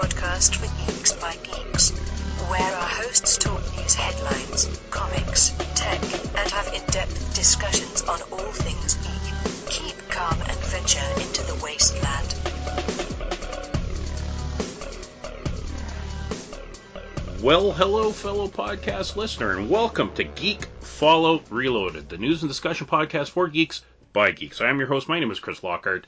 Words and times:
podcast 0.00 0.54
for 0.54 0.66
Geeks 0.86 1.12
by 1.12 1.36
Geeks, 1.42 1.90
where 2.48 2.72
our 2.74 2.88
hosts 2.88 3.36
talk 3.36 3.60
news 3.76 3.94
headlines, 3.94 4.66
comics, 4.88 5.50
tech, 5.74 6.00
and 6.38 6.50
have 6.50 6.66
in-depth 6.72 7.34
discussions 7.34 8.00
on 8.02 8.18
all 8.32 8.52
things 8.52 8.94
geek. 8.94 9.68
Keep 9.68 10.08
calm 10.08 10.40
and 10.40 10.58
venture 10.60 11.04
into 11.20 11.42
the 11.42 11.60
wasteland. 11.62 12.34
Well, 17.42 17.72
hello, 17.72 18.12
fellow 18.12 18.48
podcast 18.48 19.16
listener, 19.16 19.58
and 19.58 19.68
welcome 19.68 20.12
to 20.14 20.24
Geek 20.24 20.64
Fallout 20.80 21.44
Reloaded, 21.50 22.08
the 22.08 22.16
news 22.16 22.42
and 22.42 22.48
discussion 22.48 22.86
podcast 22.86 23.28
for 23.28 23.48
geeks 23.48 23.82
by 24.14 24.30
geeks. 24.30 24.62
I 24.62 24.70
am 24.70 24.78
your 24.78 24.88
host. 24.88 25.10
My 25.10 25.20
name 25.20 25.30
is 25.30 25.40
Chris 25.40 25.62
Lockhart, 25.62 26.06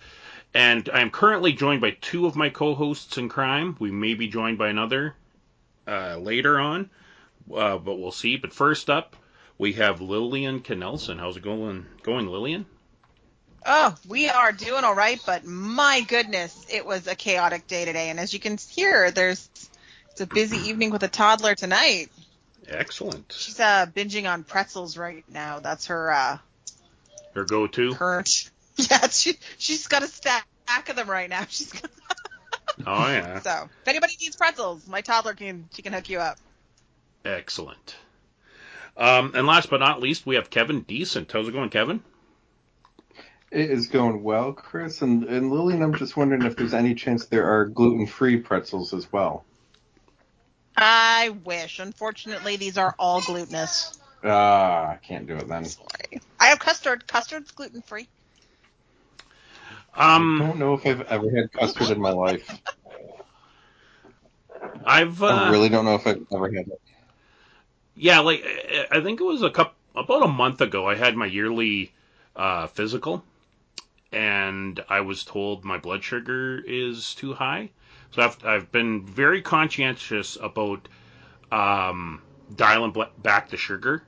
and 0.54 0.88
I 0.92 1.00
am 1.00 1.10
currently 1.10 1.52
joined 1.52 1.80
by 1.80 1.92
two 2.00 2.26
of 2.26 2.36
my 2.36 2.48
co-hosts 2.50 3.16
in 3.18 3.28
crime. 3.28 3.76
We 3.78 3.90
may 3.90 4.14
be 4.14 4.28
joined 4.28 4.58
by 4.58 4.68
another 4.68 5.14
uh, 5.86 6.16
later 6.18 6.58
on, 6.58 6.90
uh, 7.54 7.78
but 7.78 7.98
we'll 7.98 8.12
see. 8.12 8.36
But 8.36 8.52
first 8.52 8.90
up, 8.90 9.16
we 9.58 9.74
have 9.74 10.00
Lillian 10.00 10.60
Knelsen. 10.60 11.18
How's 11.18 11.36
it 11.36 11.42
going, 11.42 11.86
going, 12.02 12.26
Lillian? 12.26 12.66
Oh, 13.64 13.94
we 14.08 14.28
are 14.28 14.50
doing 14.50 14.82
all 14.84 14.94
right, 14.94 15.20
but 15.24 15.44
my 15.44 16.00
goodness, 16.00 16.66
it 16.68 16.84
was 16.84 17.06
a 17.06 17.14
chaotic 17.14 17.66
day 17.68 17.84
today. 17.84 18.10
And 18.10 18.18
as 18.18 18.34
you 18.34 18.40
can 18.40 18.56
hear, 18.58 19.10
there's 19.12 19.48
it's 20.10 20.20
a 20.20 20.26
busy 20.26 20.68
evening 20.68 20.90
with 20.90 21.02
a 21.04 21.08
toddler 21.08 21.54
tonight. 21.54 22.08
Excellent. 22.68 23.32
She's 23.36 23.58
uh, 23.60 23.86
binging 23.86 24.30
on 24.30 24.44
pretzels 24.44 24.96
right 24.96 25.24
now. 25.28 25.60
That's 25.60 25.86
her 25.86 26.12
uh, 26.12 26.38
Her 27.34 27.44
go-to. 27.44 27.94
current. 27.94 28.50
Yeah, 28.90 29.08
she 29.08 29.38
she's 29.58 29.86
got 29.86 30.02
a 30.02 30.08
stack 30.08 30.46
of 30.88 30.96
them 30.96 31.08
right 31.08 31.28
now. 31.28 31.44
She's 31.48 31.72
got, 31.72 31.90
Oh 32.86 33.06
yeah, 33.08 33.40
so 33.40 33.68
if 33.82 33.88
anybody 33.88 34.14
needs 34.20 34.36
pretzels, 34.36 34.86
my 34.88 35.00
toddler 35.02 35.34
can 35.34 35.68
she 35.72 35.82
can 35.82 35.92
hook 35.92 36.08
you 36.08 36.18
up. 36.20 36.38
excellent. 37.24 37.96
Um, 38.96 39.32
and 39.34 39.46
last 39.46 39.70
but 39.70 39.80
not 39.80 40.00
least, 40.00 40.26
we 40.26 40.34
have 40.34 40.50
Kevin 40.50 40.82
Decent. 40.82 41.32
How's 41.32 41.48
it 41.48 41.52
going, 41.52 41.70
Kevin? 41.70 42.02
It 43.50 43.70
is 43.70 43.88
going 43.88 44.22
well, 44.22 44.52
Chris. 44.52 45.00
And, 45.02 45.24
and 45.24 45.50
Lillian, 45.50 45.82
I'm 45.82 45.94
just 45.94 46.16
wondering 46.16 46.42
if 46.42 46.56
there's 46.56 46.74
any 46.74 46.94
chance 46.94 47.26
there 47.26 47.46
are 47.46 47.66
gluten 47.66 48.06
free 48.06 48.38
pretzels 48.38 48.92
as 48.92 49.10
well. 49.12 49.44
I 50.76 51.30
wish. 51.44 51.78
Unfortunately, 51.78 52.56
these 52.56 52.76
are 52.78 52.94
all 52.98 53.20
glutinous. 53.22 53.98
Ah, 54.24 54.90
I 54.92 54.96
can't 54.96 55.26
do 55.26 55.36
it 55.36 55.48
then. 55.48 55.64
Sorry. 55.64 56.20
I 56.38 56.46
have 56.46 56.58
custard. 56.58 57.06
Custard's 57.06 57.50
gluten 57.50 57.82
free. 57.82 58.08
I 59.94 60.04
Um, 60.16 60.38
don't 60.38 60.58
know 60.58 60.74
if 60.74 60.86
I've 60.86 61.00
ever 61.02 61.30
had 61.30 61.52
custard 61.52 61.90
in 61.90 62.00
my 62.00 62.10
life. 62.12 62.60
I've 64.84 65.22
uh, 65.22 65.28
I 65.28 65.34
really 65.50 65.68
don't 65.68 65.84
know 65.84 65.94
if 65.96 66.06
I've 66.06 66.24
ever 66.32 66.46
had 66.52 66.68
it. 66.68 66.80
Yeah, 67.94 68.20
like 68.20 68.42
I- 68.44 68.98
I 68.98 69.00
think 69.00 69.20
it 69.20 69.24
was 69.24 69.42
a 69.42 69.50
couple 69.50 69.74
about 69.94 70.22
a 70.22 70.28
month 70.28 70.60
ago. 70.60 70.88
I 70.88 70.94
had 70.94 71.16
my 71.16 71.26
yearly 71.26 71.92
uh, 72.36 72.66
physical, 72.66 73.24
and 74.12 74.84
I 74.88 75.00
was 75.02 75.24
told 75.24 75.64
my 75.64 75.78
blood 75.78 76.04
sugar 76.04 76.60
is 76.66 77.14
too 77.14 77.34
high. 77.34 77.70
So 78.12 78.22
I've 78.22 78.44
I've 78.44 78.72
been 78.72 79.06
very 79.06 79.42
conscientious 79.42 80.36
about 80.40 80.88
um, 81.52 82.22
dialing 82.54 82.94
back 83.18 83.50
the 83.50 83.56
sugar. 83.58 84.04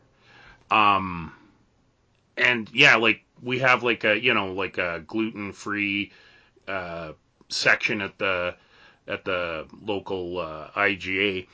Um, 0.70 1.32
and 2.36 2.70
yeah, 2.72 2.96
like 2.96 3.23
we 3.44 3.58
have 3.60 3.82
like 3.82 4.04
a 4.04 4.18
you 4.18 4.34
know 4.34 4.52
like 4.52 4.78
a 4.78 5.02
gluten 5.06 5.52
free 5.52 6.12
uh, 6.66 7.12
section 7.48 8.00
at 8.00 8.18
the 8.18 8.54
at 9.06 9.24
the 9.24 9.66
local 9.82 10.38
uh, 10.38 10.68
IGA 10.76 11.46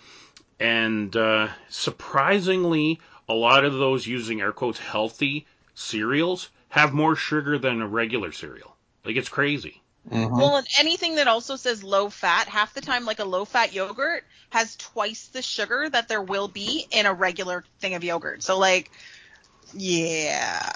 and 0.60 1.16
uh, 1.16 1.48
surprisingly, 1.70 3.00
a 3.28 3.34
lot 3.34 3.64
of 3.64 3.72
those 3.72 4.06
using 4.06 4.42
air 4.42 4.52
quotes 4.52 4.78
healthy 4.78 5.46
cereals 5.74 6.50
have 6.68 6.92
more 6.92 7.16
sugar 7.16 7.58
than 7.58 7.80
a 7.80 7.88
regular 7.88 8.30
cereal. 8.30 8.76
Like 9.04 9.16
it's 9.16 9.30
crazy. 9.30 9.80
Mhm. 10.10 10.30
Well, 10.30 10.56
and 10.56 10.66
anything 10.78 11.14
that 11.16 11.28
also 11.28 11.56
says 11.56 11.82
low 11.82 12.10
fat, 12.10 12.48
half 12.48 12.74
the 12.74 12.80
time, 12.80 13.06
like 13.06 13.18
a 13.18 13.24
low 13.24 13.44
fat 13.44 13.72
yogurt 13.72 14.24
has 14.50 14.76
twice 14.76 15.28
the 15.28 15.42
sugar 15.42 15.88
that 15.88 16.08
there 16.08 16.22
will 16.22 16.48
be 16.48 16.86
in 16.90 17.06
a 17.06 17.12
regular 17.12 17.64
thing 17.80 17.94
of 17.94 18.04
yogurt. 18.04 18.42
So, 18.42 18.58
like, 18.58 18.90
yeah. 19.74 20.70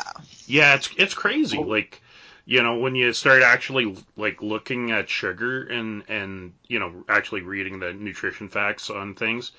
Yeah, 0.47 0.75
it's 0.75 0.91
it's 0.97 1.15
crazy. 1.15 1.59
Like 1.59 2.03
you 2.47 2.63
know 2.63 2.79
when 2.79 2.95
you 2.95 3.13
start 3.13 3.43
actually 3.43 3.97
like 4.17 4.43
looking 4.43 4.91
at 4.91 5.09
sugar 5.09 5.65
and 5.65 6.05
and 6.09 6.53
you 6.69 6.79
know 6.79 7.05
actually 7.09 7.43
reading 7.43 7.81
the 7.81 7.93
nutrition 7.93 8.49
facts 8.49 8.91
on 8.91 9.15
things. 9.15 9.53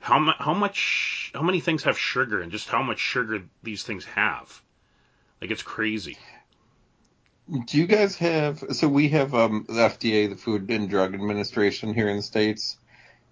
How 0.00 0.18
mu- 0.18 0.32
how 0.38 0.54
much 0.54 1.30
how 1.34 1.42
many 1.42 1.60
things 1.60 1.84
have 1.84 1.98
sugar 1.98 2.40
and 2.40 2.52
just 2.52 2.68
how 2.68 2.82
much 2.82 2.98
sugar 2.98 3.42
these 3.62 3.82
things 3.82 4.04
have? 4.04 4.60
Like 5.40 5.50
it's 5.50 5.62
crazy. 5.62 6.16
Do 7.66 7.76
you 7.76 7.86
guys 7.86 8.16
have? 8.16 8.64
So 8.72 8.88
we 8.88 9.08
have 9.10 9.34
um, 9.34 9.66
the 9.68 9.74
FDA, 9.74 10.30
the 10.30 10.36
Food 10.36 10.70
and 10.70 10.88
Drug 10.88 11.14
Administration 11.14 11.92
here 11.92 12.08
in 12.08 12.16
the 12.16 12.22
states, 12.22 12.78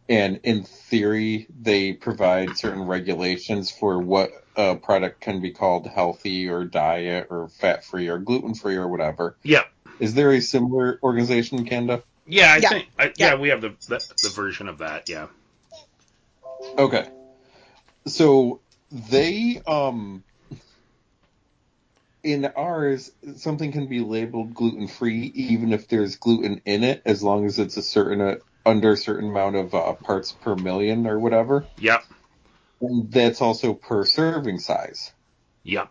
and 0.09 0.41
in 0.43 0.65
theory, 0.65 1.47
they 1.63 1.95
provide 1.95 2.59
certain 2.59 2.83
regulations 2.83 3.71
for 3.71 3.99
what 3.99 4.31
a 4.57 4.77
product 4.77 5.21
can 5.21 5.41
be 5.41 5.53
called 5.53 5.87
healthy 5.87 6.49
or 6.49 6.65
diet 6.65 7.29
or 7.31 7.49
fat 7.49 7.85
free 7.85 8.09
or 8.09 8.19
gluten 8.19 8.55
free 8.55 8.77
or 8.77 8.89
whatever. 8.89 9.37
Yeah. 9.43 9.65
Is 10.01 10.15
there 10.15 10.33
a 10.33 10.41
similar 10.41 10.99
organization 11.03 11.59
in 11.59 11.65
Canada? 11.65 12.03
Yeah, 12.27 12.53
I 12.53 12.57
Yeah. 12.59 12.69
think 12.69 12.89
I, 12.99 13.05
yeah. 13.05 13.13
Yeah. 13.17 13.35
we 13.37 13.49
have 13.49 13.61
the, 13.61 13.77
the 13.89 14.01
the 14.23 14.29
version 14.31 14.69
of 14.69 14.79
that. 14.79 15.09
Yeah. 15.09 15.29
Okay. 16.79 17.09
So 18.07 18.61
they 18.91 19.61
um 19.67 20.23
in 22.23 22.47
ours 22.57 23.11
something 23.37 23.73
can 23.73 23.87
be 23.87 24.01
labeled 24.01 24.55
gluten 24.55 24.87
free 24.87 25.33
even 25.35 25.73
if 25.73 25.89
there's 25.89 26.17
gluten 26.17 26.63
in 26.65 26.85
it 26.85 27.03
as 27.05 27.23
long 27.23 27.47
as 27.47 27.59
it's 27.59 27.77
a 27.77 27.83
certain 27.83 28.21
uh, 28.21 28.35
under 28.65 28.93
a 28.93 28.97
certain 28.97 29.31
amount 29.31 29.57
of 29.57 29.75
uh, 29.75 29.93
parts 29.95 30.31
per 30.31 30.55
million 30.55 31.07
or 31.07 31.19
whatever. 31.19 31.67
Yep. 31.79 32.05
And 32.05 32.22
that's 33.11 33.43
also 33.43 33.75
per 33.75 34.07
serving 34.07 34.61
size. 34.61 35.13
Yep. 35.65 35.91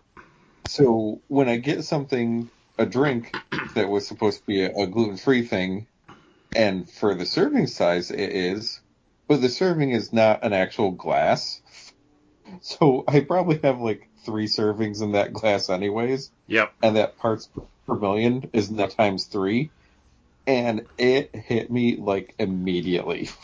So 0.66 1.24
when 1.28 1.50
I 1.50 1.58
get 1.58 1.84
something 1.86 2.52
a 2.78 2.86
drink 2.86 3.38
that 3.76 3.90
was 3.90 4.08
supposed 4.08 4.40
to 4.40 4.46
be 4.48 4.64
a, 4.64 4.72
a 4.76 4.88
gluten 4.88 5.18
free 5.18 5.44
thing 5.44 5.88
and 6.56 6.90
for 6.90 7.16
the 7.16 7.26
serving 7.26 7.68
size 7.68 8.12
it 8.12 8.32
is 8.32 8.82
but 9.28 9.42
the 9.42 9.50
serving 9.50 9.92
is 9.92 10.14
not 10.14 10.44
an 10.46 10.54
actual 10.54 10.92
glass. 10.92 11.62
So 12.62 13.06
I 13.08 13.22
probably 13.22 13.60
have 13.64 13.80
like 13.82 14.10
three 14.26 14.48
servings 14.48 15.02
in 15.02 15.14
that 15.14 15.34
glass 15.34 15.70
anyways, 15.70 16.32
Yep. 16.48 16.74
and 16.84 16.98
that 16.98 17.18
parts 17.18 17.50
per 17.88 17.96
million 17.96 18.50
is 18.54 18.72
now 18.72 18.88
times 18.88 19.28
three. 19.28 19.74
And 20.48 20.88
it 20.98 21.36
hit 21.36 21.72
me 21.72 21.98
like 21.98 22.36
immediately. 22.40 23.30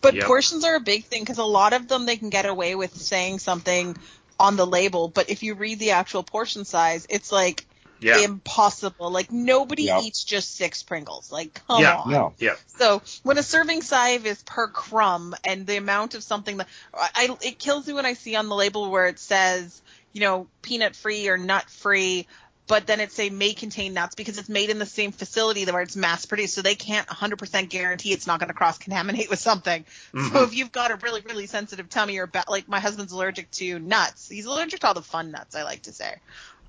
But 0.00 0.14
Yep. 0.14 0.26
portions 0.26 0.64
are 0.64 0.76
a 0.76 0.80
big 0.80 1.06
thing 1.06 1.22
because 1.22 1.38
a 1.38 1.44
lot 1.44 1.72
of 1.72 1.88
them 1.88 2.06
they 2.06 2.16
can 2.16 2.30
get 2.30 2.46
away 2.46 2.74
with 2.74 2.94
saying 2.94 3.40
something 3.40 3.96
on 4.38 4.56
the 4.56 4.66
label, 4.66 5.08
but 5.08 5.30
if 5.30 5.42
you 5.42 5.54
read 5.54 5.78
the 5.78 5.92
actual 5.92 6.22
portion 6.22 6.64
size, 6.64 7.06
it's 7.10 7.32
like 7.32 7.66
Yeah. 8.00 8.18
impossible. 8.22 9.10
Like 9.10 9.32
nobody 9.32 9.84
Yep. 9.84 10.02
eats 10.04 10.24
just 10.24 10.56
six 10.56 10.82
Pringles. 10.82 11.32
Like 11.32 11.60
come 11.66 11.82
Yeah. 11.82 12.00
on. 12.04 12.10
no. 12.10 12.34
Yeah. 12.38 12.54
So 12.66 13.02
when 13.24 13.38
a 13.38 13.42
serving 13.42 13.82
size 13.82 14.24
is 14.24 14.40
per 14.44 14.68
crumb 14.68 15.34
and 15.44 15.66
the 15.66 15.76
amount 15.76 16.14
of 16.14 16.22
something 16.22 16.58
that 16.58 16.68
I, 16.94 17.36
it 17.42 17.58
kills 17.58 17.86
me 17.88 17.94
when 17.94 18.06
I 18.06 18.12
see 18.12 18.36
on 18.36 18.48
the 18.48 18.54
label 18.54 18.90
where 18.90 19.08
it 19.08 19.18
says, 19.18 19.82
you 20.12 20.20
know, 20.20 20.48
peanut 20.62 20.94
free 20.94 21.28
or 21.28 21.36
nut 21.36 21.68
free, 21.68 22.28
but 22.68 22.86
then 22.86 23.00
it 23.00 23.12
say 23.12 23.30
may 23.30 23.54
contain 23.54 23.94
nuts 23.94 24.14
because 24.14 24.38
it's 24.38 24.48
made 24.48 24.70
in 24.70 24.78
the 24.78 24.86
same 24.86 25.12
facility 25.12 25.64
where 25.64 25.82
it's 25.82 25.96
mass 25.96 26.26
produced, 26.26 26.54
so 26.54 26.62
they 26.62 26.74
can't 26.76 27.06
100% 27.08 27.68
guarantee 27.70 28.12
it's 28.12 28.26
not 28.26 28.40
going 28.40 28.48
to 28.48 28.54
cross 28.54 28.78
contaminate 28.78 29.30
with 29.30 29.40
something. 29.40 29.84
So 30.16 30.42
Mhm. 30.42 30.44
if 30.44 30.54
you've 30.54 30.72
got 30.72 30.90
a 30.90 30.96
really 30.96 31.22
really 31.22 31.46
sensitive 31.46 31.88
tummy 31.88 32.18
or 32.18 32.26
ba- 32.26 32.44
like 32.48 32.68
my 32.68 32.80
husband's 32.80 33.12
allergic 33.12 33.50
to 33.52 33.78
nuts, 33.78 34.28
he's 34.28 34.46
allergic 34.46 34.80
to 34.80 34.86
all 34.88 34.94
the 34.94 35.02
fun 35.02 35.32
nuts, 35.32 35.56
I 35.56 35.64
like 35.64 35.82
to 35.82 35.92
say, 35.92 36.14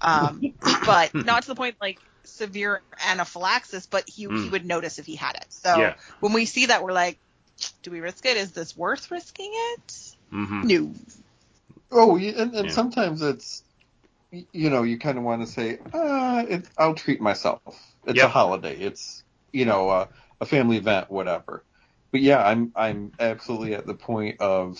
um, 0.01 0.41
but 0.85 1.13
not 1.15 1.43
to 1.43 1.49
the 1.49 1.55
point 1.55 1.75
like 1.81 1.99
severe 2.25 2.81
anaphylaxis, 3.05 3.87
but 3.87 4.03
he 4.07 4.23
he 4.23 4.27
Mm. 4.27 4.51
would 4.51 4.65
notice 4.65 4.99
if 4.99 5.05
he 5.05 5.15
had 5.15 5.35
it. 5.35 5.45
So 5.49 5.79
Yeah. 5.79 5.93
when 6.21 6.33
we 6.33 6.45
see 6.45 6.67
that, 6.67 6.83
we're 6.83 6.93
like, 6.93 7.19
do 7.83 7.91
we 7.91 7.99
risk 7.99 8.25
it? 8.25 8.37
Is 8.37 8.51
this 8.51 8.75
worth 8.75 9.11
risking 9.11 9.51
it? 9.53 9.93
hmm 10.31 10.61
No. 10.63 10.93
Oh, 11.91 12.17
and, 12.17 12.53
and 12.55 12.69
Yeah. 12.69 12.71
sometimes 12.71 13.21
it's, 13.21 13.63
y- 13.63 13.68
you 14.31 14.69
know, 14.69 14.83
you 14.83 14.99
kind 14.99 15.17
of 15.17 15.23
want 15.23 15.41
to 15.41 15.47
say, 15.51 15.79
uh, 15.93 16.45
it, 16.47 16.65
I'll 16.77 16.95
treat 16.95 17.21
myself. 17.21 17.61
It's 18.05 18.17
Yep. 18.17 18.25
a 18.25 18.29
holiday. 18.29 18.75
It's, 18.77 19.23
you 19.51 19.65
know, 19.65 19.89
uh, 19.89 20.07
a 20.39 20.45
family 20.45 20.77
event, 20.77 21.09
whatever. 21.11 21.63
But 22.11 22.21
yeah, 22.21 22.43
I'm, 22.43 22.71
I'm 22.75 23.11
absolutely 23.19 23.73
at 23.75 23.85
the 23.85 23.93
point 23.95 24.39
of, 24.41 24.79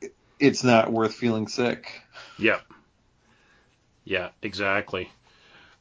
it- 0.00 0.14
it's 0.38 0.64
not 0.64 0.92
worth 0.92 1.14
feeling 1.14 1.48
sick. 1.48 2.02
Yep. 2.38 2.62
Yeah, 4.04 4.30
exactly. 4.42 5.10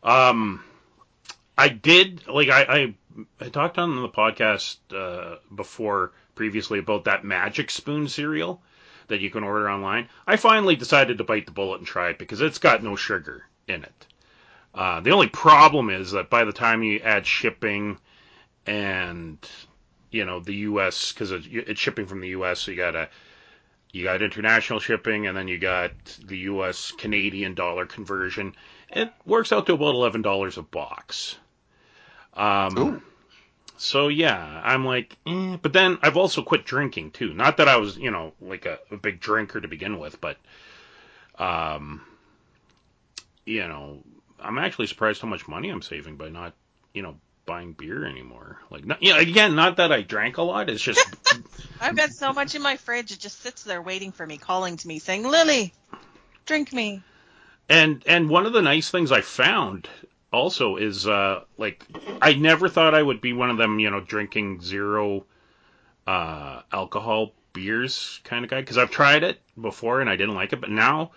Um, 0.03 0.63
I 1.57 1.69
did 1.69 2.27
like 2.27 2.49
I, 2.49 2.63
I 2.63 2.95
I 3.39 3.49
talked 3.49 3.77
on 3.77 4.01
the 4.01 4.09
podcast 4.09 4.77
uh, 4.95 5.37
before 5.53 6.11
previously 6.35 6.79
about 6.79 7.05
that 7.05 7.23
Magic 7.23 7.69
Spoon 7.69 8.07
cereal 8.07 8.61
that 9.07 9.19
you 9.19 9.29
can 9.29 9.43
order 9.43 9.69
online. 9.69 10.09
I 10.27 10.37
finally 10.37 10.75
decided 10.75 11.17
to 11.17 11.23
bite 11.23 11.45
the 11.45 11.51
bullet 11.51 11.79
and 11.79 11.87
try 11.87 12.09
it 12.09 12.19
because 12.19 12.41
it's 12.41 12.59
got 12.59 12.83
no 12.83 12.95
sugar 12.95 13.45
in 13.67 13.83
it. 13.83 14.07
Uh, 14.73 14.99
the 15.01 15.11
only 15.11 15.27
problem 15.27 15.89
is 15.89 16.11
that 16.11 16.29
by 16.29 16.43
the 16.43 16.53
time 16.53 16.83
you 16.83 16.99
add 16.99 17.25
shipping 17.25 17.97
and 18.65 19.37
you 20.11 20.25
know 20.25 20.39
the 20.39 20.55
U.S. 20.55 21.11
because 21.11 21.31
it's 21.31 21.79
shipping 21.79 22.05
from 22.05 22.21
the 22.21 22.29
U.S., 22.29 22.61
so 22.61 22.71
you 22.71 22.77
gotta 22.77 23.09
you 23.91 24.03
got 24.03 24.21
international 24.21 24.79
shipping 24.79 25.27
and 25.27 25.37
then 25.37 25.47
you 25.47 25.59
got 25.59 25.91
the 26.25 26.37
U.S. 26.39 26.91
Canadian 26.97 27.53
dollar 27.53 27.85
conversion. 27.85 28.55
It 28.89 29.11
works 29.25 29.51
out 29.51 29.67
to 29.67 29.73
about 29.73 29.95
eleven 29.95 30.21
dollars 30.21 30.57
a 30.57 30.63
box. 30.63 31.37
Um, 32.33 32.77
Ooh. 32.77 33.01
So 33.77 34.07
yeah, 34.07 34.61
I'm 34.63 34.85
like, 34.85 35.17
eh. 35.25 35.57
but 35.61 35.73
then 35.73 35.97
I've 36.01 36.17
also 36.17 36.41
quit 36.41 36.65
drinking 36.65 37.11
too. 37.11 37.33
Not 37.33 37.57
that 37.57 37.67
I 37.67 37.77
was, 37.77 37.97
you 37.97 38.11
know, 38.11 38.33
like 38.41 38.65
a, 38.65 38.79
a 38.91 38.97
big 38.97 39.19
drinker 39.19 39.59
to 39.61 39.67
begin 39.67 39.99
with, 39.99 40.21
but, 40.21 40.37
um, 41.39 42.01
you 43.45 43.67
know, 43.67 44.03
I'm 44.39 44.57
actually 44.57 44.87
surprised 44.87 45.21
how 45.21 45.27
much 45.27 45.47
money 45.47 45.69
I'm 45.69 45.81
saving 45.81 46.17
by 46.17 46.29
not, 46.29 46.53
you 46.93 47.01
know, 47.01 47.17
buying 47.45 47.73
beer 47.73 48.05
anymore. 48.05 48.59
Like, 48.69 48.85
not, 48.85 49.01
yeah, 49.03 49.17
again, 49.19 49.55
not 49.55 49.77
that 49.77 49.91
I 49.91 50.01
drank 50.01 50.37
a 50.37 50.43
lot. 50.43 50.69
It's 50.69 50.81
just, 50.81 51.05
I've 51.81 51.95
got 51.97 52.11
so 52.11 52.31
much 52.33 52.55
in 52.55 52.61
my 52.61 52.77
fridge, 52.77 53.11
it 53.11 53.19
just 53.19 53.41
sits 53.41 53.63
there 53.63 53.81
waiting 53.81 54.11
for 54.11 54.25
me, 54.25 54.37
calling 54.37 54.77
to 54.77 54.87
me, 54.87 54.99
saying, 54.99 55.23
Lily, 55.23 55.73
drink 56.45 56.71
me. 56.73 57.01
and 57.69 58.03
and 58.07 58.29
one 58.29 58.45
of 58.45 58.53
the 58.53 58.61
nice 58.61 58.89
things 58.89 59.11
I 59.11 59.21
found 59.21 59.89
also 60.33 60.75
is 60.77 61.07
uh 61.07 61.41
like 61.57 61.85
I 62.21 62.33
never 62.33 62.67
thought 62.67 62.95
I 62.95 63.01
would 63.01 63.21
be 63.21 63.33
one 63.33 63.49
of 63.49 63.57
them, 63.57 63.79
you 63.79 63.89
know, 63.89 64.01
drinking 64.01 64.61
zero 64.61 65.25
uh 66.07 66.61
alcohol 66.71 67.31
beers 67.53 68.19
kind 68.23 68.43
of 68.43 68.51
guy 68.51 68.61
because 68.61 68.77
I've 68.77 68.91
tried 68.91 69.23
it 69.23 69.39
before 69.59 70.01
and 70.01 70.09
I 70.09 70.15
didn't 70.15 70.35
like 70.35 70.53
it, 70.53 70.61
but 70.61 70.71
now 70.71 71.11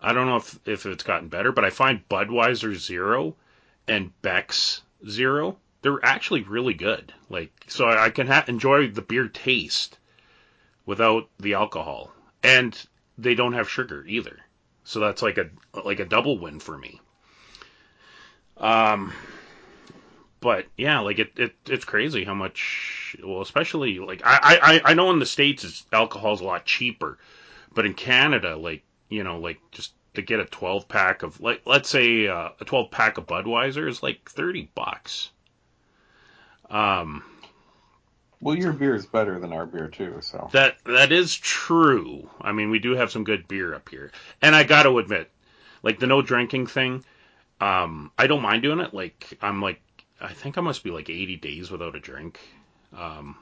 I 0.00 0.12
don't 0.12 0.26
know 0.26 0.36
if 0.36 0.58
if 0.66 0.86
it's 0.86 1.04
gotten 1.04 1.28
better, 1.28 1.52
but 1.52 1.64
I 1.64 1.70
find 1.70 2.06
Budweiser 2.08 2.74
Zero 2.74 3.36
and 3.86 4.10
Beck's 4.22 4.82
Zero 5.08 5.56
they're 5.82 6.04
actually 6.04 6.42
really 6.42 6.74
good. 6.74 7.12
Like 7.28 7.52
so 7.68 7.88
I, 7.88 8.10
can 8.10 8.26
ha- 8.26 8.44
enjoy 8.48 8.88
the 8.88 9.02
beer 9.02 9.28
taste 9.28 9.98
without 10.86 11.28
the 11.38 11.54
alcohol, 11.54 12.12
and 12.42 12.78
they 13.16 13.34
don't 13.34 13.52
have 13.52 13.70
sugar 13.70 14.04
either. 14.06 14.38
So 14.84 15.00
that's 15.00 15.22
like 15.22 15.38
a 15.38 15.50
like 15.84 16.00
a 16.00 16.04
double 16.04 16.38
win 16.38 16.60
for 16.60 16.76
me. 16.76 17.00
Um, 18.58 19.12
but 20.40 20.66
yeah, 20.76 21.00
like 21.00 21.18
it, 21.18 21.32
it 21.36 21.54
it's 21.66 21.84
crazy 21.84 22.24
how 22.24 22.34
much. 22.34 23.16
Well, 23.24 23.40
especially 23.40 23.98
like 23.98 24.22
I 24.24 24.80
I 24.84 24.90
I 24.90 24.94
know 24.94 25.10
in 25.10 25.18
the 25.18 25.26
states 25.26 25.64
it's, 25.64 25.84
alcohol's 25.92 26.40
a 26.40 26.44
lot 26.44 26.64
cheaper, 26.64 27.18
but 27.74 27.86
in 27.86 27.94
Canada, 27.94 28.56
like 28.56 28.82
you 29.08 29.24
know, 29.24 29.38
like 29.38 29.58
just 29.72 29.92
to 30.14 30.22
get 30.22 30.40
a 30.40 30.44
12 30.44 30.88
pack 30.88 31.22
of 31.22 31.40
like 31.40 31.62
let's 31.66 31.88
say 31.88 32.26
uh, 32.26 32.50
a 32.60 32.64
12 32.64 32.90
pack 32.90 33.18
of 33.18 33.26
Budweiser 33.26 33.88
is 33.88 34.02
like 34.02 34.28
30 34.30 34.70
bucks. 34.74 35.30
Um, 36.70 37.24
Well, 38.40 38.54
your 38.54 38.72
beer 38.72 38.94
is 38.94 39.06
better 39.06 39.38
than 39.40 39.52
our 39.52 39.66
beer 39.66 39.88
too, 39.88 40.18
so. 40.20 40.48
That 40.52 40.76
that 40.84 41.12
is 41.12 41.34
true. 41.34 42.28
I 42.40 42.52
mean, 42.52 42.70
we 42.70 42.78
do 42.78 42.94
have 42.94 43.10
some 43.10 43.24
good 43.24 43.48
beer 43.48 43.74
up 43.74 43.88
here, 43.88 44.12
and 44.42 44.54
I 44.54 44.64
got 44.64 44.82
to 44.84 44.98
admit, 44.98 45.30
like 45.82 45.98
the 45.98 46.06
no 46.06 46.20
drinking 46.22 46.66
thing, 46.66 47.04
um, 47.60 48.10
I 48.18 48.26
don't 48.26 48.42
mind 48.42 48.62
doing 48.62 48.80
it. 48.80 48.94
Like 48.94 49.38
I'm 49.42 49.60
like, 49.60 49.80
I 50.20 50.32
think 50.32 50.58
I 50.58 50.60
must 50.60 50.84
be 50.84 50.90
like 50.90 51.10
80 51.10 51.36
days 51.36 51.70
without 51.70 51.96
a 51.96 52.00
drink. 52.00 52.38
Um, 52.96 53.36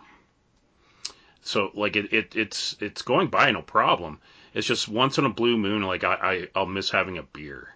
so 1.43 1.71
like 1.75 1.97
it, 1.97 2.13
it 2.13 2.35
it's 2.35 2.77
it's 2.81 3.03
going 3.03 3.29
by 3.29 3.51
no 3.51 3.63
problem. 3.63 4.21
It's 4.53 4.67
just 4.67 4.89
once 4.89 5.19
in 5.19 5.25
a 5.25 5.31
blue 5.31 5.57
moon, 5.57 5.83
like 5.83 6.03
I, 6.03 6.15
I 6.15 6.49
I'll 6.55 6.67
miss 6.67 6.91
having 6.91 7.19
a 7.19 7.23
beer. 7.23 7.69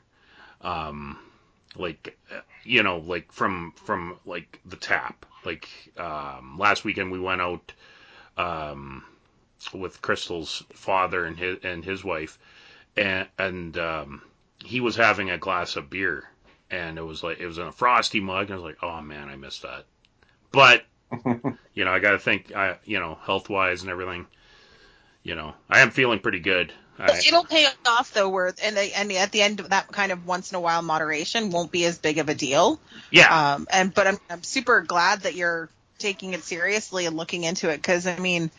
Um, 0.62 1.19
like 1.76 2.19
uh, 2.34 2.40
you 2.64 2.82
know, 2.82 2.98
like 2.98 3.31
from 3.32 3.72
from 3.76 4.19
like 4.26 4.60
the 4.64 4.76
tap. 4.76 5.26
Like 5.44 5.69
um, 5.96 6.56
last 6.58 6.84
weekend 6.84 7.12
we 7.12 7.20
went 7.20 7.40
out 7.40 7.72
um, 8.37 9.04
with 9.72 10.02
Crystal's 10.02 10.64
father 10.72 11.25
and 11.25 11.38
his 11.38 11.58
and 11.62 11.84
his 11.84 12.02
wife, 12.02 12.38
and 12.96 13.28
and 13.38 13.78
um, 13.78 14.22
he 14.64 14.80
was 14.80 14.96
having 14.96 15.30
a 15.30 15.38
glass 15.38 15.76
of 15.76 15.90
beer, 15.90 16.24
and 16.70 16.98
it 16.98 17.02
was 17.02 17.22
like 17.22 17.40
it 17.40 17.46
was 17.46 17.58
in 17.58 17.66
a 17.66 17.72
frosty 17.72 18.20
mug, 18.20 18.46
and 18.46 18.52
I 18.52 18.56
was 18.56 18.64
like, 18.64 18.82
oh 18.82 19.00
man, 19.00 19.28
I 19.28 19.36
missed 19.36 19.62
that. 19.62 19.86
But 20.52 20.84
you 21.74 21.84
know, 21.84 21.92
I 21.92 21.98
got 21.98 22.12
to 22.12 22.18
think, 22.18 22.54
I 22.54 22.78
you 22.84 22.98
know, 23.00 23.18
health 23.22 23.48
wise 23.48 23.82
and 23.82 23.90
everything. 23.90 24.26
You 25.22 25.34
know, 25.34 25.54
I 25.68 25.80
am 25.80 25.90
feeling 25.90 26.20
pretty 26.20 26.40
good. 26.40 26.72
I, 26.98 27.20
It'll 27.26 27.44
pay 27.44 27.66
off 27.86 28.12
though, 28.12 28.28
where 28.28 28.52
and 28.62 28.76
they, 28.76 28.92
and 28.92 29.10
at 29.12 29.32
the 29.32 29.42
end, 29.42 29.60
of 29.60 29.70
that 29.70 29.88
kind 29.88 30.12
of 30.12 30.26
once 30.26 30.52
in 30.52 30.56
a 30.56 30.60
while 30.60 30.82
moderation 30.82 31.50
won't 31.50 31.70
be 31.70 31.84
as 31.86 31.98
big 31.98 32.18
of 32.18 32.28
a 32.28 32.34
deal. 32.34 32.78
yeah, 33.10 33.54
Um, 33.54 33.66
and 33.70 33.92
but 33.94 34.06
I'm 34.06 34.18
I'm 34.28 34.42
super 34.42 34.82
glad 34.82 35.22
that 35.22 35.34
you're 35.34 35.70
taking 35.98 36.34
it 36.34 36.42
seriously 36.42 37.06
and 37.06 37.16
looking 37.16 37.44
into 37.44 37.70
it 37.70 37.76
because 37.76 38.06
I 38.06 38.18
mean, 38.18 38.50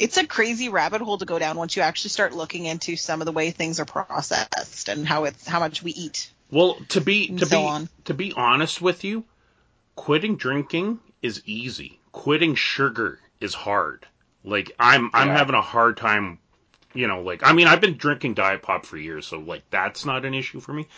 it's 0.00 0.16
a 0.16 0.26
crazy 0.26 0.68
rabbit 0.68 1.00
hole 1.02 1.18
to 1.18 1.26
go 1.26 1.38
down 1.38 1.56
once 1.56 1.76
you 1.76 1.82
actually 1.82 2.10
start 2.10 2.34
looking 2.34 2.66
into 2.66 2.96
some 2.96 3.20
of 3.22 3.26
the 3.26 3.32
way 3.32 3.52
things 3.52 3.78
are 3.80 3.84
processed 3.84 4.88
and 4.88 5.06
how 5.06 5.24
it's 5.24 5.46
how 5.46 5.60
much 5.60 5.82
we 5.82 5.92
eat. 5.92 6.32
Well, 6.50 6.84
to 6.90 7.00
be 7.00 7.28
to 7.34 7.46
so 7.46 7.58
be 7.58 7.64
on. 7.66 7.88
to 8.04 8.14
be 8.14 8.32
honest 8.32 8.80
with 8.82 9.04
you, 9.04 9.24
quitting 9.96 10.36
drinking 10.36 11.00
is 11.22 11.42
easy. 11.46 12.00
Quitting 12.12 12.54
sugar 12.56 13.20
is 13.40 13.54
hard. 13.54 14.06
Like 14.44 14.72
I'm 14.78 15.10
I'm 15.14 15.28
Yeah. 15.28 15.36
having 15.36 15.54
a 15.56 15.62
hard 15.62 15.96
time, 15.96 16.40
you 16.94 17.06
know, 17.08 17.22
like 17.22 17.42
I 17.44 17.52
mean 17.52 17.66
I've 17.68 17.80
been 17.80 17.96
drinking 17.98 18.34
diet 18.34 18.62
pop 18.62 18.86
for 18.86 18.96
years, 18.98 19.26
so 19.26 19.38
like 19.40 19.64
that's 19.70 20.04
not 20.04 20.24
an 20.24 20.34
issue 20.34 20.60
for 20.60 20.72
me. 20.72 20.88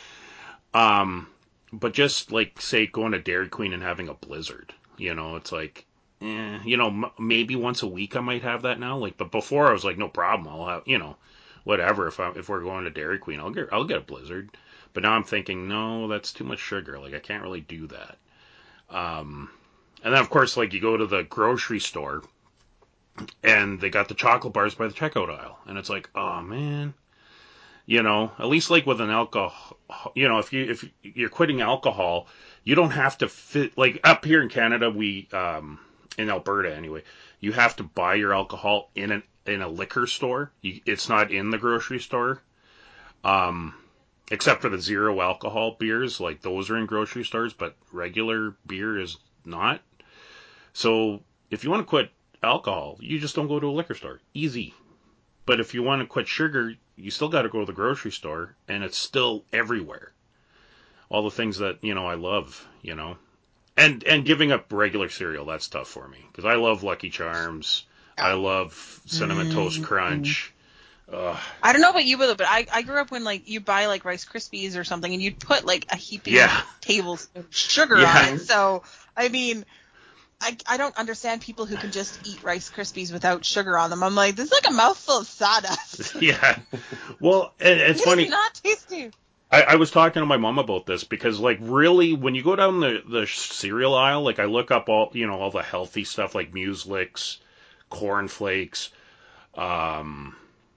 Um 0.74 1.28
but 1.72 1.94
just 1.94 2.32
like 2.32 2.60
say 2.60 2.86
going 2.86 3.12
to 3.12 3.20
Dairy 3.20 3.48
Queen 3.48 3.72
and 3.72 3.82
having 3.82 4.08
a 4.08 4.14
blizzard, 4.14 4.74
you 4.98 5.14
know, 5.14 5.36
it's 5.36 5.52
like 5.52 5.86
eh, 6.22 6.58
you 6.64 6.76
know, 6.76 6.88
m- 6.88 7.10
maybe 7.18 7.56
once 7.56 7.82
a 7.82 7.86
week 7.86 8.16
I 8.16 8.20
might 8.20 8.42
have 8.42 8.62
that 8.62 8.80
now. 8.80 8.96
Like, 8.98 9.16
but 9.16 9.30
before 9.30 9.68
I 9.68 9.72
was 9.72 9.84
like, 9.84 9.98
no 9.98 10.08
problem, 10.08 10.48
I'll 10.48 10.66
have, 10.66 10.82
you 10.86 10.98
know, 10.98 11.16
whatever. 11.64 12.06
If 12.08 12.20
I 12.20 12.30
if 12.30 12.48
we're 12.48 12.60
going 12.62 12.84
to 12.84 12.90
Dairy 12.90 13.18
Queen, 13.18 13.40
I'll 13.40 13.50
get 13.50 13.68
I'll 13.72 13.84
get 13.84 13.98
a 13.98 14.00
blizzard. 14.00 14.50
But 14.94 15.04
now 15.04 15.12
I'm 15.12 15.24
thinking, 15.24 15.68
no, 15.68 16.08
that's 16.08 16.32
too 16.32 16.44
much 16.44 16.58
sugar. 16.58 16.98
Like 16.98 17.14
I 17.14 17.18
can't 17.18 17.42
really 17.42 17.60
do 17.60 17.86
that. 17.88 18.18
Um, 18.90 19.50
and 20.04 20.12
then 20.14 20.20
of 20.20 20.30
course, 20.30 20.56
like 20.56 20.72
you 20.72 20.80
go 20.80 20.96
to 20.96 21.06
the 21.06 21.22
grocery 21.24 21.80
store, 21.80 22.22
and 23.42 23.80
they 23.80 23.90
got 23.90 24.08
the 24.08 24.14
chocolate 24.14 24.52
bars 24.52 24.74
by 24.74 24.86
the 24.86 24.94
checkout 24.94 25.30
aisle, 25.30 25.58
and 25.66 25.78
it's 25.78 25.90
like, 25.90 26.10
oh 26.14 26.42
man, 26.42 26.94
you 27.86 28.02
know, 28.02 28.32
at 28.38 28.46
least 28.48 28.70
like 28.70 28.86
with 28.86 29.00
an 29.00 29.10
alcohol, 29.10 29.78
you 30.14 30.28
know, 30.28 30.38
if 30.38 30.52
you 30.52 30.70
if 30.70 30.88
you're 31.02 31.28
quitting 31.28 31.60
alcohol, 31.60 32.26
you 32.64 32.74
don't 32.74 32.90
have 32.90 33.18
to 33.18 33.28
fit 33.28 33.76
like 33.78 34.00
up 34.04 34.24
here 34.24 34.42
in 34.42 34.48
Canada, 34.48 34.90
we 34.90 35.28
um 35.32 35.78
in 36.18 36.30
Alberta 36.30 36.74
anyway, 36.74 37.02
you 37.40 37.52
have 37.52 37.76
to 37.76 37.82
buy 37.82 38.14
your 38.14 38.34
alcohol 38.34 38.90
in 38.94 39.10
an 39.10 39.22
in 39.46 39.62
a 39.62 39.68
liquor 39.68 40.06
store. 40.06 40.52
You, 40.60 40.80
it's 40.86 41.08
not 41.08 41.32
in 41.32 41.50
the 41.50 41.58
grocery 41.58 41.98
store. 41.98 42.42
Um, 43.24 43.74
except 44.30 44.62
for 44.62 44.68
the 44.68 44.80
zero 44.80 45.20
alcohol 45.20 45.76
beers, 45.78 46.20
like 46.20 46.40
those 46.40 46.70
are 46.70 46.76
in 46.76 46.86
grocery 46.86 47.24
stores, 47.24 47.52
but 47.52 47.76
regular 47.92 48.56
beer 48.66 48.98
is 48.98 49.16
not. 49.44 49.80
So 50.72 51.22
if 51.50 51.64
you 51.64 51.70
want 51.70 51.82
to 51.82 51.90
quit 51.90 52.10
alcohol, 52.42 52.98
you 53.00 53.18
just 53.18 53.36
don't 53.36 53.48
go 53.48 53.60
to 53.60 53.68
a 53.68 53.70
liquor 53.70 53.94
store. 53.94 54.20
Easy. 54.34 54.74
But 55.44 55.60
if 55.60 55.74
you 55.74 55.82
want 55.82 56.00
to 56.00 56.06
quit 56.06 56.28
sugar, 56.28 56.74
you 56.96 57.10
still 57.10 57.28
got 57.28 57.42
to 57.42 57.48
go 57.48 57.60
to 57.60 57.66
the 57.66 57.72
grocery 57.72 58.12
store, 58.12 58.56
and 58.68 58.82
it's 58.82 58.96
still 58.96 59.44
everywhere. 59.52 60.12
All 61.08 61.22
the 61.22 61.30
things 61.30 61.58
that 61.58 61.82
you 61.82 61.94
know 61.94 62.06
I 62.06 62.14
love, 62.14 62.66
you 62.80 62.94
know, 62.94 63.18
and 63.76 64.04
and 64.04 64.24
giving 64.24 64.52
up 64.52 64.66
regular 64.72 65.08
cereal 65.08 65.44
that's 65.46 65.68
tough 65.68 65.88
for 65.88 66.06
me 66.06 66.18
because 66.30 66.44
I 66.44 66.54
love 66.54 66.82
Lucky 66.82 67.10
Charms, 67.10 67.84
I 68.18 68.32
oh. 68.32 68.40
love 68.40 69.00
Cinnamon 69.06 69.48
mm-hmm. 69.48 69.56
Toast 69.56 69.82
Crunch. 69.82 70.52
Ugh. 71.12 71.38
I 71.62 71.72
don't 71.72 71.82
know 71.82 71.90
about 71.90 72.04
you, 72.04 72.16
but 72.16 72.38
but 72.38 72.46
I, 72.48 72.66
I 72.72 72.82
grew 72.82 72.98
up 72.98 73.10
when 73.10 73.24
like 73.24 73.48
you 73.48 73.60
buy 73.60 73.86
like 73.86 74.04
Rice 74.04 74.24
Krispies 74.24 74.78
or 74.78 74.84
something 74.84 75.12
and 75.12 75.22
you'd 75.22 75.38
put 75.38 75.66
like 75.66 75.86
a 75.90 75.96
heaping 75.96 76.34
Yeah. 76.34 76.62
tablespoon 76.80 77.44
of 77.44 77.54
sugar 77.54 77.98
Yeah. 77.98 78.28
on 78.28 78.34
it. 78.34 78.38
So 78.40 78.82
I 79.16 79.28
mean, 79.28 79.64
I 80.40 80.56
I 80.66 80.76
don't 80.76 80.96
understand 80.96 81.42
people 81.42 81.66
who 81.66 81.76
can 81.76 81.90
just 81.92 82.26
eat 82.26 82.42
Rice 82.42 82.70
Krispies 82.70 83.12
without 83.12 83.44
sugar 83.44 83.76
on 83.76 83.90
them. 83.90 84.02
I'm 84.02 84.14
like, 84.14 84.36
this 84.36 84.46
is 84.46 84.52
like 84.52 84.68
a 84.68 84.72
mouthful 84.74 85.18
of 85.18 85.26
sawdust. 85.26 86.14
yeah. 86.22 86.58
Well, 87.20 87.52
and 87.60 87.80
it's 87.80 88.00
It 88.00 88.04
funny. 88.04 88.24
is 88.24 88.30
not 88.30 88.54
tasty. 88.54 89.10
I, 89.52 89.62
I 89.62 89.76
was 89.76 89.90
talking 89.90 90.20
to 90.20 90.26
my 90.26 90.38
mom 90.38 90.58
about 90.58 90.86
this 90.86 91.04
because, 91.04 91.38
like, 91.38 91.58
really, 91.60 92.14
when 92.14 92.34
you 92.34 92.42
go 92.42 92.56
down 92.56 92.80
the 92.80 93.02
the 93.06 93.26
cereal 93.26 93.94
aisle, 93.94 94.22
like, 94.22 94.38
I 94.38 94.46
look 94.46 94.70
up 94.70 94.88
all 94.88 95.10
you 95.12 95.26
know 95.26 95.38
all 95.38 95.50
the 95.50 95.62
healthy 95.62 96.04
stuff 96.04 96.34
like 96.34 96.52
Mueslix, 96.54 97.36
corn 97.90 98.28
flakes, 98.28 98.88
um, 99.54 100.34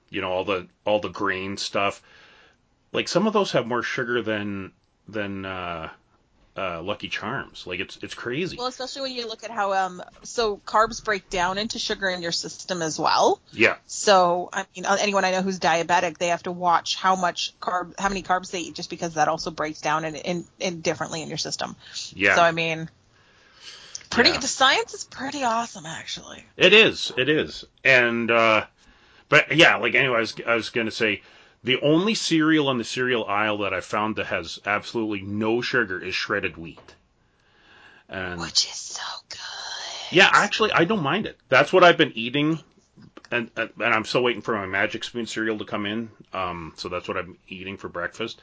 you 0.09 0.21
know 0.21 0.29
all 0.29 0.43
the 0.43 0.67
all 0.85 0.99
the 0.99 1.09
grain 1.09 1.55
stuff. 1.57 2.01
Like 2.91 3.07
some 3.07 3.27
of 3.27 3.33
those 3.33 3.53
have 3.53 3.65
more 3.65 3.83
sugar 3.83 4.21
than 4.21 4.73
than 5.07 5.45
uh, 5.45 5.89
uh, 6.57 6.81
Lucky 6.81 7.09
Charms. 7.09 7.65
Like 7.67 7.79
it's 7.79 7.97
it's 8.01 8.13
crazy. 8.13 8.57
Well, 8.57 8.67
especially 8.67 9.01
when 9.03 9.11
you 9.11 9.27
look 9.27 9.43
at 9.43 9.51
how 9.51 9.73
um 9.73 10.01
so 10.23 10.57
carbs 10.57 11.03
break 11.03 11.29
down 11.29 11.57
into 11.57 11.79
sugar 11.79 12.07
in 12.09 12.21
your 12.21 12.31
system 12.31 12.81
as 12.81 12.97
well. 12.97 13.41
yeah, 13.51 13.75
So 13.87 14.49
I 14.53 14.65
mean, 14.75 14.85
uh, 14.85 14.97
anyone 14.99 15.25
I 15.25 15.31
know 15.31 15.41
who's 15.41 15.59
diabetic, 15.59 16.17
they 16.17 16.27
have 16.27 16.43
to 16.43 16.51
watch 16.51 16.95
how 16.95 17.15
much 17.15 17.53
carb, 17.59 17.99
how 17.99 18.07
many 18.09 18.23
carbs 18.23 18.51
they 18.51 18.59
eat, 18.61 18.75
just 18.75 18.89
because 18.89 19.15
that 19.15 19.27
also 19.27 19.51
breaks 19.51 19.81
down 19.81 20.05
in, 20.05 20.15
in, 20.15 20.45
in 20.59 20.81
differently 20.81 21.21
in 21.21 21.27
your 21.29 21.37
system. 21.37 21.75
yeah. 22.13 22.35
So 22.35 22.41
I 22.41 22.51
mean, 22.51 22.89
pretty 24.09 24.29
Yeah. 24.31 24.39
the 24.39 24.47
science 24.47 24.93
is 24.93 25.03
pretty 25.03 25.43
awesome 25.43 25.85
actually. 25.85 26.45
It 26.55 26.73
is. 26.73 27.11
It 27.17 27.27
is. 27.29 27.65
And 27.83 28.31
uh 28.31 28.65
but 29.27 29.55
yeah, 29.55 29.77
like 29.77 29.95
anyway, 29.95 30.17
I 30.17 30.19
was, 30.19 30.35
I 30.47 30.55
was 30.55 30.69
going 30.69 30.85
to 30.85 30.91
say 30.91 31.21
the 31.65 31.81
only 31.81 32.15
cereal 32.15 32.69
on 32.69 32.77
the 32.77 32.85
cereal 32.85 33.25
aisle 33.25 33.59
that 33.59 33.73
I 33.73 33.81
found 33.81 34.15
that 34.17 34.27
has 34.27 34.59
absolutely 34.65 35.21
no 35.21 35.61
sugar 35.61 35.99
is 36.01 36.15
shredded 36.15 36.57
wheat. 36.57 36.95
And 38.09 38.41
Which 38.41 38.65
is 38.65 38.75
so 38.79 39.03
good. 39.29 39.39
yeah, 40.09 40.29
actually 40.31 40.71
I 40.71 40.85
don't 40.85 41.03
mind 41.03 41.25
it. 41.25 41.37
That's 41.49 41.73
what 41.73 41.83
I've 41.83 41.97
been 41.97 42.13
eating 42.15 42.59
and 43.31 43.51
and 43.57 43.69
and 43.79 43.93
I'm 43.93 44.05
still 44.05 44.23
waiting 44.23 44.41
for 44.41 44.55
my 44.55 44.65
magic 44.65 45.03
spoon 45.03 45.25
cereal 45.25 45.57
to 45.59 45.65
come 45.65 45.85
in. 45.85 46.09
Um 46.33 46.73
so 46.77 46.89
that's 46.89 47.07
what 47.07 47.17
I'm 47.17 47.37
eating 47.47 47.77
for 47.77 47.89
breakfast. 47.89 48.41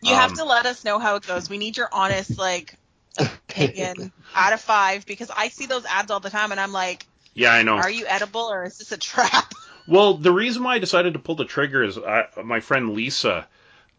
You 0.00 0.14
have 0.16 0.32
Um, 0.32 0.34
to 0.34 0.44
let 0.44 0.66
us 0.66 0.84
know 0.84 0.98
how 0.98 1.16
it 1.16 1.26
goes. 1.26 1.48
We 1.50 1.58
need 1.58 1.76
your 1.76 1.88
honest 1.92 2.38
like 2.38 2.78
opinion 3.18 4.12
out 4.34 4.52
of 4.52 4.60
five 4.60 5.06
because 5.06 5.30
I 5.34 5.48
see 5.48 5.66
those 5.66 5.84
ads 5.86 6.10
all 6.10 6.20
the 6.20 6.30
time 6.30 6.52
and 6.52 6.60
I'm 6.60 6.72
like, 6.72 7.06
Yeah, 7.34 7.52
I 7.52 7.62
know. 7.62 7.78
are 7.78 7.90
you 7.90 8.06
edible 8.06 8.42
or 8.52 8.64
is 8.64 8.78
this 8.78 8.92
a 8.92 8.98
trap? 8.98 9.52
Well, 9.88 10.14
the 10.14 10.32
reason 10.32 10.64
why 10.64 10.74
I 10.74 10.78
decided 10.78 11.12
to 11.12 11.18
pull 11.18 11.36
the 11.36 11.44
trigger 11.44 11.82
is 11.82 11.96
I, 11.98 12.26
my 12.42 12.60
friend 12.60 12.90
Lisa 12.90 13.46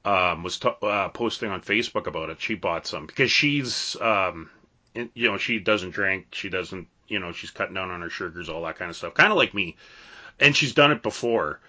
um, 0.03 0.43
was 0.43 0.59
t- 0.59 0.69
uh, 0.81 1.09
posting 1.09 1.49
on 1.49 1.61
Facebook 1.61 2.07
about 2.07 2.29
it. 2.29 2.41
She 2.41 2.55
bought 2.55 2.87
some 2.87 3.05
because 3.05 3.31
she's, 3.31 3.95
um, 4.01 4.49
you 4.93 5.29
know, 5.29 5.37
she 5.37 5.59
doesn't 5.59 5.91
drink. 5.91 6.27
She 6.31 6.49
doesn't, 6.49 6.87
you 7.07 7.19
know, 7.19 7.31
she's 7.31 7.51
cutting 7.51 7.75
down 7.75 7.91
on 7.91 8.01
her 8.01 8.09
sugars, 8.09 8.49
all 8.49 8.63
that 8.63 8.77
kind 8.77 8.89
of 8.89 8.97
stuff. 8.97 9.13
Kind 9.13 9.31
of 9.31 9.37
like 9.37 9.53
me, 9.53 9.75
and 10.39 10.55
she's 10.55 10.73
done 10.73 10.91
it 10.91 11.03
before. 11.03 11.59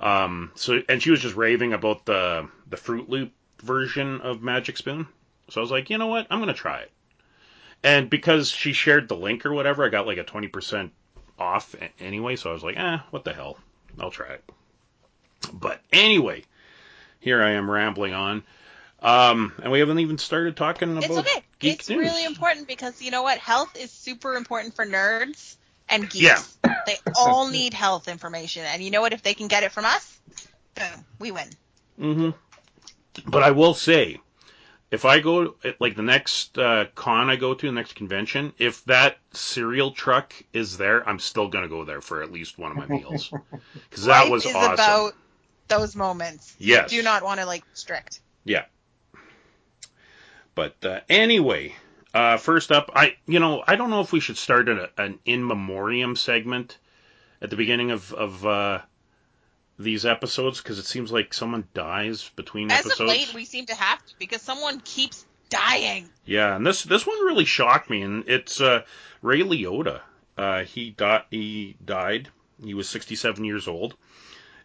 Um, 0.00 0.52
so, 0.54 0.82
and 0.88 1.02
she 1.02 1.10
was 1.10 1.20
just 1.20 1.36
raving 1.36 1.72
about 1.72 2.04
the 2.04 2.48
the 2.68 2.76
Fruit 2.76 3.08
Loop 3.08 3.32
version 3.62 4.20
of 4.20 4.42
Magic 4.42 4.76
Spoon. 4.76 5.06
So 5.48 5.60
I 5.60 5.62
was 5.62 5.70
like, 5.70 5.90
you 5.90 5.98
know 5.98 6.08
what, 6.08 6.26
I'm 6.30 6.40
gonna 6.40 6.54
try 6.54 6.80
it. 6.80 6.90
And 7.82 8.08
because 8.08 8.48
she 8.50 8.72
shared 8.72 9.08
the 9.08 9.16
link 9.16 9.44
or 9.44 9.52
whatever, 9.52 9.84
I 9.84 9.88
got 9.88 10.06
like 10.06 10.18
a 10.18 10.24
twenty 10.24 10.48
percent 10.48 10.92
off 11.42 11.74
anyway, 12.00 12.36
so 12.36 12.50
I 12.50 12.52
was 12.54 12.62
like, 12.62 12.76
eh, 12.76 12.98
what 13.10 13.24
the 13.24 13.32
hell? 13.34 13.58
I'll 13.98 14.10
try 14.10 14.28
it. 14.28 14.44
But 15.52 15.80
anyway, 15.92 16.44
here 17.20 17.42
I 17.42 17.50
am 17.52 17.70
rambling 17.70 18.14
on. 18.14 18.42
Um, 19.00 19.52
and 19.60 19.72
we 19.72 19.80
haven't 19.80 19.98
even 19.98 20.16
started 20.16 20.56
talking 20.56 20.92
about 20.92 21.04
It's 21.04 21.18
okay. 21.18 21.42
geek 21.58 21.80
it's 21.80 21.88
news. 21.88 21.98
really 21.98 22.24
important 22.24 22.68
because 22.68 23.02
you 23.02 23.10
know 23.10 23.22
what? 23.22 23.38
Health 23.38 23.76
is 23.76 23.90
super 23.90 24.36
important 24.36 24.76
for 24.76 24.86
nerds 24.86 25.56
and 25.88 26.08
geeks. 26.08 26.56
Yeah. 26.64 26.74
They 26.86 26.96
all 27.16 27.48
need 27.48 27.74
health 27.74 28.06
information. 28.06 28.64
And 28.64 28.82
you 28.82 28.90
know 28.92 29.00
what? 29.00 29.12
If 29.12 29.22
they 29.22 29.34
can 29.34 29.48
get 29.48 29.64
it 29.64 29.72
from 29.72 29.84
us, 29.84 30.20
boom, 30.76 31.04
we 31.18 31.32
win. 31.32 31.48
Mm-hmm. 32.00 33.30
But 33.30 33.42
I 33.42 33.50
will 33.50 33.74
say, 33.74 34.20
if 34.92 35.06
I 35.06 35.20
go 35.20 35.54
like 35.80 35.96
the 35.96 36.02
next 36.02 36.58
uh, 36.58 36.84
con 36.94 37.30
I 37.30 37.36
go 37.36 37.54
to, 37.54 37.66
the 37.66 37.72
next 37.72 37.94
convention, 37.94 38.52
if 38.58 38.84
that 38.84 39.16
cereal 39.32 39.90
truck 39.90 40.34
is 40.52 40.76
there, 40.76 41.08
I'm 41.08 41.18
still 41.18 41.48
gonna 41.48 41.66
go 41.66 41.84
there 41.84 42.02
for 42.02 42.22
at 42.22 42.30
least 42.30 42.58
one 42.58 42.70
of 42.70 42.76
my 42.76 42.86
meals 42.86 43.32
because 43.90 44.04
that 44.04 44.24
Life 44.24 44.30
was 44.30 44.44
is 44.44 44.54
awesome. 44.54 44.74
about 44.74 45.14
those 45.68 45.96
moments. 45.96 46.54
Yes. 46.58 46.92
You 46.92 47.00
do 47.00 47.04
not 47.04 47.22
want 47.24 47.40
to 47.40 47.46
like 47.46 47.64
strict. 47.72 48.20
Yeah. 48.44 48.66
But 50.54 50.76
uh, 50.84 51.00
anyway, 51.08 51.74
uh, 52.12 52.36
first 52.36 52.70
up, 52.70 52.90
I 52.94 53.16
you 53.26 53.40
know 53.40 53.64
I 53.66 53.76
don't 53.76 53.88
know 53.88 54.02
if 54.02 54.12
we 54.12 54.20
should 54.20 54.36
start 54.36 54.68
an, 54.68 54.88
an 54.98 55.18
in 55.24 55.46
memoriam 55.46 56.16
segment 56.16 56.76
at 57.40 57.48
the 57.48 57.56
beginning 57.56 57.92
of 57.92 58.12
of 58.12 58.46
uh, 58.46 58.80
these 59.78 60.04
episodes 60.06 60.60
because 60.60 60.78
it 60.78 60.86
seems 60.86 61.10
like 61.12 61.34
someone 61.34 61.66
dies 61.74 62.30
between 62.36 62.70
As 62.70 62.80
episodes. 62.80 63.00
of 63.00 63.08
late, 63.08 63.34
we 63.34 63.44
seem 63.44 63.66
to 63.66 63.74
have 63.74 64.04
to 64.06 64.14
because 64.18 64.42
someone 64.42 64.80
keeps 64.80 65.24
dying. 65.48 66.08
Yeah, 66.24 66.56
and 66.56 66.66
this 66.66 66.82
this 66.84 67.06
one 67.06 67.24
really 67.24 67.44
shocked 67.44 67.90
me, 67.90 68.02
and 68.02 68.28
it's 68.28 68.60
uh, 68.60 68.82
Ray 69.20 69.40
Liotta. 69.40 70.00
Uh, 70.36 70.64
he 70.64 70.90
died. 70.90 71.24
He 71.30 71.76
died. 71.84 72.28
He 72.62 72.74
was 72.74 72.88
67 72.88 73.44
years 73.44 73.68
old. 73.68 73.96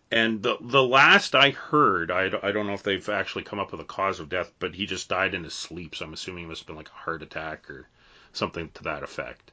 And 0.10 0.42
the 0.42 0.58
the 0.62 0.84
last 0.84 1.36
I 1.36 1.50
heard, 1.50 2.12
I, 2.12 2.30
I 2.42 2.52
don't 2.54 2.66
know 2.66 2.74
if 2.74 2.84
they've 2.84 3.10
actually 3.10 3.44
come 3.44 3.60
up 3.60 3.72
with 3.72 3.82
a 3.82 3.86
cause 3.86 4.22
of 4.22 4.30
death, 4.30 4.54
but 4.60 4.74
he 4.74 4.86
just 4.86 5.10
died 5.10 5.34
in 5.34 5.44
his 5.44 5.54
sleep. 5.54 5.96
So 5.96 6.06
I'm 6.06 6.14
assuming 6.14 6.46
it 6.46 6.48
must 6.48 6.62
have 6.62 6.68
been 6.68 6.78
like 6.78 6.90
a 6.90 7.04
heart 7.04 7.22
attack 7.22 7.70
or 7.70 7.88
something 8.32 8.70
to 8.76 8.84
that 8.84 9.04
effect. 9.04 9.52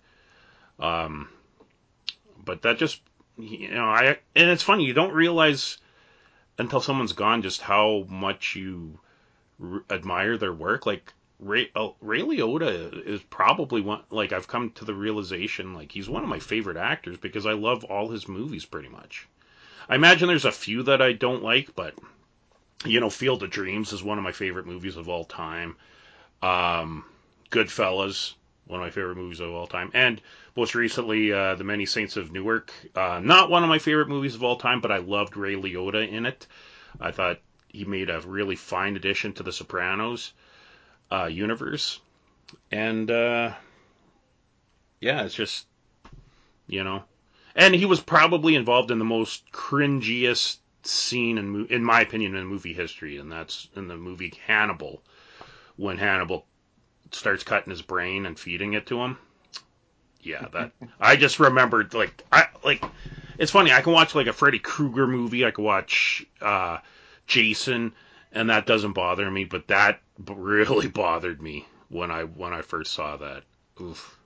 Um, 0.78 1.28
but 2.44 2.62
that 2.62 2.78
just 2.78 3.00
you 3.38 3.70
know 3.70 3.84
I 3.84 4.18
and 4.34 4.50
it's 4.50 4.62
funny 4.62 4.84
you 4.84 4.94
don't 4.94 5.12
realize 5.12 5.78
until 6.58 6.80
someone's 6.80 7.12
gone 7.12 7.42
just 7.42 7.60
how 7.60 8.06
much 8.08 8.54
you 8.56 8.98
r- 9.62 9.82
admire 9.90 10.36
their 10.36 10.52
work. 10.52 10.86
Like 10.86 11.12
Ray 11.40 11.70
oh, 11.74 11.96
Ray 12.00 12.20
Liotta 12.20 13.04
is 13.06 13.22
probably 13.22 13.80
one 13.80 14.02
like 14.10 14.32
I've 14.32 14.48
come 14.48 14.70
to 14.72 14.84
the 14.84 14.94
realization 14.94 15.74
like 15.74 15.92
he's 15.92 16.08
one 16.08 16.22
of 16.22 16.28
my 16.28 16.38
favorite 16.38 16.76
actors 16.76 17.16
because 17.16 17.46
I 17.46 17.52
love 17.52 17.84
all 17.84 18.08
his 18.08 18.28
movies 18.28 18.64
pretty 18.64 18.88
much. 18.88 19.26
I 19.88 19.96
imagine 19.96 20.28
there's 20.28 20.44
a 20.44 20.52
few 20.52 20.84
that 20.84 21.02
I 21.02 21.12
don't 21.12 21.42
like, 21.42 21.74
but 21.74 21.94
you 22.84 23.00
know, 23.00 23.10
Field 23.10 23.42
of 23.42 23.50
Dreams 23.50 23.92
is 23.92 24.02
one 24.02 24.18
of 24.18 24.24
my 24.24 24.32
favorite 24.32 24.66
movies 24.66 24.96
of 24.96 25.08
all 25.08 25.24
time. 25.24 25.76
Um, 26.42 27.04
Goodfellas, 27.50 28.34
one 28.66 28.80
of 28.80 28.84
my 28.84 28.90
favorite 28.90 29.16
movies 29.16 29.40
of 29.40 29.50
all 29.50 29.66
time, 29.66 29.90
and 29.94 30.20
most 30.56 30.74
recently, 30.74 31.32
uh, 31.32 31.56
The 31.56 31.64
Many 31.64 31.86
Saints 31.86 32.16
of 32.16 32.32
Newark. 32.32 32.72
Uh, 32.94 33.20
not 33.22 33.50
one 33.50 33.62
of 33.62 33.68
my 33.68 33.78
favorite 33.78 34.08
movies 34.08 34.34
of 34.34 34.44
all 34.44 34.56
time, 34.56 34.80
but 34.80 34.92
I 34.92 34.98
loved 34.98 35.36
Ray 35.36 35.56
Liotta 35.56 36.08
in 36.08 36.26
it. 36.26 36.46
I 37.00 37.10
thought 37.10 37.40
he 37.68 37.84
made 37.84 38.08
a 38.08 38.20
really 38.20 38.56
fine 38.56 38.94
addition 38.96 39.32
to 39.34 39.42
The 39.42 39.52
Sopranos 39.52 40.32
uh, 41.10 41.26
universe, 41.26 41.98
and 42.70 43.10
uh, 43.10 43.52
yeah, 45.00 45.24
it's 45.24 45.34
just 45.34 45.66
you 46.66 46.84
know, 46.84 47.04
and 47.54 47.74
he 47.74 47.84
was 47.84 48.00
probably 48.00 48.54
involved 48.54 48.90
in 48.90 48.98
the 48.98 49.04
most 49.04 49.50
cringiest 49.52 50.58
scene 50.82 51.38
in, 51.38 51.66
in 51.66 51.84
my 51.84 52.00
opinion, 52.00 52.34
in 52.34 52.46
movie 52.46 52.74
history, 52.74 53.16
and 53.18 53.30
that's 53.30 53.68
in 53.74 53.88
the 53.88 53.96
movie 53.96 54.32
Hannibal, 54.46 55.02
when 55.76 55.98
Hannibal 55.98 56.46
starts 57.10 57.44
cutting 57.44 57.70
his 57.70 57.82
brain 57.82 58.26
and 58.26 58.38
feeding 58.38 58.74
it 58.74 58.86
to 58.86 59.02
him. 59.02 59.18
Yeah, 60.24 60.46
that 60.52 60.72
I 60.98 61.16
just 61.16 61.38
remembered 61.38 61.92
like 61.92 62.24
I 62.32 62.46
like 62.64 62.82
it's 63.38 63.50
funny, 63.50 63.72
I 63.72 63.82
can 63.82 63.92
watch 63.92 64.14
like 64.14 64.26
a 64.26 64.32
Freddy 64.32 64.58
Krueger 64.58 65.06
movie, 65.06 65.44
I 65.44 65.50
can 65.50 65.64
watch 65.64 66.26
uh 66.40 66.78
Jason 67.26 67.92
and 68.32 68.50
that 68.50 68.66
doesn't 68.66 68.94
bother 68.94 69.30
me, 69.30 69.44
but 69.44 69.68
that 69.68 70.00
really 70.26 70.88
bothered 71.02 71.42
me 71.42 71.66
when 71.90 72.10
I 72.10 72.24
when 72.24 72.52
I 72.54 72.62
first 72.62 72.94
saw 72.94 73.16
that. 73.18 73.42
Oof. 73.80 74.18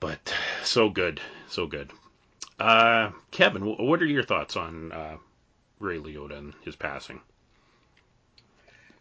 But 0.00 0.34
so 0.64 0.88
good, 0.88 1.20
so 1.48 1.66
good. 1.66 1.92
Uh 2.58 3.10
Kevin, 3.30 3.62
what 3.62 4.00
are 4.00 4.06
your 4.06 4.24
thoughts 4.24 4.56
on 4.56 4.92
uh 4.92 5.16
Ray 5.78 5.98
Liotta 5.98 6.38
and 6.38 6.54
his 6.62 6.74
passing? 6.74 7.20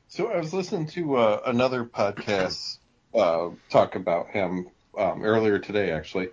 So 0.09 0.29
I 0.29 0.38
was 0.38 0.53
listening 0.53 0.88
to 0.88 1.15
uh, 1.15 1.41
another 1.45 1.85
podcast 1.85 2.79
uh, 3.13 3.50
talk 3.69 3.95
about 3.95 4.27
him 4.27 4.67
um, 4.98 5.24
earlier 5.24 5.60
today, 5.60 5.91
actually. 5.91 6.29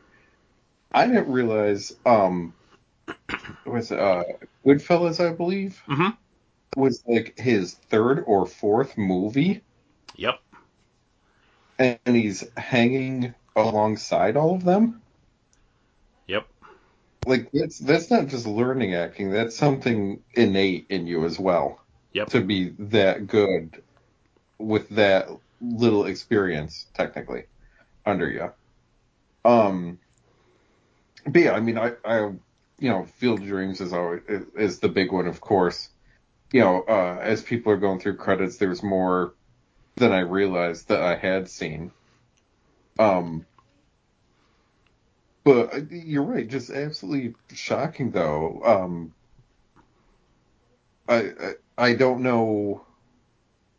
I 0.93 1.07
didn't 1.07 1.31
realize 1.31 1.95
um, 2.07 2.55
was 3.67 3.93
uh, 3.93 4.23
Goodfellas, 4.65 5.25
I 5.25 5.33
believe, 5.35 5.81
Mhm. 5.89 6.17
was 6.77 7.03
like 7.07 7.39
his 7.39 7.75
third 7.75 8.25
or 8.27 8.47
fourth 8.47 8.97
movie, 8.97 9.63
Yep. 10.17 10.41
and 11.79 11.99
he's 12.07 12.45
hanging 12.57 13.35
alongside 13.57 14.37
all 14.37 14.55
of 14.55 14.65
them. 14.65 15.03
Yep. 16.27 16.47
Like 17.27 17.51
that's 17.53 17.79
that's 17.79 18.11
not 18.11 18.29
just 18.29 18.47
learning 18.47 18.95
acting; 18.95 19.31
that's 19.31 19.57
something 19.57 20.23
innate 20.35 20.87
in 20.89 21.07
you 21.07 21.25
as 21.25 21.39
well. 21.39 21.81
Yep. 22.13 22.31
to 22.31 22.41
be 22.41 22.71
that 22.79 23.27
good 23.27 23.83
with 24.59 24.89
that 24.91 25.29
little 25.61 26.07
experience 26.07 26.87
technically 26.95 27.45
under 28.05 28.29
you. 28.29 28.53
Um, 29.45 29.99
but 31.27 31.43
yeah, 31.43 31.53
I 31.53 31.61
mean, 31.61 31.79
I, 31.79 31.93
I, 32.05 32.19
you 32.79 32.91
know, 32.91 33.05
Field 33.17 33.43
Dreams 33.43 33.81
is 33.81 33.93
always 33.93 34.23
is, 34.29 34.47
is 34.57 34.79
the 34.79 34.89
big 34.89 35.13
one, 35.13 35.27
of 35.27 35.41
course. 35.41 35.89
You 36.53 36.61
know, 36.61 36.83
uh, 36.89 37.19
as 37.21 37.43
people 37.43 37.73
are 37.73 37.77
going 37.77 38.01
through 38.01 38.17
credits, 38.17 38.57
there's 38.57 38.83
more 38.83 39.35
than 39.97 40.13
I 40.13 40.21
realized 40.21 40.89
that 40.89 41.03
I 41.03 41.17
had 41.17 41.49
seen. 41.49 41.93
Um, 42.99 43.45
but 45.45 45.75
uh, 45.75 45.81
you're 45.91 46.23
right, 46.23 46.49
just 46.49 46.71
absolutely 46.71 47.35
shocking 47.55 48.11
though. 48.11 48.63
Um, 48.65 49.15
I, 51.09 51.17
I 51.19 51.53
I 51.79 51.95
don't 51.95 52.23
know. 52.23 52.85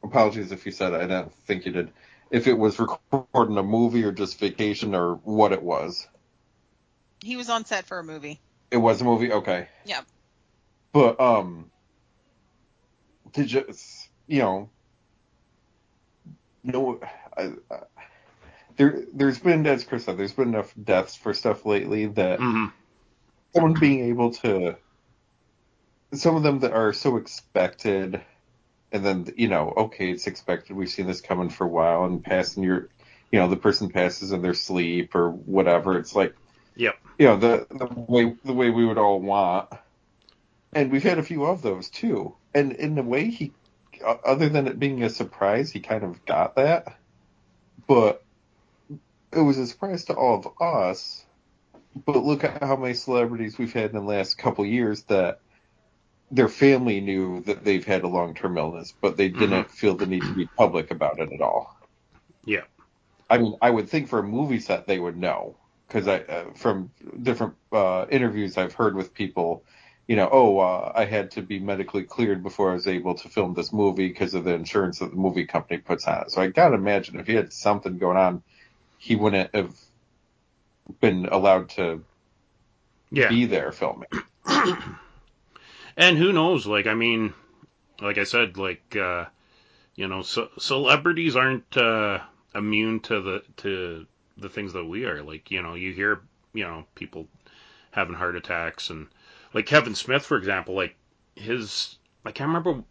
Apologies 0.03 0.51
if 0.51 0.65
you 0.65 0.71
said. 0.71 0.93
I 0.93 1.05
don't 1.05 1.33
think 1.45 1.65
you 1.65 1.71
did. 1.71 1.91
If 2.31 2.47
it 2.47 2.57
was 2.57 2.79
recording 2.79 3.57
a 3.57 3.63
movie 3.63 4.03
or 4.03 4.11
just 4.11 4.39
vacation 4.39 4.95
or 4.95 5.15
what 5.15 5.51
it 5.51 5.61
was. 5.61 6.07
He 7.23 7.35
was 7.35 7.49
on 7.49 7.65
set 7.65 7.85
for 7.85 7.99
a 7.99 8.03
movie. 8.03 8.39
It 8.71 8.77
was 8.77 9.01
a 9.01 9.03
movie, 9.03 9.31
okay. 9.31 9.67
Yep. 9.85 10.05
But 10.93 11.19
um, 11.19 11.71
to 13.33 13.43
just 13.45 14.09
you 14.27 14.39
know, 14.39 14.69
no, 16.63 16.99
I, 17.35 17.51
I, 17.71 17.79
there 18.77 19.03
there's 19.13 19.39
been 19.39 19.65
as 19.67 19.83
Chris 19.83 20.05
said, 20.05 20.17
there's 20.17 20.33
been 20.33 20.49
enough 20.49 20.73
deaths 20.81 21.15
for 21.15 21.33
stuff 21.33 21.65
lately 21.65 22.05
that 22.07 22.39
hmm 22.39 22.67
someone 23.55 23.73
being 23.73 24.05
able 24.05 24.31
to, 24.31 24.75
some 26.13 26.35
of 26.35 26.43
them 26.43 26.59
that 26.59 26.71
are 26.71 26.93
so 26.93 27.17
expected, 27.17 28.21
and 28.91 29.05
then 29.05 29.27
you 29.37 29.47
know, 29.47 29.73
okay, 29.77 30.11
it's 30.11 30.27
expected. 30.27 30.75
We've 30.75 30.89
seen 30.89 31.07
this 31.07 31.21
coming 31.21 31.49
for 31.49 31.65
a 31.65 31.69
while, 31.69 32.05
and 32.05 32.23
passing 32.23 32.63
your, 32.63 32.89
you 33.31 33.39
know, 33.39 33.47
the 33.49 33.57
person 33.57 33.89
passes 33.89 34.31
in 34.31 34.41
their 34.41 34.53
sleep 34.53 35.15
or 35.15 35.31
whatever. 35.31 35.97
It's 35.97 36.15
like 36.15 36.35
Yep. 36.75 36.95
you 37.17 37.27
know 37.27 37.37
the 37.37 37.67
the 37.69 37.87
way 37.87 38.35
the 38.43 38.53
way 38.53 38.69
we 38.69 38.85
would 38.85 38.97
all 38.97 39.21
want 39.21 39.69
and 40.73 40.91
we've 40.91 41.03
had 41.03 41.19
a 41.19 41.23
few 41.23 41.45
of 41.45 41.61
those 41.61 41.89
too 41.89 42.35
and 42.53 42.71
in 42.73 42.97
a 42.97 43.03
way 43.03 43.29
he 43.29 43.55
other 44.25 44.49
than 44.49 44.67
it 44.67 44.79
being 44.79 45.03
a 45.03 45.09
surprise 45.09 45.71
he 45.71 45.79
kind 45.81 46.03
of 46.03 46.25
got 46.25 46.55
that 46.55 46.99
but 47.87 48.25
it 49.33 49.39
was 49.41 49.57
a 49.57 49.67
surprise 49.67 50.05
to 50.05 50.13
all 50.15 50.39
of 50.39 50.47
us 50.61 51.25
but 52.05 52.23
look 52.23 52.43
at 52.43 52.63
how 52.63 52.75
many 52.77 52.93
celebrities 52.93 53.57
we've 53.57 53.73
had 53.73 53.91
in 53.91 53.95
the 53.95 54.01
last 54.01 54.37
couple 54.37 54.65
years 54.65 55.03
that 55.05 55.41
their 56.31 56.49
family 56.49 57.01
knew 57.01 57.41
that 57.43 57.63
they've 57.63 57.85
had 57.85 58.03
a 58.03 58.07
long-term 58.07 58.57
illness 58.57 58.93
but 59.01 59.17
they 59.17 59.29
didn't 59.29 59.71
feel 59.71 59.95
the 59.97 60.05
need 60.05 60.25
to 60.25 60.33
be 60.33 60.47
public 60.57 60.91
about 60.91 61.19
it 61.19 61.29
at 61.33 61.41
all 61.41 61.77
Yeah. 62.43 62.65
I 63.29 63.37
mean, 63.37 63.55
I 63.61 63.69
would 63.69 63.89
think 63.89 64.07
for 64.07 64.19
a 64.19 64.23
movie 64.23 64.59
set 64.59 64.87
they 64.87 64.99
would 64.99 65.17
know 65.17 65.59
because 65.87 66.07
I, 66.07 66.19
uh, 66.21 66.53
from 66.53 66.91
different 67.21 67.55
uh, 67.71 68.05
interviews 68.09 68.57
I've 68.57 68.73
heard 68.73 68.95
with 68.95 69.13
people, 69.13 69.65
you 70.07 70.15
know, 70.15 70.29
oh, 70.31 70.59
uh, 70.59 70.91
I 70.95 71.05
had 71.05 71.31
to 71.31 71.41
be 71.41 71.59
medically 71.59 72.03
cleared 72.03 72.41
before 72.43 72.71
I 72.71 72.73
was 72.75 72.87
able 72.87 73.15
to 73.15 73.29
film 73.29 73.53
this 73.53 73.71
movie 73.73 74.07
because 74.07 74.33
of 74.33 74.43
the 74.43 74.53
insurance 74.53 74.99
that 74.99 75.11
the 75.11 75.17
movie 75.17 75.45
company 75.45 75.79
puts 75.79 76.07
on 76.07 76.23
it. 76.23 76.31
So 76.31 76.41
I 76.41 76.47
gotta 76.47 76.75
imagine 76.75 77.19
if 77.19 77.27
he 77.27 77.35
had 77.35 77.53
something 77.53 77.97
going 77.97 78.17
on, 78.17 78.43
he 78.97 79.15
wouldn't 79.15 79.55
have 79.55 79.75
been 80.99 81.25
allowed 81.27 81.69
to 81.69 82.05
Yeah. 83.11 83.27
be 83.27 83.45
there 83.45 83.71
filming. 83.71 84.09
And 85.99 86.17
who 86.17 86.31
knows? 86.31 86.65
Like, 86.65 86.87
I 86.87 86.93
mean, 86.93 87.33
like 88.01 88.17
I 88.17 88.23
said, 88.23 88.55
like, 88.55 88.95
uh, 88.95 89.25
you 89.95 90.07
know, 90.07 90.21
so, 90.21 90.47
celebrities 90.57 91.35
aren't 91.35 91.75
uh, 91.75 92.19
immune 92.55 93.01
to 93.01 93.21
the 93.21 93.43
to 93.57 94.07
the 94.37 94.47
things 94.47 94.71
that 94.73 94.85
we 94.85 95.03
are. 95.03 95.21
Like, 95.21 95.51
you 95.51 95.61
know, 95.61 95.73
you 95.73 95.91
hear, 95.91 96.21
you 96.53 96.63
know, 96.63 96.85
people 96.95 97.27
having 97.91 98.15
heart 98.15 98.37
attacks, 98.37 98.89
and 98.89 99.07
like 99.53 99.65
Kevin 99.65 99.93
Smith, 99.93 100.25
for 100.25 100.37
example, 100.37 100.73
like 100.73 100.95
his, 101.35 101.97
I 102.25 102.31
can't 102.31 102.47
remember 102.47 102.81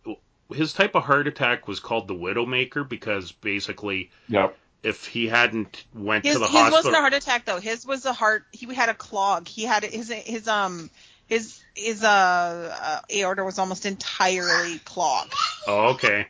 his 0.54 0.74
type 0.74 0.94
of 0.94 1.02
heart 1.04 1.26
attack 1.26 1.66
was 1.66 1.80
called 1.80 2.08
the 2.08 2.14
Widowmaker 2.14 2.86
because 2.86 3.32
basically, 3.32 4.10
Yep. 4.28 4.54
if 4.82 5.06
he 5.06 5.28
hadn't 5.28 5.84
went 5.94 6.24
His 6.26 6.34
to 6.34 6.40
the 6.40 6.46
his 6.46 6.54
hospital, 6.54 6.78
wasn't 6.78 6.96
a 6.96 7.00
heart 7.00 7.14
attack 7.14 7.46
though. 7.46 7.60
His 7.60 7.86
was 7.86 8.04
a 8.04 8.12
heart. 8.12 8.44
He 8.52 8.66
had 8.74 8.90
a 8.90 8.94
clog. 8.94 9.48
He 9.48 9.64
had 9.64 9.82
his 9.84 10.10
his 10.10 10.46
um 10.46 10.90
his 11.28 11.60
his 11.74 12.02
uh, 12.02 12.76
uh 12.80 13.00
aorta 13.14 13.44
was 13.44 13.58
almost 13.58 13.86
entirely 13.86 14.78
clogged. 14.80 15.34
Oh, 15.66 15.88
okay. 15.90 16.26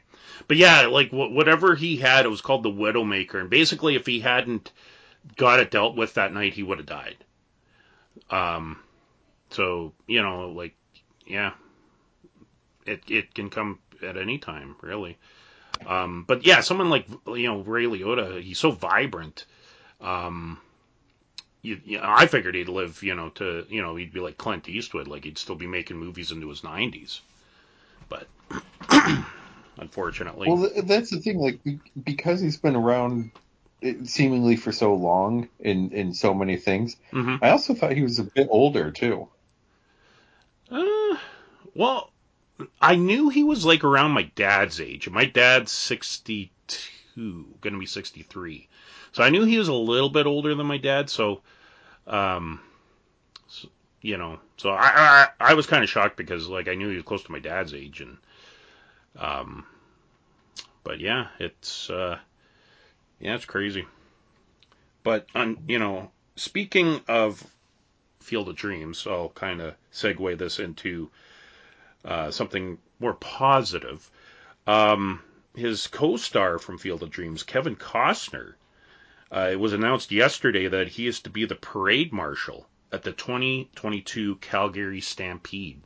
But 0.47 0.57
yeah, 0.57 0.87
like 0.87 1.11
wh- 1.11 1.33
whatever 1.33 1.75
he 1.75 1.97
had, 1.97 2.25
it 2.25 2.31
was 2.31 2.41
called 2.41 2.63
the 2.63 2.71
Widowmaker, 2.71 3.41
and 3.41 3.51
basically, 3.51 3.95
if 3.95 4.07
he 4.07 4.21
hadn't 4.21 4.73
got 5.37 5.61
it 5.61 5.71
dealt 5.71 5.97
with 5.97 6.15
that 6.15 6.33
night, 6.33 6.55
he 6.55 6.63
would 6.63 6.79
have 6.79 6.87
died. 6.87 7.17
Um, 8.31 8.79
so 9.51 9.93
you 10.07 10.23
know, 10.23 10.51
like, 10.51 10.75
yeah, 11.27 11.53
it 12.87 13.03
it 13.09 13.35
can 13.35 13.51
come 13.51 13.79
at 14.03 14.17
any 14.17 14.39
time, 14.39 14.77
really. 14.81 15.19
Um, 15.87 16.25
but 16.27 16.45
yeah, 16.45 16.61
someone 16.61 16.91
like 16.91 17.07
you 17.27 17.47
know 17.47 17.61
Ray 17.61 17.85
Liotta, 17.85 18.43
he's 18.43 18.59
so 18.59 18.71
vibrant. 18.71 19.45
Um, 20.01 20.59
you, 21.63 21.81
you 21.85 21.99
know, 21.99 22.05
I 22.07 22.27
figured 22.27 22.55
he'd 22.55 22.69
live, 22.69 23.03
you 23.03 23.15
know, 23.15 23.31
to 23.31 23.67
you 23.69 23.83
know, 23.83 23.97
he'd 23.97 24.13
be 24.13 24.21
like 24.21 24.39
Clint 24.39 24.69
Eastwood, 24.69 25.09
like 25.09 25.25
he'd 25.25 25.39
still 25.39 25.57
be 25.57 25.67
making 25.67 25.99
movies 25.99 26.33
into 26.33 26.49
his 26.49 26.65
90s. 26.65 27.23
But 28.09 28.29
unfortunately, 29.79 30.49
Well, 30.49 30.71
that's 30.85 31.11
the 31.11 31.21
thing. 31.21 31.39
Like, 31.39 31.61
because 32.05 32.41
he's 32.41 32.57
been 32.57 32.75
around 32.77 33.31
seemingly 34.05 34.57
for 34.57 34.73
so 34.73 34.95
long 34.95 35.49
in 35.61 35.93
in 35.93 36.13
so 36.15 36.35
many 36.35 36.57
things, 36.57 36.97
hmm 37.13 37.37
I 37.41 37.51
also 37.51 37.75
thought 37.75 37.93
he 37.93 38.03
was 38.03 38.19
a 38.19 38.25
bit 38.25 38.49
older 38.51 38.91
too. 38.91 39.29
Uh, 40.71 41.17
well, 41.75 42.11
I 42.81 42.97
knew 42.97 43.29
he 43.29 43.45
was 43.45 43.65
like 43.65 43.85
around 43.85 44.13
my 44.13 44.25
dad's 44.35 44.81
age. 44.81 45.09
My 45.11 45.25
dad's 45.27 45.73
62, 45.73 47.57
gonna 47.61 47.79
be 47.79 47.87
63. 47.87 48.69
So 49.13 49.23
I 49.23 49.31
knew 49.31 49.45
he 49.45 49.59
was 49.59 49.69
a 49.69 49.75
little 49.75 50.11
bit 50.11 50.27
older 50.27 50.55
than 50.55 50.67
my 50.67 50.79
dad. 50.79 51.11
So, 51.11 51.41
um, 52.07 52.61
so, 53.49 53.69
you 54.03 54.17
know, 54.17 54.39
so 54.57 54.71
I 54.71 54.91
I, 54.95 55.29
I 55.41 55.55
was 55.55 55.67
kind 55.67 55.83
of 55.83 55.91
shocked 55.91 56.17
because 56.17 56.49
like 56.49 56.69
I 56.69 56.75
knew 56.75 56.89
he 56.89 56.97
was 56.97 57.05
close 57.05 57.23
to 57.25 57.33
my 57.33 57.41
dad's 57.41 57.75
age, 57.75 58.01
and 58.01 58.19
um, 59.19 59.67
but 60.85 61.01
yeah, 61.01 61.29
it's 61.39 61.91
uh, 61.91 62.19
yeah, 63.21 63.35
it's 63.35 63.45
crazy. 63.45 63.87
But 65.03 65.27
on 65.35 65.59
you 65.67 65.79
know, 65.79 66.11
speaking 66.37 67.01
of 67.09 67.43
Field 68.21 68.49
of 68.49 68.57
Dreams, 68.57 69.07
I'll 69.07 69.31
kind 69.31 69.61
of 69.61 69.75
segue 69.93 70.37
this 70.39 70.59
into 70.59 71.11
uh, 72.05 72.31
something 72.31 72.79
more 73.01 73.15
positive. 73.15 74.11
Um, 74.67 75.23
his 75.55 75.87
co-star 75.87 76.59
from 76.59 76.79
Field 76.79 77.03
of 77.03 77.11
Dreams, 77.11 77.43
Kevin 77.43 77.75
Costner, 77.75 78.55
uh, 79.31 79.49
it 79.53 79.61
was 79.61 79.73
announced 79.73 80.11
yesterday 80.11 80.69
that 80.69 80.89
he 80.89 81.07
is 81.07 81.21
to 81.21 81.31
be 81.31 81.45
the 81.45 81.55
parade 81.55 82.13
marshal 82.13 82.67
at 82.93 83.03
the 83.03 83.13
2022 83.13 84.37
Calgary 84.37 85.01
Stampede, 85.01 85.83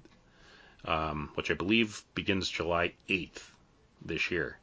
um, 0.84 1.30
which 1.34 1.50
I 1.50 1.54
believe 1.54 2.02
begins 2.14 2.48
July 2.48 2.94
8th 3.08 3.42
this 4.04 4.30
year. 4.30 4.58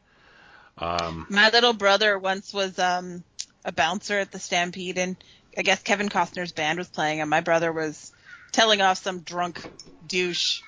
Um, 0.77 1.27
My 1.29 1.49
little 1.49 1.73
brother 1.73 2.17
once 2.17 2.53
was 2.53 2.79
um 2.79 3.23
a 3.65 3.71
bouncer 3.73 4.17
at 4.19 4.31
the 4.31 4.39
Stampede, 4.39 4.97
and 4.97 5.21
I 5.57 5.63
guess 5.63 5.83
Kevin 5.83 6.09
Costner's 6.09 6.53
band 6.53 6.77
was 6.79 6.87
playing, 6.87 7.19
and 7.19 7.29
my 7.29 7.41
brother 7.41 7.73
was 7.73 8.11
telling 8.53 8.81
off 8.81 8.97
some 8.99 9.21
drunk 9.21 9.61
douche 10.05 10.61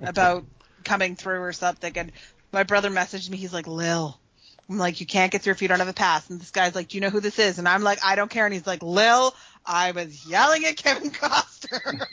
about 0.00 0.44
coming 0.84 1.14
through 1.16 1.40
or 1.40 1.52
something, 1.52 1.96
and 1.96 2.12
my 2.52 2.64
brother 2.64 2.90
messaged 2.90 3.30
me. 3.30 3.36
He's 3.36 3.52
like, 3.52 3.68
"Lil." 3.68 4.20
I'm 4.68 4.78
like, 4.78 5.00
you 5.00 5.06
can't 5.06 5.30
get 5.30 5.42
through 5.42 5.52
if 5.52 5.62
you 5.62 5.68
don't 5.68 5.80
have 5.80 5.88
a 5.88 5.92
pass. 5.92 6.30
And 6.30 6.40
this 6.40 6.50
guy's 6.50 6.74
like, 6.74 6.88
do 6.88 6.96
you 6.96 7.00
know 7.00 7.10
who 7.10 7.20
this 7.20 7.38
is? 7.38 7.58
And 7.58 7.68
I'm 7.68 7.82
like, 7.82 7.98
I 8.04 8.14
don't 8.14 8.30
care. 8.30 8.46
And 8.46 8.54
he's 8.54 8.66
like, 8.66 8.82
Lil, 8.82 9.34
I 9.66 9.92
was 9.92 10.26
yelling 10.26 10.64
at 10.64 10.76
Kevin 10.76 11.10
Costner. 11.10 12.06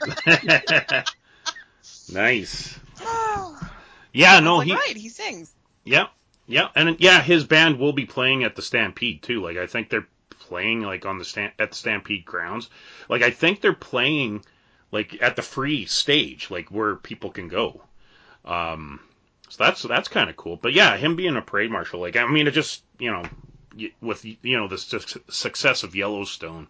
nice. 2.13 2.79
Yeah, 4.11 4.39
no, 4.39 4.57
like, 4.57 4.67
he 4.67 4.73
right, 4.73 4.97
he 4.97 5.09
sings. 5.09 5.53
Yeah, 5.83 6.07
yeah, 6.47 6.69
and 6.75 6.99
yeah, 6.99 7.21
his 7.21 7.43
band 7.43 7.77
will 7.77 7.93
be 7.93 8.07
playing 8.07 8.43
at 8.43 8.55
the 8.55 8.63
Stampede 8.63 9.21
too. 9.21 9.43
Like 9.43 9.57
I 9.57 9.67
think 9.67 9.89
they're 9.89 10.07
playing 10.39 10.81
like 10.81 11.05
on 11.05 11.19
the 11.19 11.25
stamp 11.25 11.53
at 11.59 11.69
the 11.69 11.75
Stampede 11.75 12.25
grounds. 12.25 12.69
Like 13.07 13.21
I 13.21 13.29
think 13.29 13.61
they're 13.61 13.73
playing 13.73 14.43
like 14.91 15.21
at 15.21 15.35
the 15.35 15.41
free 15.41 15.85
stage, 15.85 16.49
like 16.49 16.69
where 16.69 16.95
people 16.95 17.29
can 17.29 17.47
go. 17.47 17.81
Um, 18.45 18.99
so 19.49 19.63
that's 19.63 19.81
that's 19.83 20.07
kind 20.07 20.29
of 20.29 20.37
cool. 20.37 20.55
But 20.55 20.73
yeah, 20.73 20.95
him 20.95 21.15
being 21.15 21.35
a 21.35 21.41
parade 21.41 21.71
marshal, 21.71 21.99
like 21.99 22.15
I 22.15 22.25
mean, 22.27 22.47
it 22.47 22.51
just 22.51 22.83
you 22.97 23.11
know 23.11 23.23
with 24.01 24.23
you 24.25 24.57
know 24.57 24.67
the 24.67 24.77
su- 24.77 25.21
success 25.29 25.83
of 25.83 25.95
Yellowstone. 25.95 26.67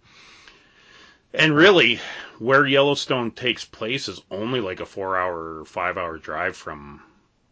And 1.31 1.55
really, 1.55 1.99
where 2.39 2.65
Yellowstone 2.65 3.31
takes 3.31 3.63
place 3.63 4.07
is 4.07 4.21
only 4.31 4.61
like 4.61 4.79
a 4.79 4.85
four-hour, 4.85 5.63
five-hour 5.65 6.17
drive 6.17 6.57
from 6.57 7.03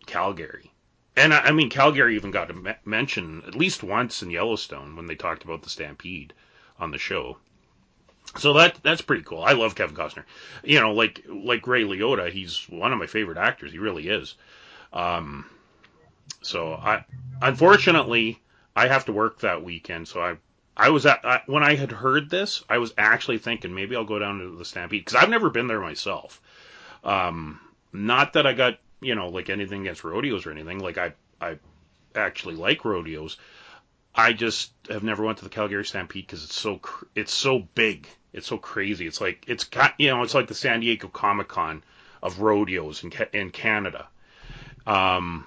Calgary. 0.08 0.72
And 1.16 1.32
I, 1.32 1.52
mean, 1.52 1.70
Calgary 1.70 2.16
even 2.16 2.32
got 2.32 2.50
a 2.50 2.54
me- 2.54 2.74
mention 2.86 3.44
at 3.46 3.54
least 3.54 3.84
once 3.84 4.24
in 4.24 4.32
Yellowstone 4.32 4.96
when 4.96 5.06
they 5.06 5.16
talked 5.16 5.44
about 5.44 5.62
the 5.62 5.70
Stampede 5.70 6.34
on 6.80 6.90
the 6.90 6.98
show. 6.98 7.38
So 8.38 8.54
that 8.54 8.80
that's 8.84 9.02
pretty 9.02 9.24
cool. 9.24 9.44
I 9.44 9.54
love 9.54 9.76
Kevin 9.76 9.96
Costner. 9.96 10.26
You 10.64 10.80
know, 10.80 10.94
like 10.94 11.24
like 11.28 11.66
Ray 11.68 11.84
Liotta, 11.84 12.32
he's 12.32 12.66
one 12.70 12.94
of 12.94 13.00
my 13.00 13.08
favorite 13.08 13.38
actors. 13.38 13.72
He 13.72 13.80
really 13.80 14.10
is. 14.10 14.36
Um, 14.94 15.46
so 16.42 16.74
I 16.74 17.06
unfortunately 17.42 18.42
I 18.76 18.88
have 18.88 19.06
to 19.06 19.14
work 19.14 19.40
that 19.40 19.64
weekend. 19.64 20.08
So 20.08 20.22
I 20.22 20.38
I 20.76 20.90
was 20.90 21.06
at 21.06 21.26
I, 21.26 21.42
when 21.46 21.64
I 21.64 21.76
had 21.76 21.92
heard 21.92 22.30
this, 22.30 22.64
I 22.70 22.78
was 22.78 22.94
actually 22.98 23.40
thinking 23.40 23.74
maybe 23.74 23.96
I'll 23.96 24.06
go 24.06 24.20
down 24.20 24.40
to 24.40 24.58
the 24.58 24.66
Stampede 24.66 25.04
because 25.06 25.22
I've 25.22 25.30
never 25.30 25.50
been 25.50 25.68
there 25.68 25.82
myself. 25.82 26.42
Um, 27.04 27.60
not 27.92 28.34
that 28.34 28.46
I 28.46 28.54
got 28.54 28.80
you 29.02 29.16
know 29.16 29.30
like 29.30 29.50
anything 29.50 29.82
against 29.82 30.04
rodeos 30.04 30.46
or 30.46 30.52
anything. 30.52 30.80
Like 30.80 30.98
I 30.98 31.14
I 31.42 31.58
actually 32.16 32.56
like 32.56 32.86
rodeos. 32.86 33.38
I 34.16 34.34
just 34.34 34.72
have 34.90 35.04
never 35.04 35.24
went 35.24 35.38
to 35.40 35.44
the 35.44 35.50
Calgary 35.50 35.86
Stampede 35.86 36.26
because 36.26 36.44
it's 36.44 36.56
so 36.56 36.78
cr- 36.78 37.06
it's 37.16 37.34
so 37.34 37.60
big, 37.76 38.08
it's 38.34 38.48
so 38.48 38.58
crazy. 38.58 39.06
It's 39.06 39.22
like 39.22 39.44
it's 39.48 39.70
you 39.98 40.10
know 40.10 40.24
it's 40.24 40.34
like 40.34 40.48
the 40.48 40.56
San 40.56 40.80
Diego 40.80 41.08
Comic 41.08 41.48
Con 41.48 41.84
of 42.24 42.40
rodeos 42.40 43.04
in 43.04 43.12
in 43.34 43.52
Canada, 43.52 44.08
um, 44.88 45.46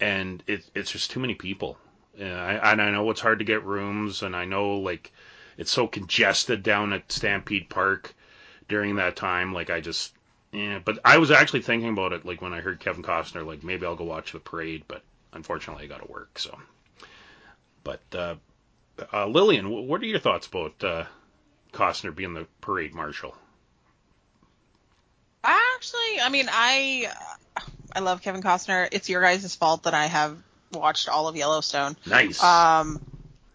and 0.00 0.42
it, 0.46 0.64
it's 0.74 0.92
just 0.92 1.10
too 1.10 1.20
many 1.20 1.34
people. 1.34 1.78
And 2.18 2.34
I, 2.34 2.72
and 2.72 2.82
I 2.82 2.90
know 2.90 3.10
it's 3.10 3.20
hard 3.20 3.40
to 3.40 3.44
get 3.46 3.64
rooms, 3.64 4.22
and 4.22 4.36
I 4.36 4.44
know 4.44 4.78
like 4.78 5.12
it's 5.56 5.72
so 5.72 5.88
congested 5.88 6.62
down 6.62 6.92
at 6.92 7.10
Stampede 7.10 7.68
Park 7.70 8.14
during 8.68 8.96
that 8.96 9.16
time. 9.16 9.52
Like 9.54 9.70
I 9.70 9.80
just 9.80 10.14
yeah, 10.52 10.80
but 10.84 10.98
I 11.04 11.18
was 11.18 11.30
actually 11.30 11.62
thinking 11.62 11.90
about 11.90 12.12
it 12.12 12.26
like 12.26 12.42
when 12.42 12.54
I 12.54 12.60
heard 12.60 12.80
Kevin 12.80 13.02
Costner, 13.02 13.46
like 13.46 13.64
maybe 13.64 13.86
I'll 13.86 13.96
go 13.96 14.04
watch 14.04 14.32
the 14.32 14.40
parade, 14.40 14.84
but 14.88 15.02
unfortunately 15.32 15.84
I 15.84 15.88
got 15.88 16.04
to 16.06 16.12
work. 16.12 16.38
So, 16.38 16.58
but 17.84 18.00
uh, 18.14 18.36
uh, 19.12 19.26
Lillian, 19.26 19.66
wh- 19.66 19.88
what 19.88 20.02
are 20.02 20.06
your 20.06 20.18
thoughts 20.20 20.46
about 20.46 20.84
uh, 20.84 21.04
Costner 21.72 22.14
being 22.14 22.34
the 22.34 22.46
parade 22.60 22.94
marshal? 22.94 23.36
I 25.44 25.60
Actually, 25.76 26.20
I 26.22 26.28
mean, 26.28 26.48
I 26.50 27.12
I 27.94 28.00
love 28.00 28.22
Kevin 28.22 28.42
Costner. 28.42 28.88
It's 28.92 29.08
your 29.08 29.22
guys' 29.22 29.54
fault 29.54 29.84
that 29.84 29.94
I 29.94 30.06
have 30.06 30.36
watched 30.72 31.08
all 31.08 31.28
of 31.28 31.36
Yellowstone. 31.36 31.96
Nice. 32.06 32.42
Um, 32.42 33.00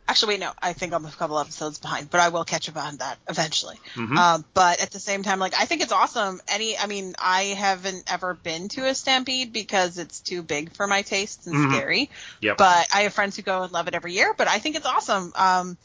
actually, 0.08 0.34
wait, 0.36 0.39
no, 0.41 0.52
I 0.62 0.74
think 0.74 0.93
I'm 0.93 1.06
a 1.06 1.12
couple 1.12 1.38
episodes 1.39 1.78
behind, 1.80 2.10
but 2.10 2.19
I 2.19 2.30
will 2.30 2.43
catch 2.43 2.67
up 2.69 2.78
on 2.78 2.98
that 2.98 3.17
eventually. 3.30 3.80
Mhm. 3.96 4.17
Um, 4.17 4.46
but 4.54 4.82
at 4.82 4.91
the 4.91 5.00
same 5.00 5.24
time, 5.24 5.39
like, 5.39 5.54
I 5.60 5.65
think 5.65 5.82
it's 5.82 5.91
awesome. 5.91 6.41
Any, 6.48 6.78
I 6.78 6.88
mean, 6.88 7.15
I 7.19 7.43
haven't 7.43 8.12
ever 8.12 8.34
been 8.34 8.69
to 8.69 8.88
a 8.88 8.96
stampede 8.96 9.54
because 9.54 9.98
it's 9.98 10.19
too 10.19 10.41
big 10.41 10.74
for 10.74 10.88
my 10.88 11.04
tastes 11.04 11.46
and 11.48 11.56
Mhm. 11.56 11.72
scary. 11.72 12.10
Yep. 12.41 12.58
But 12.58 12.88
I 12.93 13.02
have 13.02 13.13
friends 13.13 13.36
who 13.36 13.43
go 13.43 13.63
and 13.63 13.72
love 13.72 13.88
it 13.88 13.93
every 13.93 14.13
year. 14.13 14.34
But 14.34 14.48
I 14.48 14.60
think 14.60 14.76
it's 14.76 14.86
awesome. 14.86 15.32
Um, 15.36 15.78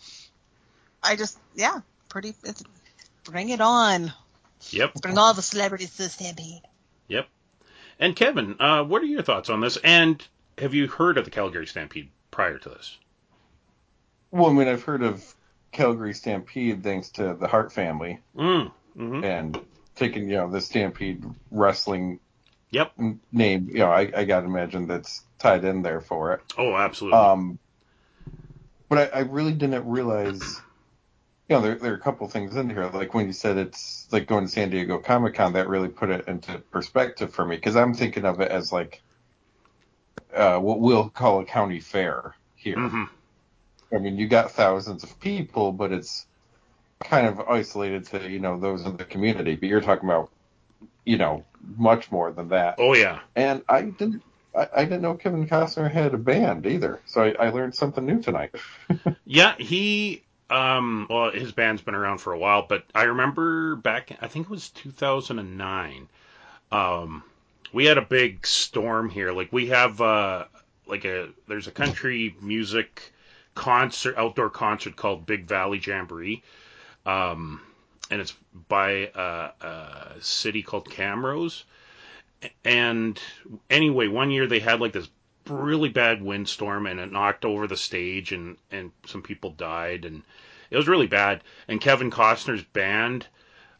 I 1.02 1.16
just, 1.16 1.38
yeah, 1.54 1.80
pretty. 2.08 2.34
It's, 2.44 2.62
bring 3.24 3.50
it 3.50 3.60
on. 3.60 4.12
Yep. 4.70 4.94
Bring 4.94 5.18
all 5.18 5.34
the 5.34 5.42
celebrities 5.42 5.90
to 5.92 6.04
the 6.04 6.08
stampede. 6.08 6.62
Yep. 7.08 7.28
And 7.98 8.14
Kevin, 8.14 8.56
uh, 8.60 8.84
what 8.84 9.02
are 9.02 9.06
your 9.06 9.22
thoughts 9.22 9.50
on 9.50 9.60
this? 9.60 9.76
And 9.82 10.24
have 10.56 10.74
you 10.74 10.86
heard 10.86 11.18
of 11.18 11.24
the 11.24 11.30
Calgary 11.30 11.66
Stampede 11.66 12.10
prior 12.30 12.58
to 12.58 12.68
this? 12.68 12.96
Well, 14.30 14.50
I 14.50 14.52
mean, 14.52 14.68
I've 14.68 14.82
heard 14.82 15.02
of 15.02 15.24
Calgary 15.72 16.14
Stampede 16.14 16.82
thanks 16.82 17.10
to 17.10 17.34
the 17.34 17.48
Hart 17.48 17.72
family 17.72 18.20
Mm. 18.36 18.72
hmm 18.96 19.24
and 19.24 19.58
taking, 19.96 20.28
you 20.30 20.36
know, 20.36 20.50
the 20.50 20.60
Stampede 20.60 21.24
wrestling 21.50 22.20
Yep. 22.70 22.92
name. 23.32 23.68
You 23.70 23.78
know, 23.78 23.90
I, 23.90 24.10
I 24.14 24.24
got 24.24 24.40
to 24.40 24.46
imagine 24.46 24.86
that's 24.86 25.22
tied 25.38 25.64
in 25.64 25.82
there 25.82 26.00
for 26.00 26.34
it. 26.34 26.40
Oh, 26.56 26.76
absolutely. 26.76 27.18
Um, 27.18 27.58
but 28.88 29.12
I, 29.14 29.18
I 29.18 29.22
really 29.22 29.52
didn't 29.54 29.88
realize, 29.88 30.60
you 31.48 31.56
know, 31.56 31.62
there, 31.62 31.76
there 31.76 31.92
are 31.92 31.96
a 31.96 32.00
couple 32.00 32.28
things 32.28 32.56
in 32.56 32.68
here. 32.68 32.86
Like 32.86 33.14
when 33.14 33.26
you 33.26 33.32
said 33.32 33.56
it's 33.56 34.06
like 34.12 34.26
going 34.26 34.44
to 34.46 34.50
San 34.52 34.70
Diego 34.70 34.98
Comic 34.98 35.34
Con, 35.34 35.54
that 35.54 35.68
really 35.68 35.88
put 35.88 36.10
it 36.10 36.28
into 36.28 36.58
perspective 36.70 37.32
for 37.32 37.44
me 37.46 37.56
because 37.56 37.76
I'm 37.76 37.94
thinking 37.94 38.24
of 38.24 38.40
it 38.40 38.50
as 38.50 38.70
like 38.72 39.00
uh, 40.34 40.58
what 40.58 40.80
we'll 40.80 41.08
call 41.08 41.40
a 41.40 41.44
county 41.44 41.80
fair 41.80 42.34
here. 42.54 42.76
hmm 42.76 43.04
I 43.94 43.98
mean, 43.98 44.18
you 44.18 44.28
got 44.28 44.50
thousands 44.50 45.02
of 45.02 45.18
people, 45.18 45.72
but 45.72 45.92
it's 45.92 46.26
kind 47.02 47.26
of 47.26 47.40
isolated 47.40 48.04
to, 48.08 48.28
you 48.28 48.38
know, 48.38 48.60
those 48.60 48.84
in 48.84 48.98
the 48.98 49.04
community. 49.06 49.56
But 49.56 49.70
you're 49.70 49.80
talking 49.80 50.06
about, 50.06 50.30
you 51.06 51.16
know, 51.16 51.46
much 51.58 52.12
more 52.12 52.30
than 52.30 52.48
that. 52.48 52.74
Oh, 52.78 52.94
yeah. 52.94 53.20
And 53.34 53.62
I 53.66 53.82
didn't. 53.82 54.22
I, 54.54 54.68
I 54.76 54.84
didn't 54.84 55.02
know 55.02 55.14
Kevin 55.14 55.48
Costner 55.48 55.90
had 55.90 56.12
a 56.12 56.18
band 56.18 56.66
either, 56.66 57.00
so 57.06 57.22
I, 57.22 57.46
I 57.46 57.50
learned 57.50 57.74
something 57.74 58.04
new 58.04 58.20
tonight. 58.20 58.54
Yeah, 59.24 59.54
he 59.58 60.27
um 60.50 61.06
well 61.10 61.30
his 61.30 61.52
band's 61.52 61.82
been 61.82 61.94
around 61.94 62.18
for 62.18 62.32
a 62.32 62.38
while, 62.38 62.66
but 62.68 62.84
I 62.94 63.04
remember 63.04 63.76
back 63.76 64.16
I 64.20 64.28
think 64.28 64.46
it 64.46 64.50
was 64.50 64.70
2009. 64.70 66.08
Um 66.72 67.22
we 67.72 67.84
had 67.84 67.98
a 67.98 68.02
big 68.02 68.46
storm 68.46 69.10
here. 69.10 69.32
Like 69.32 69.52
we 69.52 69.68
have 69.68 70.00
uh 70.00 70.44
like 70.86 71.04
a 71.04 71.28
there's 71.46 71.66
a 71.66 71.72
country 71.72 72.34
music 72.40 73.12
concert 73.54 74.16
outdoor 74.16 74.50
concert 74.50 74.96
called 74.96 75.26
Big 75.26 75.46
Valley 75.46 75.80
Jamboree. 75.84 76.42
Um 77.04 77.60
and 78.10 78.20
it's 78.20 78.34
by 78.68 79.08
uh, 79.08 79.50
a 79.60 80.20
city 80.20 80.62
called 80.62 80.88
Camrose. 80.88 81.64
And 82.64 83.20
anyway, 83.68 84.08
one 84.08 84.30
year 84.30 84.46
they 84.46 84.60
had 84.60 84.80
like 84.80 84.92
this 84.92 85.08
really 85.48 85.88
bad 85.88 86.22
windstorm 86.22 86.86
and 86.86 87.00
it 87.00 87.12
knocked 87.12 87.44
over 87.44 87.66
the 87.66 87.76
stage 87.76 88.32
and 88.32 88.56
and 88.70 88.92
some 89.06 89.22
people 89.22 89.50
died 89.50 90.04
and 90.04 90.22
it 90.70 90.76
was 90.76 90.88
really 90.88 91.06
bad 91.06 91.42
and 91.66 91.80
Kevin 91.80 92.10
Costner's 92.10 92.62
band 92.62 93.26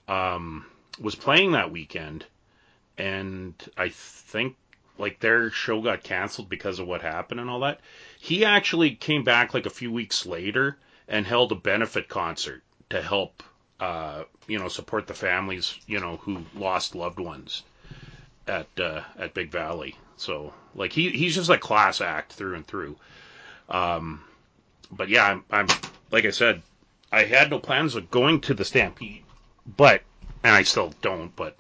um 0.08 0.64
was 1.00 1.14
playing 1.14 1.52
that 1.52 1.70
weekend 1.70 2.24
and 2.96 3.54
I 3.76 3.90
think 3.90 4.56
like 4.98 5.20
their 5.20 5.50
show 5.50 5.80
got 5.80 6.02
canceled 6.02 6.48
because 6.48 6.78
of 6.80 6.88
what 6.88 7.02
happened 7.02 7.40
and 7.40 7.48
all 7.48 7.60
that 7.60 7.80
he 8.18 8.44
actually 8.44 8.94
came 8.94 9.24
back 9.24 9.54
like 9.54 9.66
a 9.66 9.70
few 9.70 9.92
weeks 9.92 10.26
later 10.26 10.76
and 11.08 11.26
held 11.26 11.52
a 11.52 11.56
benefit 11.56 12.08
concert 12.08 12.62
to 12.90 13.00
help 13.02 13.42
uh 13.80 14.24
you 14.46 14.58
know 14.58 14.68
support 14.68 15.06
the 15.06 15.14
families 15.14 15.78
you 15.86 16.00
know 16.00 16.16
who 16.16 16.44
lost 16.54 16.94
loved 16.94 17.20
ones 17.20 17.62
at 18.48 18.68
uh, 18.80 19.02
at 19.18 19.34
Big 19.34 19.50
Valley. 19.50 19.96
So 20.20 20.52
like 20.74 20.92
he 20.92 21.10
he's 21.10 21.34
just 21.34 21.50
a 21.50 21.58
class 21.58 22.00
act 22.00 22.32
through 22.32 22.54
and 22.54 22.66
through. 22.66 22.96
Um, 23.68 24.24
but 24.90 25.08
yeah, 25.08 25.24
I'm, 25.24 25.44
I'm 25.50 25.66
like 26.10 26.24
I 26.24 26.30
said, 26.30 26.62
I 27.12 27.24
had 27.24 27.50
no 27.50 27.58
plans 27.58 27.94
of 27.94 28.10
going 28.10 28.40
to 28.42 28.54
the 28.54 28.64
Stampede, 28.64 29.24
but 29.76 30.02
and 30.42 30.54
I 30.54 30.62
still 30.62 30.94
don't. 31.02 31.34
But 31.34 31.56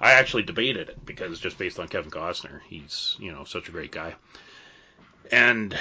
I 0.00 0.12
actually 0.12 0.42
debated 0.42 0.88
it 0.88 1.04
because 1.06 1.40
just 1.40 1.58
based 1.58 1.78
on 1.78 1.88
Kevin 1.88 2.10
Costner, 2.10 2.60
he's 2.68 3.16
you 3.18 3.32
know 3.32 3.44
such 3.44 3.68
a 3.68 3.72
great 3.72 3.92
guy. 3.92 4.14
And 5.30 5.76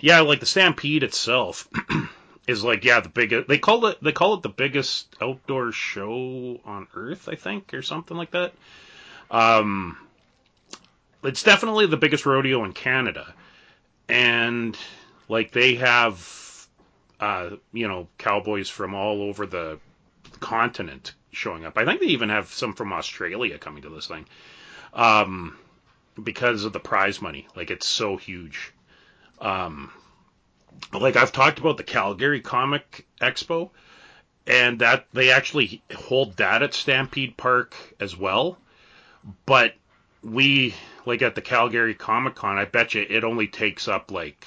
yeah, 0.00 0.20
like 0.20 0.40
the 0.40 0.46
Stampede 0.46 1.02
itself 1.02 1.68
is 2.48 2.64
like 2.64 2.84
yeah 2.84 3.00
the 3.00 3.08
biggest. 3.08 3.48
They 3.48 3.58
call 3.58 3.86
it 3.86 4.02
they 4.02 4.12
call 4.12 4.34
it 4.34 4.42
the 4.42 4.48
biggest 4.48 5.14
outdoor 5.20 5.72
show 5.72 6.60
on 6.64 6.88
earth, 6.94 7.28
I 7.28 7.34
think, 7.34 7.74
or 7.74 7.82
something 7.82 8.16
like 8.16 8.32
that. 8.32 8.52
Um, 9.30 9.98
it's 11.22 11.42
definitely 11.42 11.86
the 11.86 11.96
biggest 11.96 12.26
rodeo 12.26 12.64
in 12.64 12.72
Canada, 12.72 13.34
and 14.08 14.76
like 15.28 15.52
they 15.52 15.76
have, 15.76 16.68
uh, 17.20 17.50
you 17.72 17.88
know, 17.88 18.08
cowboys 18.18 18.68
from 18.68 18.94
all 18.94 19.22
over 19.22 19.46
the 19.46 19.78
continent 20.40 21.14
showing 21.32 21.64
up. 21.64 21.76
I 21.76 21.84
think 21.84 22.00
they 22.00 22.06
even 22.06 22.28
have 22.28 22.48
some 22.48 22.74
from 22.74 22.92
Australia 22.92 23.58
coming 23.58 23.82
to 23.82 23.88
this 23.88 24.06
thing, 24.06 24.26
um, 24.94 25.56
because 26.22 26.64
of 26.64 26.72
the 26.72 26.80
prize 26.80 27.20
money. 27.20 27.46
Like 27.54 27.70
it's 27.70 27.86
so 27.86 28.16
huge. 28.16 28.72
Um, 29.40 29.90
like 30.92 31.16
I've 31.16 31.32
talked 31.32 31.58
about 31.58 31.76
the 31.76 31.84
Calgary 31.84 32.40
Comic 32.40 33.06
Expo, 33.20 33.70
and 34.46 34.78
that 34.78 35.06
they 35.12 35.30
actually 35.30 35.82
hold 35.94 36.36
that 36.36 36.62
at 36.62 36.74
Stampede 36.74 37.36
Park 37.36 37.74
as 37.98 38.16
well 38.16 38.58
but 39.44 39.74
we 40.22 40.74
like 41.06 41.22
at 41.22 41.34
the 41.34 41.40
Calgary 41.40 41.94
Comic 41.94 42.34
Con, 42.34 42.58
I 42.58 42.64
bet 42.66 42.94
you 42.94 43.06
it 43.08 43.24
only 43.24 43.46
takes 43.46 43.88
up 43.88 44.10
like 44.10 44.46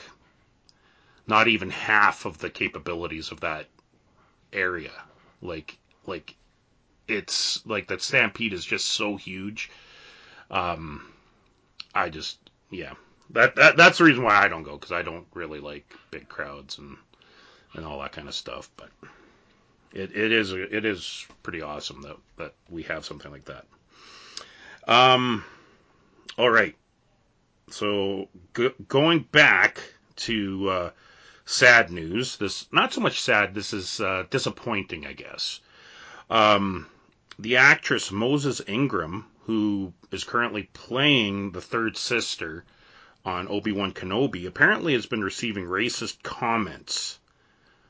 not 1.25 1.47
even 1.47 1.69
half 1.69 2.25
of 2.25 2.37
the 2.37 2.49
capabilities 2.49 3.31
of 3.31 3.39
that 3.39 3.67
area. 4.53 4.91
Like 5.41 5.77
like 6.05 6.35
it's 7.07 7.65
like 7.65 7.87
that 7.87 8.01
Stampede 8.01 8.53
is 8.53 8.65
just 8.65 8.87
so 8.87 9.15
huge. 9.15 9.71
Um 10.51 11.11
I 11.95 12.09
just 12.09 12.37
yeah. 12.69 12.93
That, 13.31 13.55
that 13.55 13.77
that's 13.77 13.99
the 13.99 14.03
reason 14.03 14.23
why 14.23 14.35
I 14.35 14.47
don't 14.47 14.63
go 14.63 14.73
because 14.73 14.91
I 14.91 15.01
don't 15.01 15.27
really 15.33 15.59
like 15.59 15.95
big 16.11 16.27
crowds 16.29 16.77
and 16.77 16.97
and 17.73 17.85
all 17.85 17.99
that 18.01 18.11
kind 18.11 18.27
of 18.27 18.35
stuff, 18.35 18.69
but 18.75 18.89
it, 19.93 20.15
it 20.15 20.31
is 20.31 20.51
it 20.51 20.85
is 20.85 21.25
pretty 21.43 21.61
awesome 21.61 22.01
that 22.01 22.17
that 22.37 22.53
we 22.69 22.83
have 22.83 23.05
something 23.05 23.31
like 23.31 23.45
that. 23.45 23.65
Um, 24.87 25.45
all 26.39 26.49
right. 26.49 26.75
So 27.69 28.29
go, 28.53 28.71
going 28.87 29.19
back 29.19 29.81
to 30.15 30.69
uh, 30.69 30.89
sad 31.45 31.91
news. 31.91 32.37
This 32.37 32.65
not 32.71 32.93
so 32.93 33.01
much 33.01 33.21
sad. 33.21 33.53
This 33.53 33.73
is 33.73 33.99
uh, 33.99 34.23
disappointing, 34.29 35.05
I 35.05 35.13
guess. 35.13 35.59
Um, 36.29 36.87
the 37.37 37.57
actress 37.57 38.09
Moses 38.11 38.61
Ingram, 38.65 39.25
who 39.45 39.93
is 40.11 40.23
currently 40.23 40.69
playing 40.73 41.51
the 41.51 41.61
third 41.61 41.97
sister 41.97 42.63
on 43.25 43.49
Obi 43.49 43.73
Wan 43.73 43.91
Kenobi, 43.91 44.47
apparently 44.47 44.93
has 44.93 45.07
been 45.07 45.23
receiving 45.23 45.65
racist 45.65 46.23
comments 46.23 47.19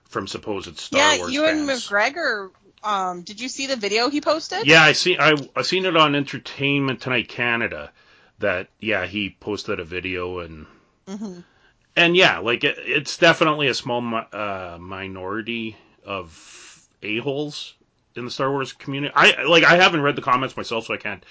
from 0.06 0.28
supposed 0.28 0.80
Star 0.80 1.00
yeah, 1.00 1.18
Wars 1.20 1.32
Ewan 1.32 1.68
fans. 1.68 1.88
McGregor. 1.88 2.50
Um, 2.84 3.22
did 3.22 3.40
you 3.40 3.48
see 3.48 3.68
the 3.68 3.76
video 3.76 4.10
he 4.10 4.22
posted? 4.22 4.66
Yeah, 4.66 4.82
I 4.82 4.94
see. 4.94 5.18
I 5.20 5.36
I 5.56 5.62
seen 5.62 5.86
it 5.86 5.96
on 5.96 6.16
Entertainment 6.16 7.02
Tonight 7.02 7.28
Canada. 7.28 7.92
That 8.40 8.70
yeah, 8.80 9.06
he 9.06 9.30
posted 9.40 9.80
a 9.80 9.84
video 9.84 10.40
and 10.40 10.66
hmm 11.08 11.40
and 11.96 12.16
yeah, 12.16 12.40
like 12.40 12.64
it, 12.64 12.78
it's 12.80 13.18
definitely 13.18 13.68
a 13.68 13.74
small 13.74 14.02
uh, 14.32 14.78
minority 14.80 15.76
of 16.06 16.88
a 17.04 17.18
holes 17.20 17.76
in 18.16 18.26
the 18.26 18.32
Star 18.32 18.52
Wars 18.52 18.74
community. 18.74 19.14
I 19.16 19.44
like 19.44 19.64
I 19.64 19.76
haven't 19.76 20.02
read 20.02 20.16
the 20.16 20.22
comments 20.22 20.56
myself, 20.58 20.86
so 20.86 20.94
I 20.94 20.98
can't. 20.98 21.24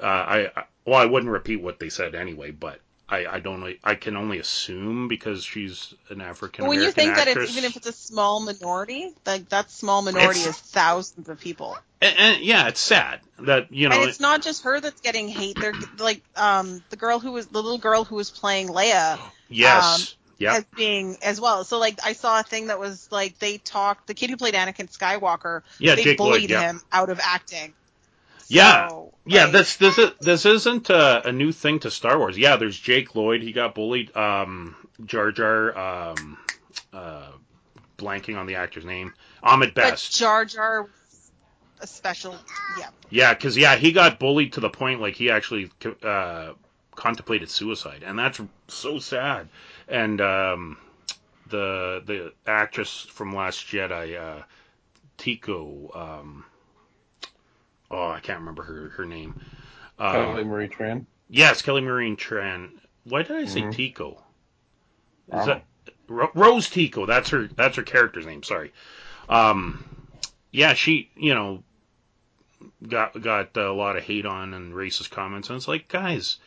Uh, 0.00 0.06
I 0.06 0.50
I- 0.56 0.64
well, 0.86 1.00
I 1.00 1.06
wouldn't 1.06 1.32
repeat 1.32 1.56
what 1.62 1.80
they 1.80 1.88
said 1.90 2.14
anyway, 2.14 2.50
but 2.52 2.80
I 3.08 3.26
I 3.26 3.40
don't 3.40 3.76
I 3.84 3.94
can 3.94 4.16
only 4.16 4.38
assume 4.38 5.08
because 5.08 5.44
she's 5.44 5.94
an 6.08 6.20
African 6.20 6.66
when 6.66 6.80
you 6.80 6.90
think 6.90 7.14
that 7.14 7.28
it's 7.28 7.50
even 7.50 7.64
if 7.64 7.76
it's 7.76 7.86
a 7.86 7.92
small 7.92 8.40
minority, 8.40 9.12
like 9.24 9.48
that 9.50 9.70
small 9.70 10.02
minority 10.02 10.40
It's- 10.40 10.56
is 10.56 10.70
thousands 10.70 11.28
of 11.28 11.40
people. 11.40 11.78
and, 12.02 12.18
and 12.18 12.42
yeah, 12.42 12.68
it's 12.68 12.80
sad 12.80 13.20
that 13.40 13.72
you 13.72 13.88
know 13.88 14.00
and 14.00 14.08
it's 14.08 14.20
not 14.20 14.42
just 14.42 14.64
her 14.64 14.80
that's 14.80 15.00
getting 15.00 15.28
hate. 15.28 15.56
They're 15.60 15.74
like 15.98 16.22
um 16.34 16.82
the 16.90 16.96
girl 16.96 17.20
who 17.20 17.32
was 17.32 17.46
the 17.46 17.62
little 17.62 17.78
girl 17.78 18.04
who 18.04 18.16
was 18.16 18.30
playing 18.30 18.68
Leia 18.68 19.20
yes, 19.48 20.16
yeah, 20.38 20.56
as 20.56 20.64
being 20.76 21.16
as 21.22 21.40
well. 21.40 21.62
So 21.62 21.78
like 21.78 22.00
I 22.04 22.12
saw 22.12 22.40
a 22.40 22.42
thing 22.42 22.66
that 22.66 22.80
was 22.80 23.08
like 23.12 23.38
they 23.38 23.58
talked 23.58 24.08
the 24.08 24.14
kid 24.14 24.30
who 24.30 24.36
played 24.36 24.54
Anakin 24.54 24.90
Skywalker. 24.90 25.62
Yeah, 25.78 25.94
they 25.94 26.02
Jake 26.02 26.18
Lloyd, 26.18 26.32
bullied 26.32 26.50
yeah. 26.50 26.72
him 26.72 26.80
out 26.90 27.10
of 27.10 27.20
acting. 27.22 27.72
Yeah. 28.48 28.88
So, 28.88 29.14
Yeah, 29.24 29.44
like, 29.44 29.52
this 29.52 29.76
this 29.76 29.98
is, 29.98 30.10
this 30.20 30.46
isn't 30.46 30.90
a, 30.90 31.28
a 31.28 31.32
new 31.32 31.52
thing 31.52 31.80
to 31.80 31.90
Star 31.90 32.18
Wars. 32.18 32.38
Yeah, 32.38 32.56
there's 32.56 32.78
Jake 32.78 33.14
Lloyd. 33.14 33.42
He 33.42 33.52
got 33.52 33.74
bullied. 33.74 34.16
Um, 34.16 34.76
Jar 35.04 35.32
Jar. 35.32 35.76
Um, 35.78 36.38
uh, 36.92 37.30
blanking 37.98 38.36
on 38.36 38.46
the 38.46 38.56
actor's 38.56 38.84
name. 38.84 39.12
Ahmed 39.42 39.74
but 39.74 39.90
Best. 39.90 40.18
Jar 40.18 40.44
Jar 40.44 40.88
a 41.80 41.86
special. 41.86 42.34
Yeah. 42.78 42.88
yeah, 43.10 43.34
because 43.34 43.56
yeah, 43.56 43.76
he 43.76 43.92
got 43.92 44.18
bullied 44.18 44.54
to 44.54 44.60
the 44.60 44.70
point 44.70 45.00
like 45.00 45.14
he 45.14 45.30
actually 45.30 45.70
uh, 46.02 46.52
contemplated 46.94 47.50
suicide, 47.50 48.02
and 48.04 48.18
that's 48.18 48.40
so 48.68 48.98
sad. 48.98 49.48
And 49.88 50.20
um, 50.20 50.78
the 51.48 52.02
the 52.04 52.32
actress 52.46 53.06
from 53.10 53.34
Last 53.34 53.66
Jedi, 53.66 54.18
uh, 54.18 54.42
Tico. 55.18 55.90
Um, 55.94 56.44
oh, 57.90 58.08
I 58.08 58.20
can't 58.20 58.40
remember 58.40 58.62
her 58.64 58.88
her 58.96 59.04
name. 59.04 59.40
Uh, 59.98 60.12
Kelly 60.12 60.44
Marie 60.44 60.68
Tran. 60.68 61.06
Yes, 61.28 61.62
Kelly 61.62 61.80
Marie 61.80 62.14
Tran. 62.16 62.70
Why 63.04 63.22
did 63.22 63.36
I 63.36 63.44
say 63.46 63.62
Mhm. 63.62 63.74
Tico? 63.74 64.22
Is 65.32 65.46
that 65.46 65.64
Ro- 66.08 66.30
Rose 66.34 66.68
Tico? 66.70 67.06
That's 67.06 67.30
her. 67.30 67.48
That's 67.48 67.76
her 67.76 67.82
character's 67.82 68.26
name. 68.26 68.42
Sorry. 68.42 68.72
Um, 69.28 69.84
yeah, 70.52 70.74
she, 70.74 71.10
you 71.16 71.34
know, 71.34 71.62
got 72.86 73.20
got 73.20 73.56
a 73.56 73.72
lot 73.72 73.96
of 73.96 74.04
hate 74.04 74.26
on 74.26 74.54
and 74.54 74.72
racist 74.74 75.10
comments, 75.10 75.48
and 75.50 75.56
it's 75.56 75.66
like, 75.68 75.88
guys, 75.88 76.38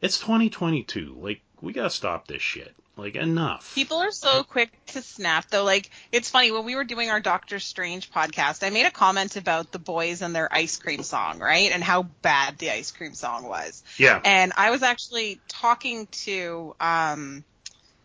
it's 0.00 0.18
2022. 0.18 1.16
Like, 1.18 1.40
we 1.60 1.72
gotta 1.72 1.90
stop 1.90 2.26
this 2.26 2.42
shit. 2.42 2.74
Like, 2.98 3.14
enough. 3.14 3.74
People 3.74 3.98
are 3.98 4.10
so 4.10 4.42
quick 4.42 4.70
to 4.86 5.02
snap 5.02 5.48
though. 5.50 5.64
Like 5.64 5.90
it's 6.12 6.28
funny 6.28 6.50
when 6.50 6.64
we 6.64 6.74
were 6.74 6.84
doing 6.84 7.10
our 7.10 7.20
Doctor 7.20 7.58
Strange 7.60 8.10
podcast, 8.10 8.66
I 8.66 8.70
made 8.70 8.86
a 8.86 8.90
comment 8.90 9.36
about 9.36 9.70
the 9.72 9.78
boys 9.78 10.20
and 10.20 10.34
their 10.34 10.52
ice 10.52 10.76
cream 10.76 11.02
song, 11.02 11.38
right? 11.38 11.70
And 11.72 11.82
how 11.82 12.02
bad 12.02 12.58
the 12.58 12.70
ice 12.70 12.90
cream 12.90 13.14
song 13.14 13.44
was. 13.44 13.82
yeah. 13.98 14.20
And 14.24 14.52
I 14.56 14.70
was 14.70 14.82
actually 14.82 15.40
talking 15.48 16.08
to 16.24 16.74
um, 16.80 17.44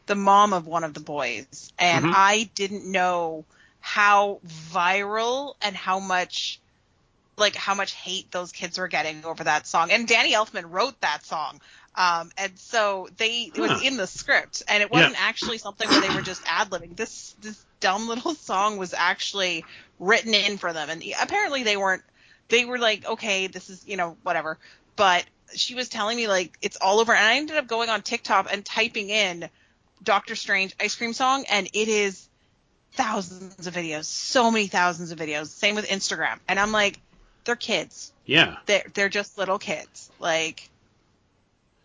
the 0.05 0.15
mom 0.15 0.53
of 0.53 0.67
one 0.67 0.83
of 0.83 0.93
the 0.93 0.99
boys, 0.99 1.71
and 1.79 2.05
Mhm. 2.05 2.13
I 2.15 2.49
didn't 2.55 2.85
know 2.89 3.45
how 3.79 4.39
viral 4.71 5.55
and 5.61 5.75
how 5.75 5.99
much 5.99 6.59
like 7.35 7.55
how 7.55 7.73
much 7.73 7.93
hate 7.93 8.31
those 8.31 8.51
kids 8.51 8.77
were 8.77 8.87
getting 8.87 9.25
over 9.25 9.43
that 9.43 9.65
song. 9.65 9.89
And 9.91 10.07
Danny 10.07 10.33
Elfman 10.33 10.69
wrote 10.69 10.99
that 11.01 11.25
song. 11.25 11.59
Um, 11.95 12.31
and 12.37 12.57
so 12.57 13.07
they 13.17 13.51
it 13.53 13.59
was 13.59 13.71
Huh. 13.71 13.79
in 13.83 13.97
the 13.97 14.07
script 14.07 14.63
and 14.67 14.81
it 14.81 14.89
wasn't 14.91 15.13
actually 15.21 15.59
something 15.59 15.87
where 15.87 16.01
they 16.01 16.13
were 16.13 16.21
just 16.21 16.41
ad 16.45 16.69
libbing. 16.69 16.95
This 16.95 17.35
this 17.41 17.63
dumb 17.79 18.07
little 18.07 18.33
song 18.49 18.77
was 18.77 18.93
actually 18.93 19.63
written 19.99 20.33
in 20.33 20.57
for 20.57 20.73
them 20.73 20.89
and 20.89 21.03
apparently 21.21 21.63
they 21.63 21.77
weren't 21.77 22.03
they 22.49 22.65
were 22.65 22.77
like, 22.77 23.05
okay, 23.05 23.47
this 23.47 23.69
is, 23.69 23.87
you 23.87 23.95
know, 23.95 24.17
whatever. 24.23 24.57
But 24.95 25.25
she 25.55 25.75
was 25.75 25.87
telling 25.89 26.17
me 26.17 26.27
like 26.27 26.57
it's 26.61 26.77
all 26.77 26.99
over 26.99 27.13
and 27.13 27.25
I 27.25 27.35
ended 27.37 27.57
up 27.57 27.67
going 27.67 27.89
on 27.89 28.01
TikTok 28.01 28.47
and 28.51 28.65
typing 28.65 29.09
in 29.09 29.49
Doctor 30.01 30.35
Strange 30.35 30.75
ice 30.79 30.95
cream 30.95 31.13
song 31.13 31.45
and 31.49 31.67
it 31.73 31.87
is 31.87 32.27
thousands 32.93 33.67
of 33.67 33.73
videos, 33.73 34.05
so 34.05 34.51
many 34.51 34.67
thousands 34.67 35.11
of 35.11 35.19
videos. 35.19 35.47
Same 35.47 35.75
with 35.75 35.87
Instagram. 35.87 36.39
And 36.47 36.59
I'm 36.59 36.71
like, 36.71 36.99
they're 37.45 37.55
kids. 37.55 38.11
Yeah. 38.25 38.57
They're 38.65 38.85
they're 38.93 39.09
just 39.09 39.37
little 39.37 39.59
kids. 39.59 40.11
Like 40.19 40.69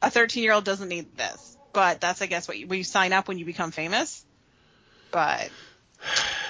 a 0.03 0.11
13 0.11 0.43
year 0.43 0.53
old 0.53 0.65
doesn't 0.65 0.89
need 0.89 1.17
this. 1.17 1.57
But 1.73 2.01
that's 2.01 2.23
I 2.23 2.27
guess 2.27 2.49
what 2.49 2.59
you, 2.59 2.67
when 2.67 2.79
you 2.79 2.85
sign 2.85 3.13
up 3.13 3.29
when 3.29 3.39
you 3.39 3.45
become 3.45 3.71
famous. 3.71 4.25
But 5.13 5.51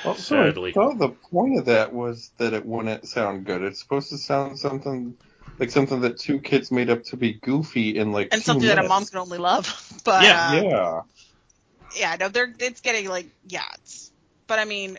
Also, 0.03 0.41
I 0.41 0.53
Sadly. 0.53 0.73
thought 0.75 0.99
the 0.99 1.11
point 1.31 1.59
of 1.59 1.67
that 1.67 1.93
was 1.93 2.33
that 2.39 2.55
it 2.55 2.65
wouldn't 2.65 3.07
sound 3.09 3.45
good. 3.47 3.63
It's 3.63 3.81
supposed 3.81 4.11
to 4.11 4.19
sound 4.19 4.59
something 4.59 5.17
like 5.59 5.71
something 5.71 6.01
that 6.03 6.19
two 6.19 6.41
kids 6.41 6.71
made 6.73 6.91
up 6.91 7.05
to 7.05 7.17
be 7.17 7.35
goofy 7.35 7.99
in 7.99 8.13
like 8.13 8.31
and 8.33 8.41
two 8.41 8.45
something 8.45 8.69
that 8.69 8.79
a 8.79 8.83
mom 8.85 9.07
can 9.07 9.19
only 9.19 9.39
love. 9.39 9.67
But 10.05 10.15
Yeah, 10.23 10.39
uh, 10.39 10.65
Yeah. 10.65 11.01
yeah, 11.97 12.17
no, 12.21 12.29
they're 12.29 12.53
it's 12.59 12.81
getting 12.81 13.09
like 13.09 13.29
yeah, 13.47 13.67
it's 13.75 14.13
but 14.49 14.59
I 14.59 14.65
mean 14.65 14.99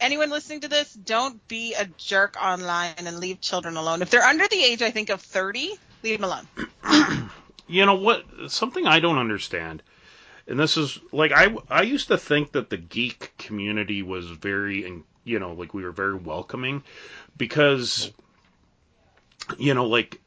anyone 0.00 0.30
listening 0.30 0.60
to 0.62 0.68
this, 0.68 0.92
don't 0.92 1.46
be 1.48 1.74
a 1.74 1.86
jerk 1.86 2.36
online 2.42 2.94
and 2.98 3.20
leave 3.20 3.40
children 3.40 3.76
alone. 3.76 4.02
If 4.02 4.10
they're 4.10 4.22
under 4.22 4.46
the 4.48 4.62
age 4.62 4.82
I 4.82 4.90
think 4.90 5.10
of 5.10 5.22
30, 5.22 5.70
leave 6.02 6.20
them 6.20 6.24
alone. 6.24 6.48
you 7.66 7.84
know 7.86 7.94
what? 7.94 8.24
Something 8.48 8.86
i 8.86 9.00
don't 9.00 9.18
understand 9.18 9.82
and 10.46 10.58
this 10.58 10.76
is 10.76 10.98
like 11.12 11.32
i 11.32 11.54
i 11.68 11.82
used 11.82 12.08
to 12.08 12.18
think 12.18 12.52
that 12.52 12.70
the 12.70 12.76
geek 12.76 13.32
community 13.38 14.02
was 14.02 14.28
very 14.30 15.02
you 15.24 15.38
know 15.38 15.52
like 15.52 15.74
we 15.74 15.82
were 15.82 15.92
very 15.92 16.14
welcoming 16.14 16.82
because 17.36 18.10
you 19.58 19.74
know 19.74 19.86
like 19.86 20.20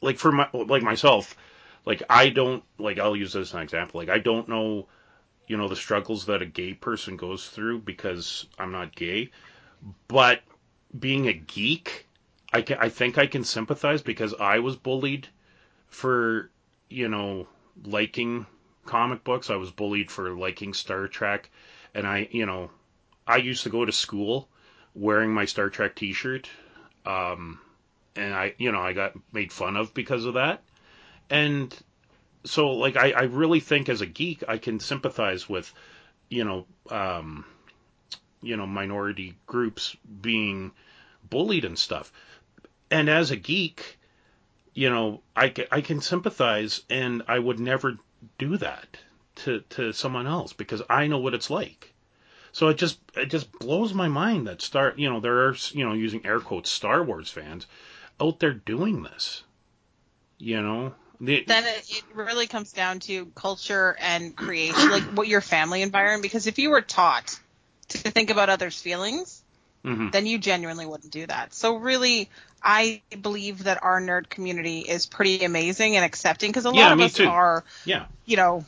like 0.00 0.18
for 0.18 0.32
my 0.32 0.48
like 0.52 0.82
myself 0.82 1.36
like 1.84 2.02
i 2.08 2.28
don't 2.28 2.62
like 2.78 2.98
i'll 2.98 3.16
use 3.16 3.32
this 3.32 3.48
as 3.48 3.54
an 3.54 3.60
example 3.60 4.00
like 4.00 4.08
i 4.08 4.18
don't 4.18 4.48
know 4.48 4.86
you 5.46 5.56
know 5.56 5.68
the 5.68 5.76
struggles 5.76 6.26
that 6.26 6.42
a 6.42 6.46
gay 6.46 6.72
person 6.72 7.16
goes 7.16 7.48
through 7.48 7.78
because 7.80 8.46
i'm 8.58 8.72
not 8.72 8.94
gay 8.94 9.30
but 10.08 10.40
being 10.98 11.28
a 11.28 11.32
geek 11.32 12.06
i 12.52 12.62
can 12.62 12.78
i 12.78 12.88
think 12.88 13.18
i 13.18 13.26
can 13.26 13.44
sympathize 13.44 14.00
because 14.00 14.34
i 14.34 14.58
was 14.58 14.76
bullied 14.76 15.28
for 15.88 16.50
you 16.88 17.08
know 17.08 17.46
liking 17.84 18.46
comic 18.84 19.24
books. 19.24 19.50
I 19.50 19.56
was 19.56 19.70
bullied 19.70 20.10
for 20.10 20.30
liking 20.36 20.74
Star 20.74 21.08
Trek, 21.08 21.50
and 21.94 22.06
I 22.06 22.28
you 22.30 22.46
know 22.46 22.70
I 23.26 23.36
used 23.36 23.64
to 23.64 23.70
go 23.70 23.84
to 23.84 23.92
school 23.92 24.48
wearing 24.94 25.32
my 25.32 25.44
Star 25.44 25.70
Trek 25.70 25.96
T-shirt, 25.96 26.48
um, 27.04 27.60
and 28.16 28.34
I 28.34 28.54
you 28.58 28.72
know 28.72 28.80
I 28.80 28.92
got 28.92 29.14
made 29.32 29.52
fun 29.52 29.76
of 29.76 29.94
because 29.94 30.24
of 30.24 30.34
that, 30.34 30.62
and 31.30 31.74
so 32.44 32.72
like 32.72 32.96
I, 32.96 33.12
I 33.12 33.22
really 33.24 33.60
think 33.60 33.88
as 33.88 34.00
a 34.00 34.06
geek 34.06 34.44
I 34.46 34.58
can 34.58 34.80
sympathize 34.80 35.48
with 35.48 35.72
you 36.28 36.44
know 36.44 36.66
um, 36.90 37.44
you 38.42 38.56
know 38.56 38.66
minority 38.66 39.36
groups 39.46 39.96
being 40.20 40.72
bullied 41.28 41.64
and 41.64 41.78
stuff, 41.78 42.12
and 42.90 43.08
as 43.08 43.30
a 43.30 43.36
geek 43.36 43.98
you 44.74 44.90
know, 44.90 45.20
I, 45.36 45.54
I 45.70 45.80
can 45.80 46.00
sympathize, 46.00 46.82
and 46.90 47.22
I 47.28 47.38
would 47.38 47.60
never 47.60 47.96
do 48.38 48.56
that 48.58 48.98
to 49.36 49.60
to 49.70 49.92
someone 49.92 50.26
else 50.26 50.52
because 50.52 50.82
I 50.90 51.06
know 51.06 51.18
what 51.18 51.34
it's 51.34 51.50
like. 51.50 51.92
So 52.52 52.68
it 52.68 52.78
just 52.78 52.98
it 53.16 53.26
just 53.26 53.50
blows 53.52 53.94
my 53.94 54.08
mind 54.08 54.46
that 54.46 54.62
Star, 54.62 54.92
you 54.96 55.08
know, 55.08 55.20
there 55.20 55.48
are 55.48 55.56
you 55.72 55.84
know 55.84 55.92
using 55.92 56.26
air 56.26 56.40
quotes 56.40 56.70
Star 56.70 57.02
Wars 57.02 57.30
fans 57.30 57.66
out 58.20 58.40
there 58.40 58.52
doing 58.52 59.02
this. 59.02 59.44
You 60.38 60.60
know, 60.60 60.94
the, 61.20 61.44
then 61.46 61.64
it, 61.64 61.88
it 61.88 62.04
really 62.12 62.46
comes 62.46 62.72
down 62.72 62.98
to 63.00 63.26
culture 63.36 63.96
and 64.00 64.34
creation, 64.34 64.90
like 64.90 65.04
what 65.14 65.28
your 65.28 65.40
family 65.40 65.82
environment. 65.82 66.22
Because 66.22 66.46
if 66.48 66.58
you 66.58 66.70
were 66.70 66.82
taught 66.82 67.38
to 67.88 67.98
think 67.98 68.30
about 68.30 68.50
others' 68.50 68.80
feelings, 68.80 69.43
Mhm. 69.84 70.12
then 70.12 70.26
you 70.26 70.38
genuinely 70.38 70.86
wouldn't 70.86 71.12
do 71.12 71.26
that. 71.26 71.52
So 71.52 71.76
really, 71.76 72.30
I 72.62 73.02
believe 73.20 73.64
that 73.64 73.82
our 73.82 74.00
nerd 74.00 74.28
community 74.28 74.80
is 74.80 75.06
pretty 75.06 75.44
amazing 75.44 75.96
and 75.96 76.04
accepting 76.04 76.50
because 76.50 76.64
a 76.64 76.70
lot 76.70 76.92
of 76.92 77.00
us 77.00 77.14
too. 77.14 77.26
are, 77.26 77.64
yeah, 77.84 78.06
you 78.24 78.36
know, 78.36 78.64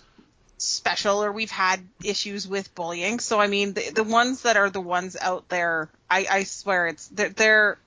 special 0.58 1.22
or 1.24 1.32
we've 1.32 1.50
had 1.50 1.80
issues 2.04 2.46
with 2.46 2.74
bullying. 2.74 3.20
So 3.20 3.40
I 3.40 3.46
mean, 3.46 3.72
the, 3.74 3.90
the 3.90 4.04
ones 4.04 4.42
that 4.42 4.56
are 4.56 4.70
the 4.70 4.80
ones 4.80 5.16
out 5.20 5.48
there, 5.48 5.90
I, 6.10 6.26
I 6.30 6.44
swear 6.44 6.88
it's 6.88 7.08
they're, 7.08 7.30
they're 7.30 7.78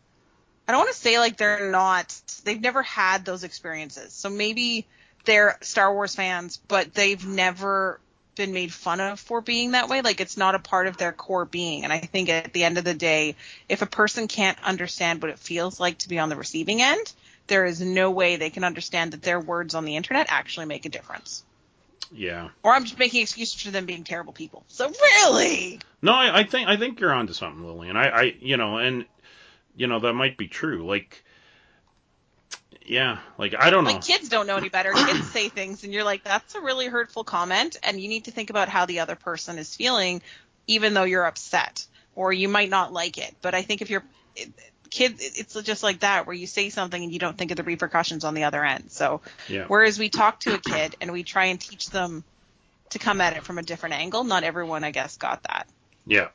I 0.68 0.72
don't 0.72 0.82
want 0.82 0.92
to 0.92 1.00
say 1.00 1.20
like 1.20 1.38
they're 1.38 1.72
not 1.72 2.16
they've 2.44 2.62
never 2.62 2.82
had 2.84 3.26
those 3.26 3.44
experiences. 3.44 4.14
So 4.14 4.30
maybe 4.30 4.88
they're 5.26 5.58
Star 5.62 5.94
Wars 5.94 6.16
fans, 6.16 6.60
but 6.68 6.94
they've 6.94 7.26
never 7.26 8.00
been 8.40 8.54
made 8.54 8.74
fun 8.74 9.02
of 9.02 9.20
for 9.20 9.42
being 9.42 9.72
that 9.72 9.90
way. 9.90 10.02
Like 10.02 10.22
it's 10.22 10.38
not 10.38 10.56
a 10.56 10.60
part 10.60 10.88
of 10.88 10.96
their 10.96 11.12
core 11.12 11.44
being. 11.44 11.84
And 11.84 11.92
I 11.92 12.00
think 12.00 12.30
at 12.30 12.54
the 12.54 12.64
end 12.64 12.78
of 12.78 12.86
the 12.86 12.94
day, 12.94 13.36
if 13.68 13.82
a 13.82 13.86
person 13.86 14.30
can't 14.30 14.58
understand 14.64 15.22
what 15.22 15.30
it 15.30 15.38
feels 15.38 15.78
like 15.78 15.98
to 16.00 16.10
be 16.10 16.20
on 16.20 16.30
the 16.30 16.38
receiving 16.38 16.82
end, 16.82 17.12
there 17.48 17.66
is 17.66 17.82
no 17.82 18.12
way 18.12 18.38
they 18.38 18.50
can 18.50 18.64
understand 18.64 19.12
that 19.12 19.22
their 19.22 19.42
words 19.42 19.76
on 19.76 19.84
the 19.84 19.98
internet 19.98 20.28
actually 20.30 20.68
make 20.68 20.86
a 20.86 20.90
difference. 20.90 21.44
Yeah. 22.14 22.50
Or 22.64 22.74
I'm 22.74 22.86
just 22.86 22.98
making 22.98 23.22
excuses 23.24 23.62
for 23.62 23.72
them 23.72 23.86
being 23.86 24.06
terrible 24.06 24.32
people. 24.32 24.64
So 24.70 24.90
really, 24.90 25.82
No, 26.02 26.14
I, 26.14 26.40
I 26.40 26.44
think 26.46 26.70
I 26.70 26.78
think 26.78 27.02
you're 27.02 27.14
onto 27.14 27.34
something, 27.34 27.68
Lillian. 27.68 27.98
I, 27.98 28.08
I 28.08 28.36
you 28.40 28.56
know, 28.56 28.78
and 28.78 29.04
you 29.76 29.88
know 29.88 30.00
that 30.00 30.14
might 30.14 30.38
be 30.38 30.48
true. 30.48 30.88
Like, 30.88 31.24
yeah, 32.90 33.20
like 33.38 33.54
I 33.58 33.70
don't 33.70 33.84
know. 33.84 33.92
like 33.92 34.04
kids 34.04 34.30
don't 34.30 34.48
know 34.48 34.58
any 34.58 34.70
better. 34.70 34.92
Kids 34.94 35.30
say 35.32 35.48
things, 35.50 35.84
and 35.84 35.94
you're 35.94 36.04
like, 36.04 36.24
that's 36.24 36.56
a 36.56 36.62
really 36.62 36.88
hurtful 36.88 37.24
comment, 37.24 37.78
and 37.84 38.02
you 38.02 38.10
need 38.10 38.26
to 38.26 38.32
think 38.32 38.50
about 38.50 38.68
how 38.68 38.86
the 38.86 39.00
other 39.00 39.16
person 39.16 39.60
is 39.60 39.76
feeling, 39.76 40.22
even 40.68 40.96
though 40.96 41.04
you're 41.04 41.26
upset, 41.26 41.86
or 42.16 42.34
you 42.34 42.50
might 42.50 42.70
not 42.70 42.92
like 42.92 43.20
it. 43.20 43.36
But 43.42 43.54
I 43.54 43.62
think 43.62 43.84
if 43.84 43.92
you're 43.92 44.04
it, 44.36 44.50
kid, 44.90 45.18
it's 45.20 45.54
just 45.62 45.84
like 45.84 46.00
that, 46.00 46.26
where 46.26 46.36
you 46.36 46.48
say 46.48 46.70
something 46.70 47.02
and 47.02 47.14
you 47.14 47.20
don't 47.20 47.38
think 47.38 47.52
of 47.52 47.58
the 47.58 47.64
repercussions 47.64 48.24
on 48.24 48.34
the 48.34 48.46
other 48.46 48.64
end. 48.64 48.92
So, 48.92 49.22
Yeah. 49.48 49.66
whereas 49.68 50.00
we 50.00 50.10
talk 50.10 50.40
to 50.42 50.56
a 50.56 50.58
kid 50.58 50.96
and 51.00 51.12
we 51.12 51.24
try 51.24 51.46
and 51.46 51.62
teach 51.62 51.92
them 51.92 52.24
to 52.90 52.98
come 52.98 53.22
at 53.22 53.38
it 53.38 53.44
from 53.44 53.60
a 53.60 53.62
different 53.62 53.96
angle, 53.96 54.24
not 54.24 54.44
everyone, 54.44 54.84
I 54.84 54.90
guess, 54.90 55.18
got 55.18 55.44
that. 55.44 55.68
Yeah. 56.08 56.30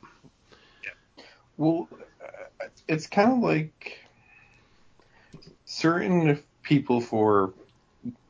yeah. 0.85 1.25
Well, 1.57 1.89
uh, 2.23 2.67
it's 2.89 3.09
kind 3.09 3.33
of 3.33 3.39
like 3.39 3.99
certain 5.65 6.43
people 6.63 7.01
for 7.01 7.55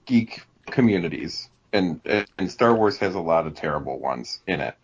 geek 0.06 0.42
communities, 0.66 1.48
and 1.72 2.00
and 2.38 2.50
Star 2.50 2.74
Wars 2.74 2.98
has 2.98 3.14
a 3.14 3.20
lot 3.20 3.46
of 3.46 3.54
terrible 3.54 3.98
ones 3.98 4.40
in 4.46 4.60
it. 4.60 4.76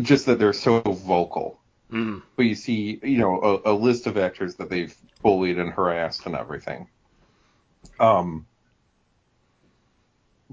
Just 0.00 0.26
that 0.26 0.38
they're 0.38 0.52
so 0.52 0.80
vocal. 0.80 1.60
Mm. 1.92 2.22
But 2.36 2.44
you 2.44 2.54
see, 2.54 2.98
you 3.02 3.18
know, 3.18 3.60
a, 3.64 3.72
a 3.72 3.74
list 3.74 4.06
of 4.06 4.16
actors 4.16 4.56
that 4.56 4.68
they've 4.68 4.94
bullied 5.22 5.58
and 5.58 5.70
harassed 5.70 6.26
and 6.26 6.34
everything. 6.34 6.88
Um, 8.00 8.46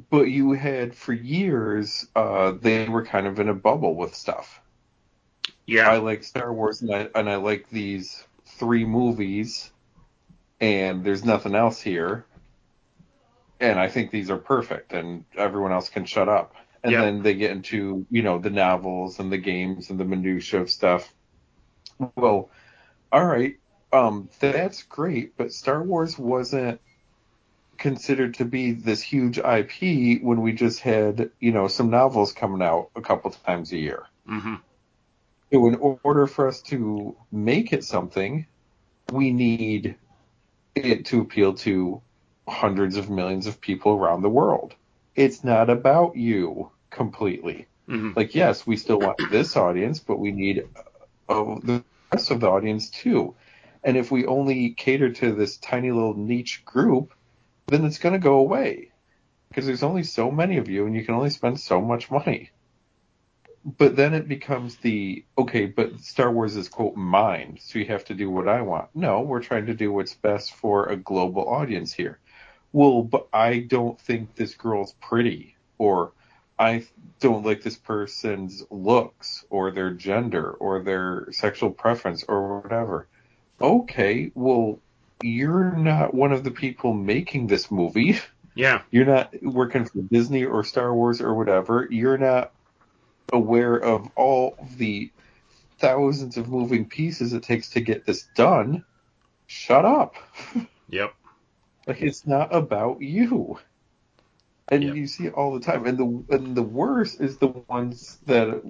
but 0.10 0.24
you 0.24 0.52
had 0.52 0.96
for 0.96 1.14
years, 1.14 2.08
uh, 2.16 2.52
they 2.52 2.88
were 2.88 3.06
kind 3.06 3.28
of 3.28 3.40
in 3.40 3.50
a 3.50 3.54
bubble 3.54 3.96
with 3.96 4.16
stuff. 4.16 4.62
Yeah. 5.66 5.90
I 5.90 5.98
like 5.98 6.24
Star 6.24 6.54
Wars 6.54 6.82
and 6.82 6.94
I 6.94 7.08
and 7.16 7.30
I 7.30 7.36
like 7.36 7.70
these 7.70 8.24
three 8.46 8.86
movies, 8.86 9.71
and 10.62 11.04
there's 11.04 11.26
nothing 11.26 11.56
else 11.56 11.82
here. 11.82 12.26
And 13.62 13.80
I 13.80 13.90
think 13.90 14.12
these 14.12 14.30
are 14.32 14.38
perfect, 14.38 14.94
and 14.94 15.26
everyone 15.38 15.72
else 15.72 15.90
can 15.90 16.06
shut 16.06 16.28
up. 16.30 16.56
And 16.84 16.94
Yeah. 16.94 17.02
then 17.02 17.24
they 17.24 17.36
get 17.36 17.52
into 17.52 18.06
you 18.10 18.24
know 18.24 18.40
the 18.40 18.50
novels 18.50 19.20
and 19.20 19.32
the 19.32 19.38
games 19.38 19.90
and 19.90 20.00
the 20.00 20.06
minutia 20.06 20.62
of 20.62 20.70
stuff. 20.72 21.14
Well, 22.18 22.52
all 23.12 23.26
right, 23.26 23.56
um, 23.94 24.30
that's 24.40 24.84
great, 24.84 25.38
but 25.38 25.54
Star 25.54 25.84
Wars 25.84 26.18
wasn't 26.20 26.82
considered 27.78 28.36
to 28.36 28.46
be 28.46 28.72
this 28.74 29.02
huge 29.02 29.40
IP 29.40 30.20
when 30.22 30.42
we 30.42 30.54
just 30.54 30.82
had 30.82 31.32
you 31.40 31.52
know 31.52 31.68
some 31.68 31.90
novels 31.90 32.34
coming 32.34 32.62
out 32.62 32.92
a 32.96 33.02
couple 33.02 33.32
times 33.32 33.74
a 33.74 33.78
year. 33.78 34.06
hmm 34.28 34.56
So 35.54 35.68
in 35.68 35.76
order 35.76 36.28
for 36.28 36.48
us 36.48 36.62
to 36.64 37.16
make 37.32 37.74
it 37.74 37.84
something, 37.84 38.48
we 39.12 39.32
need 39.34 39.98
it 40.76 41.06
to 41.08 41.22
appeal 41.22 41.54
to 41.56 42.04
hundreds 42.48 42.98
of 42.98 43.10
millions 43.10 43.48
of 43.48 43.62
people 43.62 43.94
around 43.94 44.22
the 44.22 44.30
world. 44.30 44.76
It's 45.16 45.44
not 45.44 45.70
about 45.70 46.16
you 46.18 46.72
completely. 46.92 47.68
hmm 47.88 48.12
Like, 48.16 48.36
yes, 48.36 48.68
we 48.68 48.78
still 48.78 49.00
want 49.00 49.30
this 49.30 49.56
audience, 49.56 50.00
but 50.00 50.20
we 50.20 50.32
need 50.32 50.64
uh, 51.30 51.56
the 51.64 51.84
rest 52.14 52.32
of 52.32 52.42
the 52.42 52.50
audience 52.50 52.90
too. 52.90 53.36
And 53.84 53.98
if 53.98 54.12
we 54.12 54.26
only 54.26 54.74
cater 54.76 55.12
to 55.14 55.34
this 55.34 55.58
tiny 55.58 55.92
little 55.92 56.16
niche 56.16 56.64
group, 56.66 57.14
then 57.68 57.86
it's 57.86 58.00
going 58.00 58.14
to 58.14 58.20
go 58.20 58.40
away 58.40 58.92
because 59.50 59.66
there's 59.68 59.84
only 59.84 60.04
so 60.04 60.32
many 60.32 60.58
of 60.58 60.70
you 60.70 60.86
and 60.88 60.96
you 60.96 61.06
can 61.06 61.16
only 61.16 61.30
spend 61.32 61.60
so 61.60 61.82
much 61.82 62.12
money. 62.12 62.52
But 63.64 63.96
then 63.96 64.14
it 64.16 64.28
becomes 64.28 64.76
the 64.78 65.24
okay, 65.38 65.68
but 65.68 66.00
Star 66.00 66.32
Wars 66.32 66.56
is 66.56 66.68
quote 66.68 66.96
mine, 66.96 67.60
so 67.62 67.78
you 67.78 67.86
have 67.86 68.06
to 68.06 68.16
do 68.16 68.30
what 68.30 68.48
I 68.48 68.62
want. 68.62 68.90
No, 68.96 69.22
we're 69.22 69.44
trying 69.44 69.68
to 69.68 69.76
do 69.76 69.92
what's 69.92 70.16
best 70.16 70.54
for 70.56 70.88
a 70.88 70.96
global 70.96 71.48
audience 71.48 71.94
here. 71.94 72.18
Well, 72.74 73.04
but 73.04 73.28
I 73.32 73.60
don't 73.60 74.00
think 74.00 74.36
this 74.36 74.56
girl's 74.56 74.94
pretty, 74.94 75.56
or 75.78 76.12
I 76.58 76.88
don't 77.20 77.46
like 77.46 77.62
this 77.62 77.78
person's 77.78 78.64
looks, 78.72 79.46
or 79.50 79.72
their 79.72 79.92
gender, 79.92 80.52
or 80.52 80.82
their 80.82 81.28
sexual 81.32 81.70
preference, 81.70 82.24
or 82.24 82.62
whatever. 82.62 83.08
Okay, 83.60 84.32
well, 84.34 84.80
you're 85.22 85.72
not 85.76 86.16
one 86.16 86.32
of 86.32 86.44
the 86.44 86.52
people 86.52 86.94
making 86.94 87.46
this 87.48 87.70
movie. 87.70 88.20
Yeah. 88.56 88.82
You're 88.92 89.06
not 89.06 89.34
working 89.42 89.86
for 89.86 90.02
Disney 90.02 90.46
or 90.46 90.64
Star 90.64 90.94
Wars 90.94 91.22
or 91.22 91.34
whatever. 91.34 91.88
You're 91.90 92.18
not 92.18 92.52
aware 93.32 93.76
of 93.76 94.10
all 94.16 94.58
the 94.78 95.12
thousands 95.80 96.38
of 96.38 96.50
moving 96.50 96.88
pieces 96.88 97.34
it 97.34 97.44
takes 97.44 97.70
to 97.72 97.82
get 97.82 98.06
this 98.06 98.28
done. 98.36 98.86
Shut 99.48 99.86
up. 99.86 100.16
Yep. 100.90 101.14
Like 101.88 102.02
it's 102.02 102.28
not 102.28 102.54
about 102.54 103.02
you. 103.02 103.58
And 104.70 104.84
Yep. 104.84 104.96
you 104.96 105.08
see 105.08 105.26
it 105.28 105.34
all 105.34 105.54
the 105.54 105.62
time. 105.62 105.86
And 105.86 105.98
the 105.98 106.36
and 106.36 106.54
the 106.54 106.64
worst 106.64 107.22
is 107.22 107.38
the 107.38 107.48
ones 107.48 108.20
that 108.26 108.62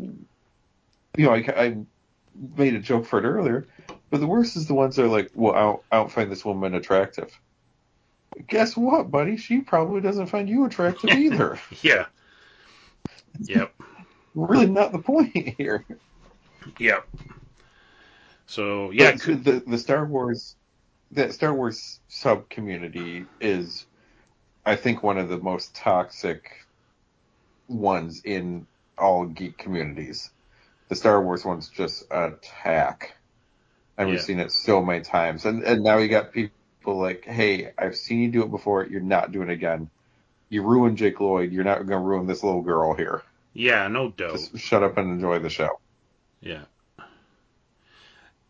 you 1.17 1.25
know, 1.25 1.33
I, 1.33 1.43
I 1.55 1.77
made 2.55 2.75
a 2.75 2.79
joke 2.79 3.05
for 3.05 3.19
it 3.19 3.25
earlier, 3.27 3.67
but 4.09 4.19
the 4.19 4.27
worst 4.27 4.55
is 4.55 4.67
the 4.67 4.73
ones 4.73 4.95
that 4.95 5.05
are 5.05 5.09
like, 5.09 5.31
well, 5.33 5.53
I 5.53 5.59
don't, 5.61 5.81
I 5.91 5.97
don't 5.97 6.11
find 6.11 6.31
this 6.31 6.45
woman 6.45 6.75
attractive. 6.75 7.37
Guess 8.47 8.77
what, 8.77 9.11
buddy? 9.11 9.37
She 9.37 9.61
probably 9.61 10.01
doesn't 10.01 10.27
find 10.27 10.47
you 10.49 10.65
attractive 10.65 11.09
either. 11.17 11.59
Yeah. 11.81 12.05
Yep. 13.39 13.73
Really 14.35 14.67
not 14.67 14.91
the 14.91 14.99
point 14.99 15.31
here. 15.57 15.85
Yeah. 16.79 17.01
So 18.47 18.91
yeah, 18.91 19.13
could, 19.13 19.43
the 19.45 19.63
the 19.67 19.77
Star 19.77 20.05
Wars 20.05 20.55
that 21.11 21.33
Star 21.33 21.53
Wars 21.53 22.01
sub 22.09 22.49
community 22.49 23.31
is, 23.41 23.85
I 24.65 24.75
think, 24.77 25.03
one 25.03 25.17
of 25.17 25.29
the 25.29 25.39
most 25.39 25.75
toxic 25.75 26.43
ones 27.67 28.21
in 28.25 28.67
all 28.97 29.25
geek 29.27 29.57
communities. 29.57 30.31
The 30.89 30.95
Star 30.95 31.23
Wars 31.23 31.45
one's 31.45 31.69
just 31.69 32.03
attack, 32.11 33.15
and 33.97 34.09
we've 34.09 34.19
Yeah. 34.19 34.21
seen 34.21 34.39
it 34.39 34.51
so 34.51 34.83
many 34.83 35.03
times. 35.03 35.45
And 35.45 35.63
and 35.63 35.83
now 35.83 35.97
you 35.99 36.09
got 36.09 36.33
people 36.33 36.51
like, 36.85 37.25
hey, 37.25 37.71
I've 37.77 37.95
seen 37.97 38.21
you 38.21 38.31
do 38.31 38.43
it 38.43 38.51
before. 38.51 38.85
You're 38.87 39.01
not 39.01 39.31
doing 39.31 39.49
it 39.49 39.53
again. 39.53 39.89
You 40.49 40.63
ruined 40.63 40.97
Jake 40.97 41.19
Lloyd. 41.21 41.51
You're 41.53 41.63
not 41.65 41.79
going 41.87 41.89
to 42.01 42.07
ruin 42.07 42.27
this 42.27 42.43
little 42.43 42.61
girl 42.63 42.95
here. 42.95 43.23
Yeah, 43.53 43.87
no 43.87 44.09
doubt. 44.09 44.37
Just 44.37 44.57
shut 44.59 44.83
up 44.83 44.97
and 44.97 45.11
enjoy 45.11 45.39
the 45.39 45.49
show. 45.49 45.79
Yeah. 46.41 46.63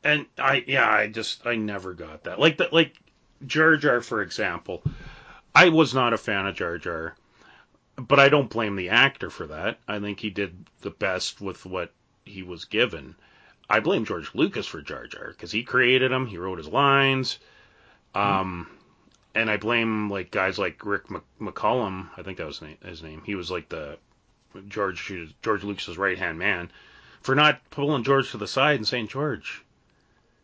And 0.03 0.25
I 0.37 0.63
yeah, 0.67 0.89
I 0.89 1.07
just 1.07 1.45
I 1.45 1.55
never 1.55 1.93
got 1.93 2.23
that. 2.23 2.39
Like 2.39 2.57
that 2.57 2.73
like 2.73 2.95
Jar 3.45 3.77
Jar 3.77 4.01
for 4.01 4.21
example. 4.21 4.83
I 5.53 5.69
was 5.69 5.93
not 5.93 6.13
a 6.13 6.17
fan 6.17 6.47
of 6.47 6.55
Jar 6.55 6.77
Jar, 6.77 7.15
but 7.97 8.19
I 8.19 8.29
don't 8.29 8.49
blame 8.49 8.75
the 8.75 8.89
actor 8.89 9.29
for 9.29 9.47
that. 9.47 9.79
I 9.87 9.99
think 9.99 10.19
he 10.19 10.29
did 10.29 10.55
the 10.81 10.91
best 10.91 11.41
with 11.41 11.65
what 11.65 11.93
he 12.25 12.41
was 12.41 12.65
given. 12.65 13.15
I 13.69 13.79
blame 13.79 14.05
George 14.05 14.33
Lucas 14.33 14.67
for 14.67 14.81
Jar 14.81 15.07
Jar 15.07 15.29
because 15.29 15.51
he 15.51 15.63
created 15.63 16.11
him, 16.11 16.27
he 16.27 16.37
wrote 16.37 16.57
his 16.57 16.67
lines. 16.67 17.39
Um 18.15 18.67
and 19.33 19.49
I 19.49 19.57
blame 19.57 20.09
like 20.09 20.31
guys 20.31 20.57
like 20.57 20.85
Rick 20.85 21.09
Mc- 21.09 21.21
McCallum, 21.39 22.09
I 22.17 22.23
think 22.23 22.37
that 22.37 22.47
was 22.47 22.61
his 22.83 23.03
name. 23.03 23.21
He 23.25 23.35
was 23.35 23.51
like 23.51 23.69
the 23.69 23.97
George 24.67 25.11
George 25.41 25.63
Lucas's 25.63 25.97
right 25.97 26.17
hand 26.17 26.39
man 26.39 26.71
for 27.21 27.35
not 27.35 27.61
pulling 27.69 28.03
George 28.03 28.31
to 28.31 28.37
the 28.37 28.47
side 28.47 28.77
and 28.77 28.87
saying, 28.87 29.07
George, 29.07 29.63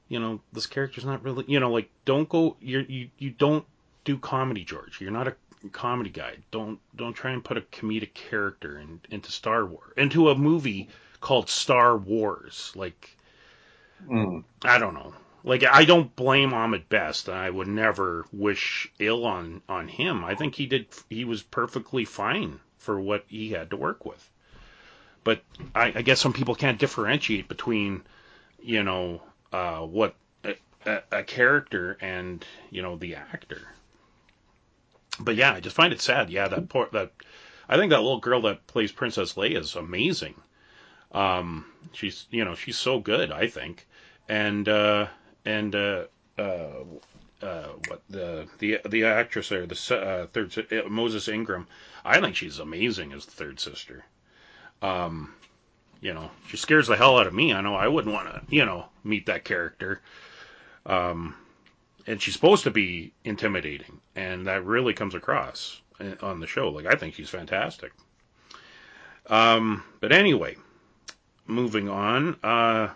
you 0.08 0.20
know, 0.20 0.40
this 0.54 0.68
character's 0.68 1.06
not 1.06 1.24
really, 1.24 1.44
you 1.48 1.60
know, 1.60 1.72
like 1.72 1.90
don't 2.06 2.30
go, 2.30 2.56
you're, 2.62 2.82
you 2.82 3.10
you 3.18 3.30
don't 3.32 3.66
do 4.06 4.18
comedy, 4.18 4.64
George. 4.64 5.02
You're 5.02 5.12
not 5.12 5.28
a 5.28 5.36
comedy 5.72 6.10
guy. 6.10 6.38
Don't 6.52 6.80
don't 6.96 7.14
try 7.14 7.32
and 7.32 7.44
put 7.44 7.58
a 7.58 7.62
comedic 7.62 8.14
character 8.14 8.80
in, 8.80 9.02
into 9.10 9.32
Star 9.32 9.66
Wars, 9.66 9.94
into 9.98 10.30
a 10.30 10.36
movie 10.36 10.90
called 11.20 11.50
Star 11.50 11.98
Wars. 11.98 12.72
Like 12.76 13.18
Mm. 14.08 14.44
I 14.64 14.78
don't 14.78 14.94
know. 14.94 15.14
Like 15.44 15.64
I 15.64 15.86
don't 15.86 16.16
blame 16.16 16.54
Ahmed 16.54 16.88
Best. 16.90 17.30
I 17.30 17.50
would 17.50 17.68
never 17.68 18.26
wish 18.32 18.92
ill 19.00 19.26
on 19.26 19.62
on 19.68 19.88
him. 19.88 20.24
I 20.24 20.36
think 20.36 20.56
he 20.56 20.68
did. 20.68 20.88
He 21.10 21.26
was 21.26 21.42
perfectly 21.42 22.06
fine 22.06 22.60
for 22.88 22.98
what 22.98 23.26
he 23.28 23.50
had 23.50 23.72
to 23.72 23.76
work 23.76 24.06
with. 24.06 24.32
But 25.26 25.44
I, 25.76 25.92
I 25.94 26.02
guess 26.04 26.22
some 26.22 26.32
people 26.32 26.56
can't 26.56 26.80
differentiate 26.80 27.50
between, 27.50 28.04
you 28.62 28.82
know, 28.82 29.22
uh, 29.52 29.80
what 29.80 30.16
a, 30.46 31.02
a, 31.12 31.24
character 31.24 31.98
and 32.00 32.46
you 32.70 32.82
know 32.82 32.96
the 32.96 33.16
actor. 33.16 33.60
But 35.20 35.36
yeah, 35.36 35.52
I 35.52 35.60
just 35.60 35.76
find 35.76 35.92
it 35.92 36.00
sad. 36.00 36.30
Yeah, 36.30 36.48
that 36.48 36.70
poor 36.70 36.88
that. 36.94 37.12
I 37.68 37.76
think 37.76 37.90
that 37.90 38.00
little 38.00 38.22
girl 38.22 38.44
that 38.44 38.66
plays 38.68 38.94
Princess 38.94 39.34
Leia 39.34 39.58
is 39.58 39.76
amazing. 39.76 40.36
Um, 41.12 41.66
she's 41.92 42.26
you 42.32 42.46
know 42.46 42.56
she's 42.56 42.78
so 42.78 43.02
good. 43.02 43.34
I 43.34 43.48
think, 43.48 43.86
and 44.30 44.70
uh, 44.70 45.08
and 45.44 45.76
uh, 45.76 46.06
uh, 46.38 46.84
uh, 47.42 47.68
what 47.88 48.02
the 48.10 48.48
the 48.60 48.80
the 48.86 49.06
actress 49.06 49.50
there, 49.50 49.66
the 49.66 49.96
uh, 49.96 50.28
third 50.28 50.54
uh, 50.72 50.90
Moses 50.90 51.28
Ingram. 51.28 51.68
I 52.04 52.20
think 52.20 52.36
she's 52.36 52.60
amazing 52.60 53.14
as 53.14 53.26
the 53.26 53.32
third 53.32 53.60
sister. 53.60 54.06
Um, 54.82 55.34
you 56.02 56.14
know, 56.14 56.30
she 56.48 56.58
scares 56.58 56.88
the 56.88 56.96
hell 56.96 57.18
out 57.18 57.28
of 57.28 57.34
me. 57.34 57.54
I 57.54 57.62
know 57.62 57.76
I 57.76 57.88
wouldn't 57.88 58.14
want 58.14 58.30
to, 58.30 58.42
you 58.50 58.66
know, 58.66 58.86
meet 59.04 59.26
that 59.26 59.44
character. 59.44 60.02
Um, 60.86 61.36
and 62.06 62.22
she's 62.22 62.34
supposed 62.34 62.64
to 62.64 62.72
be 62.72 63.12
intimidating, 63.24 64.00
and 64.16 64.48
that 64.48 64.66
really 64.66 64.94
comes 64.94 65.16
across 65.16 65.82
uh, 66.00 66.14
on 66.22 66.40
the 66.40 66.48
show. 66.48 66.70
Like 66.70 66.86
I 66.86 66.96
think 66.96 67.16
she's 67.16 67.30
fantastic. 67.30 67.92
Um, 69.30 69.84
but 70.00 70.12
anyway, 70.12 70.56
moving 71.46 71.90
on. 71.90 72.38
Uh, 72.42 72.90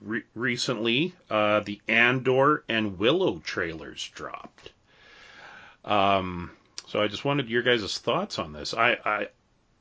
re- 0.00 0.22
recently, 0.34 1.14
uh, 1.30 1.60
the 1.60 1.80
Andor 1.88 2.64
and 2.68 2.98
Willow 2.98 3.38
trailers 3.44 4.08
dropped. 4.14 4.70
Um, 5.84 6.50
so 6.88 7.00
I 7.02 7.08
just 7.08 7.24
wanted 7.24 7.48
your 7.48 7.62
guys' 7.62 7.98
thoughts 7.98 8.38
on 8.38 8.52
this. 8.52 8.74
I, 8.74 8.92
I, 9.04 9.14
I, 9.14 9.28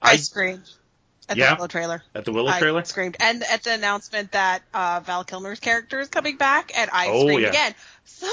I 0.01 0.15
screamed 0.17 0.69
at 1.29 1.37
Yeah. 1.37 1.51
the 1.51 1.55
Willow 1.55 1.67
trailer. 1.67 2.03
at 2.13 2.25
the 2.25 2.31
Willow 2.33 2.49
trailer? 2.51 2.57
I 2.57 2.59
trailer. 2.59 2.83
screamed, 2.85 3.17
and 3.19 3.43
at 3.43 3.63
the 3.63 3.73
announcement 3.73 4.31
that 4.33 4.63
uh, 4.73 5.01
Val 5.05 5.23
Kilmer's 5.23 5.59
character 5.59 5.99
is 5.99 6.09
coming 6.09 6.37
back, 6.37 6.71
and 6.77 6.89
I 6.91 7.07
Oh, 7.09 7.21
screamed 7.21 7.43
yeah. 7.43 7.49
again. 7.49 7.75
So 8.05 8.27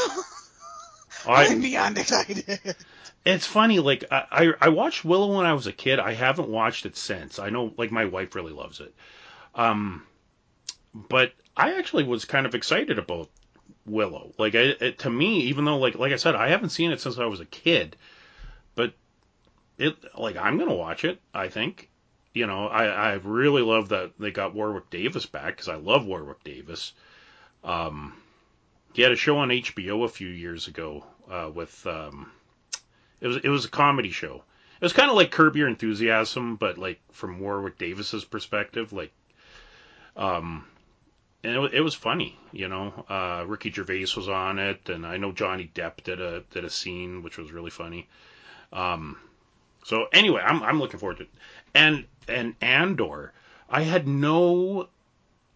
I- 1.26 1.46
I'm 1.50 1.60
beyond 1.60 1.98
excited. 1.98 2.58
It's 3.24 3.46
funny, 3.46 3.78
like 3.80 4.04
I, 4.10 4.24
I 4.30 4.52
I 4.62 4.68
watched 4.70 5.04
Willow 5.04 5.36
when 5.36 5.44
I 5.44 5.52
was 5.52 5.66
a 5.66 5.72
kid. 5.72 5.98
I 5.98 6.14
haven't 6.14 6.48
watched 6.48 6.86
it 6.86 6.96
since. 6.96 7.38
I 7.38 7.50
know, 7.50 7.72
like 7.76 7.92
my 7.92 8.06
wife 8.06 8.34
really 8.34 8.52
loves 8.54 8.80
it. 8.80 8.94
Um, 9.54 10.04
but 10.94 11.32
I 11.56 11.74
actually 11.78 12.04
was 12.04 12.24
kind 12.24 12.46
of 12.46 12.54
excited 12.54 12.98
about 12.98 13.28
Willow. 13.86 14.32
Like 14.38 14.54
I, 14.54 14.74
it, 14.80 14.98
to 15.00 15.10
me, 15.10 15.42
even 15.42 15.64
though 15.64 15.78
like 15.78 15.96
like 15.96 16.12
I 16.12 16.16
said, 16.16 16.34
I 16.34 16.48
haven't 16.48 16.70
seen 16.70 16.92
it 16.92 17.00
since 17.00 17.18
I 17.18 17.26
was 17.26 17.40
a 17.40 17.46
kid, 17.46 17.96
but 18.74 18.94
it 19.78 19.96
like 20.18 20.36
I'm 20.36 20.58
gonna 20.58 20.74
watch 20.74 21.04
it. 21.04 21.20
I 21.34 21.48
think. 21.48 21.88
You 22.32 22.46
know, 22.46 22.68
I 22.68 22.84
I 22.84 23.12
really 23.14 23.62
love 23.62 23.88
that 23.88 24.12
they 24.18 24.30
got 24.30 24.54
Warwick 24.54 24.88
Davis 24.90 25.26
back 25.26 25.56
because 25.56 25.68
I 25.68 25.74
love 25.74 26.06
Warwick 26.06 26.44
Davis. 26.44 26.92
Um, 27.64 28.14
he 28.92 29.02
had 29.02 29.12
a 29.12 29.16
show 29.16 29.38
on 29.38 29.48
HBO 29.48 30.04
a 30.04 30.08
few 30.08 30.28
years 30.28 30.68
ago 30.68 31.04
uh, 31.28 31.50
with 31.52 31.86
um, 31.86 32.30
it 33.20 33.26
was 33.26 33.38
it 33.38 33.48
was 33.48 33.64
a 33.64 33.70
comedy 33.70 34.10
show. 34.10 34.44
It 34.80 34.84
was 34.84 34.92
kind 34.92 35.10
of 35.10 35.16
like 35.16 35.30
Curb 35.30 35.56
Your 35.56 35.68
Enthusiasm, 35.68 36.56
but 36.56 36.78
like 36.78 37.00
from 37.12 37.40
Warwick 37.40 37.78
Davis's 37.78 38.24
perspective, 38.24 38.92
like 38.92 39.12
um, 40.16 40.64
and 41.42 41.56
it, 41.56 41.74
it 41.74 41.80
was 41.80 41.94
funny, 41.94 42.38
you 42.52 42.68
know. 42.68 43.04
Uh, 43.08 43.44
Ricky 43.46 43.70
Gervais 43.70 44.06
was 44.16 44.28
on 44.28 44.58
it, 44.58 44.88
and 44.88 45.06
I 45.06 45.16
know 45.16 45.32
Johnny 45.32 45.70
Depp 45.74 46.02
did 46.04 46.20
a 46.20 46.40
did 46.50 46.64
a 46.64 46.70
scene 46.70 47.22
which 47.22 47.38
was 47.38 47.52
really 47.52 47.70
funny. 47.70 48.08
Um, 48.72 49.18
so 49.84 50.06
anyway, 50.12 50.42
I'm 50.44 50.62
I'm 50.62 50.78
looking 50.78 51.00
forward 51.00 51.18
to 51.18 51.22
it. 51.24 51.30
And 51.74 52.04
and 52.28 52.54
Andor, 52.60 53.32
I 53.68 53.82
had 53.82 54.06
no 54.06 54.88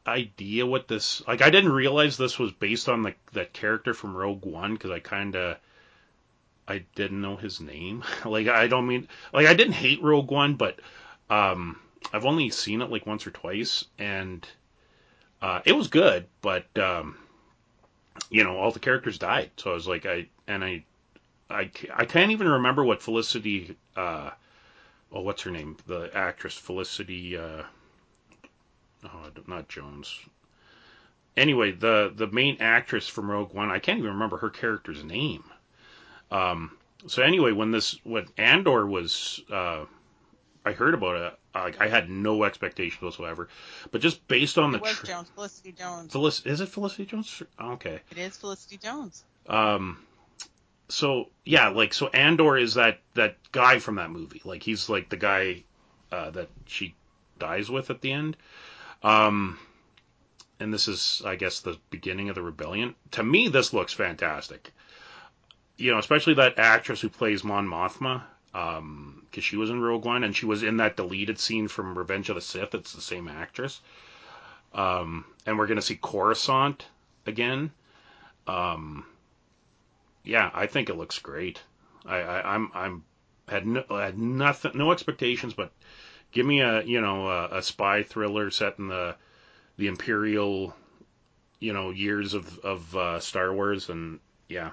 idea 0.06 0.66
what 0.66 0.88
this 0.88 1.26
like. 1.26 1.42
I 1.42 1.50
didn't 1.50 1.72
realize 1.72 2.16
this 2.16 2.38
was 2.38 2.52
based 2.52 2.88
on 2.88 3.02
the 3.02 3.14
that 3.32 3.52
character 3.52 3.94
from 3.94 4.16
Rogue 4.16 4.44
One 4.44 4.74
because 4.74 4.90
I 4.90 5.00
kind 5.00 5.36
of 5.36 5.58
I 6.66 6.84
didn't 6.94 7.20
know 7.20 7.36
his 7.36 7.60
name. 7.60 8.04
like 8.24 8.48
I 8.48 8.68
don't 8.68 8.86
mean 8.86 9.08
like 9.32 9.46
I 9.46 9.54
didn't 9.54 9.74
hate 9.74 10.02
Rogue 10.02 10.30
One, 10.30 10.54
but 10.54 10.80
um, 11.28 11.78
I've 12.12 12.26
only 12.26 12.50
seen 12.50 12.80
it 12.80 12.90
like 12.90 13.06
once 13.06 13.26
or 13.26 13.30
twice, 13.30 13.84
and 13.98 14.46
uh, 15.44 15.60
it 15.66 15.72
was 15.72 15.88
good, 15.88 16.24
but 16.40 16.64
um, 16.78 17.18
you 18.30 18.42
know 18.42 18.56
all 18.56 18.70
the 18.70 18.80
characters 18.80 19.18
died, 19.18 19.50
so 19.58 19.72
I 19.72 19.74
was 19.74 19.86
like 19.86 20.06
I 20.06 20.26
and 20.48 20.64
I 20.64 20.84
I, 21.50 21.70
I 21.94 22.06
can't 22.06 22.30
even 22.30 22.48
remember 22.48 22.82
what 22.82 23.02
Felicity 23.02 23.76
uh, 23.94 24.30
oh 25.12 25.20
what's 25.20 25.42
her 25.42 25.50
name 25.50 25.76
the 25.86 26.10
actress 26.14 26.54
Felicity 26.54 27.36
uh, 27.36 27.62
oh 29.04 29.30
not 29.46 29.68
Jones. 29.68 30.18
Anyway, 31.36 31.72
the 31.72 32.10
the 32.16 32.28
main 32.28 32.56
actress 32.60 33.06
from 33.06 33.30
Rogue 33.30 33.52
One, 33.52 33.70
I 33.70 33.80
can't 33.80 33.98
even 33.98 34.12
remember 34.12 34.38
her 34.38 34.50
character's 34.50 35.04
name. 35.04 35.44
Um, 36.30 36.70
so 37.06 37.22
anyway, 37.22 37.52
when 37.52 37.70
this 37.70 37.98
when 38.02 38.28
Andor 38.38 38.86
was 38.86 39.42
uh, 39.52 39.84
I 40.64 40.72
heard 40.72 40.94
about 40.94 41.16
it, 41.16 41.38
like 41.62 41.80
I 41.80 41.88
had 41.88 42.10
no 42.10 42.44
expectations 42.44 43.00
whatsoever, 43.00 43.48
but 43.90 44.00
just 44.00 44.26
based 44.26 44.58
on 44.58 44.72
the 44.72 44.78
It 44.78 44.82
was 44.82 44.92
tra- 44.92 45.08
Jones, 45.08 45.28
Felicity 45.34 45.72
Jones. 45.72 46.12
Felic- 46.12 46.46
is 46.46 46.60
it 46.60 46.68
Felicity 46.68 47.06
Jones? 47.06 47.42
Okay. 47.60 48.00
It 48.10 48.18
is 48.18 48.36
Felicity 48.36 48.76
Jones. 48.78 49.24
Um, 49.46 49.98
so 50.88 51.28
yeah, 51.44 51.68
like 51.68 51.94
so 51.94 52.08
Andor 52.08 52.56
is 52.56 52.74
that 52.74 52.98
that 53.14 53.36
guy 53.52 53.78
from 53.78 53.96
that 53.96 54.10
movie. 54.10 54.42
Like 54.44 54.62
he's 54.62 54.88
like 54.88 55.08
the 55.08 55.16
guy 55.16 55.64
uh, 56.10 56.30
that 56.30 56.48
she 56.66 56.94
dies 57.38 57.70
with 57.70 57.90
at 57.90 58.00
the 58.00 58.12
end. 58.12 58.36
Um, 59.02 59.58
and 60.60 60.72
this 60.72 60.88
is, 60.88 61.22
I 61.24 61.36
guess, 61.36 61.60
the 61.60 61.78
beginning 61.90 62.28
of 62.28 62.34
the 62.34 62.42
rebellion. 62.42 62.94
To 63.12 63.22
me, 63.22 63.48
this 63.48 63.72
looks 63.72 63.92
fantastic. 63.92 64.72
You 65.76 65.92
know, 65.92 65.98
especially 65.98 66.34
that 66.34 66.58
actress 66.58 67.00
who 67.00 67.08
plays 67.08 67.42
Mon 67.42 67.66
Mothma, 67.66 68.22
because 69.34 69.44
she 69.44 69.56
was 69.56 69.68
in 69.68 69.80
Rogue 69.80 70.04
One 70.04 70.22
and 70.22 70.36
she 70.36 70.46
was 70.46 70.62
in 70.62 70.76
that 70.76 70.96
deleted 70.96 71.40
scene 71.40 71.66
from 71.66 71.98
Revenge 71.98 72.28
of 72.28 72.36
the 72.36 72.40
Sith. 72.40 72.72
It's 72.72 72.92
the 72.92 73.00
same 73.00 73.26
actress. 73.26 73.80
Um, 74.72 75.24
and 75.44 75.58
we're 75.58 75.66
gonna 75.66 75.82
see 75.82 75.96
Coruscant 75.96 76.86
again. 77.26 77.72
Um, 78.46 79.04
yeah, 80.22 80.48
I 80.54 80.66
think 80.68 80.88
it 80.88 80.96
looks 80.96 81.18
great. 81.18 81.60
I, 82.06 82.18
I 82.18 82.54
I'm 82.54 82.70
I'm 82.74 83.04
had 83.48 83.66
no, 83.66 83.82
had 83.88 84.16
nothing, 84.16 84.72
no 84.76 84.92
expectations, 84.92 85.52
but 85.52 85.72
give 86.30 86.46
me 86.46 86.60
a 86.60 86.84
you 86.84 87.00
know 87.00 87.28
a, 87.28 87.58
a 87.58 87.62
spy 87.62 88.04
thriller 88.04 88.52
set 88.52 88.78
in 88.78 88.86
the 88.86 89.16
the 89.78 89.88
imperial 89.88 90.76
you 91.58 91.72
know 91.72 91.90
years 91.90 92.34
of 92.34 92.56
of 92.60 92.96
uh, 92.96 93.18
Star 93.18 93.52
Wars, 93.52 93.88
and 93.88 94.20
yeah, 94.48 94.70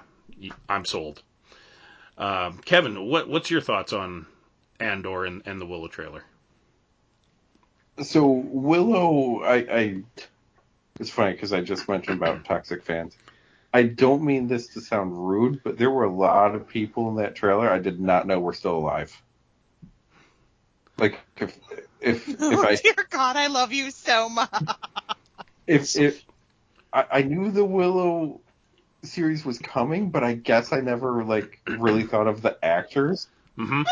I'm 0.68 0.84
sold. 0.84 1.20
Um, 2.16 2.58
Kevin, 2.58 3.08
what 3.08 3.28
what's 3.28 3.50
your 3.50 3.60
thoughts 3.60 3.92
on 3.92 4.26
Andor 4.80 5.24
and, 5.24 5.42
and 5.46 5.60
the 5.60 5.66
Willow 5.66 5.88
trailer? 5.88 6.24
So 8.02 8.26
Willow, 8.26 9.42
I, 9.42 9.56
I 9.56 10.02
it's 11.00 11.10
funny 11.10 11.32
because 11.32 11.52
I 11.52 11.60
just 11.60 11.88
mentioned 11.88 12.18
about 12.18 12.44
toxic 12.44 12.84
fans. 12.84 13.16
I 13.74 13.84
don't 13.84 14.24
mean 14.24 14.48
this 14.48 14.68
to 14.68 14.80
sound 14.80 15.12
rude, 15.28 15.62
but 15.64 15.78
there 15.78 15.90
were 15.90 16.04
a 16.04 16.14
lot 16.14 16.54
of 16.54 16.68
people 16.68 17.08
in 17.10 17.16
that 17.16 17.34
trailer 17.36 17.70
I 17.70 17.78
did 17.78 18.00
not 18.00 18.26
know 18.26 18.40
were 18.40 18.52
still 18.52 18.76
alive. 18.76 19.20
Like 20.98 21.18
if 21.38 21.58
if 22.00 22.28
if 22.50 22.64
oh 22.64 22.64
I 22.64 22.76
dear 22.76 23.06
God, 23.10 23.36
I 23.36 23.48
love 23.48 23.72
you 23.72 23.90
so 23.90 24.28
much. 24.28 24.50
if 25.66 25.96
if 25.96 26.22
I, 26.92 27.06
I 27.10 27.22
knew 27.22 27.50
the 27.50 27.64
Willow 27.64 28.40
series 29.04 29.44
was 29.44 29.58
coming, 29.58 30.10
but 30.10 30.24
I 30.24 30.34
guess 30.34 30.72
I 30.72 30.80
never 30.80 31.24
like 31.24 31.60
really 31.66 32.04
thought 32.04 32.28
of 32.28 32.42
the 32.42 32.58
actors. 32.64 33.28
hmm 33.56 33.82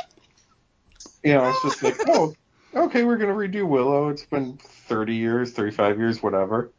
You 1.22 1.34
know, 1.34 1.48
it's 1.50 1.62
just 1.62 1.82
like, 1.82 1.96
oh, 2.08 2.34
okay, 2.74 3.04
we're 3.04 3.16
gonna 3.18 3.34
redo 3.34 3.66
Willow. 3.66 4.08
It's 4.08 4.24
been 4.24 4.58
thirty 4.58 5.16
years, 5.16 5.52
thirty-five 5.52 5.98
years, 5.98 6.22
whatever. 6.22 6.70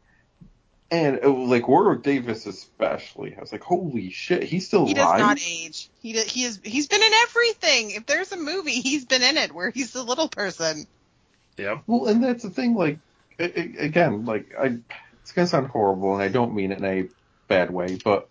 And 0.90 1.20
uh, 1.24 1.30
like 1.32 1.68
Warwick 1.68 2.02
Davis, 2.02 2.44
especially, 2.46 3.34
I 3.36 3.40
was 3.40 3.50
like, 3.50 3.62
holy 3.62 4.10
shit, 4.10 4.42
he's 4.42 4.66
still 4.66 4.84
He 4.86 4.92
does 4.94 5.06
alive. 5.06 5.20
not 5.20 5.38
age. 5.46 5.88
He 6.02 6.12
do- 6.12 6.24
he 6.26 6.42
is 6.44 6.60
he's 6.62 6.86
been 6.88 7.02
in 7.02 7.12
everything. 7.22 7.90
If 7.92 8.04
there's 8.06 8.30
a 8.32 8.36
movie, 8.36 8.72
he's 8.80 9.04
been 9.06 9.22
in 9.22 9.36
it 9.38 9.52
where 9.52 9.70
he's 9.70 9.92
the 9.92 10.02
little 10.02 10.28
person. 10.28 10.86
Yeah. 11.56 11.78
Well, 11.86 12.08
and 12.08 12.22
that's 12.22 12.42
the 12.42 12.50
thing. 12.50 12.74
Like, 12.74 12.98
a- 13.38 13.58
a- 13.60 13.84
again, 13.86 14.24
like 14.26 14.52
I, 14.58 14.78
it's 15.22 15.32
gonna 15.32 15.46
sound 15.46 15.68
horrible, 15.68 16.14
and 16.14 16.22
I 16.22 16.28
don't 16.28 16.54
mean 16.54 16.72
it 16.72 16.78
in 16.78 16.84
a 16.84 17.08
bad 17.48 17.70
way, 17.70 17.98
but 18.04 18.28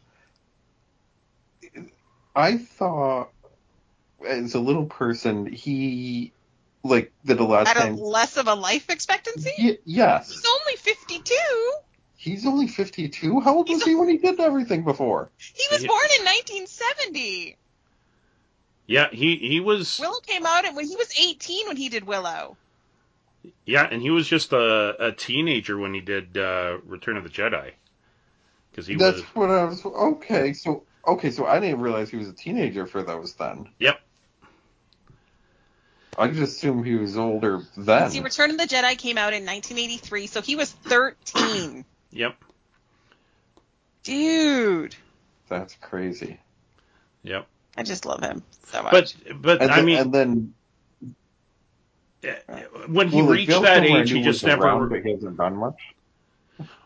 I 2.36 2.58
thought 2.58 3.32
as 4.28 4.56
a 4.56 4.60
little 4.60 4.86
person, 4.86 5.46
he 5.46 6.34
like 6.84 7.12
did 7.26 7.40
a 7.40 7.44
lot 7.44 7.62
of 7.64 7.68
Had 7.68 7.92
a 7.92 7.94
less 7.94 8.38
of 8.38 8.48
a 8.48 8.56
life 8.56 8.90
expectancy. 8.90 9.52
Y- 9.60 9.78
yes, 9.86 10.32
He's 10.32 10.46
only 10.46 10.78
52. 10.78 11.36
he's 12.18 12.46
only 12.46 12.68
fifty-two. 12.68 13.40
How 13.42 13.56
old 13.58 13.70
was 13.70 13.80
He's 13.80 13.86
he 13.86 13.96
when 13.96 14.10
he 14.10 14.18
did 14.18 14.40
everything 14.40 14.84
before? 14.84 15.30
He 15.38 15.64
was 15.72 15.82
Yeah. 15.84 15.88
born 15.88 16.06
in 16.20 16.26
1970. 16.26 17.58
Yeah, 18.88 19.08
he 19.12 19.38
he 19.38 19.60
was 19.60 20.00
Willow 20.00 20.20
came 20.22 20.46
out 20.46 20.66
and 20.66 20.76
when 20.76 20.86
he 20.88 20.96
was 20.96 21.14
18 21.20 21.68
when 21.68 21.78
he 21.78 21.90
did 21.90 22.06
Willow. 22.06 22.58
yeah, 23.66 23.88
and 23.90 24.02
he 24.02 24.10
was 24.10 24.28
just 24.28 24.52
a, 24.54 25.08
a 25.08 25.12
teenager 25.14 25.78
when 25.78 25.94
he 25.94 26.02
did 26.02 26.38
uh, 26.38 26.78
Return 26.86 27.18
of 27.18 27.24
the 27.24 27.30
Jedi. 27.30 27.72
Because 28.72 28.88
he 28.88 28.96
That's 28.96 29.18
was 29.18 29.26
what 29.36 29.50
I 29.50 29.66
was. 29.66 29.86
Okay, 29.86 30.54
so 30.54 30.84
okay, 31.08 31.32
so 31.32 31.46
I 31.46 31.60
didn't 31.60 31.82
realize 31.82 32.10
he 32.10 32.18
was 32.18 32.30
a 32.30 32.34
teenager 32.34 32.86
for 32.88 33.04
those 33.04 33.34
then. 33.36 33.70
Yep. 33.80 34.00
I 36.18 36.28
just 36.28 36.58
assume 36.58 36.84
he 36.84 36.96
was 36.96 37.18
older 37.18 37.62
then. 37.78 38.10
See, 38.12 38.20
Return 38.20 38.52
of 38.52 38.58
the 38.58 38.66
Jedi 38.66 38.98
came 38.98 39.18
out 39.18 39.34
in 39.34 39.46
1983, 39.46 40.28
so 40.28 40.42
he 40.42 40.56
was 40.56 40.72
13. 40.72 41.86
yep. 42.12 42.36
Dude. 44.04 44.96
That's 45.48 45.76
crazy. 45.76 46.40
Yep. 47.24 47.48
I 47.78 47.84
just 47.84 48.06
love 48.06 48.22
him 48.22 48.44
so 48.66 48.84
much. 48.84 48.92
But 48.92 49.42
but 49.42 49.62
And 49.62 49.72
I 49.72 49.78
then, 49.78 49.86
mean, 49.86 49.98
and 49.98 50.14
then 50.14 50.54
eh, 52.24 52.36
when 52.88 53.08
he 53.08 53.22
well, 53.22 53.32
reached 53.32 53.62
that 53.62 53.84
age, 53.84 54.10
he 54.12 54.20
knew 54.20 54.24
just 54.24 54.44
was 54.44 54.48
never. 54.48 54.66
around, 54.66 54.90
but 54.90 55.04
he 55.04 55.12
hasn't 55.12 55.38
done 55.38 55.56
much. 55.56 55.80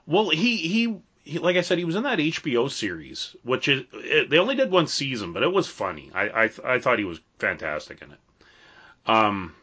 Well, 0.06 0.30
he, 0.30 0.58
he 0.58 0.98
he 1.24 1.40
like 1.40 1.58
I 1.58 1.62
said, 1.62 1.80
he 1.80 1.86
was 1.86 1.96
in 1.96 2.04
that 2.04 2.20
HBO 2.20 2.70
series, 2.70 3.36
which 3.44 3.68
is 3.68 3.86
it, 3.94 4.30
they 4.30 4.38
only 4.38 4.56
did 4.56 4.70
one 4.70 4.86
season, 4.88 5.34
but 5.34 5.42
it 5.42 5.52
was 5.52 5.68
funny. 5.68 6.12
I 6.14 6.44
I, 6.46 6.50
I 6.64 6.80
thought 6.80 7.00
he 7.00 7.06
was 7.06 7.20
fantastic 7.40 8.02
in 8.04 8.12
it. 8.12 8.20
Um, 9.06 9.56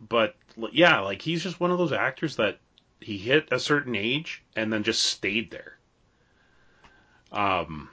but 0.00 0.34
yeah, 0.72 1.00
like 1.00 1.22
he's 1.22 1.42
just 1.42 1.60
one 1.60 1.70
of 1.70 1.78
those 1.78 1.92
actors 1.92 2.36
that 2.36 2.58
he 3.00 3.16
hit 3.16 3.48
a 3.50 3.58
certain 3.58 3.96
age 3.96 4.42
and 4.56 4.72
then 4.72 4.82
just 4.82 5.02
stayed 5.02 5.50
there. 5.50 5.76
Um, 7.32 7.88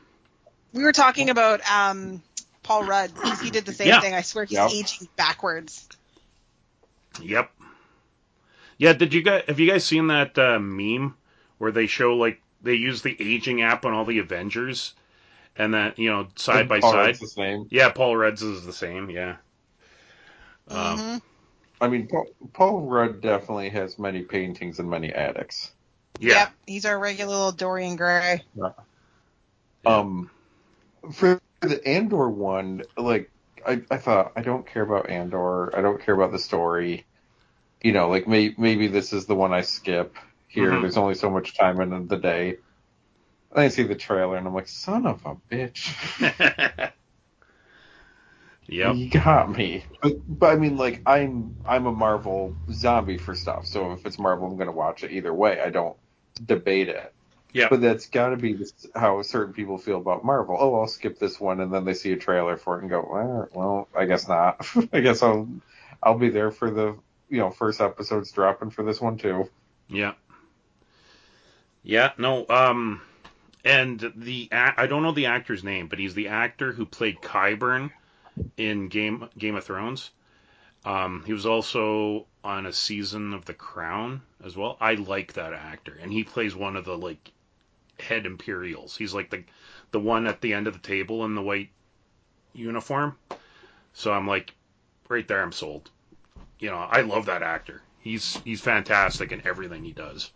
we 0.73 0.83
were 0.83 0.91
talking 0.91 1.29
about 1.29 1.61
um, 1.69 2.21
Paul 2.63 2.83
Rudd. 2.83 3.11
He 3.41 3.49
did 3.51 3.65
the 3.65 3.73
same 3.73 3.87
Yeah. 3.89 3.99
thing. 4.01 4.13
I 4.13 4.21
swear 4.21 4.45
he's 4.45 4.57
Yep. 4.57 4.71
aging 4.71 5.07
backwards. 5.15 5.87
Yep. 7.21 7.51
Yeah, 8.77 8.93
did 8.93 9.13
you 9.13 9.23
guys 9.23 9.43
have 9.47 9.59
you 9.59 9.69
guys 9.69 9.85
seen 9.85 10.07
that 10.07 10.37
uh, 10.37 10.59
meme 10.59 11.15
where 11.57 11.71
they 11.71 11.87
show 11.87 12.15
like 12.15 12.41
they 12.61 12.73
use 12.75 13.01
the 13.01 13.15
aging 13.19 13.61
app 13.61 13.85
on 13.85 13.93
all 13.93 14.05
the 14.05 14.19
Avengers, 14.19 14.93
and 15.55 15.73
that 15.73 15.97
you 15.97 16.09
know 16.09 16.27
side 16.35 16.67
by 16.67 16.79
Oh, 16.81 16.91
side. 16.91 17.11
it's 17.11 17.19
the 17.19 17.27
same. 17.27 17.67
Yeah, 17.71 17.89
Paul 17.89 18.15
Rudd's 18.15 18.43
is 18.43 18.65
the 18.65 18.73
same. 18.73 19.09
Yeah. 19.09 19.37
Um, 20.69 20.97
Mhm. 20.97 21.21
I 21.79 21.87
mean, 21.87 22.07
Paul, 22.07 22.25
Paul 22.53 22.81
Rudd 22.81 23.21
definitely 23.21 23.69
has 23.69 23.99
many 23.99 24.23
paintings 24.23 24.79
and 24.79 24.89
many 24.89 25.13
attics. 25.13 25.71
Yeah. 26.19 26.39
Yep, 26.39 26.53
he's 26.65 26.85
our 26.85 26.97
regular 26.97 27.29
little 27.31 27.51
Dorian 27.51 27.95
Gray. 27.95 28.43
Yeah. 28.55 28.69
Um, 29.85 30.31
for 31.13 31.39
the 31.61 31.87
Andor 31.87 32.29
one, 32.29 32.83
like 32.97 33.31
I, 33.65 33.81
I 33.89 33.97
thought 33.97 34.33
I 34.35 34.41
don't 34.41 34.65
care 34.65 34.83
about 34.83 35.09
Andor. 35.09 35.75
I 35.77 35.81
don't 35.81 36.01
care 36.01 36.15
about 36.15 36.31
the 36.31 36.39
story. 36.39 37.05
You 37.83 37.93
know, 37.93 38.09
like 38.09 38.27
may, 38.27 38.53
maybe 38.57 38.87
this 38.87 39.13
is 39.13 39.27
the 39.27 39.35
one 39.35 39.53
I 39.53 39.61
skip. 39.61 40.15
Here, 40.47 40.71
Mhm. 40.71 40.81
there's 40.81 40.97
only 40.97 41.15
so 41.15 41.29
much 41.29 41.55
time 41.55 41.79
in 41.81 42.07
the 42.07 42.17
day. 42.17 42.57
And 43.51 43.61
I 43.61 43.67
see 43.67 43.83
the 43.83 43.95
trailer 43.95 44.35
and 44.37 44.47
I'm 44.47 44.53
like, 44.53 44.67
son 44.67 45.05
of 45.05 45.25
a 45.25 45.35
bitch. 45.35 46.91
yep. 48.67 48.95
You 48.95 49.09
got 49.09 49.51
me. 49.51 49.83
But, 50.01 50.39
but 50.39 50.47
I 50.51 50.55
mean, 50.57 50.77
like, 50.77 51.01
I'm 51.05 51.55
I'm 51.65 51.85
a 51.85 51.91
Marvel 51.91 52.55
zombie 52.71 53.17
for 53.17 53.35
stuff. 53.35 53.65
So 53.65 53.91
if 53.93 54.05
it's 54.05 54.19
Marvel, 54.19 54.47
I'm 54.47 54.57
gonna 54.57 54.71
watch 54.71 55.03
it 55.03 55.11
either 55.11 55.33
way. 55.33 55.61
I 55.61 55.69
don't 55.69 55.97
debate 56.45 56.89
it. 56.89 57.13
Yep. 57.53 57.69
But 57.69 57.81
that's 57.81 58.07
got 58.07 58.29
to 58.29 58.37
be 58.37 58.57
how 58.93 59.21
certain 59.21 59.53
people 59.53 59.77
feel 59.77 59.97
about 59.97 60.23
Marvel. 60.23 60.57
Oh, 60.59 60.81
I'll 60.81 60.87
skip 60.87 61.17
this 61.17 61.39
one, 61.39 61.61
and 61.61 61.73
then 61.73 61.85
they 61.85 61.93
see 61.93 62.11
a 62.11 62.17
trailer 62.17 62.57
for 62.57 62.77
it 62.77 62.81
and 62.81 62.89
go, 62.89 63.07
well, 63.09 63.49
well 63.53 63.87
I 63.95 64.05
guess 64.05 64.27
not. 64.27 64.67
I 64.93 64.99
guess 64.99 65.23
I'll 65.23 65.47
I'll 66.03 66.17
be 66.17 66.29
there 66.29 66.51
for 66.51 66.69
the 66.69 66.97
you 67.29 67.39
know 67.39 67.49
first 67.49 67.81
episodes 67.81 68.31
dropping 68.31 68.69
for 68.69 68.83
this 68.83 69.01
one 69.01 69.17
too. 69.17 69.49
Yeah. 69.89 70.13
Yeah. 71.83 72.11
No. 72.17 72.45
Um. 72.47 73.01
And 73.65 74.13
the 74.15 74.49
I 74.51 74.87
don't 74.87 75.03
know 75.03 75.11
the 75.11 75.25
actor's 75.25 75.63
name, 75.63 75.87
but 75.87 75.99
he's 75.99 76.13
the 76.13 76.29
actor 76.29 76.71
who 76.71 76.85
played 76.85 77.17
Qyburn 77.21 77.91
in 78.57 78.87
Game 78.87 79.29
Game 79.37 79.55
of 79.55 79.63
Thrones. 79.63 80.09
Um, 80.85 81.23
he 81.25 81.33
was 81.33 81.45
also 81.45 82.27
on 82.43 82.65
a 82.65 82.73
season 82.73 83.33
of 83.33 83.45
The 83.45 83.53
Crown 83.53 84.21
as 84.43 84.55
well. 84.55 84.77
I 84.79 84.93
like 84.93 85.33
that 85.33 85.53
actor, 85.53 85.97
and 86.01 86.11
he 86.11 86.23
plays 86.23 86.55
one 86.55 86.75
of 86.75 86.85
the 86.85 86.97
like 86.97 87.31
head 87.99 88.25
Imperials. 88.25 88.95
He's 88.95 89.13
like 89.13 89.29
the 89.29 89.43
the 89.91 89.99
one 89.99 90.27
at 90.27 90.41
the 90.41 90.53
end 90.53 90.67
of 90.67 90.73
the 90.73 90.79
table 90.79 91.25
in 91.25 91.35
the 91.35 91.41
white 91.41 91.69
uniform. 92.53 93.17
So 93.93 94.13
I'm 94.13 94.27
like, 94.27 94.53
right 95.09 95.27
there, 95.27 95.41
I'm 95.41 95.51
sold. 95.51 95.89
You 96.59 96.69
know, 96.69 96.77
I 96.77 97.01
love 97.01 97.25
that 97.25 97.43
actor. 97.43 97.81
He's 97.99 98.37
he's 98.45 98.61
fantastic 98.61 99.31
in 99.31 99.45
everything 99.45 99.83
he 99.83 99.93
does. 99.93 100.31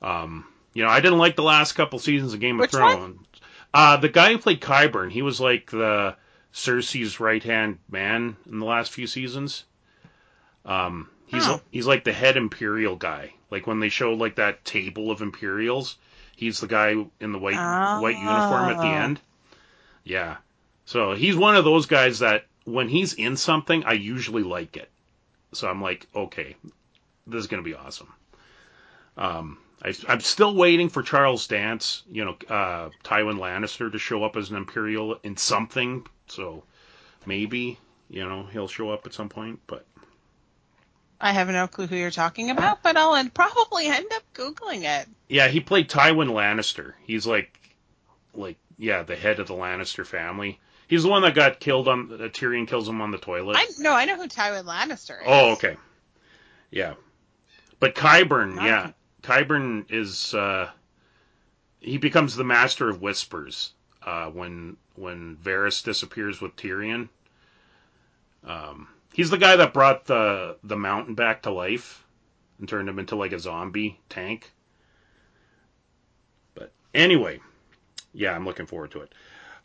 Um, 0.00 0.46
you 0.72 0.82
know, 0.82 0.90
I 0.90 1.00
didn't 1.00 1.18
like 1.18 1.36
the 1.36 1.42
last 1.42 1.72
couple 1.72 1.98
seasons 1.98 2.34
of 2.34 2.40
Game 2.40 2.56
of 2.56 2.62
Which 2.62 2.72
one? 2.72 2.96
Thrones. 2.96 3.26
Uh, 3.72 3.96
the 3.96 4.08
guy 4.08 4.32
who 4.32 4.38
played 4.38 4.60
Qyburn, 4.60 5.10
he 5.10 5.22
was 5.22 5.40
like 5.40 5.70
the 5.70 6.16
Cersei's 6.54 7.18
right 7.20 7.42
hand 7.42 7.78
man 7.90 8.36
in 8.50 8.60
the 8.60 8.64
last 8.64 8.92
few 8.92 9.06
seasons. 9.06 9.64
Um, 10.64 11.08
he's 11.26 11.46
Oh. 11.46 11.60
he's 11.70 11.86
like 11.86 12.04
the 12.04 12.12
head 12.12 12.36
Imperial 12.36 12.96
guy. 12.96 13.34
Like 13.50 13.66
when 13.66 13.80
they 13.80 13.88
show 13.88 14.14
like 14.14 14.36
that 14.36 14.64
table 14.64 15.10
of 15.10 15.20
Imperials, 15.20 15.96
he's 16.36 16.60
the 16.60 16.66
guy 16.68 16.90
in 17.20 17.32
the 17.32 17.38
white 17.38 17.56
white 18.00 18.16
uniform 18.16 18.70
at 18.70 18.76
the 18.78 18.86
Ah. 18.86 19.02
end. 19.04 19.20
Yeah. 20.04 20.36
So 20.86 21.14
he's 21.14 21.36
one 21.36 21.56
of 21.56 21.64
those 21.64 21.86
guys 21.86 22.20
that 22.20 22.46
when 22.64 22.88
he's 22.88 23.14
in 23.14 23.36
something, 23.36 23.84
I 23.84 23.92
usually 23.94 24.42
like 24.42 24.76
it. 24.76 24.90
So 25.52 25.68
I'm 25.68 25.82
like, 25.82 26.06
okay, 26.14 26.56
this 27.26 27.40
is 27.40 27.46
gonna 27.48 27.62
be 27.62 27.74
awesome. 27.74 28.12
Um, 29.16 29.58
I, 29.82 29.94
I'm 30.08 30.20
still 30.20 30.54
waiting 30.54 30.88
for 30.88 31.02
Charles 31.02 31.46
Dance, 31.46 32.02
you 32.10 32.24
know, 32.24 32.36
uh, 32.48 32.90
Tywin 33.04 33.38
Lannister 33.38 33.90
to 33.92 33.98
show 33.98 34.24
up 34.24 34.36
as 34.36 34.50
an 34.50 34.56
Imperial 34.56 35.18
in 35.22 35.36
something. 35.36 36.06
So 36.28 36.64
maybe, 37.26 37.78
you 38.08 38.28
know, 38.28 38.44
he'll 38.44 38.68
show 38.68 38.90
up 38.90 39.06
at 39.06 39.14
some 39.14 39.28
point. 39.28 39.60
But 39.66 39.86
I 41.20 41.32
have 41.32 41.48
no 41.48 41.66
clue 41.66 41.86
who 41.86 41.96
you're 41.96 42.10
talking 42.10 42.50
about, 42.50 42.82
but 42.82 42.96
I'll 42.96 43.28
probably 43.30 43.86
end 43.86 44.06
up 44.14 44.22
googling 44.34 44.84
it. 44.84 45.08
yeah, 45.28 45.48
he 45.48 45.60
played 45.60 45.88
Tywin 45.88 46.30
Lannister. 46.30 46.94
He's 47.04 47.26
like, 47.26 47.58
like, 48.34 48.56
yeah, 48.78 49.02
the 49.02 49.16
head 49.16 49.40
of 49.40 49.46
the 49.46 49.54
Lannister 49.54 50.06
family. 50.06 50.60
He's 50.86 51.02
the 51.02 51.08
one 51.08 51.22
that 51.22 51.34
got 51.34 51.60
killed 51.60 51.88
on 51.88 52.12
uh, 52.12 52.28
Tyrion 52.28 52.68
kills 52.68 52.88
him 52.88 53.00
on 53.00 53.10
the 53.10 53.18
toilet. 53.18 53.56
I 53.58 53.66
no, 53.78 53.92
I 53.92 54.04
know 54.04 54.16
who 54.16 54.28
Tywin 54.28 54.64
Lannister 54.64 55.20
is. 55.20 55.26
Oh, 55.26 55.52
okay. 55.52 55.76
Yeah. 56.70 56.94
But 57.80 57.94
Qyburn, 57.94 58.56
yeah. 58.56 58.92
Qyburn 59.22 59.90
is 59.90 60.34
uh 60.34 60.70
he 61.80 61.96
becomes 61.98 62.36
the 62.36 62.44
master 62.44 62.88
of 62.88 63.00
whispers 63.00 63.72
uh 64.04 64.26
when 64.30 64.76
when 64.94 65.36
Varys 65.36 65.82
disappears 65.82 66.40
with 66.40 66.56
Tyrion. 66.56 67.08
Um 68.46 68.88
he's 69.12 69.30
the 69.30 69.38
guy 69.38 69.56
that 69.56 69.72
brought 69.74 70.06
the 70.06 70.56
the 70.64 70.76
mountain 70.76 71.14
back 71.14 71.42
to 71.42 71.50
life 71.50 72.04
and 72.58 72.68
turned 72.68 72.88
him 72.88 72.98
into 72.98 73.16
like 73.16 73.32
a 73.32 73.38
zombie 73.38 74.00
tank. 74.08 74.52
But 76.54 76.72
anyway, 76.94 77.40
yeah, 78.12 78.32
I'm 78.34 78.44
looking 78.44 78.66
forward 78.66 78.90
to 78.92 79.00
it. 79.00 79.12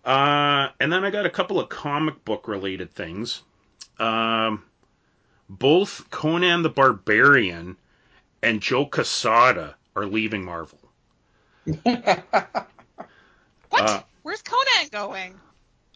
Uh 0.05 0.69
and 0.79 0.91
then 0.91 1.03
I 1.03 1.09
got 1.11 1.25
a 1.25 1.29
couple 1.29 1.59
of 1.59 1.69
comic 1.69 2.23
book 2.25 2.47
related 2.47 2.93
things. 2.93 3.43
Um 3.99 4.63
both 5.49 6.09
Conan 6.11 6.61
the 6.61 6.69
Barbarian 6.69 7.77
and 8.41 8.61
Joe 8.61 8.85
Quesada 8.85 9.75
are 9.95 10.05
leaving 10.05 10.45
Marvel. 10.45 10.79
What? 13.69 13.83
Uh, 13.83 14.01
Where's 14.29 14.43
Conan 14.43 14.89
going? 14.91 15.33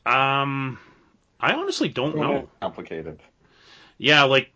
Um, 0.08 0.80
I 1.40 1.54
honestly 1.54 1.88
don't 1.88 2.16
know. 2.16 2.50
Complicated. 2.62 3.20
Yeah, 4.00 4.24
like 4.24 4.52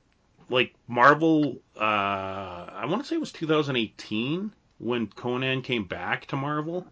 like 0.50 0.74
Marvel. 0.88 1.60
Uh, 1.80 1.84
I 2.74 2.88
want 2.88 3.04
to 3.04 3.08
say 3.08 3.18
it 3.18 3.20
was 3.20 3.32
2018 3.34 4.52
when 4.80 5.06
Conan 5.06 5.62
came 5.62 5.84
back 5.84 6.26
to 6.26 6.36
Marvel, 6.36 6.88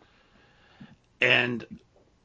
and 1.19 1.65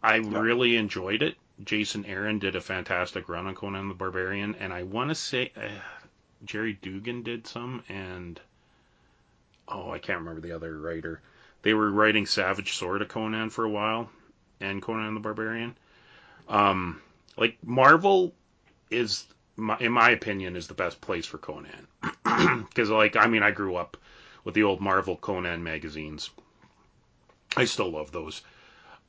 I 0.03 0.17
really 0.17 0.77
enjoyed 0.77 1.23
it. 1.23 1.37
Jason 1.65 2.05
Aaron 2.05 2.39
did 2.39 2.55
a 2.55 2.61
fantastic 2.61 3.31
run 3.31 3.47
on 3.47 3.55
Conan 3.55 3.89
the 3.89 3.95
Barbarian, 3.95 4.57
and 4.57 4.75
I 4.75 4.83
want 4.83 5.09
to 5.09 5.15
say 5.15 5.53
uh, 5.57 5.71
Gerry 6.45 6.75
Duggan 6.75 7.23
did 7.23 7.47
some, 7.47 7.83
and 7.89 8.39
oh, 9.69 9.91
I 9.91 9.99
can't 9.99 10.19
remember 10.19 10.43
the 10.43 10.53
other 10.53 10.79
writer. 10.79 11.23
They 11.63 11.73
were 11.73 11.91
writing 11.91 12.27
Savage 12.27 12.75
Sword 12.75 13.01
of 13.01 13.09
Conan 13.09 13.49
for 13.49 13.65
a 13.65 13.71
while, 13.71 14.11
and 14.61 14.83
Conan 14.83 15.15
the 15.15 15.21
Barbarian. 15.21 15.77
Um, 16.49 17.01
like 17.37 17.57
Marvel 17.65 18.33
is, 18.91 19.25
my, 19.57 19.79
in 19.79 19.93
my 19.93 20.11
opinion, 20.11 20.57
is 20.57 20.67
the 20.67 20.75
best 20.75 21.01
place 21.01 21.27
for 21.27 21.39
Conan 21.39 21.87
because, 22.69 22.91
like, 22.91 23.17
I 23.17 23.27
mean, 23.27 23.43
I 23.43 23.51
grew 23.51 23.77
up 23.77 23.97
with 24.45 24.55
the 24.55 24.63
old 24.63 24.81
Marvel 24.81 25.17
Conan 25.17 25.63
magazines. 25.63 26.31
I 27.57 27.65
still 27.65 27.91
love 27.91 28.13
those. 28.13 28.43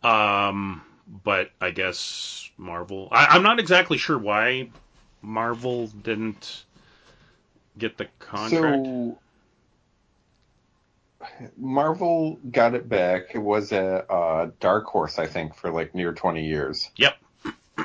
Um, 0.04 0.82
but 1.24 1.52
I 1.60 1.72
guess 1.72 2.49
Marvel. 2.58 3.08
I, 3.12 3.28
I'm 3.28 3.43
not 3.43 3.60
exactly 3.60 3.97
sure 3.97 4.18
why 4.18 4.70
Marvel 5.22 5.88
didn't 5.88 6.64
get 7.78 7.97
the 7.97 8.08
contract. 8.20 8.86
So 8.86 9.18
Marvel 11.57 12.39
got 12.49 12.74
it 12.76 12.88
back. 12.89 13.34
It 13.34 13.39
was 13.39 13.72
a 13.72 14.11
uh, 14.11 14.51
Dark 14.59 14.86
Horse, 14.86 15.19
I 15.19 15.28
think, 15.28 15.55
for 15.55 15.72
like 15.72 15.93
near 15.95 16.13
20 16.13 16.45
years. 16.45 16.89
Yep. 16.97 17.15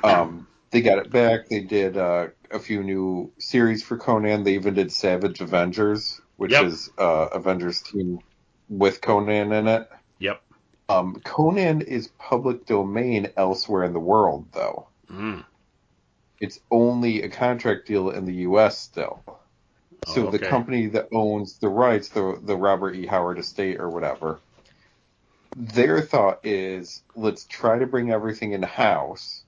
Um, 0.03 0.47
they 0.71 0.83
got 0.83 0.99
it 0.99 1.11
back. 1.11 1.49
They 1.49 1.61
did 1.61 1.97
uh, 1.97 2.29
a 2.51 2.59
few 2.59 2.83
new 2.83 3.33
series 3.39 3.83
for 3.83 3.97
Conan. 3.97 4.45
They 4.45 4.55
even 4.55 4.75
did 4.75 4.93
Savage 4.93 5.41
Avengers, 5.41 6.21
which 6.37 6.53
Yep. 6.53 6.65
is 6.65 6.91
uh, 6.99 7.29
Avengers 7.33 7.83
team 7.83 8.21
with 8.69 9.01
Conan 9.01 9.53
in 9.53 9.69
it. 9.69 9.89
Yep. 10.19 10.43
Um, 10.89 11.21
Conan 11.25 11.81
is 11.83 12.09
public 12.19 12.67
domain 12.67 13.31
elsewhere 13.37 13.85
in 13.85 13.93
the 13.93 14.01
world, 14.01 14.47
though. 14.53 14.89
Mm. 15.11 15.45
It's 16.41 16.61
only 16.71 17.23
a 17.23 17.29
contract 17.29 17.87
deal 17.87 18.11
in 18.11 18.25
the 18.25 18.35
U.S. 18.35 18.79
still. 18.79 19.23
So 20.05 20.27
Oh, 20.27 20.31
the 20.31 20.39
company 20.39 20.87
that 20.89 21.09
owns 21.13 21.59
the 21.59 21.69
rights, 21.69 22.11
the 22.11 22.41
the 22.43 22.57
Robert 22.57 22.95
E. 22.97 23.07
Howard 23.07 23.39
estate 23.39 23.81
or 23.81 23.91
whatever, 23.91 24.43
their 25.55 26.01
thought 26.03 26.41
is 26.45 27.03
let's 27.17 27.47
try 27.47 27.79
to 27.79 27.87
bring 27.87 28.11
everything 28.13 28.53
in 28.53 28.63
house. 28.63 29.45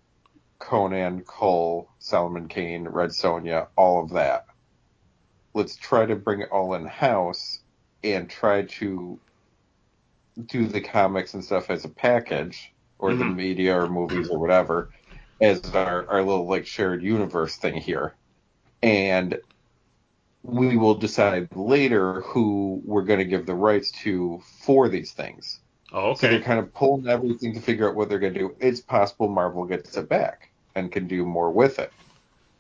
Conan, 0.61 1.25
Kull, 1.25 1.91
Solomon 2.01 2.49
Kane, 2.49 2.89
Red 2.89 3.11
Sonja, 3.11 3.69
all 3.77 4.05
of 4.05 4.13
that. 4.13 4.45
Let's 5.55 5.77
try 5.77 6.07
to 6.07 6.17
bring 6.17 6.41
it 6.43 6.51
all 6.53 6.75
in 6.75 6.87
house 6.87 7.61
and 8.05 8.31
try 8.31 8.65
to 8.65 9.21
do 10.47 10.67
the 10.69 10.81
comics 10.81 11.35
and 11.35 11.45
stuff 11.45 11.71
as 11.71 11.85
a 11.85 11.89
package, 11.91 12.73
or 12.99 13.15
the 13.15 13.25
Mhm. 13.25 13.35
media 13.35 13.77
or 13.79 13.89
movies 13.89 14.29
or 14.31 14.41
whatever, 14.41 14.91
as 15.41 15.63
our, 15.75 16.09
our 16.11 16.23
little 16.23 16.49
like 16.49 16.67
shared 16.67 17.03
universe 17.03 17.57
thing 17.59 17.77
here. 17.77 18.17
And 18.83 19.39
we 20.49 20.77
will 20.77 20.95
decide 20.95 21.49
later 21.55 22.23
who 22.23 22.81
we're 22.85 23.03
going 23.03 23.19
to 23.19 23.25
give 23.25 23.47
the 23.47 23.55
rights 23.55 23.91
to 24.03 24.41
for 24.65 24.89
these 24.89 25.13
things. 25.13 25.61
Oh, 25.93 26.15
So 26.15 26.27
they're 26.27 26.37
okay. 26.37 26.45
kind 26.45 26.59
of 26.59 26.73
pulling 26.75 27.07
everything 27.07 27.55
to 27.55 27.61
figure 27.61 27.89
out 27.89 27.95
what 27.95 28.09
they're 28.09 28.19
going 28.19 28.35
to 28.35 28.41
do. 28.41 28.57
It's 28.61 28.81
possible 28.81 29.29
Marvel 29.29 29.65
gets 29.67 29.97
it 29.97 30.09
back 30.09 30.51
and 30.75 30.91
can 30.91 31.07
do 31.07 31.25
more 31.25 31.51
with 31.51 31.79
it. 31.79 31.93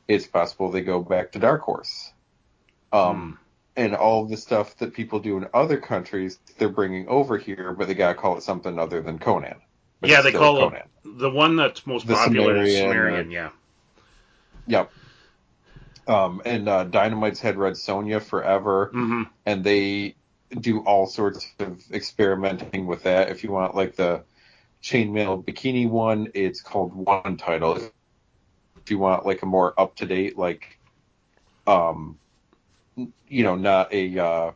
It's 0.07 0.26
possible 0.26 0.70
they 0.70 0.82
go 0.82 1.03
back 1.03 1.32
to 1.32 1.39
Dark 1.39 1.62
Horse. 1.62 2.12
Um, 2.93 3.39
and 3.76 3.95
all 3.95 4.26
the 4.26 4.36
stuff 4.36 4.76
that 4.78 4.95
people 4.95 5.20
do 5.20 5.36
in 5.36 5.47
other 5.55 5.78
countries, 5.78 6.39
they're 6.59 6.68
bringing 6.68 7.07
over 7.09 7.36
here, 7.39 7.74
but 7.74 7.86
they 7.89 7.95
got 7.95 8.09
to 8.09 8.14
call 8.14 8.36
it 8.36 8.43
something 8.43 8.78
other 8.78 9.03
than 9.03 9.18
Conan. 9.18 9.57
Yeah, 10.03 10.22
they 10.22 10.32
call 10.32 10.57
Conan. 10.59 10.76
it 10.78 10.86
the 11.05 11.30
one 11.30 11.57
that's 11.57 11.86
most 11.86 12.07
The 12.07 12.14
popular 12.14 12.62
is 12.62 12.74
Cimmerian, 12.74 12.91
Cimmerian. 12.91 13.26
uh, 13.28 13.30
Yeah. 13.30 13.51
Yep. 14.66 14.93
Um, 16.09 16.43
and 16.45 16.69
uh, 16.69 16.85
Dynamite's 16.87 17.41
had 17.41 17.57
Red 17.59 17.75
Sonja 17.75 18.23
forever. 18.23 18.91
hmm 18.93 19.23
and 19.47 19.65
they 19.65 20.17
do 20.61 20.81
all 20.81 21.07
sorts 21.07 21.47
of 21.59 21.81
experimenting 21.93 22.87
with 22.87 23.05
that. 23.05 23.31
If 23.31 23.45
you 23.45 23.53
want 23.53 23.75
like 23.75 23.97
the 23.97 24.25
chainmail 24.83 25.45
bikini 25.45 25.89
one, 25.89 26.29
it's 26.35 26.63
called 26.63 26.95
One 26.95 27.37
Title. 27.39 27.79
If 28.77 28.91
you 28.91 28.99
want 28.99 29.27
like 29.27 29.43
a 29.43 29.47
more 29.47 29.79
up 29.81 29.97
to 29.97 30.07
date, 30.07 30.39
like, 30.39 30.79
um, 31.67 32.19
you 32.97 33.45
know, 33.45 33.55
not 33.57 33.93
a, 33.93 34.19
uh, 34.19 34.53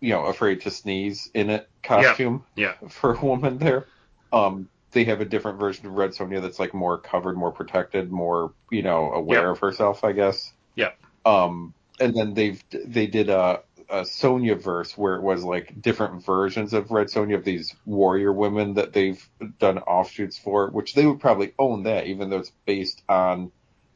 you 0.00 0.10
know, 0.10 0.24
afraid 0.26 0.62
to 0.62 0.70
sneeze 0.70 1.30
in 1.34 1.50
it 1.50 1.68
costume 1.82 2.44
Yeah. 2.56 2.74
for 2.88 3.14
a 3.14 3.24
woman 3.24 3.58
there. 3.58 3.86
Um, 4.32 4.68
they 4.94 5.04
have 5.04 5.20
a 5.22 5.26
different 5.26 5.60
version 5.60 5.86
of 5.86 5.94
Red 5.94 6.12
Sonja 6.12 6.42
that's 6.42 6.60
like 6.60 6.74
more 6.74 7.00
covered, 7.00 7.36
more 7.38 7.52
protected, 7.52 8.12
more, 8.12 8.54
you 8.70 8.82
know, 8.82 9.12
aware 9.12 9.50
Yep. 9.50 9.52
of 9.52 9.60
herself, 9.60 10.04
I 10.04 10.12
guess. 10.12 10.54
Yeah. 10.76 10.92
Um, 11.26 11.74
and 12.00 12.14
then 12.16 12.34
they've 12.34 12.62
they 12.72 13.06
did 13.08 13.30
a, 13.30 13.62
a 13.90 14.02
Sonjaverse 14.02 14.96
where 14.98 15.16
it 15.16 15.22
was 15.22 15.44
like 15.44 15.80
different 15.80 16.24
versions 16.26 16.74
of 16.74 16.90
Red 16.92 17.08
Sonja 17.08 17.36
of 17.36 17.44
these 17.44 17.76
warrior 17.86 18.32
women 18.32 18.74
that 18.74 18.92
they've 18.94 19.22
done 19.60 19.78
offshoots 19.78 20.38
for, 20.38 20.70
which 20.70 20.94
they 20.94 21.06
would 21.06 21.20
probably 21.20 21.54
own 21.58 21.84
that, 21.84 22.06
even 22.08 22.30
though 22.30 22.38
it's 22.38 22.52
based 22.66 23.02
on 23.08 23.52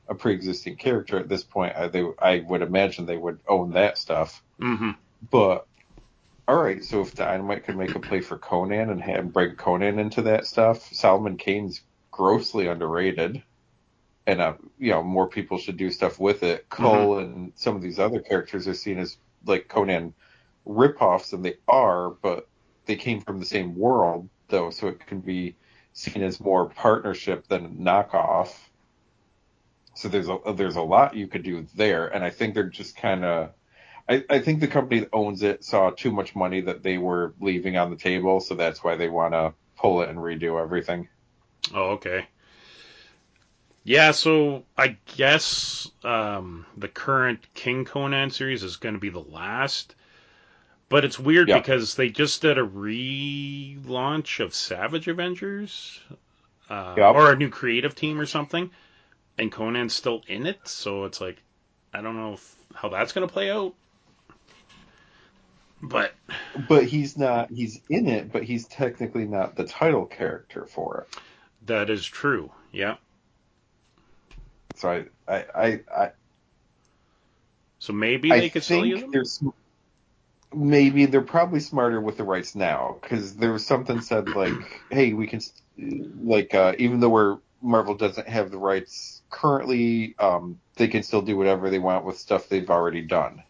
a 0.09 0.17
pre-existing 0.17 0.77
character 0.77 1.19
at 1.19 1.29
this 1.29 1.45
point. 1.45 1.77
I, 1.77 1.89
they, 1.89 2.05
I 2.21 2.41
would 2.41 2.63
imagine 2.63 3.07
they 3.07 3.17
would 3.19 3.41
own 3.49 3.73
that 3.73 3.99
stuff. 3.99 4.43
hmm 4.61 4.93
But 5.31 5.68
all 6.49 6.57
right, 6.57 6.83
so 6.83 7.03
if 7.03 7.15
Dynamite 7.15 7.65
could 7.65 7.77
make 7.77 7.95
a 7.95 8.01
play 8.01 8.21
for 8.23 8.39
Conan 8.39 8.89
and 8.89 9.03
have 9.03 9.35
bring 9.35 9.55
Conan 9.57 9.99
into 9.99 10.23
that 10.23 10.47
stuff, 10.47 10.83
Solomon 10.95 11.37
Kane's 11.37 11.83
grossly 12.11 12.67
underrated, 12.69 13.43
and 14.27 14.41
uh, 14.41 14.55
you 14.79 14.91
know 14.91 15.03
more 15.03 15.29
people 15.29 15.59
should 15.59 15.77
do 15.77 15.91
stuff 15.91 16.19
with 16.19 16.43
it. 16.43 16.67
Kull 16.71 17.19
and 17.19 17.53
some 17.55 17.77
of 17.77 17.83
these 17.83 17.99
other 17.99 18.21
characters 18.21 18.67
are 18.67 18.73
seen 18.73 18.99
as 18.99 19.19
like 19.45 19.69
Conan 19.69 20.15
ripoffs, 20.67 21.35
and 21.35 21.45
they 21.45 21.57
are, 21.69 22.11
but 22.11 22.49
they 22.87 22.97
came 22.97 23.21
from 23.21 23.41
the 23.41 23.47
same 23.47 23.77
world 23.77 24.31
though, 24.49 24.71
so 24.71 24.89
it 24.89 25.07
can 25.07 25.21
be 25.21 25.55
seen 25.93 26.23
as 26.23 26.41
more 26.41 26.71
partnership 26.71 27.47
than 27.49 27.77
knockoff. 27.77 28.55
So 29.95 30.09
there's 30.09 30.31
a 30.31 30.39
there's 30.55 30.77
a 30.77 30.83
lot 30.83 31.15
you 31.15 31.27
could 31.29 31.43
do 31.43 31.67
there, 31.75 32.09
and 32.09 32.25
I 32.25 32.31
think 32.31 32.55
they're 32.55 32.65
just 32.71 32.97
kind 32.97 33.23
of. 33.23 33.51
I, 34.09 34.25
I 34.31 34.39
think 34.39 34.61
the 34.61 34.67
company 34.69 35.01
that 35.01 35.11
owns 35.13 35.43
it 35.43 35.65
saw 35.65 35.91
too 35.91 36.11
much 36.11 36.35
money 36.35 36.63
that 36.63 36.83
they 36.83 36.99
were 36.99 37.35
leaving 37.41 37.77
on 37.77 37.91
the 37.91 37.97
table, 37.97 38.41
so 38.41 38.55
that's 38.55 38.83
why 38.83 38.97
they 38.97 39.09
want 39.09 39.35
to 39.35 39.53
pull 39.77 40.01
it 40.03 40.09
and 40.09 40.19
redo 40.19 40.61
everything. 40.61 41.09
Oh, 41.75 41.91
okay. 41.91 42.27
Yeah, 43.85 44.11
so 44.11 44.65
I 44.77 44.97
guess 45.17 45.91
um, 46.05 46.67
the 46.77 46.89
current 46.89 47.41
King 47.55 47.85
Conan 47.85 48.31
series 48.31 48.63
is 48.63 48.77
going 48.77 48.95
to 48.95 49.01
be 49.01 49.09
the 49.11 49.21
last. 49.21 49.95
But 50.91 51.05
it's 51.05 51.19
weird 51.19 51.49
Yeah. 51.49 51.59
because 51.59 51.95
they 51.97 52.09
just 52.09 52.41
did 52.43 52.57
a 52.59 52.67
relaunch 52.67 54.41
of 54.41 54.55
Savage 54.55 55.07
Avengers, 55.09 56.01
uh, 56.71 56.95
Yep. 56.97 57.15
or 57.15 57.33
a 57.33 57.37
new 57.37 57.51
creative 57.51 57.95
team 57.95 58.19
or 58.21 58.27
something, 58.27 58.71
and 59.37 59.53
Conan's 59.53 59.95
still 59.95 60.23
in 60.27 60.47
it. 60.47 60.67
So 60.67 61.05
it's 61.05 61.21
like, 61.21 61.37
I 61.93 62.01
don't 62.01 62.17
know 62.17 62.35
if, 62.35 62.57
how 62.75 62.89
that's 62.89 63.13
going 63.13 63.27
to 63.27 63.33
play 63.33 63.51
out. 63.51 63.75
But 65.83 66.13
But 66.69 66.85
he's 66.85 67.17
not. 67.17 67.51
He's 67.51 67.81
in 67.89 68.09
it, 68.09 68.33
but 68.33 68.43
he's 68.45 68.67
technically 68.67 69.27
not 69.27 69.57
the 69.57 69.65
title 69.65 70.07
character 70.07 70.67
for 70.67 71.07
it. 71.13 71.21
that 71.67 71.91
is 71.91 72.05
true. 72.07 72.51
Yeah. 72.73 72.97
So 74.77 74.91
I, 74.91 75.07
I, 75.33 75.45
I, 75.55 75.81
I, 75.97 76.11
So 77.79 77.93
maybe 77.93 78.31
I 78.33 78.41
they 78.41 78.49
could 78.51 78.63
still 78.63 78.85
use 78.87 79.01
think 79.01 79.03
them. 79.03 79.13
they're 79.13 79.25
sm- 79.25 79.49
maybe 80.55 81.07
they're 81.07 81.21
probably 81.21 81.61
smarter 81.61 82.01
with 82.01 82.17
the 82.17 82.25
rights 82.25 82.55
now 82.55 82.99
because 83.01 83.37
there 83.37 83.53
was 83.53 83.67
something 83.67 84.01
said 84.01 84.29
like, 84.29 84.53
hey, 84.91 85.13
we 85.13 85.27
can 85.27 85.41
like 86.23 86.55
uh, 86.55 86.75
even 86.79 87.01
though 87.01 87.11
we're 87.11 87.39
Marvel 87.61 87.95
doesn't 87.97 88.29
have 88.29 88.51
the 88.51 88.59
rights 88.59 89.23
currently, 89.31 90.15
um, 90.19 90.61
they 90.77 90.87
can 90.89 91.03
still 91.03 91.23
do 91.23 91.37
whatever 91.37 91.71
they 91.71 91.81
want 91.81 92.05
with 92.05 92.17
stuff 92.19 92.49
they've 92.49 92.71
already 92.71 93.03
done. 93.03 93.43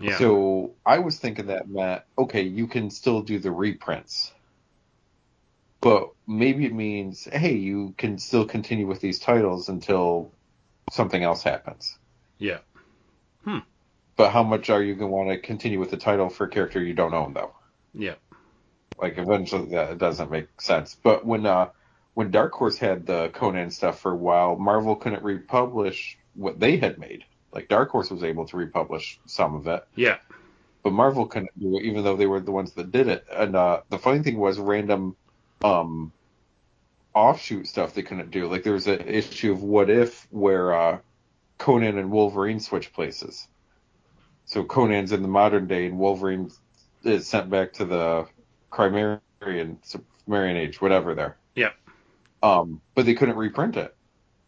Yeah. 0.00 0.16
So 0.16 0.72
I 0.86 0.98
was 0.98 1.18
thinking 1.18 1.46
that 1.46 1.68
Matt, 1.68 2.06
okay, 2.16 2.42
you 2.42 2.66
can 2.66 2.90
still 2.90 3.20
do 3.20 3.38
the 3.38 3.50
reprints, 3.50 4.32
but 5.82 6.10
maybe 6.26 6.64
it 6.64 6.72
means, 6.72 7.24
hey, 7.24 7.54
you 7.54 7.94
can 7.98 8.18
still 8.18 8.46
continue 8.46 8.86
with 8.86 9.00
these 9.00 9.18
titles 9.18 9.68
until 9.68 10.32
something 10.90 11.22
else 11.22 11.42
happens. 11.42 11.98
Yeah. 12.38 12.58
Hmm. 13.44 13.58
But 14.16 14.30
how 14.30 14.42
much 14.42 14.70
are 14.70 14.82
you 14.82 14.94
going 14.94 15.10
to 15.10 15.14
want 15.14 15.30
to 15.30 15.38
continue 15.38 15.78
with 15.78 15.90
the 15.90 15.96
title 15.98 16.30
for 16.30 16.44
a 16.44 16.48
character 16.48 16.82
you 16.82 16.94
don't 16.94 17.14
own, 17.14 17.34
though? 17.34 17.52
Yeah. 17.92 18.14
Like 18.98 19.18
eventually 19.18 19.70
that 19.70 19.98
doesn't 19.98 20.30
make 20.30 20.60
sense. 20.60 20.96
But 21.02 21.26
when 21.26 21.44
uh, 21.46 21.70
when 22.14 22.30
Dark 22.30 22.52
Horse 22.52 22.78
had 22.78 23.06
the 23.06 23.30
Conan 23.34 23.70
stuff 23.70 24.00
for 24.00 24.12
a 24.12 24.16
while, 24.16 24.56
Marvel 24.56 24.96
couldn't 24.96 25.22
republish 25.22 26.18
what 26.34 26.58
they 26.58 26.76
had 26.76 26.98
made. 26.98 27.24
Like 27.52 27.68
Dark 27.68 27.90
Horse 27.90 28.10
was 28.10 28.22
able 28.22 28.46
to 28.46 28.56
republish 28.56 29.18
some 29.26 29.54
of 29.54 29.66
it. 29.66 29.84
Yeah. 29.96 30.18
but 30.82 30.92
Marvel 30.92 31.26
couldn't 31.26 31.58
do 31.58 31.76
it, 31.76 31.84
even 31.84 32.04
though 32.04 32.16
they 32.16 32.26
were 32.26 32.40
the 32.40 32.52
ones 32.52 32.72
that 32.72 32.90
did 32.90 33.08
it. 33.08 33.26
And 33.30 33.54
uh, 33.56 33.80
the 33.90 33.98
funny 33.98 34.20
thing 34.22 34.38
was, 34.38 34.58
random 34.58 35.16
um, 35.62 36.12
offshoot 37.14 37.66
stuff 37.66 37.94
they 37.94 38.02
couldn't 38.02 38.30
do. 38.30 38.48
Like 38.48 38.62
there 38.62 38.72
was 38.72 38.86
an 38.86 39.00
issue 39.00 39.52
of 39.52 39.62
What 39.62 39.90
If 39.90 40.26
where 40.30 40.72
uh, 40.74 40.98
Conan 41.58 41.98
and 41.98 42.10
Wolverine 42.10 42.60
switch 42.60 42.92
places. 42.92 43.46
So 44.46 44.64
Conan's 44.64 45.12
in 45.12 45.22
the 45.22 45.28
modern 45.28 45.66
day, 45.66 45.86
and 45.86 45.98
Wolverine 45.98 46.50
is 47.04 47.28
sent 47.28 47.50
back 47.50 47.72
to 47.74 47.84
the 47.84 48.26
Crimerian, 48.72 49.76
Sumerian 50.26 50.56
age, 50.56 50.80
whatever 50.80 51.14
there. 51.14 51.36
Yeah. 51.54 51.70
Um, 52.42 52.80
but 52.94 53.06
they 53.06 53.14
couldn't 53.14 53.36
reprint 53.36 53.76
it 53.76 53.94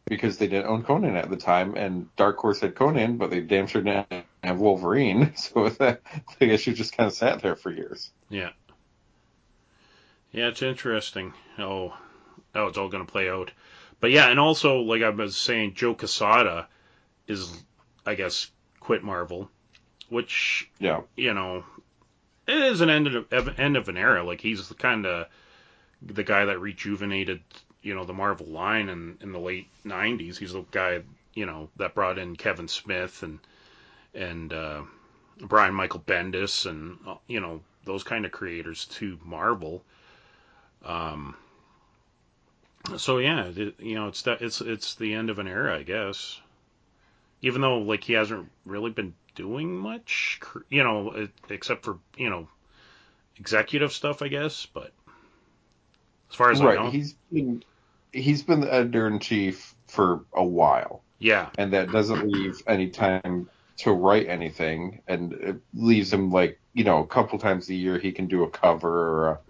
because 0.06 0.38
they 0.38 0.46
didn't 0.48 0.66
own 0.66 0.82
Conan 0.82 1.16
at 1.16 1.30
the 1.30 1.36
time, 1.36 1.74
and 1.76 2.14
Dark 2.16 2.38
Horse 2.38 2.60
had 2.60 2.74
Conan, 2.74 3.16
but 3.18 3.30
they 3.30 3.40
damn 3.40 3.66
sure 3.66 3.82
didn't 3.82 4.24
have 4.42 4.58
Wolverine. 4.60 5.32
So 5.36 5.68
that 5.78 6.02
the 6.38 6.50
issue 6.50 6.72
just 6.74 6.96
kind 6.96 7.06
of 7.06 7.12
sat 7.14 7.40
there 7.42 7.56
for 7.56 7.70
years. 7.70 8.10
Yeah. 8.28 8.50
Yeah, 10.32 10.48
it's 10.48 10.62
interesting 10.62 11.34
how 11.56 11.94
how 12.54 12.66
it's 12.66 12.78
all 12.78 12.88
going 12.88 13.04
to 13.04 13.10
play 13.10 13.28
out. 13.30 13.50
But 14.00 14.10
yeah, 14.10 14.28
and 14.28 14.40
also 14.40 14.78
like 14.80 15.02
I 15.02 15.10
was 15.10 15.36
saying, 15.36 15.74
Joe 15.74 15.94
Quesada 15.94 16.68
is, 17.26 17.52
I 18.04 18.14
guess, 18.14 18.50
quit 18.80 19.02
Marvel, 19.04 19.50
which 20.08 20.68
Yeah. 20.78 21.02
you 21.16 21.34
know, 21.34 21.64
it 22.48 22.56
is 22.56 22.80
an 22.80 22.90
end 22.90 23.06
of 23.08 23.58
end 23.58 23.76
of 23.76 23.88
an 23.88 23.96
era. 23.96 24.24
Like 24.24 24.40
he's 24.40 24.68
the 24.68 24.74
kind 24.74 25.06
of 25.06 25.26
the 26.00 26.24
guy 26.24 26.46
that 26.46 26.58
rejuvenated, 26.60 27.42
you 27.82 27.94
know, 27.94 28.04
the 28.04 28.12
Marvel 28.12 28.46
line 28.46 28.88
in 28.88 29.18
in 29.20 29.32
the 29.32 29.38
late 29.38 29.68
'90s. 29.84 30.36
He's 30.36 30.52
the 30.52 30.64
guy, 30.70 31.02
you 31.34 31.46
know, 31.46 31.68
that 31.76 31.94
brought 31.94 32.18
in 32.18 32.36
Kevin 32.36 32.68
Smith 32.68 33.22
and 33.22 33.38
and 34.14 34.52
uh, 34.52 34.82
Brian 35.40 35.74
Michael 35.74 36.00
Bendis 36.00 36.66
and 36.66 36.98
uh, 37.06 37.16
you 37.26 37.40
know 37.40 37.60
those 37.84 38.04
kind 38.04 38.24
of 38.24 38.32
creators 38.32 38.86
to 38.86 39.18
Marvel. 39.24 39.82
Um, 40.84 41.36
so 42.96 43.18
yeah, 43.18 43.46
it, 43.46 43.74
you 43.78 43.94
know, 43.94 44.08
it's 44.08 44.26
it's 44.26 44.60
it's 44.60 44.94
the 44.96 45.14
end 45.14 45.30
of 45.30 45.38
an 45.38 45.48
era, 45.48 45.76
I 45.76 45.82
guess. 45.82 46.40
Even 47.40 47.60
though 47.60 47.78
like 47.78 48.04
he 48.04 48.12
hasn't 48.12 48.50
really 48.64 48.90
been 48.90 49.14
doing 49.34 49.76
much, 49.76 50.40
you 50.68 50.82
know, 50.82 51.28
except 51.48 51.84
for 51.84 51.98
you 52.16 52.30
know 52.30 52.48
executive 53.36 53.92
stuff, 53.92 54.22
I 54.22 54.28
guess. 54.28 54.66
But 54.66 54.92
as 56.30 56.36
far 56.36 56.50
as 56.50 56.60
right, 56.60 56.78
I 56.78 56.84
know, 56.84 56.90
he's 56.90 57.14
been 57.32 57.64
he's 58.12 58.42
been 58.42 58.60
the 58.60 58.72
editor 58.72 59.06
in 59.06 59.18
chief 59.18 59.74
for 59.88 60.24
a 60.32 60.44
while. 60.44 61.02
Yeah, 61.18 61.50
and 61.56 61.72
that 61.72 61.90
doesn't 61.90 62.28
leave 62.28 62.62
any 62.66 62.90
time 62.90 63.48
to 63.78 63.92
write 63.92 64.28
anything, 64.28 65.02
and 65.06 65.32
it 65.32 65.56
leaves 65.74 66.12
him 66.12 66.30
like 66.30 66.58
you 66.72 66.84
know 66.84 66.98
a 66.98 67.06
couple 67.06 67.38
times 67.38 67.68
a 67.68 67.74
year 67.74 67.98
he 67.98 68.12
can 68.12 68.26
do 68.26 68.44
a 68.44 68.50
cover 68.50 68.88
or 68.88 69.28
a 69.28 69.40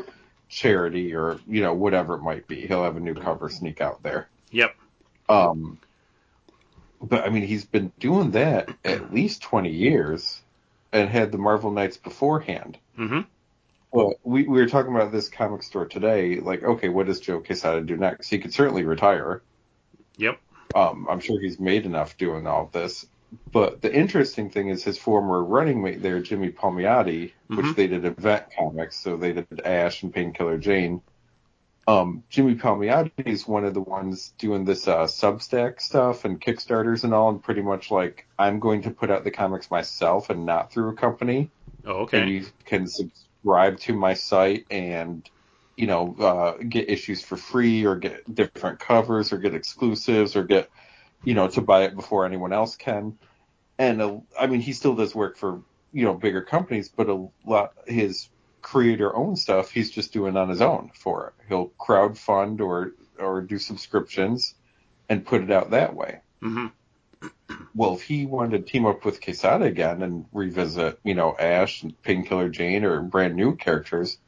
charity 0.49 1.15
or 1.15 1.41
you 1.49 1.63
know 1.63 1.73
whatever 1.73 2.15
it 2.15 2.23
might 2.23 2.47
be. 2.47 2.67
He'll 2.67 2.85
have 2.85 2.97
a 2.97 3.01
new 3.01 3.15
cover 3.15 3.49
sneak 3.49 3.81
out 3.81 4.03
there. 4.03 4.29
Yep. 4.51 4.77
Um, 5.29 5.79
but 7.01 7.25
I 7.25 7.31
mean, 7.31 7.45
he's 7.45 7.65
been 7.65 7.91
doing 7.99 8.33
that 8.33 8.69
at 8.85 9.13
least 9.13 9.43
twenty 9.43 9.71
years, 9.71 10.41
and 10.93 11.09
had 11.09 11.33
the 11.33 11.39
Marvel 11.39 11.71
Knights 11.71 11.97
beforehand. 11.97 12.79
Mm-hmm. 12.99 13.21
Well, 13.93 14.15
we, 14.25 14.45
we 14.45 14.61
were 14.61 14.69
talking 14.69 14.95
about 14.95 15.13
this 15.13 15.29
comic 15.29 15.63
store 15.63 15.87
today. 15.87 16.41
Like, 16.41 16.63
okay, 16.63 16.89
what 16.89 17.07
does 17.07 17.21
Joe 17.21 17.41
Quesada 17.41 17.83
do 17.83 17.97
next? 17.97 18.29
He 18.29 18.39
could 18.39 18.55
certainly 18.55 18.85
retire. 18.85 19.43
Yep. 20.17 20.41
Um, 20.75 21.07
I'm 21.11 21.21
sure 21.21 21.39
he's 21.39 21.61
made 21.61 21.85
enough 21.85 22.17
doing 22.17 22.47
all 22.47 22.65
of 22.65 22.73
this. 22.73 23.07
But 23.51 23.81
the 23.81 23.95
interesting 23.95 24.51
thing 24.51 24.69
is 24.69 24.85
his 24.85 24.99
former 24.99 25.43
running 25.43 25.83
mate 25.83 26.03
there, 26.03 26.21
Jimmy 26.21 26.51
Palmiotti, 26.51 27.33
mm-hmm. 27.33 27.57
which 27.57 27.77
they 27.77 27.87
did 27.87 28.05
event 28.05 28.47
comics, 28.57 28.99
so 28.99 29.17
they 29.17 29.33
did 29.33 29.61
Ash 29.65 30.03
and 30.03 30.13
Painkiller 30.13 30.59
Jane. 30.59 31.03
Um, 31.87 32.23
Jimmy 32.31 32.55
Palmiotti 32.55 33.27
is 33.27 33.47
one 33.47 33.65
of 33.65 33.75
the 33.75 33.81
ones 33.81 34.33
doing 34.39 34.65
this 34.65 34.87
uh, 34.87 35.05
Substack 35.05 35.81
stuff 35.81 36.25
and 36.25 36.41
Kickstarters 36.41 37.05
and 37.05 37.13
all, 37.13 37.31
and 37.31 37.43
pretty 37.43 37.63
much 37.63 37.91
like 37.91 38.27
I'm 38.39 38.61
going 38.61 38.83
to 38.83 38.91
put 38.91 39.11
out 39.11 39.25
the 39.25 39.31
comics 39.31 39.71
myself 39.71 40.31
and 40.31 40.47
not 40.47 40.73
through 40.73 40.91
a 40.91 40.95
company. 40.95 41.51
Oh, 41.85 42.03
okay. 42.03 42.21
And 42.21 42.31
you 42.31 42.47
can 42.65 42.87
subscribe 43.43 43.79
to 43.81 43.93
my 43.93 44.15
site 44.15 44.67
and 44.71 45.29
you 45.77 45.87
know 45.87 46.15
uh, 46.19 46.63
get 46.69 46.89
issues 46.89 47.23
for 47.23 47.37
free 47.37 47.85
or 47.85 47.97
get 47.97 48.35
different 48.35 48.79
covers 48.79 49.33
or 49.33 49.39
get 49.39 49.55
exclusives 49.55 50.37
or 50.37 50.45
get 50.45 50.71
you 51.25 51.35
know, 51.35 51.49
to 51.49 51.61
buy 51.61 51.85
it 51.85 51.95
before 51.95 52.27
anyone 52.27 52.53
else 52.53 52.77
can. 52.77 53.19
And 53.79 54.03
uh, 54.03 54.19
I 54.39 54.47
mean, 54.47 54.61
he 54.61 54.73
still 54.73 54.95
does 54.95 55.15
work 55.15 55.37
for 55.37 55.63
you 55.93 56.05
know 56.05 56.15
bigger 56.15 56.43
companies, 56.43 56.89
but 56.89 57.09
a 57.09 57.29
lot 57.47 57.75
his 57.87 58.29
creator 58.61 59.15
owned 59.15 59.39
stuff 59.39 59.73
he's 59.73 59.91
just 59.91 60.13
doing 60.13 60.37
on 60.37 60.49
his 60.49 60.61
own 60.61 60.91
for 60.95 61.29
it. 61.29 61.45
He'll 61.49 61.67
crowd 61.79 62.19
fund 62.19 62.61
or 62.61 62.93
or 63.19 63.43
do 63.43 63.59
subscriptions 63.59 64.55
and 65.09 65.25
put 65.25 65.43
it 65.43 65.51
out 65.51 65.71
that 65.71 65.95
way. 65.95 66.21
Mm-hmm. 66.43 66.67
Well, 67.75 67.95
if 67.95 68.03
he 68.03 68.27
wanted 68.27 68.67
to 68.67 68.73
team 68.73 68.87
up 68.87 69.05
with 69.05 69.23
Quesada 69.23 69.65
again 69.65 70.03
and 70.03 70.27
revisit, 70.33 70.99
you 71.05 71.15
know, 71.15 71.35
Ash 71.39 71.83
and 71.83 72.01
Painkiller 72.03 72.49
Jane 72.49 72.85
or 72.85 73.01
brand 73.03 73.35
new 73.35 73.57
characters, 73.57 74.19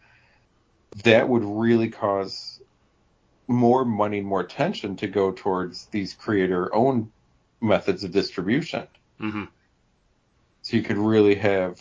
that 1.04 1.28
would 1.28 1.44
really 1.44 1.90
cause 1.90 2.60
more 3.46 3.84
money, 3.84 4.20
more 4.20 4.40
attention 4.40 4.96
to 4.96 5.06
go 5.06 5.32
towards 5.32 5.86
these 5.86 6.14
creator 6.14 6.74
owned 6.74 7.10
methods 7.60 8.04
of 8.04 8.12
distribution. 8.12 8.86
Mm-hmm. 9.20 9.44
So 10.62 10.76
you 10.76 10.82
could 10.82 10.96
really 10.96 11.34
have, 11.34 11.80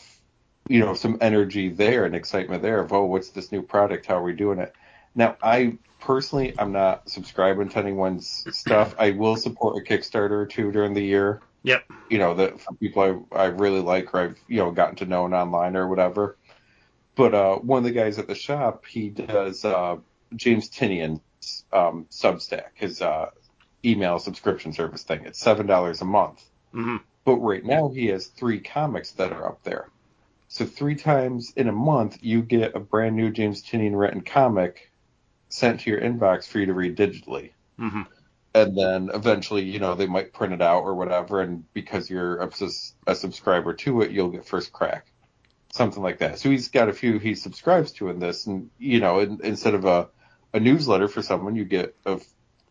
you 0.68 0.80
know, 0.80 0.94
some 0.94 1.18
energy 1.22 1.70
there 1.70 2.06
and 2.06 2.16
excitement 2.16 2.62
there 2.62 2.80
of, 2.80 2.92
oh, 2.92 3.06
what's 3.06 3.30
this 3.30 3.52
new 3.52 3.62
product? 3.62 4.06
How 4.06 4.18
are 4.18 4.24
we 4.24 4.34
doing 4.34 4.60
it? 4.60 4.74
Now, 5.16 5.38
I 5.42 5.78
personally, 6.00 6.54
I'm 6.58 6.72
not 6.72 7.10
subscribing 7.10 7.70
to 7.70 7.80
anyone's 7.80 8.46
stuff. 8.52 8.96
I 8.98 9.12
will 9.12 9.36
support 9.36 9.78
a 9.78 9.82
Kickstarter 9.82 10.32
or 10.32 10.46
two 10.46 10.72
during 10.72 10.94
the 10.94 11.04
year. 11.04 11.42
Yep. 11.64 11.86
You 12.10 12.18
know, 12.18 12.34
that 12.36 12.60
for 12.60 12.74
people 12.76 13.28
I, 13.32 13.36
I 13.36 13.46
really 13.46 13.80
like 13.80 14.14
or 14.14 14.20
I've, 14.20 14.40
you 14.48 14.58
know, 14.58 14.72
gotten 14.72 14.96
to 14.98 15.06
know 15.06 15.24
online 15.26 15.78
or 15.78 15.88
whatever. 15.88 16.38
But 17.16 17.34
uh, 17.34 17.56
one 17.58 17.80
of 17.80 17.84
the 17.84 17.92
guys 17.92 18.20
at 18.20 18.28
the 18.28 18.36
shop, 18.36 18.86
he 18.86 19.10
does 19.10 19.64
uh, 19.64 19.98
James 20.36 20.70
Tynion 20.70 21.22
um, 21.72 22.08
Substack, 22.10 22.70
his 22.74 23.02
uh, 23.02 23.30
email 23.86 24.20
subscription 24.20 24.74
service 24.74 25.04
thing. 25.04 25.24
It's 25.26 25.40
seven 25.40 25.68
dollars 25.68 26.02
a 26.02 26.06
month. 26.06 26.44
Mm-hmm. 26.74 26.98
But 27.26 27.38
right 27.38 27.64
now 27.64 27.90
he 27.90 28.08
has 28.08 28.28
three 28.28 28.60
comics 28.60 29.12
that 29.14 29.32
are 29.32 29.48
up 29.48 29.64
there. 29.64 29.90
So 30.50 30.66
three 30.66 30.96
times 30.96 31.54
in 31.56 31.68
a 31.68 31.72
month 31.72 32.18
you 32.22 32.42
get 32.42 32.76
a 32.76 32.80
brand 32.80 33.16
new 33.16 33.32
James 33.32 33.64
Tynion 33.64 33.98
written 33.98 34.22
comic 34.22 34.92
sent 35.54 35.82
to 35.82 35.90
your 35.92 36.02
inbox 36.02 36.48
for 36.48 36.58
you 36.58 36.66
to 36.66 36.74
read 36.74 36.98
digitally. 36.98 37.52
Mm-hmm. 37.80 38.02
And 38.56 38.76
then 38.76 39.12
eventually, 39.14 39.62
you 39.62 39.78
know, 39.78 39.94
they 39.94 40.08
might 40.08 40.34
print 40.34 40.52
it 40.52 40.64
out 40.64 40.82
or 40.82 40.96
whatever, 40.96 41.42
and 41.42 41.72
because 41.74 42.10
you're 42.10 42.42
a, 42.42 42.50
a 43.06 43.14
subscriber 43.14 43.74
to 43.76 44.02
it, 44.02 44.10
you'll 44.10 44.30
get 44.30 44.46
first 44.46 44.74
crack, 44.74 45.06
something 45.72 46.02
like 46.02 46.20
that. 46.20 46.40
So 46.40 46.50
he's 46.50 46.70
got 46.70 46.90
a 46.90 46.94
few 46.94 47.20
he 47.20 47.36
subscribes 47.36 47.92
to 47.94 48.10
in 48.10 48.20
this, 48.20 48.48
and 48.48 48.72
you 48.80 49.00
know, 49.00 49.20
in, 49.20 49.42
instead 49.44 49.76
of 49.76 49.86
a 49.86 50.10
a 50.56 50.60
newsletter 50.60 51.08
for 51.08 51.22
someone, 51.22 51.56
you 51.56 51.66
get 51.66 51.96
a 52.06 52.20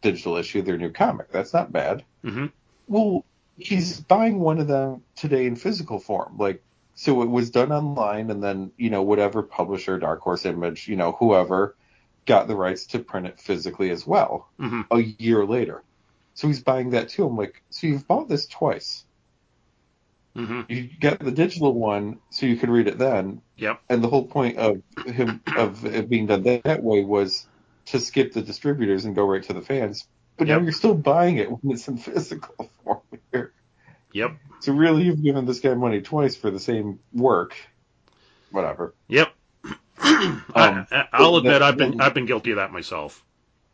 digital 0.00 0.36
issue 0.36 0.58
of 0.58 0.66
their 0.66 0.76
new 0.76 0.90
comic. 0.90 1.30
That's 1.30 1.52
not 1.52 1.70
bad. 1.70 2.04
Mm-hmm. 2.24 2.46
Well, 2.88 3.24
he's 3.56 4.00
buying 4.00 4.40
one 4.40 4.58
of 4.58 4.66
them 4.66 5.02
today 5.14 5.46
in 5.46 5.54
physical 5.54 6.00
form. 6.00 6.36
Like, 6.36 6.62
so 6.96 7.22
it 7.22 7.30
was 7.30 7.50
done 7.50 7.70
online, 7.70 8.30
and 8.30 8.42
then 8.42 8.72
you 8.76 8.90
know 8.90 9.02
whatever 9.02 9.44
publisher, 9.44 10.00
Dark 10.00 10.20
Horse 10.20 10.46
Image, 10.46 10.88
you 10.88 10.96
know 10.96 11.12
whoever 11.12 11.76
got 12.26 12.48
the 12.48 12.56
rights 12.56 12.86
to 12.86 12.98
print 12.98 13.26
it 13.26 13.40
physically 13.40 13.90
as 13.90 14.06
well 14.06 14.48
mm-hmm. 14.58 14.82
a 14.90 15.00
year 15.00 15.44
later. 15.44 15.82
So 16.34 16.48
he's 16.48 16.62
buying 16.62 16.90
that 16.90 17.08
too. 17.08 17.26
I'm 17.26 17.36
like, 17.36 17.62
so 17.70 17.86
you've 17.86 18.06
bought 18.06 18.28
this 18.28 18.46
twice. 18.46 19.04
Mm-hmm. 20.36 20.72
You 20.72 20.88
got 20.98 21.18
the 21.18 21.30
digital 21.30 21.74
one 21.74 22.18
so 22.30 22.46
you 22.46 22.56
could 22.56 22.70
read 22.70 22.88
it 22.88 22.98
then. 22.98 23.42
Yep. 23.56 23.80
And 23.88 24.02
the 24.02 24.08
whole 24.08 24.26
point 24.26 24.56
of 24.56 24.82
him 25.06 25.42
of 25.56 25.84
it 25.84 26.08
being 26.08 26.26
done 26.26 26.42
that 26.42 26.82
way 26.82 27.04
was 27.04 27.46
to 27.86 28.00
skip 28.00 28.32
the 28.32 28.42
distributors 28.42 29.04
and 29.04 29.14
go 29.14 29.26
right 29.26 29.42
to 29.42 29.52
the 29.52 29.60
fans. 29.60 30.06
But 30.38 30.48
yep. 30.48 30.58
now 30.58 30.64
you're 30.64 30.72
still 30.72 30.94
buying 30.94 31.36
it 31.36 31.50
when 31.50 31.74
it's 31.74 31.86
in 31.86 31.98
physical 31.98 32.70
form 32.84 33.00
here. 33.30 33.52
Yep. 34.12 34.36
So 34.60 34.72
really, 34.72 35.02
you've 35.04 35.22
given 35.22 35.44
this 35.44 35.60
guy 35.60 35.74
money 35.74 36.00
twice 36.00 36.36
for 36.36 36.50
the 36.50 36.60
same 36.60 37.00
work. 37.12 37.54
Whatever. 38.50 38.94
Yep. 39.08 39.32
um, 40.54 40.86
I, 40.90 41.20
will 41.20 41.38
admit 41.38 41.62
I've 41.62 41.76
been 41.76 42.00
I've 42.00 42.14
been 42.14 42.26
guilty 42.26 42.50
of 42.52 42.56
that 42.56 42.72
myself. 42.72 43.22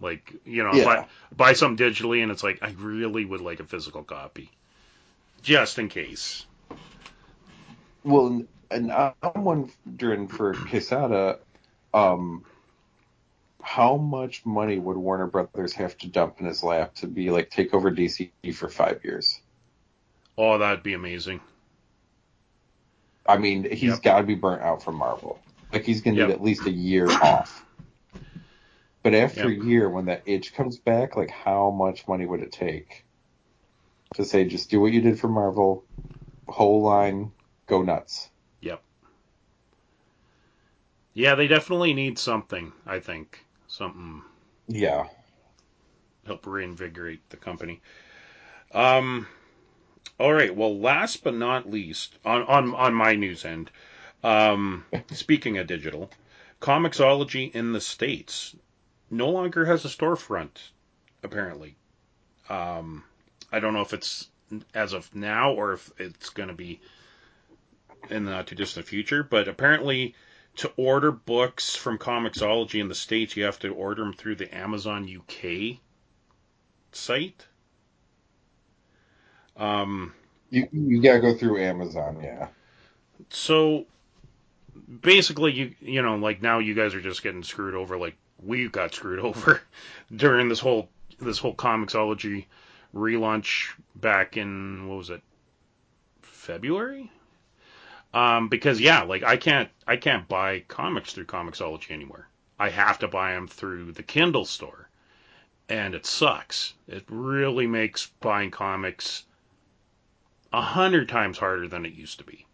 Like 0.00 0.32
you 0.44 0.62
know, 0.62 0.72
yeah. 0.72 0.82
if 0.82 0.86
I 0.86 1.06
buy 1.36 1.52
something 1.54 1.84
digitally 1.86 2.22
and 2.22 2.30
it's 2.30 2.42
like 2.42 2.60
I 2.62 2.70
really 2.78 3.24
would 3.24 3.40
like 3.40 3.60
a 3.60 3.64
physical 3.64 4.04
copy, 4.04 4.50
just 5.42 5.78
in 5.78 5.88
case. 5.88 6.46
Well, 8.04 8.44
and 8.70 8.92
I'm 8.92 9.44
wondering 9.44 10.28
for 10.28 10.54
Quesada, 10.54 11.38
um, 11.92 12.44
how 13.60 13.96
much 13.96 14.46
money 14.46 14.78
would 14.78 14.96
Warner 14.96 15.26
Brothers 15.26 15.74
have 15.74 15.96
to 15.98 16.08
dump 16.08 16.40
in 16.40 16.46
his 16.46 16.62
lap 16.62 16.94
to 16.96 17.06
be 17.06 17.30
like 17.30 17.50
take 17.50 17.74
over 17.74 17.90
DC 17.90 18.30
for 18.54 18.68
five 18.68 19.04
years? 19.04 19.40
Oh, 20.36 20.58
that'd 20.58 20.82
be 20.82 20.94
amazing. 20.94 21.40
I 23.26 23.36
mean, 23.36 23.64
he's 23.64 23.90
yep. 23.90 24.02
got 24.02 24.20
to 24.20 24.26
be 24.26 24.36
burnt 24.36 24.62
out 24.62 24.82
from 24.82 24.94
Marvel. 24.94 25.38
Like 25.72 25.84
he's 25.84 26.00
gonna 26.00 26.16
yep. 26.16 26.28
need 26.28 26.34
at 26.34 26.42
least 26.42 26.66
a 26.66 26.70
year 26.70 27.10
off. 27.10 27.64
But 29.02 29.14
after 29.14 29.50
yep. 29.50 29.62
a 29.62 29.66
year, 29.66 29.88
when 29.88 30.06
that 30.06 30.22
itch 30.26 30.54
comes 30.54 30.78
back, 30.78 31.16
like 31.16 31.30
how 31.30 31.70
much 31.70 32.08
money 32.08 32.26
would 32.26 32.40
it 32.40 32.52
take 32.52 33.04
to 34.14 34.24
say 34.24 34.44
just 34.44 34.70
do 34.70 34.80
what 34.80 34.92
you 34.92 35.00
did 35.00 35.20
for 35.20 35.28
Marvel, 35.28 35.84
whole 36.48 36.82
line, 36.82 37.32
go 37.66 37.82
nuts? 37.82 38.28
Yep. 38.60 38.82
Yeah, 41.14 41.34
they 41.36 41.46
definitely 41.46 41.94
need 41.94 42.18
something. 42.18 42.72
I 42.86 43.00
think 43.00 43.44
something. 43.66 44.22
Yeah. 44.66 45.06
Help 46.26 46.46
reinvigorate 46.46 47.28
the 47.30 47.36
company. 47.36 47.80
Um. 48.72 49.26
All 50.18 50.32
right. 50.32 50.54
Well, 50.54 50.78
last 50.78 51.22
but 51.22 51.34
not 51.34 51.70
least, 51.70 52.18
on 52.24 52.42
on 52.42 52.74
on 52.74 52.94
my 52.94 53.14
news 53.14 53.44
end, 53.44 53.70
um, 54.22 54.84
speaking 55.12 55.58
of 55.58 55.66
digital, 55.66 56.10
Comixology 56.60 57.54
in 57.54 57.72
the 57.72 57.80
states 57.80 58.54
no 59.10 59.30
longer 59.30 59.64
has 59.64 59.84
a 59.84 59.88
storefront. 59.88 60.56
Apparently, 61.22 61.76
um, 62.48 63.04
I 63.50 63.60
don't 63.60 63.74
know 63.74 63.82
if 63.82 63.92
it's 63.92 64.28
as 64.74 64.92
of 64.92 65.14
now 65.14 65.52
or 65.52 65.74
if 65.74 65.90
it's 65.98 66.30
going 66.30 66.48
to 66.48 66.54
be 66.54 66.80
in 68.10 68.24
the 68.24 68.30
not 68.30 68.46
too 68.46 68.54
distant 68.54 68.86
future, 68.86 69.22
but 69.22 69.48
apparently 69.48 70.14
to 70.56 70.72
order 70.76 71.12
books 71.12 71.76
from 71.76 71.98
Comixology 71.98 72.80
in 72.80 72.88
the 72.88 72.94
States, 72.94 73.36
you 73.36 73.44
have 73.44 73.58
to 73.60 73.74
order 73.74 74.02
them 74.02 74.12
through 74.12 74.36
the 74.36 74.52
Amazon 74.54 75.08
UK 75.08 75.78
site. 76.92 77.46
Um, 79.56 80.14
you 80.50 80.68
you 80.72 81.02
gotta 81.02 81.20
go 81.20 81.34
through 81.34 81.60
Amazon, 81.60 82.20
yeah. 82.22 82.48
So 83.30 83.86
basically, 85.00 85.52
you 85.52 85.74
you 85.80 86.02
know, 86.02 86.16
like 86.16 86.42
now 86.42 86.58
you 86.58 86.74
guys 86.74 86.94
are 86.94 87.00
just 87.00 87.22
getting 87.22 87.42
screwed 87.42 87.74
over 87.74 87.96
like 87.98 88.16
we 88.42 88.68
got 88.68 88.94
screwed 88.94 89.18
over 89.24 89.60
during 90.14 90.48
this 90.48 90.60
whole 90.60 90.88
this 91.20 91.38
whole 91.38 91.54
Comixology 91.54 92.46
relaunch 92.94 93.72
back 93.94 94.36
in 94.36 94.88
what 94.88 94.98
was 94.98 95.10
it 95.10 95.22
February? 96.22 97.10
Um, 98.14 98.48
because 98.48 98.80
yeah, 98.80 99.02
like 99.02 99.22
I 99.22 99.36
can't 99.36 99.68
I 99.86 99.96
can't 99.96 100.26
buy 100.28 100.60
comics 100.60 101.12
through 101.12 101.26
Comixology 101.26 101.90
anymore. 101.90 102.28
I 102.58 102.70
have 102.70 102.98
to 103.00 103.08
buy 103.08 103.32
them 103.34 103.46
through 103.46 103.92
the 103.92 104.02
Kindle 104.02 104.44
store, 104.44 104.88
and 105.68 105.94
it 105.94 106.06
sucks. 106.06 106.74
It 106.88 107.04
really 107.08 107.66
makes 107.66 108.06
buying 108.20 108.50
comics 108.50 109.24
a 110.52 110.62
hundred 110.62 111.08
times 111.08 111.38
harder 111.38 111.68
than 111.68 111.84
it 111.84 111.92
used 111.92 112.18
to 112.18 112.24
be. 112.24 112.47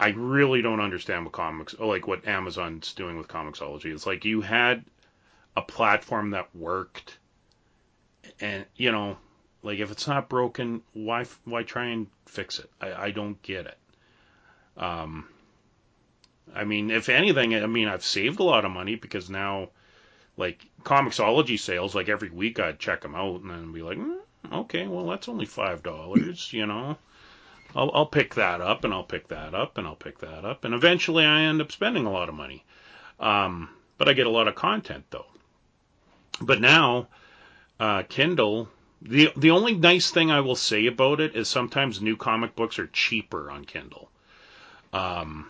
I 0.00 0.08
really 0.16 0.62
don't 0.62 0.80
understand 0.80 1.26
what 1.26 1.34
comics, 1.34 1.78
like 1.78 2.06
what 2.06 2.26
Amazon's 2.26 2.94
doing 2.94 3.18
with 3.18 3.28
Comixology. 3.28 3.92
It's 3.92 4.06
like 4.06 4.24
you 4.24 4.40
had 4.40 4.82
a 5.54 5.60
platform 5.60 6.30
that 6.30 6.48
worked, 6.56 7.18
and 8.40 8.64
you 8.76 8.92
know, 8.92 9.18
like 9.62 9.78
if 9.78 9.90
it's 9.90 10.08
not 10.08 10.30
broken, 10.30 10.80
why 10.94 11.26
why 11.44 11.64
try 11.64 11.86
and 11.86 12.06
fix 12.24 12.58
it? 12.58 12.70
I, 12.80 12.94
I 12.94 13.10
don't 13.10 13.40
get 13.42 13.66
it. 13.66 13.78
Um, 14.78 15.28
I 16.54 16.64
mean, 16.64 16.90
if 16.90 17.10
anything, 17.10 17.54
I 17.54 17.66
mean 17.66 17.86
I've 17.86 18.04
saved 18.04 18.40
a 18.40 18.44
lot 18.44 18.64
of 18.64 18.70
money 18.70 18.94
because 18.94 19.28
now, 19.28 19.68
like 20.38 20.64
Comixology 20.82 21.60
sales, 21.60 21.94
like 21.94 22.08
every 22.08 22.30
week 22.30 22.58
I'd 22.58 22.78
check 22.78 23.02
them 23.02 23.14
out 23.14 23.42
and 23.42 23.50
then 23.50 23.72
be 23.72 23.82
like, 23.82 23.98
mm, 23.98 24.16
okay, 24.50 24.86
well 24.86 25.04
that's 25.08 25.28
only 25.28 25.44
five 25.44 25.82
dollars, 25.82 26.54
you 26.54 26.64
know. 26.64 26.96
I'll, 27.74 27.90
I'll 27.94 28.06
pick 28.06 28.34
that 28.34 28.60
up 28.60 28.84
and 28.84 28.92
I'll 28.92 29.04
pick 29.04 29.28
that 29.28 29.54
up 29.54 29.78
and 29.78 29.86
I'll 29.86 29.96
pick 29.96 30.18
that 30.20 30.44
up 30.44 30.64
and 30.64 30.74
eventually 30.74 31.24
I 31.24 31.42
end 31.42 31.60
up 31.60 31.72
spending 31.72 32.06
a 32.06 32.12
lot 32.12 32.28
of 32.28 32.34
money. 32.34 32.64
Um, 33.18 33.70
but 33.98 34.08
I 34.08 34.14
get 34.14 34.26
a 34.26 34.30
lot 34.30 34.48
of 34.48 34.54
content 34.54 35.04
though. 35.10 35.26
But 36.40 36.60
now, 36.60 37.08
uh, 37.78 38.02
Kindle, 38.08 38.68
the 39.02 39.30
the 39.36 39.50
only 39.50 39.74
nice 39.74 40.10
thing 40.10 40.30
I 40.30 40.40
will 40.40 40.56
say 40.56 40.86
about 40.86 41.20
it 41.20 41.36
is 41.36 41.48
sometimes 41.48 42.00
new 42.00 42.16
comic 42.16 42.56
books 42.56 42.78
are 42.78 42.86
cheaper 42.86 43.50
on 43.50 43.64
Kindle. 43.64 44.10
Um, 44.92 45.48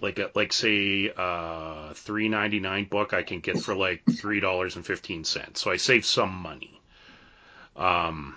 like 0.00 0.18
a, 0.18 0.30
like 0.34 0.52
say 0.52 1.12
uh, 1.16 1.92
three 1.94 2.28
ninety 2.28 2.60
nine 2.60 2.84
book 2.84 3.12
I 3.12 3.22
can 3.22 3.40
get 3.40 3.58
for 3.58 3.74
like 3.74 4.02
three 4.16 4.40
dollars 4.40 4.76
and 4.76 4.86
fifteen 4.86 5.24
cents. 5.24 5.60
So 5.60 5.70
I 5.70 5.76
save 5.76 6.04
some 6.04 6.32
money. 6.32 6.80
Um, 7.76 8.36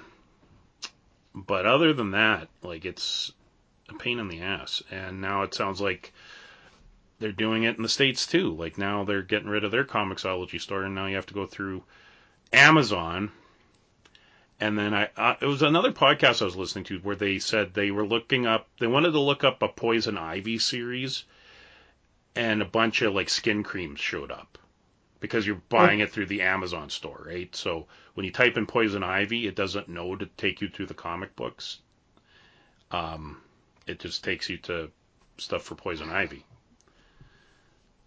but 1.33 1.65
other 1.65 1.93
than 1.93 2.11
that, 2.11 2.49
like 2.61 2.85
it's 2.85 3.31
a 3.89 3.93
pain 3.93 4.19
in 4.19 4.27
the 4.27 4.41
ass. 4.41 4.81
And 4.91 5.21
now 5.21 5.43
it 5.43 5.53
sounds 5.53 5.79
like 5.79 6.13
they're 7.19 7.31
doing 7.31 7.63
it 7.63 7.77
in 7.77 7.83
the 7.83 7.89
states 7.89 8.25
too. 8.25 8.53
Like 8.55 8.77
now 8.77 9.03
they're 9.03 9.21
getting 9.21 9.49
rid 9.49 9.63
of 9.63 9.71
their 9.71 9.85
Comixology 9.85 10.59
store, 10.59 10.83
and 10.83 10.95
now 10.95 11.05
you 11.05 11.15
have 11.15 11.27
to 11.27 11.33
go 11.33 11.45
through 11.45 11.83
Amazon. 12.51 13.31
And 14.59 14.77
then 14.77 14.93
I, 14.93 15.09
uh, 15.17 15.35
it 15.41 15.45
was 15.45 15.63
another 15.63 15.91
podcast 15.91 16.41
I 16.41 16.45
was 16.45 16.55
listening 16.55 16.85
to 16.85 16.99
where 16.99 17.15
they 17.15 17.39
said 17.39 17.73
they 17.73 17.89
were 17.89 18.05
looking 18.05 18.45
up, 18.45 18.67
they 18.79 18.87
wanted 18.87 19.11
to 19.11 19.19
look 19.19 19.43
up 19.43 19.63
a 19.63 19.67
Poison 19.67 20.17
Ivy 20.17 20.59
series, 20.59 21.23
and 22.35 22.61
a 22.61 22.65
bunch 22.65 23.01
of 23.01 23.15
like 23.15 23.29
skin 23.29 23.63
creams 23.63 23.99
showed 23.99 24.31
up 24.31 24.59
because 25.19 25.45
you're 25.45 25.61
buying 25.69 25.99
it 25.99 26.11
through 26.11 26.27
the 26.27 26.41
Amazon 26.41 26.89
store, 26.89 27.23
right? 27.25 27.55
So 27.55 27.87
when 28.13 28.25
you 28.25 28.31
type 28.31 28.57
in 28.57 28.65
Poison 28.65 29.03
Ivy, 29.03 29.47
it 29.47 29.55
doesn't 29.55 29.87
know 29.89 30.15
to 30.15 30.25
take 30.37 30.61
you 30.61 30.69
to 30.69 30.85
the 30.85 30.93
comic 30.93 31.35
books. 31.35 31.79
Um, 32.91 33.37
it 33.87 33.99
just 33.99 34.23
takes 34.23 34.49
you 34.49 34.57
to 34.59 34.91
stuff 35.37 35.63
for 35.63 35.75
Poison 35.75 36.09
Ivy. 36.09 36.45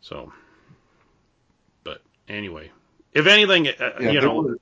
So, 0.01 0.33
but 1.83 2.03
anyway, 2.29 2.71
if 3.13 3.27
anything, 3.27 3.69
uh, 3.69 3.93
Yeah, 4.01 4.11
you 4.13 4.21
know, 4.21 4.37
were- 4.43 4.59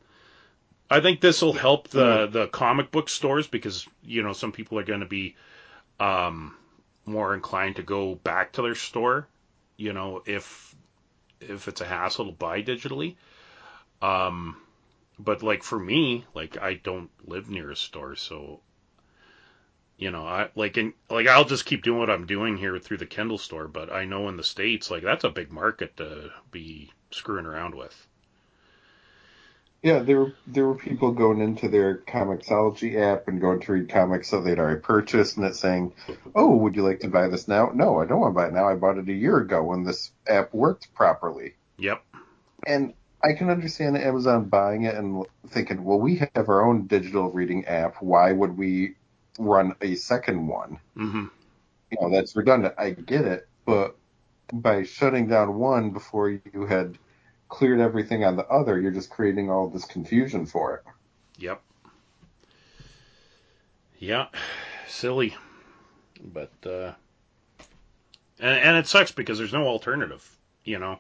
I 0.89 1.01
think 1.01 1.21
this 1.21 1.43
will 1.43 1.55
help 1.55 1.89
the 1.89 2.27
the 2.27 2.47
comic 2.49 2.91
book 2.91 3.09
stores 3.09 3.47
because 3.47 3.89
you 4.03 4.23
know 4.23 4.33
some 4.33 4.53
people 4.53 4.79
are 4.79 4.85
going 4.85 5.01
to 5.01 5.07
be 5.07 5.37
um, 5.99 6.55
more 7.07 7.35
inclined 7.35 7.77
to 7.77 7.83
go 7.83 8.15
back 8.15 8.53
to 8.53 8.63
their 8.63 8.75
store. 8.75 9.27
You 9.77 9.93
know, 9.93 10.23
if 10.27 10.75
if 11.41 11.67
it's 11.67 11.81
a 11.81 11.87
hassle 11.87 12.27
to 12.27 12.33
buy 12.33 12.63
digitally. 12.63 13.17
Um, 14.01 14.57
but 15.19 15.43
like 15.43 15.63
for 15.63 15.79
me, 15.79 16.25
like 16.35 16.61
I 16.61 16.75
don't 16.75 17.11
live 17.25 17.49
near 17.49 17.71
a 17.71 17.77
store, 17.77 18.17
so 18.17 18.61
you 19.97 20.11
know, 20.11 20.27
I 20.27 20.49
like 20.57 20.77
in 20.79 20.95
like 21.11 21.29
I'll 21.29 21.45
just 21.45 21.67
keep 21.67 21.83
doing 21.83 22.01
what 22.01 22.11
I'm 22.11 22.27
doing 22.27 22.57
here 22.57 22.79
through 22.79 22.99
the 22.99 23.07
Kindle 23.07 23.39
store. 23.39 23.69
But 23.69 23.93
I 23.93 24.05
know 24.05 24.29
in 24.29 24.37
the 24.37 24.43
states, 24.43 24.91
like 24.91 25.03
that's 25.03 25.25
a 25.25 25.31
big 25.31 25.53
market 25.53 25.97
to 25.99 26.31
be 26.51 26.91
screwing 27.11 27.47
around 27.47 27.75
with. 27.75 28.09
Yeah, 29.83 29.99
there 29.99 30.21
were 30.21 30.35
there 30.47 30.67
were 30.67 30.77
people 30.77 31.13
going 31.13 31.41
into 31.41 31.69
their 31.69 31.99
Comixology 31.99 32.97
app 32.97 33.27
and 33.27 33.41
going 33.41 33.61
to 33.61 33.73
read 33.73 33.89
comics 33.89 34.31
that 34.31 34.41
they'd 34.41 34.59
already 34.59 34.81
purchased, 34.81 35.37
and 35.37 35.47
it's 35.47 35.59
saying, 35.59 35.93
"Oh, 36.35 36.57
would 36.57 36.77
you 36.77 36.83
like 36.83 37.01
to 37.01 37.09
buy 37.09 37.29
this 37.29 37.49
now?" 37.49 37.71
No, 37.75 38.01
I 38.01 38.07
don't 38.07 38.21
want 38.21 38.35
to 38.35 38.41
buy 38.41 38.47
it 38.47 38.55
now. 38.55 38.69
I 38.69 38.77
bought 38.77 38.99
it 38.99 39.09
a 39.09 39.13
year 39.13 39.39
ago 39.39 39.63
when 39.63 39.85
this 39.85 40.13
app 40.29 40.55
worked 40.55 40.95
properly. 40.95 41.55
Yep. 41.79 42.03
And 42.65 42.95
I 43.25 43.35
can 43.35 43.51
understand 43.51 43.97
Amazon 43.97 44.49
buying 44.49 44.85
it 44.85 44.95
and 44.95 45.25
thinking, 45.49 45.85
"Well, 45.85 46.01
we 46.01 46.17
have 46.17 46.49
our 46.49 46.67
own 46.67 46.87
digital 46.87 47.31
reading 47.31 47.65
app. 47.67 47.97
Why 48.03 48.33
would 48.33 48.57
we 48.57 48.97
run 49.39 49.75
a 49.81 49.95
second 49.95 50.47
one?" 50.49 50.79
hmm 50.95 51.27
You 51.91 51.99
know, 52.01 52.11
that's 52.11 52.37
redundant. 52.37 52.75
I 52.79 52.91
get 52.91 53.25
it, 53.25 53.49
but 53.65 53.97
by 54.53 54.83
shutting 54.83 55.29
down 55.29 55.59
one 55.59 55.91
before 55.91 56.31
you 56.31 56.67
had 56.67 56.99
cleared 57.49 57.81
everything 57.81 58.25
on 58.25 58.37
the 58.37 58.47
other, 58.47 58.81
you're 58.81 58.91
just 58.91 59.11
creating 59.11 59.51
all 59.51 59.69
this 59.69 59.85
confusion 59.85 60.47
for 60.47 60.77
it. 60.77 60.83
Yep. 61.39 61.63
Yeah. 63.99 64.29
Silly. 64.89 65.37
But 66.23 66.53
uh 66.67 66.93
and 68.41 68.59
and 68.59 68.77
it 68.77 68.87
sucks 68.87 69.13
because 69.13 69.39
there's 69.39 69.53
no 69.53 69.67
alternative, 69.67 70.29
you 70.65 70.79
know. 70.79 70.99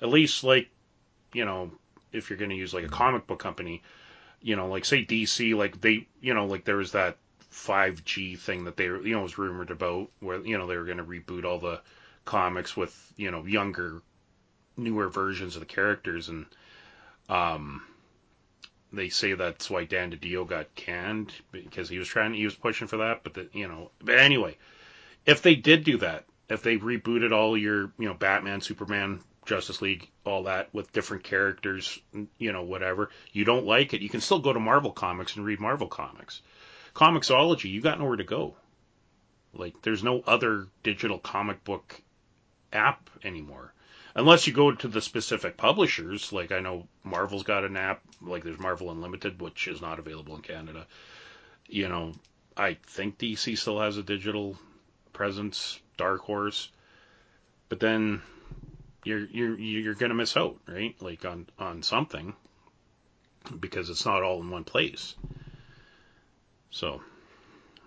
At 0.00 0.08
least 0.08 0.44
like, 0.44 0.68
you 1.36 1.44
know, 1.44 1.70
if 2.12 2.30
you're 2.30 2.38
going 2.38 2.50
to 2.50 2.56
use 2.56 2.72
like 2.72 2.84
a 2.84 2.88
comic 2.88 3.26
book 3.26 3.38
company, 3.38 3.82
you 4.40 4.56
know, 4.56 4.68
like 4.68 4.86
say 4.86 5.04
DC 5.04 5.54
like 5.54 5.80
they, 5.82 6.06
you 6.22 6.32
know, 6.32 6.46
like 6.46 6.64
there 6.64 6.76
was 6.76 6.92
that 6.92 7.18
5G 7.52 8.38
thing 8.38 8.64
that 8.64 8.76
they, 8.78 8.84
you 8.84 9.12
know, 9.14 9.22
was 9.22 9.36
rumored 9.36 9.70
about 9.70 10.08
where, 10.20 10.38
you 10.40 10.56
know, 10.56 10.66
they 10.66 10.76
were 10.76 10.86
going 10.86 10.96
to 10.96 11.04
reboot 11.04 11.44
all 11.44 11.58
the 11.58 11.80
comics 12.24 12.74
with, 12.74 13.12
you 13.16 13.30
know, 13.30 13.44
younger 13.44 14.00
newer 14.78 15.08
versions 15.08 15.56
of 15.56 15.60
the 15.60 15.66
characters. 15.66 16.30
And 16.30 16.46
um 17.28 17.82
they 18.92 19.10
say 19.10 19.34
that's 19.34 19.68
why 19.68 19.84
Dan 19.84 20.10
DiDio 20.12 20.46
got 20.48 20.74
canned 20.74 21.32
because 21.52 21.88
he 21.88 21.98
was 21.98 22.08
trying 22.08 22.32
he 22.32 22.44
was 22.44 22.54
pushing 22.54 22.86
for 22.86 22.98
that. 22.98 23.22
But 23.22 23.34
the, 23.34 23.48
you 23.52 23.68
know 23.68 23.90
but 24.00 24.18
anyway 24.18 24.56
if 25.26 25.42
they 25.42 25.54
did 25.54 25.84
do 25.84 25.98
that 25.98 26.24
if 26.48 26.62
they 26.62 26.78
rebooted 26.78 27.32
all 27.32 27.58
your 27.58 27.92
you 27.98 28.06
know 28.06 28.14
Batman 28.14 28.62
Superman 28.62 29.20
Justice 29.46 29.80
League 29.80 30.10
all 30.24 30.44
that 30.44 30.72
with 30.74 30.92
different 30.92 31.24
characters 31.24 31.98
you 32.38 32.52
know 32.52 32.62
whatever 32.62 33.10
you 33.32 33.44
don't 33.44 33.66
like 33.66 33.94
it 33.94 34.02
you 34.02 34.08
can 34.08 34.20
still 34.20 34.40
go 34.40 34.52
to 34.52 34.60
Marvel 34.60 34.92
Comics 34.92 35.36
and 35.36 35.44
read 35.44 35.60
Marvel 35.60 35.88
Comics 35.88 36.42
Comixology 36.94 37.70
you 37.70 37.80
got 37.80 37.98
nowhere 37.98 38.16
to 38.16 38.24
go 38.24 38.56
like 39.54 39.80
there's 39.82 40.02
no 40.02 40.20
other 40.26 40.66
digital 40.82 41.18
comic 41.18 41.64
book 41.64 42.00
app 42.72 43.08
anymore 43.24 43.72
unless 44.16 44.46
you 44.46 44.52
go 44.52 44.72
to 44.72 44.88
the 44.88 45.00
specific 45.00 45.56
publishers. 45.56 46.32
Like 46.32 46.50
I 46.50 46.60
know 46.60 46.88
Marvel's 47.04 47.44
got 47.44 47.64
an 47.64 47.76
app, 47.76 48.02
like 48.20 48.42
there's 48.42 48.58
Marvel 48.58 48.90
Unlimited, 48.90 49.40
which 49.40 49.68
is 49.68 49.80
not 49.80 50.00
available 50.00 50.34
in 50.34 50.42
Canada. 50.42 50.86
You 51.68 51.88
know, 51.88 52.12
I 52.56 52.78
think 52.86 53.18
DC 53.18 53.56
still 53.58 53.78
has 53.80 53.98
a 53.98 54.02
digital 54.02 54.56
presence, 55.12 55.78
Dark 55.96 56.22
Horse, 56.22 56.70
but 57.68 57.78
then 57.78 58.22
you're 59.06 59.26
you're 59.26 59.58
you're 59.58 59.94
gonna 59.94 60.14
miss 60.14 60.36
out, 60.36 60.56
right? 60.66 60.94
Like 61.00 61.24
on 61.24 61.46
on 61.58 61.82
something 61.82 62.34
because 63.60 63.88
it's 63.88 64.04
not 64.04 64.22
all 64.22 64.40
in 64.40 64.50
one 64.50 64.64
place. 64.64 65.14
So 66.70 67.00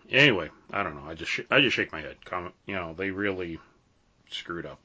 anyway, 0.10 0.50
I 0.72 0.82
don't 0.84 0.96
know. 0.96 1.10
I 1.10 1.16
just 1.16 1.30
sh- 1.30 1.42
I 1.52 1.60
just 1.60 1.76
shake 1.76 1.92
my 1.92 2.02
head. 2.02 2.24
Comment, 2.24 2.56
you 2.66 2.76
know, 2.76 2.94
they 2.94 3.12
really 3.12 3.60
screwed 4.30 4.66
up. 4.66 4.80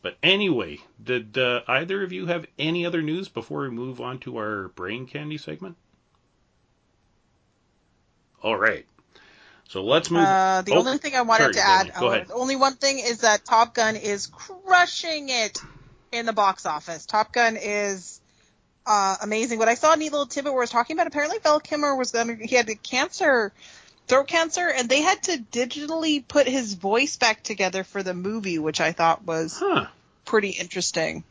But 0.00 0.16
anyway, 0.22 0.78
did 1.02 1.36
uh, 1.38 1.62
either 1.68 2.02
of 2.02 2.12
you 2.12 2.26
have 2.26 2.46
any 2.58 2.84
other 2.84 3.02
news 3.02 3.28
before 3.28 3.62
we 3.62 3.70
move 3.70 4.00
on 4.00 4.18
to 4.20 4.36
our 4.38 4.68
brain 4.68 5.06
candy 5.06 5.38
segment? 5.38 5.76
All 8.42 8.56
right. 8.56 8.86
So 9.68 9.82
let's 9.82 10.10
move. 10.10 10.22
Uh, 10.22 10.62
the 10.62 10.72
Oh, 10.72 10.78
only 10.78 10.98
thing 10.98 11.14
I 11.14 11.22
wanted 11.22 11.44
sorry, 11.44 11.54
to 11.54 11.60
add, 11.60 11.86
Jamie, 11.86 12.00
go 12.00 12.06
uh, 12.08 12.10
ahead. 12.12 12.28
the 12.28 12.34
only 12.34 12.56
one 12.56 12.74
thing 12.76 12.98
is 12.98 13.18
that 13.20 13.44
Top 13.44 13.74
Gun 13.74 13.96
is 13.96 14.26
crushing 14.28 15.28
it 15.30 15.58
in 16.12 16.26
the 16.26 16.32
box 16.32 16.66
office. 16.66 17.06
Top 17.06 17.32
Gun 17.32 17.56
is 17.56 18.20
uh, 18.86 19.16
amazing. 19.22 19.58
But 19.58 19.68
I 19.68 19.74
saw 19.74 19.94
a 19.94 19.96
neat 19.96 20.12
little 20.12 20.26
tidbit 20.26 20.52
where 20.52 20.62
it 20.62 20.64
was 20.64 20.70
talking 20.70 20.96
about 20.96 21.06
apparently 21.06 21.38
Val 21.42 21.60
Kilmer 21.60 21.96
was 21.96 22.12
going 22.12 22.38
to, 22.38 22.46
he 22.46 22.54
had 22.54 22.70
cancer, 22.82 23.52
throat 24.06 24.28
cancer, 24.28 24.68
and 24.68 24.88
they 24.88 25.00
had 25.02 25.22
to 25.24 25.38
digitally 25.38 26.26
put 26.26 26.46
his 26.46 26.74
voice 26.74 27.16
back 27.16 27.42
together 27.42 27.82
for 27.84 28.02
the 28.02 28.14
movie, 28.14 28.58
which 28.58 28.80
I 28.80 28.92
thought 28.92 29.24
was 29.24 29.58
Huh. 29.58 29.86
pretty 30.24 30.50
interesting. 30.50 31.24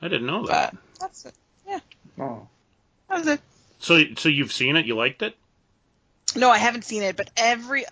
I 0.00 0.08
didn't 0.08 0.26
know 0.26 0.46
that. 0.46 0.72
But 0.72 1.00
that's 1.00 1.26
it. 1.26 1.34
Yeah, 1.68 1.80
Oh. 2.18 2.48
that 3.08 3.18
was 3.18 3.26
it. 3.26 3.40
So 3.80 4.02
so 4.16 4.28
you've 4.28 4.52
seen 4.52 4.76
it? 4.76 4.86
You 4.86 4.96
liked 4.96 5.22
it? 5.22 5.36
No, 6.36 6.50
I 6.50 6.58
haven't 6.58 6.84
seen 6.84 7.02
it, 7.02 7.16
but 7.16 7.30
every 7.36 7.84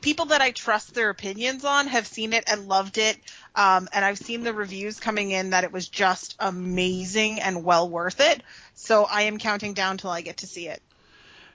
people 0.00 0.26
that 0.26 0.40
I 0.40 0.50
trust 0.50 0.94
their 0.94 1.10
opinions 1.10 1.64
on 1.64 1.86
have 1.88 2.06
seen 2.06 2.32
it 2.32 2.44
and 2.46 2.68
loved 2.68 2.98
it. 2.98 3.16
Um, 3.54 3.88
and 3.92 4.04
I've 4.04 4.18
seen 4.18 4.44
the 4.44 4.52
reviews 4.52 5.00
coming 5.00 5.30
in 5.30 5.50
that 5.50 5.64
it 5.64 5.72
was 5.72 5.88
just 5.88 6.36
amazing 6.38 7.40
and 7.40 7.64
well 7.64 7.88
worth 7.88 8.20
it. 8.20 8.42
So 8.74 9.04
I 9.04 9.22
am 9.22 9.38
counting 9.38 9.74
down 9.74 9.96
till 9.96 10.10
I 10.10 10.20
get 10.20 10.38
to 10.38 10.46
see 10.46 10.68
it. 10.68 10.82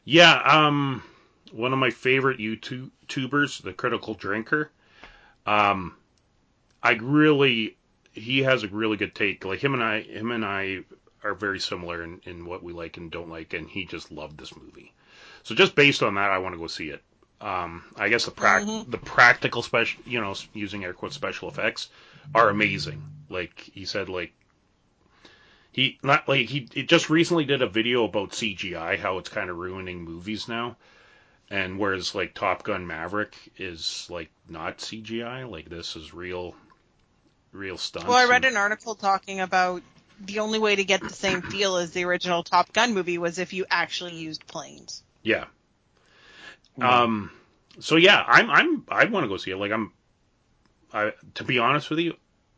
Yeah. 0.03 0.33
Um, 0.33 1.03
one 1.51 1.73
of 1.73 1.79
my 1.79 1.91
favorite 1.91 2.39
YouTubers, 2.39 3.61
the 3.61 3.73
Critical 3.73 4.15
Drinker. 4.15 4.71
Um, 5.45 5.95
I 6.83 6.93
really 6.93 7.77
he 8.13 8.39
has 8.43 8.63
a 8.63 8.67
really 8.67 8.97
good 8.97 9.15
take. 9.15 9.45
Like 9.45 9.63
him 9.63 9.73
and 9.73 9.83
I, 9.83 10.01
him 10.01 10.31
and 10.31 10.43
I 10.43 10.79
are 11.23 11.33
very 11.33 11.59
similar 11.59 12.03
in, 12.03 12.19
in 12.25 12.45
what 12.45 12.63
we 12.63 12.73
like 12.73 12.97
and 12.97 13.11
don't 13.11 13.29
like, 13.29 13.53
and 13.53 13.69
he 13.69 13.85
just 13.85 14.11
loved 14.11 14.39
this 14.39 14.55
movie. 14.55 14.93
So 15.43 15.55
just 15.55 15.75
based 15.75 16.03
on 16.03 16.15
that, 16.15 16.29
I 16.31 16.37
want 16.39 16.53
to 16.55 16.59
go 16.59 16.67
see 16.67 16.89
it. 16.89 17.03
Um, 17.39 17.83
I 17.95 18.09
guess 18.09 18.25
the 18.25 18.31
prac- 18.31 18.63
Mhm. 18.63 18.89
the 18.91 18.97
practical 18.99 19.63
special, 19.63 20.01
you 20.05 20.21
know, 20.21 20.35
using 20.53 20.83
air 20.83 20.93
quotes 20.93 21.15
special 21.15 21.49
effects 21.49 21.89
are 22.35 22.49
amazing. 22.49 23.01
Like 23.29 23.59
he 23.73 23.85
said, 23.85 24.09
like 24.09 24.31
he 25.71 25.97
not 26.03 26.27
like 26.27 26.47
he, 26.49 26.67
he 26.71 26.83
just 26.83 27.09
recently 27.09 27.45
did 27.45 27.61
a 27.61 27.67
video 27.67 28.03
about 28.03 28.31
CGI, 28.31 28.97
how 28.97 29.17
it's 29.17 29.29
kind 29.29 29.49
of 29.49 29.57
ruining 29.57 30.03
movies 30.03 30.47
now. 30.47 30.77
And 31.49 31.79
whereas 31.79 32.13
like 32.13 32.33
Top 32.33 32.63
Gun 32.63 32.85
Maverick 32.85 33.35
is 33.57 34.05
like 34.09 34.29
not 34.47 34.77
CGI, 34.77 35.49
like 35.49 35.67
this 35.69 35.95
is 35.95 36.13
real, 36.13 36.55
real 37.51 37.77
stunts. 37.77 38.07
Well, 38.07 38.17
I 38.17 38.25
read 38.25 38.45
and- 38.45 38.55
an 38.55 38.57
article 38.57 38.95
talking 38.95 39.39
about 39.39 39.81
the 40.19 40.39
only 40.39 40.59
way 40.59 40.75
to 40.75 40.83
get 40.83 41.01
the 41.01 41.15
same 41.15 41.41
feel 41.41 41.77
as 41.77 41.91
the 41.91 42.03
original 42.05 42.43
Top 42.43 42.71
Gun 42.71 42.93
movie 42.93 43.17
was 43.17 43.39
if 43.39 43.53
you 43.53 43.65
actually 43.71 44.15
used 44.15 44.45
planes. 44.45 45.03
Yeah. 45.23 45.45
Um. 46.79 47.31
So 47.79 47.95
yeah, 47.95 48.23
I'm 48.27 48.49
I'm 48.49 48.85
I 48.89 49.05
want 49.05 49.23
to 49.23 49.27
go 49.27 49.37
see 49.37 49.51
it. 49.51 49.57
Like 49.57 49.71
I'm. 49.71 49.91
I 50.93 51.13
to 51.35 51.43
be 51.43 51.59
honest 51.59 51.89
with 51.89 51.99
you, 51.99 52.15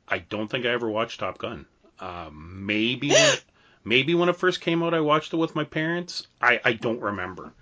I 0.07 0.19
don't 0.19 0.49
think 0.49 0.65
I 0.65 0.69
ever 0.69 0.89
watched 0.89 1.19
Top 1.19 1.37
Gun. 1.37 1.65
Um. 1.99 2.65
Maybe 2.65 3.09
when 3.09 3.17
it, 3.33 3.43
maybe 3.83 4.15
when 4.15 4.29
it 4.29 4.35
first 4.35 4.61
came 4.61 4.83
out, 4.83 4.93
I 4.93 5.01
watched 5.01 5.33
it 5.33 5.37
with 5.37 5.55
my 5.55 5.63
parents. 5.63 6.27
I 6.41 6.59
I 6.63 6.73
don't 6.73 7.01
remember. 7.01 7.53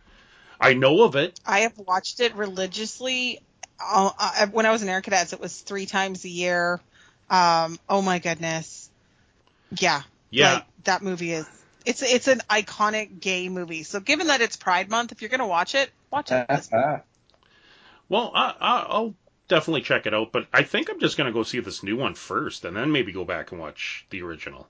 I 0.61 0.75
know 0.75 1.03
of 1.03 1.15
it. 1.15 1.39
I 1.45 1.61
have 1.61 1.77
watched 1.79 2.19
it 2.19 2.35
religiously. 2.35 3.39
Uh, 3.83 4.11
uh, 4.17 4.47
when 4.47 4.67
I 4.67 4.71
was 4.71 4.83
in 4.83 4.89
Air 4.89 5.01
Cadets, 5.01 5.33
it 5.33 5.41
was 5.41 5.59
three 5.59 5.87
times 5.87 6.23
a 6.23 6.29
year. 6.29 6.79
Um, 7.31 7.79
oh 7.89 8.03
my 8.03 8.19
goodness. 8.19 8.89
Yeah. 9.71 10.03
Yeah. 10.29 10.53
Like, 10.53 10.65
that 10.83 11.01
movie 11.01 11.31
is. 11.33 11.47
It's 11.85 12.01
it's 12.01 12.27
an 12.27 12.41
iconic 12.49 13.19
gay 13.19 13.49
movie. 13.49 13.83
So 13.83 13.99
given 13.99 14.27
that 14.27 14.41
it's 14.41 14.55
Pride 14.55 14.89
Month, 14.89 15.11
if 15.11 15.21
you're 15.21 15.29
gonna 15.29 15.47
watch 15.47 15.75
it, 15.75 15.89
watch 16.11 16.31
it. 16.31 16.45
Well, 18.09 18.33
I, 18.35 18.53
I, 18.59 18.85
I'll 18.89 19.15
definitely 19.47 19.83
check 19.83 20.05
it 20.05 20.13
out, 20.13 20.33
but 20.33 20.45
I 20.51 20.63
think 20.63 20.89
I'm 20.89 20.99
just 20.99 21.17
gonna 21.17 21.31
go 21.31 21.43
see 21.43 21.61
this 21.61 21.81
new 21.81 21.95
one 21.95 22.13
first, 22.13 22.65
and 22.65 22.75
then 22.75 22.91
maybe 22.91 23.13
go 23.13 23.23
back 23.23 23.51
and 23.53 23.61
watch 23.61 24.05
the 24.09 24.21
original. 24.21 24.67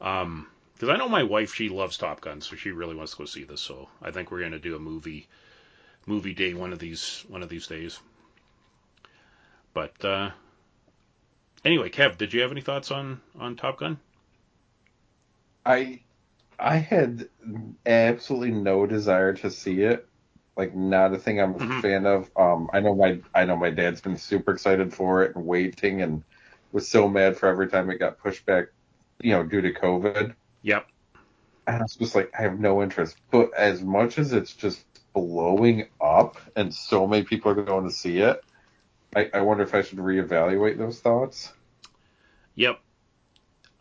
Um, 0.00 0.46
because 0.72 0.90
I 0.90 0.96
know 0.96 1.08
my 1.08 1.24
wife, 1.24 1.54
she 1.54 1.68
loves 1.68 1.96
Top 1.96 2.20
Gun, 2.20 2.42
so 2.42 2.54
she 2.54 2.70
really 2.70 2.94
wants 2.94 3.12
to 3.12 3.18
go 3.18 3.24
see 3.24 3.44
this. 3.44 3.60
So 3.60 3.88
I 4.02 4.10
think 4.12 4.30
we're 4.30 4.42
gonna 4.42 4.58
do 4.58 4.76
a 4.76 4.78
movie, 4.78 5.26
movie 6.06 6.34
day 6.34 6.54
one 6.54 6.72
of 6.72 6.78
these 6.78 7.24
one 7.28 7.42
of 7.42 7.48
these 7.48 7.66
days. 7.66 7.98
But 9.74 10.04
uh, 10.04 10.30
anyway, 11.64 11.90
Kev, 11.90 12.18
did 12.18 12.32
you 12.32 12.42
have 12.42 12.52
any 12.52 12.60
thoughts 12.60 12.90
on 12.90 13.20
on 13.38 13.56
Top 13.56 13.78
Gun? 13.78 13.98
I 15.64 16.00
I 16.58 16.76
had 16.76 17.28
absolutely 17.86 18.50
no 18.52 18.86
desire 18.86 19.34
to 19.34 19.50
see 19.50 19.82
it. 19.82 20.08
Like 20.56 20.74
not 20.74 21.12
a 21.14 21.18
thing 21.18 21.40
I'm 21.40 21.56
a 21.56 21.60
Mhm. 21.60 21.80
fan 21.80 22.06
of. 22.06 22.30
Um 22.36 22.68
I 22.72 22.80
know 22.80 22.94
my 22.94 23.22
I 23.34 23.44
know 23.44 23.56
my 23.56 23.70
dad's 23.70 24.00
been 24.00 24.16
super 24.16 24.52
excited 24.52 24.94
for 24.94 25.22
it 25.24 25.36
and 25.36 25.44
waiting 25.46 26.02
and 26.02 26.24
was 26.72 26.88
so 26.90 27.08
mad 27.08 27.36
for 27.38 27.48
every 27.48 27.68
time 27.68 27.90
it 27.90 27.98
got 27.98 28.18
pushed 28.18 28.46
back, 28.46 28.66
you 29.22 29.32
know, 29.32 29.44
due 29.44 29.60
to 29.62 29.72
COVID. 29.72 30.34
Yep. 30.62 30.86
And 31.66 31.76
I 31.76 31.82
was 31.82 31.94
just 31.96 32.14
like, 32.14 32.30
I 32.38 32.42
have 32.42 32.58
no 32.58 32.82
interest. 32.82 33.16
But 33.30 33.52
as 33.56 33.82
much 33.82 34.18
as 34.18 34.32
it's 34.32 34.54
just 34.54 34.84
blowing 35.14 35.88
up 36.00 36.36
and 36.56 36.72
so 36.74 37.06
many 37.06 37.24
people 37.24 37.50
are 37.52 37.62
going 37.62 37.84
to 37.84 37.90
see 37.94 38.18
it, 38.18 38.40
I, 39.16 39.30
I 39.34 39.42
wonder 39.42 39.64
if 39.64 39.74
I 39.74 39.82
should 39.82 39.98
reevaluate 39.98 40.78
those 40.78 41.00
thoughts. 41.00 41.52
Yep. 42.54 42.80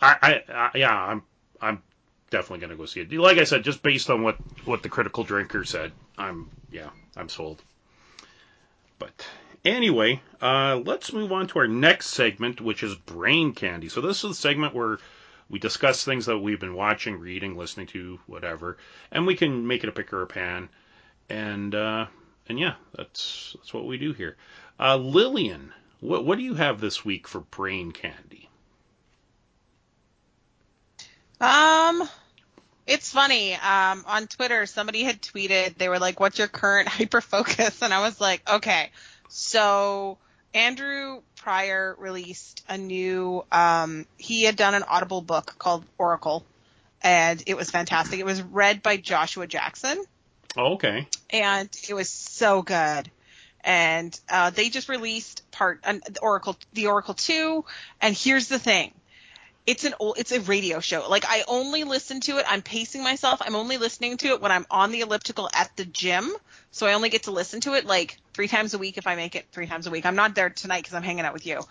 I, 0.01 0.17
I, 0.21 0.53
I 0.53 0.71
yeah, 0.77 0.93
I'm 0.95 1.23
I'm 1.61 1.83
definitely 2.35 2.59
gonna 2.59 2.75
go 2.75 2.85
see 2.85 2.99
it. 2.99 3.13
Like 3.13 3.37
I 3.37 3.45
said, 3.45 3.63
just 3.63 3.81
based 3.81 4.09
on 4.09 4.21
what 4.21 4.37
what 4.65 4.83
the 4.83 4.89
critical 4.89 5.23
drinker 5.23 5.63
said, 5.63 5.93
I'm 6.17 6.49
yeah, 6.69 6.89
I'm 7.15 7.29
sold. 7.29 7.63
But 8.99 9.25
anyway, 9.63 10.21
uh, 10.41 10.81
let's 10.85 11.13
move 11.13 11.31
on 11.31 11.47
to 11.47 11.59
our 11.59 11.67
next 11.67 12.07
segment, 12.07 12.59
which 12.59 12.83
is 12.83 12.93
brain 12.95 13.53
candy. 13.53 13.87
So 13.87 14.01
this 14.01 14.25
is 14.25 14.31
the 14.31 14.35
segment 14.35 14.75
where 14.75 14.97
we 15.49 15.59
discuss 15.59 16.03
things 16.03 16.25
that 16.25 16.39
we've 16.39 16.59
been 16.59 16.75
watching, 16.75 17.19
reading, 17.19 17.55
listening 17.55 17.87
to, 17.87 18.19
whatever, 18.27 18.77
and 19.11 19.25
we 19.25 19.35
can 19.35 19.65
make 19.65 19.83
it 19.83 19.89
a 19.89 19.93
pick 19.93 20.11
or 20.11 20.21
a 20.21 20.27
pan. 20.27 20.67
And 21.29 21.73
uh, 21.73 22.07
and 22.49 22.59
yeah, 22.59 22.75
that's 22.93 23.55
that's 23.57 23.73
what 23.73 23.85
we 23.85 23.97
do 23.97 24.11
here. 24.11 24.35
Uh, 24.77 24.97
Lillian, 24.97 25.71
what 26.01 26.25
what 26.25 26.37
do 26.37 26.43
you 26.43 26.55
have 26.55 26.81
this 26.81 27.05
week 27.05 27.29
for 27.29 27.39
brain 27.39 27.93
candy? 27.93 28.49
Um, 31.39 32.09
it's 32.87 33.11
funny. 33.11 33.53
Um, 33.53 34.03
on 34.07 34.27
Twitter, 34.27 34.65
somebody 34.65 35.03
had 35.03 35.21
tweeted. 35.21 35.77
They 35.77 35.89
were 35.89 35.99
like, 35.99 36.19
"What's 36.19 36.37
your 36.37 36.47
current 36.47 36.87
hyper 36.97 37.21
focus?" 37.21 37.81
And 37.81 37.93
I 37.93 38.01
was 38.01 38.19
like, 38.21 38.47
"Okay." 38.49 38.91
So 39.29 40.17
Andrew 40.53 41.21
Pryor 41.35 41.95
released 41.99 42.63
a 42.69 42.77
new. 42.77 43.43
Um, 43.51 44.05
he 44.17 44.43
had 44.43 44.55
done 44.55 44.73
an 44.73 44.83
Audible 44.83 45.21
book 45.21 45.55
called 45.57 45.83
Oracle, 45.97 46.45
and 47.01 47.43
it 47.47 47.57
was 47.57 47.69
fantastic. 47.71 48.19
It 48.19 48.25
was 48.25 48.41
read 48.41 48.81
by 48.81 48.97
Joshua 48.97 49.47
Jackson 49.47 50.03
Oh, 50.57 50.73
okay. 50.75 51.07
and 51.29 51.69
it 51.89 51.93
was 51.93 52.09
so 52.09 52.61
good. 52.61 53.09
And 53.63 54.17
uh, 54.29 54.51
they 54.51 54.69
just 54.69 54.89
released 54.89 55.41
part 55.51 55.79
uh, 55.83 55.95
Oracle, 56.21 56.55
the 56.73 56.87
Oracle 56.87 57.15
Two. 57.15 57.65
And 57.99 58.15
here's 58.15 58.47
the 58.47 58.59
thing: 58.59 58.93
it's 59.65 59.83
an 59.83 59.95
old, 59.99 60.17
it's 60.17 60.31
a 60.31 60.41
radio 60.41 60.79
show. 60.79 61.07
Like 61.09 61.25
I 61.27 61.43
only 61.47 61.83
listen 61.83 62.19
to 62.21 62.37
it. 62.37 62.45
I'm 62.47 62.61
pacing 62.61 63.03
myself. 63.03 63.41
I'm 63.43 63.55
only 63.55 63.77
listening 63.77 64.17
to 64.17 64.27
it 64.27 64.41
when 64.41 64.51
I'm 64.51 64.65
on 64.69 64.91
the 64.91 65.01
elliptical 65.01 65.49
at 65.53 65.75
the 65.75 65.85
gym. 65.85 66.31
So 66.71 66.85
I 66.85 66.93
only 66.93 67.09
get 67.09 67.23
to 67.23 67.31
listen 67.31 67.61
to 67.61 67.73
it 67.73 67.85
like 67.85 68.17
three 68.33 68.47
times 68.47 68.73
a 68.73 68.77
week 68.77 68.97
if 68.97 69.07
I 69.07 69.15
make 69.15 69.35
it 69.35 69.47
three 69.51 69.65
times 69.65 69.87
a 69.87 69.91
week. 69.91 70.05
I'm 70.05 70.15
not 70.15 70.35
there 70.35 70.49
tonight 70.49 70.83
because 70.83 70.93
I'm 70.93 71.03
hanging 71.03 71.25
out 71.25 71.33
with 71.33 71.47
you. 71.47 71.61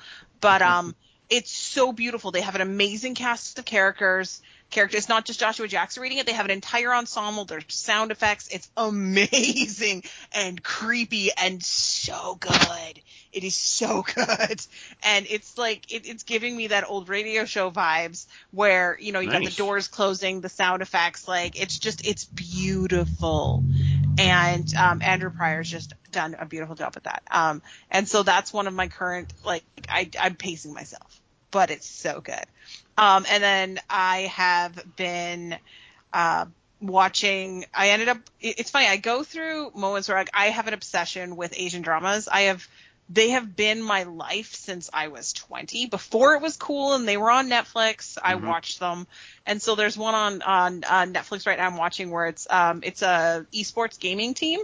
But 0.40 0.62
um, 0.62 0.94
it's 1.30 1.50
so 1.50 1.92
beautiful. 1.92 2.30
They 2.30 2.40
have 2.40 2.54
an 2.56 2.60
amazing 2.60 3.14
cast 3.14 3.58
of 3.58 3.64
characters. 3.64 4.42
Characters, 4.74 4.98
it's 4.98 5.08
not 5.08 5.24
just 5.24 5.38
Joshua 5.38 5.68
Jackson 5.68 6.02
reading 6.02 6.18
it. 6.18 6.26
They 6.26 6.32
have 6.32 6.44
an 6.44 6.50
entire 6.50 6.92
ensemble. 6.92 7.44
There's 7.44 7.64
sound 7.68 8.10
effects. 8.10 8.48
It's 8.48 8.68
amazing 8.76 10.02
and 10.32 10.62
creepy 10.62 11.30
and 11.32 11.62
so 11.62 12.36
good. 12.40 13.00
It 13.32 13.44
is 13.44 13.54
so 13.54 14.02
good. 14.14 14.60
And 15.02 15.26
it's 15.30 15.56
like 15.56 15.92
it, 15.92 16.08
it's 16.08 16.24
giving 16.24 16.56
me 16.56 16.66
that 16.68 16.88
old 16.88 17.08
radio 17.08 17.44
show 17.44 17.70
vibes 17.70 18.26
where 18.50 18.98
you 19.00 19.12
know 19.12 19.20
you 19.20 19.30
got 19.30 19.44
the 19.44 19.50
doors 19.50 19.88
closing, 19.88 20.40
the 20.40 20.48
sound 20.48 20.82
effects. 20.82 21.28
Like 21.28 21.60
it's 21.60 21.78
just 21.78 22.06
it's 22.06 22.24
beautiful. 22.24 23.62
And 24.18 24.72
um, 24.74 25.02
Andrew 25.02 25.30
Pryor's 25.30 25.70
just 25.70 25.94
done 26.12 26.36
a 26.38 26.46
beautiful 26.46 26.74
job 26.74 26.94
with 26.94 27.04
that. 27.04 27.22
Um, 27.30 27.62
and 27.90 28.08
so 28.08 28.22
that's 28.22 28.52
one 28.52 28.66
of 28.66 28.74
my 28.74 28.88
current 28.88 29.32
like 29.44 29.64
I, 29.88 30.10
I'm 30.20 30.34
pacing 30.34 30.74
myself, 30.74 31.20
but 31.50 31.70
it's 31.70 31.86
so 31.86 32.20
good. 32.20 32.44
Um, 32.96 33.26
and 33.28 33.42
then 33.42 33.78
I 33.90 34.22
have 34.32 34.96
been 34.96 35.56
uh, 36.12 36.46
watching. 36.80 37.64
I 37.74 37.90
ended 37.90 38.08
up. 38.08 38.18
It's 38.40 38.70
funny. 38.70 38.86
I 38.86 38.96
go 38.96 39.24
through 39.24 39.72
moments 39.74 40.08
where 40.08 40.18
like, 40.18 40.30
I 40.32 40.46
have 40.46 40.68
an 40.68 40.74
obsession 40.74 41.36
with 41.36 41.54
Asian 41.56 41.82
dramas. 41.82 42.28
I 42.28 42.42
have. 42.42 42.66
They 43.10 43.30
have 43.30 43.54
been 43.54 43.82
my 43.82 44.04
life 44.04 44.54
since 44.54 44.88
I 44.92 45.08
was 45.08 45.34
20. 45.34 45.86
Before 45.86 46.34
it 46.34 46.42
was 46.42 46.56
cool 46.56 46.94
and 46.94 47.06
they 47.06 47.18
were 47.18 47.30
on 47.30 47.48
Netflix, 47.50 48.16
I 48.22 48.34
Mhm. 48.34 48.46
watched 48.46 48.80
them. 48.80 49.06
And 49.44 49.60
so 49.60 49.74
there's 49.74 49.96
one 49.96 50.14
on 50.14 50.40
on 50.42 50.84
uh, 50.84 51.04
Netflix 51.04 51.46
right 51.46 51.58
now 51.58 51.66
I'm 51.66 51.76
watching 51.76 52.10
where 52.10 52.26
it's 52.26 52.46
um 52.50 52.80
it's 52.82 53.02
a 53.02 53.46
esports 53.52 54.00
gaming 54.00 54.32
team. 54.32 54.60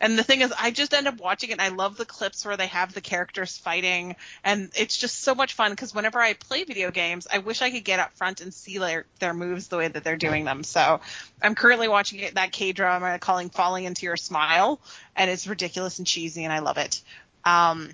And 0.00 0.18
the 0.18 0.24
thing 0.24 0.40
is, 0.40 0.52
I 0.58 0.72
just 0.72 0.92
end 0.92 1.06
up 1.06 1.18
watching 1.18 1.50
it. 1.50 1.52
and 1.54 1.62
I 1.62 1.68
love 1.68 1.96
the 1.96 2.04
clips 2.04 2.44
where 2.44 2.56
they 2.56 2.66
have 2.66 2.92
the 2.92 3.00
characters 3.00 3.56
fighting, 3.58 4.16
and 4.42 4.72
it's 4.76 4.96
just 4.96 5.22
so 5.22 5.34
much 5.36 5.54
fun. 5.54 5.70
Because 5.70 5.94
whenever 5.94 6.18
I 6.18 6.32
play 6.34 6.64
video 6.64 6.90
games, 6.90 7.28
I 7.32 7.38
wish 7.38 7.62
I 7.62 7.70
could 7.70 7.84
get 7.84 8.00
up 8.00 8.16
front 8.16 8.40
and 8.40 8.52
see 8.52 8.78
their 8.78 9.06
their 9.20 9.34
moves 9.34 9.68
the 9.68 9.76
way 9.76 9.86
that 9.86 10.02
they're 10.02 10.16
doing 10.16 10.44
them. 10.44 10.64
So 10.64 11.00
I'm 11.40 11.54
currently 11.54 11.86
watching 11.88 12.18
it, 12.18 12.34
that 12.34 12.50
K 12.50 12.72
drama 12.72 13.20
calling 13.20 13.50
"Falling 13.50 13.84
into 13.84 14.04
Your 14.06 14.16
Smile," 14.16 14.80
and 15.14 15.30
it's 15.30 15.46
ridiculous 15.46 15.98
and 15.98 16.06
cheesy, 16.06 16.42
and 16.42 16.52
I 16.52 16.58
love 16.58 16.76
it. 16.78 17.00
Um, 17.44 17.90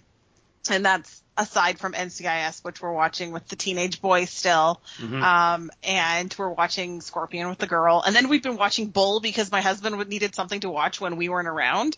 and 0.71 0.85
that's 0.85 1.23
aside 1.37 1.79
from 1.79 1.95
NCIS, 1.95 2.63
which 2.63 2.83
we're 2.83 2.93
watching 2.93 3.33
with 3.33 3.49
the 3.49 3.57
teenage 3.57 4.01
boy 4.03 4.27
still. 4.27 4.81
Mhm. 4.99 5.23
Um, 5.23 5.71
and 5.83 6.35
we're 6.39 6.51
watching 6.51 7.01
Scorpion 7.01 7.49
with 7.49 7.59
the 7.59 7.67
girl. 7.67 8.03
And 8.05 8.15
then 8.15 8.29
we've 8.29 8.43
been 8.43 8.57
watching 8.57 8.89
Bull 8.89 9.21
because 9.21 9.51
my 9.51 9.63
husband 9.63 9.97
needed 10.09 10.35
something 10.35 10.61
to 10.61 10.71
watch 10.71 11.01
when 11.01 11.17
we 11.17 11.29
weren't 11.29 11.49
around. 11.49 11.97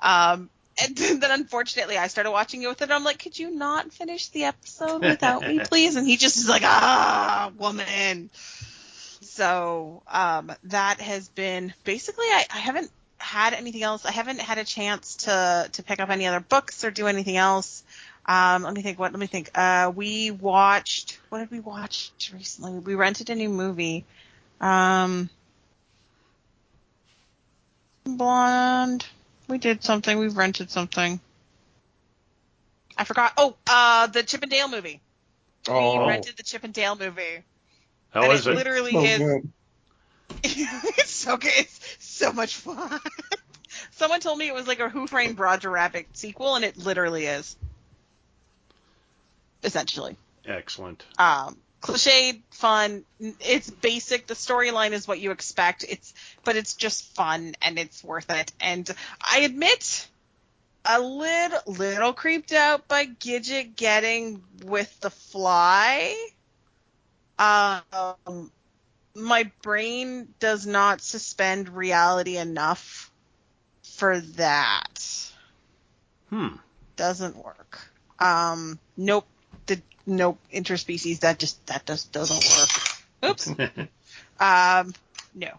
Um, 0.00 0.48
and 0.80 0.96
then 1.20 1.30
unfortunately 1.30 1.98
I 1.98 2.06
started 2.06 2.30
watching 2.30 2.62
it 2.62 2.68
with 2.68 2.80
him. 2.80 2.90
I'm 2.90 3.04
like, 3.04 3.18
could 3.18 3.38
you 3.38 3.50
not 3.50 3.92
finish 3.92 4.28
the 4.28 4.44
episode 4.44 5.02
without 5.02 5.42
me, 5.46 5.60
please? 5.64 5.96
And 5.96 6.06
he 6.06 6.16
just 6.16 6.38
is 6.38 6.48
like, 6.48 6.62
ah, 6.64 7.52
woman. 7.58 8.30
So, 9.20 10.02
um, 10.08 10.52
that 10.64 11.00
has 11.00 11.28
been 11.28 11.74
basically, 11.84 12.26
I, 12.26 12.46
I 12.52 12.58
haven't 12.58 12.90
had 13.18 13.52
anything 13.54 13.82
else. 13.82 14.04
I 14.04 14.12
haven't 14.12 14.40
had 14.40 14.58
a 14.58 14.64
chance 14.64 15.16
to, 15.16 15.68
to 15.72 15.82
pick 15.82 16.00
up 16.00 16.08
any 16.10 16.26
other 16.26 16.40
books 16.40 16.84
or 16.84 16.90
do 16.90 17.06
anything 17.06 17.36
else. 17.36 17.82
Um, 18.26 18.62
let 18.62 18.74
me 18.74 18.82
think. 18.82 18.98
What? 18.98 19.12
Let 19.12 19.20
me 19.20 19.26
think. 19.26 19.50
Uh, 19.54 19.90
we 19.94 20.30
watched. 20.30 21.18
What 21.30 21.38
did 21.38 21.50
we 21.50 21.60
watch 21.60 22.12
recently? 22.32 22.78
We 22.78 22.94
rented 22.94 23.30
a 23.30 23.34
new 23.34 23.48
movie. 23.48 24.04
Um, 24.60 25.30
Blonde. 28.04 29.06
We 29.48 29.58
did 29.58 29.82
something. 29.82 30.18
We 30.18 30.28
rented 30.28 30.70
something. 30.70 31.20
I 32.98 33.04
forgot. 33.04 33.32
Oh, 33.38 33.56
uh, 33.66 34.08
the 34.08 34.22
Chip 34.22 34.42
and 34.42 34.50
Dale 34.50 34.68
movie. 34.68 35.00
Oh, 35.68 36.02
We 36.02 36.08
rented 36.08 36.36
the 36.36 36.42
Chip 36.42 36.64
and 36.64 36.74
Dale 36.74 36.96
movie. 36.96 37.42
How 38.10 38.24
and 38.24 38.32
is 38.32 38.46
it 38.46 38.52
it? 38.52 38.56
literally 38.56 38.92
so 38.92 39.04
is. 39.04 39.18
good. 39.18 39.52
It's 40.42 41.10
so 41.10 41.36
good. 41.36 41.52
It's 41.56 41.96
so 41.98 42.32
much 42.32 42.56
fun. 42.56 43.00
Someone 43.92 44.20
told 44.20 44.38
me 44.38 44.48
it 44.48 44.54
was 44.54 44.66
like 44.66 44.80
a 44.80 44.88
Who 44.88 45.06
Framed 45.06 45.38
Roger 45.38 45.70
Rabbit 45.70 46.06
sequel, 46.12 46.54
and 46.54 46.64
it 46.64 46.76
literally 46.76 47.26
is. 47.26 47.56
Essentially. 49.62 50.16
Excellent. 50.46 51.04
um, 51.18 51.56
cliched, 51.82 52.42
fun. 52.50 53.04
It's 53.20 53.70
basic. 53.70 54.26
The 54.26 54.34
storyline 54.34 54.92
is 54.92 55.06
what 55.06 55.20
you 55.20 55.30
expect. 55.30 55.84
It's, 55.88 56.14
but 56.44 56.56
it's 56.56 56.74
just 56.74 57.14
fun 57.14 57.54
and 57.62 57.78
it's 57.78 58.02
worth 58.02 58.30
it. 58.30 58.52
And 58.60 58.88
I 59.20 59.40
admit, 59.40 60.08
a 60.84 61.00
little, 61.00 61.60
little 61.66 62.12
creeped 62.14 62.52
out 62.52 62.88
by 62.88 63.04
Gadget 63.04 63.76
getting 63.76 64.42
with 64.64 64.98
the 65.00 65.10
fly. 65.10 66.16
Um, 67.38 68.50
my 69.18 69.50
brain 69.62 70.28
does 70.38 70.66
not 70.66 71.00
suspend 71.00 71.68
reality 71.68 72.36
enough 72.36 73.10
for 73.82 74.20
that 74.20 75.32
Hmm. 76.30 76.56
doesn't 76.96 77.36
work. 77.36 77.80
Um, 78.18 78.78
nope. 78.96 79.26
The 79.66 79.80
nope 80.06 80.38
interspecies 80.52 81.20
that 81.20 81.38
just 81.38 81.66
that 81.66 81.86
just 81.86 82.12
doesn't 82.12 82.44
work. 83.22 83.30
Oops. 83.30 83.50
Um, 84.40 84.94
no. 85.34 85.58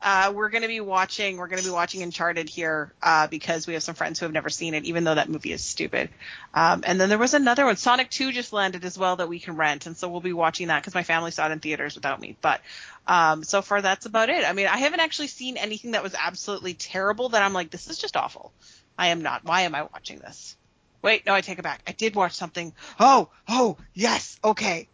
Uh, 0.00 0.32
we're 0.34 0.48
gonna 0.48 0.68
be 0.68 0.80
watching. 0.80 1.38
We're 1.38 1.48
gonna 1.48 1.62
be 1.62 1.70
watching 1.70 2.02
Uncharted 2.02 2.48
here 2.48 2.92
uh, 3.02 3.26
because 3.26 3.66
we 3.66 3.74
have 3.74 3.82
some 3.82 3.96
friends 3.96 4.20
who 4.20 4.26
have 4.26 4.32
never 4.32 4.48
seen 4.48 4.74
it, 4.74 4.84
even 4.84 5.02
though 5.02 5.16
that 5.16 5.28
movie 5.28 5.52
is 5.52 5.62
stupid. 5.64 6.08
Um, 6.54 6.84
and 6.86 7.00
then 7.00 7.08
there 7.08 7.18
was 7.18 7.34
another 7.34 7.64
one. 7.64 7.76
Sonic 7.76 8.08
2 8.08 8.30
just 8.30 8.52
landed 8.52 8.84
as 8.84 8.96
well 8.96 9.16
that 9.16 9.28
we 9.28 9.40
can 9.40 9.56
rent, 9.56 9.86
and 9.86 9.96
so 9.96 10.08
we'll 10.08 10.20
be 10.20 10.32
watching 10.32 10.68
that 10.68 10.82
because 10.82 10.94
my 10.94 11.02
family 11.02 11.32
saw 11.32 11.48
it 11.48 11.52
in 11.52 11.58
theaters 11.58 11.96
without 11.96 12.20
me. 12.20 12.36
But 12.40 12.60
um, 13.08 13.42
so 13.42 13.60
far, 13.60 13.82
that's 13.82 14.06
about 14.06 14.28
it. 14.30 14.48
I 14.48 14.52
mean, 14.52 14.68
I 14.68 14.76
haven't 14.76 15.00
actually 15.00 15.28
seen 15.28 15.56
anything 15.56 15.90
that 15.92 16.02
was 16.04 16.14
absolutely 16.14 16.74
terrible 16.74 17.30
that 17.30 17.42
I'm 17.42 17.52
like, 17.52 17.70
this 17.70 17.88
is 17.90 17.98
just 17.98 18.16
awful. 18.16 18.52
I 18.96 19.08
am 19.08 19.22
not. 19.22 19.44
Why 19.44 19.62
am 19.62 19.74
I 19.74 19.82
watching 19.82 20.20
this? 20.20 20.56
Wait, 21.02 21.26
no, 21.26 21.34
I 21.34 21.40
take 21.40 21.58
it 21.58 21.62
back. 21.62 21.82
I 21.88 21.92
did 21.92 22.14
watch 22.14 22.32
something. 22.32 22.72
Oh, 23.00 23.30
oh, 23.48 23.76
yes, 23.94 24.38
okay. 24.44 24.88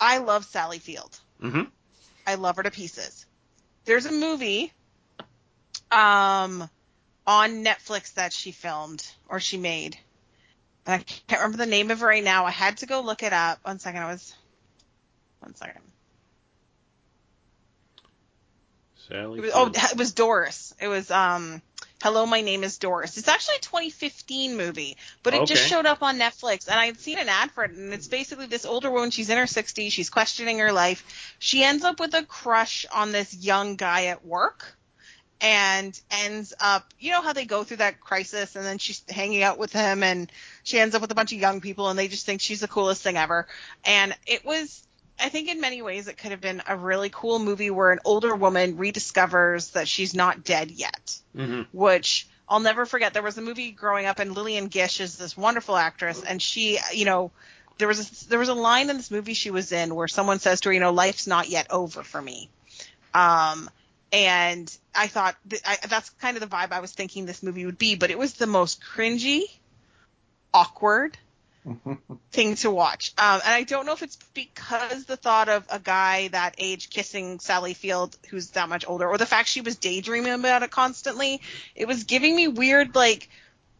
I 0.00 0.18
love 0.18 0.44
Sally 0.46 0.78
Field. 0.78 1.18
hmm 1.40 1.62
I 2.26 2.36
love 2.36 2.56
her 2.56 2.62
to 2.62 2.70
pieces. 2.70 3.26
There's 3.84 4.06
a 4.06 4.12
movie 4.12 4.72
um 5.90 6.68
on 7.26 7.64
Netflix 7.64 8.14
that 8.14 8.32
she 8.32 8.52
filmed 8.52 9.06
or 9.28 9.40
she 9.40 9.56
made. 9.56 9.96
And 10.86 11.00
I 11.00 11.04
can't 11.26 11.40
remember 11.40 11.58
the 11.58 11.70
name 11.70 11.90
of 11.90 12.02
it 12.02 12.04
right 12.04 12.24
now. 12.24 12.44
I 12.44 12.50
had 12.50 12.78
to 12.78 12.86
go 12.86 13.00
look 13.00 13.22
it 13.22 13.32
up. 13.32 13.58
One 13.62 13.78
second, 13.78 14.02
I 14.02 14.12
was 14.12 14.34
one 15.40 15.54
second. 15.54 15.80
Sally. 19.08 19.38
It 19.38 19.42
was, 19.42 19.52
oh, 19.54 19.70
it 19.74 19.98
was 19.98 20.12
Doris. 20.12 20.74
It 20.80 20.88
was 20.88 21.10
um 21.10 21.62
Hello, 22.04 22.26
my 22.26 22.42
name 22.42 22.64
is 22.64 22.76
Doris. 22.76 23.16
It's 23.16 23.28
actually 23.28 23.56
a 23.56 23.60
2015 23.60 24.58
movie, 24.58 24.98
but 25.22 25.32
it 25.32 25.46
just 25.46 25.66
showed 25.66 25.86
up 25.86 26.02
on 26.02 26.18
Netflix, 26.18 26.68
and 26.68 26.78
I 26.78 26.84
had 26.84 27.00
seen 27.00 27.18
an 27.18 27.30
ad 27.30 27.50
for 27.52 27.64
it, 27.64 27.70
and 27.70 27.94
it's 27.94 28.08
basically 28.08 28.44
this 28.44 28.66
older 28.66 28.90
woman. 28.90 29.10
She's 29.10 29.30
in 29.30 29.38
her 29.38 29.44
60s. 29.44 29.90
She's 29.90 30.10
questioning 30.10 30.58
her 30.58 30.70
life. 30.70 31.34
She 31.38 31.64
ends 31.64 31.82
up 31.82 31.98
with 31.98 32.12
a 32.12 32.22
crush 32.22 32.84
on 32.94 33.10
this 33.10 33.34
young 33.34 33.76
guy 33.76 34.08
at 34.08 34.22
work, 34.22 34.76
and 35.40 35.98
ends 36.10 36.52
up, 36.60 36.92
you 36.98 37.10
know 37.10 37.22
how 37.22 37.32
they 37.32 37.46
go 37.46 37.64
through 37.64 37.78
that 37.78 38.00
crisis, 38.00 38.54
and 38.54 38.66
then 38.66 38.76
she's 38.76 39.02
hanging 39.08 39.42
out 39.42 39.56
with 39.56 39.72
him, 39.72 40.02
and 40.02 40.30
she 40.62 40.78
ends 40.78 40.94
up 40.94 41.00
with 41.00 41.10
a 41.10 41.14
bunch 41.14 41.32
of 41.32 41.40
young 41.40 41.62
people, 41.62 41.88
and 41.88 41.98
they 41.98 42.08
just 42.08 42.26
think 42.26 42.42
she's 42.42 42.60
the 42.60 42.68
coolest 42.68 43.00
thing 43.00 43.16
ever. 43.16 43.46
And 43.82 44.14
it 44.26 44.44
was 44.44 44.86
I 45.18 45.28
think 45.28 45.48
in 45.48 45.60
many 45.60 45.80
ways 45.80 46.08
it 46.08 46.18
could 46.18 46.32
have 46.32 46.40
been 46.40 46.62
a 46.66 46.76
really 46.76 47.08
cool 47.10 47.38
movie 47.38 47.70
where 47.70 47.92
an 47.92 48.00
older 48.04 48.34
woman 48.34 48.76
rediscovers 48.76 49.72
that 49.72 49.86
she's 49.88 50.14
not 50.14 50.44
dead 50.44 50.70
yet, 50.70 51.18
Mhm. 51.36 51.66
which 51.72 52.26
I'll 52.48 52.60
never 52.60 52.84
forget. 52.84 53.14
There 53.14 53.22
was 53.22 53.38
a 53.38 53.42
movie 53.42 53.70
growing 53.70 54.06
up, 54.06 54.18
and 54.18 54.34
Lillian 54.34 54.66
Gish 54.68 55.00
is 55.00 55.16
this 55.16 55.36
wonderful 55.36 55.76
actress, 55.76 56.22
and 56.22 56.42
she, 56.42 56.78
you 56.92 57.04
know, 57.04 57.30
there 57.78 57.88
was 57.88 58.00
a, 58.24 58.28
there 58.28 58.38
was 58.38 58.48
a 58.50 58.54
line 58.54 58.90
in 58.90 58.96
this 58.96 59.10
movie 59.10 59.34
she 59.34 59.50
was 59.50 59.72
in 59.72 59.94
where 59.94 60.08
someone 60.08 60.38
says 60.40 60.60
to 60.60 60.68
her, 60.68 60.72
you 60.72 60.80
know, 60.80 60.92
life's 60.92 61.26
not 61.26 61.48
yet 61.48 61.68
over 61.70 62.02
for 62.02 62.20
me. 62.20 62.50
Um, 63.14 63.70
and 64.12 64.76
I 64.94 65.06
thought 65.06 65.36
th- 65.48 65.62
I, 65.64 65.78
that's 65.88 66.10
kind 66.10 66.36
of 66.36 66.40
the 66.40 66.54
vibe 66.54 66.70
I 66.72 66.80
was 66.80 66.92
thinking 66.92 67.24
this 67.26 67.42
movie 67.42 67.64
would 67.66 67.78
be, 67.78 67.94
but 67.94 68.10
it 68.10 68.18
was 68.18 68.34
the 68.34 68.46
most 68.46 68.80
cringy, 68.82 69.42
awkward, 70.52 71.16
thing 72.32 72.54
to 72.56 72.70
watch. 72.70 73.12
Um, 73.18 73.40
and 73.44 73.54
I 73.54 73.62
don't 73.64 73.86
know 73.86 73.92
if 73.92 74.02
it's 74.02 74.18
because 74.34 75.04
the 75.04 75.16
thought 75.16 75.48
of 75.48 75.66
a 75.70 75.78
guy 75.78 76.28
that 76.28 76.54
age 76.58 76.90
kissing 76.90 77.38
Sally 77.38 77.74
Field 77.74 78.16
who's 78.30 78.50
that 78.50 78.68
much 78.68 78.84
older, 78.86 79.08
or 79.08 79.18
the 79.18 79.26
fact 79.26 79.48
she 79.48 79.60
was 79.60 79.76
daydreaming 79.76 80.32
about 80.32 80.62
it 80.62 80.70
constantly. 80.70 81.40
It 81.74 81.86
was 81.86 82.04
giving 82.04 82.36
me 82.36 82.48
weird 82.48 82.94
like 82.94 83.28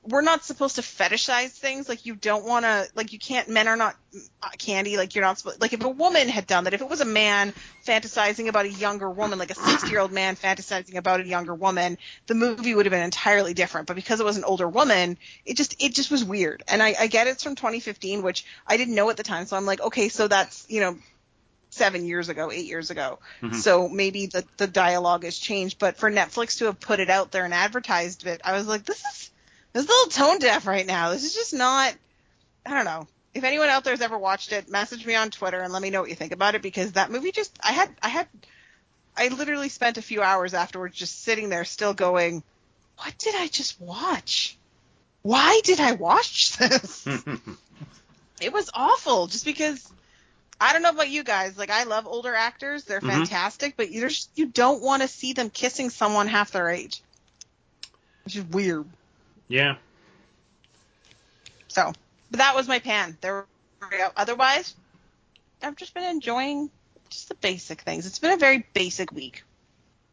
we're 0.06 0.22
not 0.22 0.44
supposed 0.44 0.76
to 0.76 0.82
fetishize 0.82 1.50
things. 1.50 1.88
Like 1.88 2.04
you 2.04 2.14
don't 2.14 2.44
want 2.44 2.64
to 2.64 2.86
like 2.94 3.12
you 3.12 3.18
can't. 3.18 3.48
Men 3.48 3.68
are 3.68 3.76
not 3.76 3.96
uh, 4.42 4.48
candy. 4.58 4.96
Like 4.96 5.14
you're 5.14 5.24
not 5.24 5.38
supposed. 5.38 5.60
Like 5.60 5.72
if 5.72 5.82
a 5.82 5.88
woman 5.88 6.28
had 6.28 6.46
done 6.46 6.64
that, 6.64 6.74
if 6.74 6.82
it 6.82 6.88
was 6.88 7.00
a 7.00 7.06
man 7.06 7.54
fantasizing 7.86 8.48
about 8.48 8.66
a 8.66 8.70
younger 8.70 9.10
woman, 9.10 9.38
like 9.38 9.50
a 9.50 9.54
60 9.54 9.88
year 9.88 10.00
old 10.00 10.12
man 10.12 10.36
fantasizing 10.36 10.96
about 10.96 11.20
a 11.20 11.26
younger 11.26 11.54
woman, 11.54 11.96
the 12.26 12.34
movie 12.34 12.74
would 12.74 12.86
have 12.86 12.90
been 12.90 13.02
entirely 13.02 13.54
different. 13.54 13.86
But 13.86 13.96
because 13.96 14.20
it 14.20 14.24
was 14.24 14.36
an 14.36 14.44
older 14.44 14.68
woman, 14.68 15.16
it 15.46 15.56
just 15.56 15.82
it 15.82 15.94
just 15.94 16.10
was 16.10 16.24
weird. 16.24 16.62
And 16.68 16.82
I, 16.82 16.94
I 17.00 17.06
get 17.06 17.26
it's 17.26 17.42
from 17.42 17.54
2015, 17.54 18.22
which 18.22 18.44
I 18.66 18.76
didn't 18.76 18.94
know 18.94 19.08
at 19.10 19.16
the 19.16 19.22
time. 19.22 19.46
So 19.46 19.56
I'm 19.56 19.66
like, 19.66 19.80
okay, 19.80 20.08
so 20.10 20.28
that's 20.28 20.66
you 20.68 20.80
know 20.80 20.98
seven 21.70 22.06
years 22.06 22.28
ago, 22.28 22.52
eight 22.52 22.66
years 22.66 22.90
ago. 22.90 23.18
Mhm. 23.42 23.54
So 23.54 23.88
maybe 23.88 24.26
the 24.26 24.44
the 24.58 24.66
dialogue 24.66 25.24
has 25.24 25.38
changed. 25.38 25.78
But 25.78 25.96
for 25.96 26.10
Netflix 26.10 26.58
to 26.58 26.66
have 26.66 26.78
put 26.78 27.00
it 27.00 27.08
out 27.10 27.32
there 27.32 27.44
and 27.44 27.54
advertised 27.54 28.26
it, 28.26 28.42
I 28.44 28.52
was 28.52 28.66
like, 28.66 28.84
this 28.84 29.00
is 29.00 29.30
this 29.74 29.82
is 29.82 29.88
a 29.88 29.92
little 29.92 30.10
tone 30.10 30.38
deaf 30.38 30.66
right 30.66 30.86
now. 30.86 31.10
This 31.10 31.24
is 31.24 31.34
just 31.34 31.52
not. 31.52 31.94
I 32.64 32.70
don't 32.70 32.84
know. 32.86 33.06
If 33.34 33.44
anyone 33.44 33.68
out 33.68 33.84
there's 33.84 34.00
ever 34.00 34.16
watched 34.16 34.52
it, 34.52 34.68
message 34.70 35.04
me 35.04 35.16
on 35.16 35.30
Twitter 35.30 35.60
and 35.60 35.72
let 35.72 35.82
me 35.82 35.90
know 35.90 36.00
what 36.00 36.08
you 36.08 36.14
think 36.16 36.32
about 36.32 36.54
it 36.54 36.62
because 36.62 36.92
that 36.92 37.10
movie 37.10 37.32
just 37.32 37.52
I 37.62 37.72
had 37.72 37.90
I 38.00 38.08
had 38.08 38.28
I 39.16 39.28
literally 39.28 39.68
spent 39.68 39.98
a 39.98 40.02
few 40.02 40.22
hours 40.22 40.54
afterwards 40.54 40.96
just 40.96 41.22
sitting 41.22 41.48
there 41.48 41.64
still 41.64 41.92
going, 41.94 42.42
what 42.98 43.18
did 43.18 43.34
I 43.34 43.48
just 43.48 43.80
watch? 43.80 44.56
Why 45.22 45.60
did 45.64 45.80
I 45.80 45.92
watch 45.92 46.56
this? 46.56 47.06
it 48.40 48.52
was 48.52 48.70
awful 48.72 49.26
just 49.26 49.44
because 49.44 49.90
I 50.60 50.72
don't 50.72 50.82
know 50.82 50.90
about 50.90 51.10
you 51.10 51.24
guys. 51.24 51.58
Like 51.58 51.70
I 51.70 51.84
love 51.84 52.06
older 52.06 52.34
actors. 52.34 52.84
They're 52.84 53.00
Mhm. 53.00 53.08
fantastic, 53.08 53.76
but 53.76 53.90
you 53.90 54.02
just 54.02 54.30
you 54.36 54.46
don't 54.46 54.82
want 54.82 55.02
to 55.02 55.08
see 55.08 55.32
them 55.32 55.50
kissing 55.50 55.90
someone 55.90 56.28
half 56.28 56.52
their 56.52 56.68
age. 56.68 57.02
Which 58.24 58.36
is 58.36 58.44
weird. 58.44 58.86
Yeah. 59.48 59.76
So, 61.68 61.92
but 62.30 62.38
that 62.38 62.54
was 62.54 62.68
my 62.68 62.78
pan. 62.78 63.16
There 63.20 63.46
we 63.90 63.98
go. 63.98 64.08
Otherwise, 64.16 64.74
I've 65.62 65.76
just 65.76 65.94
been 65.94 66.04
enjoying 66.04 66.70
just 67.10 67.28
the 67.28 67.34
basic 67.36 67.80
things. 67.82 68.06
It's 68.06 68.18
been 68.18 68.32
a 68.32 68.36
very 68.36 68.66
basic 68.74 69.12
week. 69.12 69.44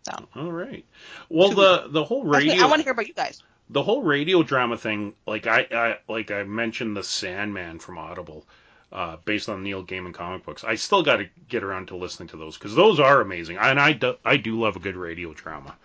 So, 0.04 0.14
All 0.36 0.52
right. 0.52 0.84
Well, 1.30 1.50
Two 1.50 1.56
the 1.56 1.88
the 1.90 2.04
whole 2.04 2.24
radio 2.24 2.64
I 2.64 2.68
want 2.68 2.80
to 2.80 2.84
hear 2.84 2.94
about 2.94 3.08
you 3.08 3.14
guys. 3.14 3.44
the 3.70 3.84
whole 3.84 4.02
radio 4.02 4.42
drama 4.44 4.78
thing, 4.78 5.14
like 5.28 5.46
I, 5.46 5.68
I 5.72 5.98
like 6.12 6.32
I 6.32 6.44
mentioned 6.44 6.98
the 6.98 7.04
Sandman 7.04 7.78
from 7.78 8.00
Audible, 8.00 8.44
uh, 8.92 9.18
based 9.26 9.48
on 9.48 9.62
Neil 9.62 9.84
Gaiman 9.86 10.14
comic 10.14 10.44
books. 10.44 10.64
I 10.64 10.76
still 10.76 11.04
got 11.04 11.18
to 11.18 11.28
get 11.48 11.64
around 11.64 11.90
to 11.90 11.96
listening 11.98 12.30
to 12.30 12.38
those 12.38 12.58
because 12.58 12.74
those 12.74 13.00
are 13.00 13.22
amazing, 13.22 13.58
and 13.58 13.80
I 13.80 13.94
do, 13.94 14.16
I 14.26 14.38
do 14.38 14.60
love 14.60 14.76
a 14.76 14.80
good 14.80 14.96
radio 14.96 15.34
drama. 15.34 15.76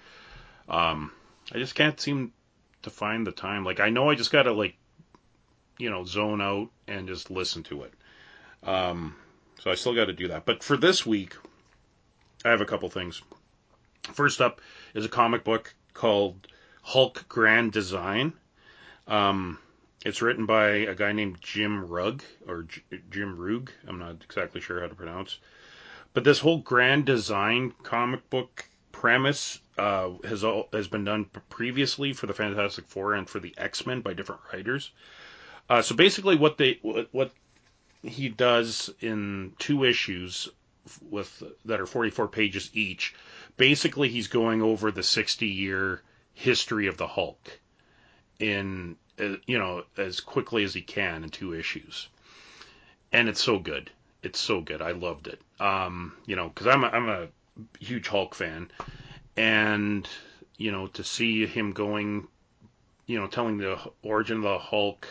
Um, 0.68 1.12
I 1.52 1.58
just 1.58 1.74
can't 1.74 2.00
seem 2.00 2.32
to 2.86 2.90
find 2.90 3.26
the 3.26 3.32
time. 3.32 3.64
Like 3.64 3.78
I 3.78 3.90
know 3.90 4.10
I 4.10 4.14
just 4.14 4.32
got 4.32 4.44
to 4.44 4.52
like 4.52 4.76
you 5.78 5.90
know, 5.90 6.04
zone 6.04 6.40
out 6.40 6.70
and 6.88 7.08
just 7.08 7.30
listen 7.30 7.62
to 7.64 7.82
it. 7.82 7.92
Um, 8.62 9.16
so 9.60 9.70
I 9.70 9.74
still 9.74 9.94
got 9.94 10.06
to 10.06 10.12
do 10.12 10.28
that. 10.28 10.44
But 10.44 10.62
for 10.62 10.76
this 10.76 11.04
week, 11.04 11.34
I 12.44 12.50
have 12.50 12.60
a 12.60 12.66
couple 12.66 12.88
things. 12.88 13.22
First 14.12 14.40
up 14.40 14.60
is 14.94 15.04
a 15.04 15.10
comic 15.10 15.44
book 15.44 15.74
called 15.92 16.46
Hulk 16.82 17.24
Grand 17.28 17.72
Design. 17.72 18.32
Um, 19.06 19.58
it's 20.04 20.22
written 20.22 20.46
by 20.46 20.68
a 20.68 20.94
guy 20.94 21.12
named 21.12 21.38
Jim 21.40 21.86
Rugg 21.86 22.22
or 22.46 22.62
J- 22.64 22.82
Jim 23.10 23.36
Rugg. 23.36 23.70
I'm 23.86 23.98
not 23.98 24.16
exactly 24.22 24.60
sure 24.60 24.80
how 24.80 24.86
to 24.86 24.94
pronounce. 24.94 25.38
But 26.14 26.24
this 26.24 26.38
whole 26.38 26.58
Grand 26.58 27.04
Design 27.04 27.74
comic 27.82 28.28
book 28.30 28.68
premise 29.00 29.60
uh, 29.76 30.10
has 30.24 30.42
all, 30.42 30.68
has 30.72 30.88
been 30.88 31.04
done 31.04 31.26
previously 31.50 32.14
for 32.14 32.26
the 32.26 32.32
Fantastic 32.32 32.86
Four 32.88 33.12
and 33.12 33.28
for 33.28 33.38
the 33.38 33.54
X 33.58 33.84
Men 33.86 34.00
by 34.00 34.14
different 34.14 34.40
writers. 34.52 34.90
Uh, 35.68 35.82
so 35.82 35.94
basically, 35.94 36.36
what 36.36 36.56
they 36.56 36.78
what, 37.12 37.30
he 38.02 38.28
does 38.28 38.88
in 39.00 39.52
two 39.58 39.84
issues 39.84 40.48
with 41.10 41.42
that 41.64 41.80
are 41.80 41.86
44 41.86 42.28
pages 42.28 42.70
each. 42.72 43.14
Basically, 43.56 44.08
he's 44.08 44.28
going 44.28 44.62
over 44.62 44.90
the 44.90 45.02
60 45.02 45.46
year 45.46 46.00
history 46.32 46.86
of 46.86 46.96
the 46.96 47.06
Hulk 47.06 47.60
in 48.38 48.96
uh, 49.20 49.36
you 49.46 49.58
know 49.58 49.84
as 49.98 50.20
quickly 50.20 50.64
as 50.64 50.72
he 50.72 50.80
can 50.80 51.22
in 51.22 51.28
two 51.28 51.52
issues, 51.52 52.08
and 53.12 53.28
it's 53.28 53.42
so 53.42 53.58
good. 53.58 53.90
It's 54.22 54.40
so 54.40 54.62
good. 54.62 54.80
I 54.80 54.92
loved 54.92 55.28
it. 55.28 55.40
Um, 55.60 56.14
you 56.24 56.34
know, 56.34 56.48
because 56.48 56.66
I'm 56.66 56.82
a, 56.82 56.88
I'm 56.88 57.08
a 57.08 57.28
huge 57.80 58.08
Hulk 58.08 58.34
fan, 58.34 58.70
and 59.36 60.08
you 60.56 60.72
know 60.72 60.86
to 60.88 61.04
see 61.04 61.46
him 61.46 61.72
going, 61.72 62.28
you 63.06 63.18
know, 63.18 63.26
telling 63.26 63.58
the 63.58 63.78
origin 64.02 64.38
of 64.38 64.42
the 64.42 64.58
Hulk 64.58 65.06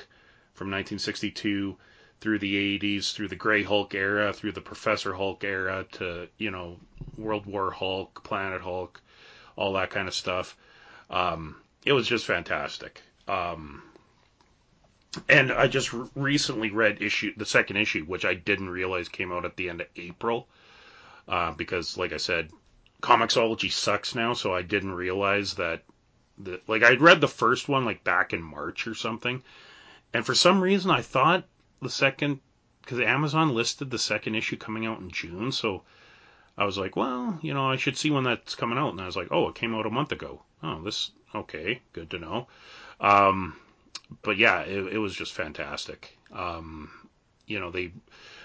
from 0.53 0.67
1962 0.67 1.77
through 2.21 2.39
the 2.39 2.79
80s, 2.79 3.13
through 3.13 3.27
the 3.27 3.35
Gray 3.35 3.63
Hulk 3.63 3.93
era, 3.93 4.33
through 4.33 4.53
the 4.53 4.61
Professor 4.61 5.13
Hulk 5.13 5.43
era 5.43 5.85
to, 5.93 6.27
you 6.37 6.49
know, 6.49 6.79
World 7.17 7.45
War 7.45 7.71
Hulk, 7.71 8.23
Planet 8.23 8.61
Hulk, 8.61 9.01
all 9.55 9.73
that 9.73 9.89
kind 9.89 10.07
of 10.07 10.13
stuff. 10.13 10.57
Um, 11.09 11.57
it 11.85 11.93
was 11.93 12.07
just 12.07 12.25
fantastic. 12.25 13.01
Um, 13.27 13.83
and 15.29 15.51
I 15.51 15.67
just 15.67 15.93
recently 16.15 16.71
read 16.71 17.01
issue 17.01 17.33
the 17.37 17.45
second 17.45 17.77
issue, 17.77 18.03
which 18.05 18.25
I 18.25 18.33
didn't 18.33 18.69
realize 18.69 19.07
came 19.07 19.31
out 19.31 19.45
at 19.45 19.55
the 19.55 19.69
end 19.69 19.81
of 19.81 19.87
April, 19.95 20.47
uh, 21.27 21.51
because, 21.53 21.97
like 21.97 22.13
I 22.13 22.17
said, 22.17 22.51
Comixology 23.01 23.71
sucks 23.71 24.15
now, 24.15 24.33
so 24.33 24.53
I 24.53 24.61
didn't 24.61 24.93
realize 24.93 25.55
that. 25.55 25.83
The, 26.37 26.59
like 26.67 26.83
I'd 26.83 26.99
read 26.99 27.21
the 27.21 27.29
first 27.29 27.69
one 27.69 27.85
like 27.85 28.03
back 28.03 28.33
in 28.33 28.41
March 28.41 28.87
or 28.87 28.93
something, 28.93 29.41
and 30.13 30.25
for 30.25 30.35
some 30.35 30.59
reason 30.59 30.91
I 30.91 31.01
thought 31.01 31.45
the 31.81 31.89
second 31.89 32.41
because 32.81 32.99
Amazon 32.99 33.55
listed 33.55 33.89
the 33.89 33.97
second 33.97 34.35
issue 34.35 34.57
coming 34.57 34.85
out 34.85 34.99
in 34.99 35.09
June, 35.09 35.51
so 35.51 35.83
I 36.57 36.65
was 36.65 36.77
like, 36.77 36.95
well, 36.95 37.39
you 37.41 37.53
know, 37.53 37.69
I 37.69 37.77
should 37.77 37.97
see 37.97 38.11
when 38.11 38.23
that's 38.23 38.55
coming 38.55 38.77
out. 38.77 38.91
And 38.91 39.01
I 39.01 39.05
was 39.05 39.17
like, 39.17 39.29
oh, 39.31 39.49
it 39.49 39.55
came 39.55 39.75
out 39.75 39.85
a 39.85 39.91
month 39.91 40.11
ago. 40.11 40.41
Oh, 40.63 40.81
this 40.81 41.11
okay, 41.33 41.81
good 41.93 42.09
to 42.11 42.19
know. 42.19 42.47
Um, 42.99 43.55
but 44.21 44.37
yeah, 44.37 44.61
it, 44.61 44.93
it, 44.93 44.97
was 44.97 45.15
just 45.15 45.33
fantastic. 45.33 46.17
Um, 46.31 46.91
you 47.45 47.59
know, 47.59 47.71
they 47.71 47.91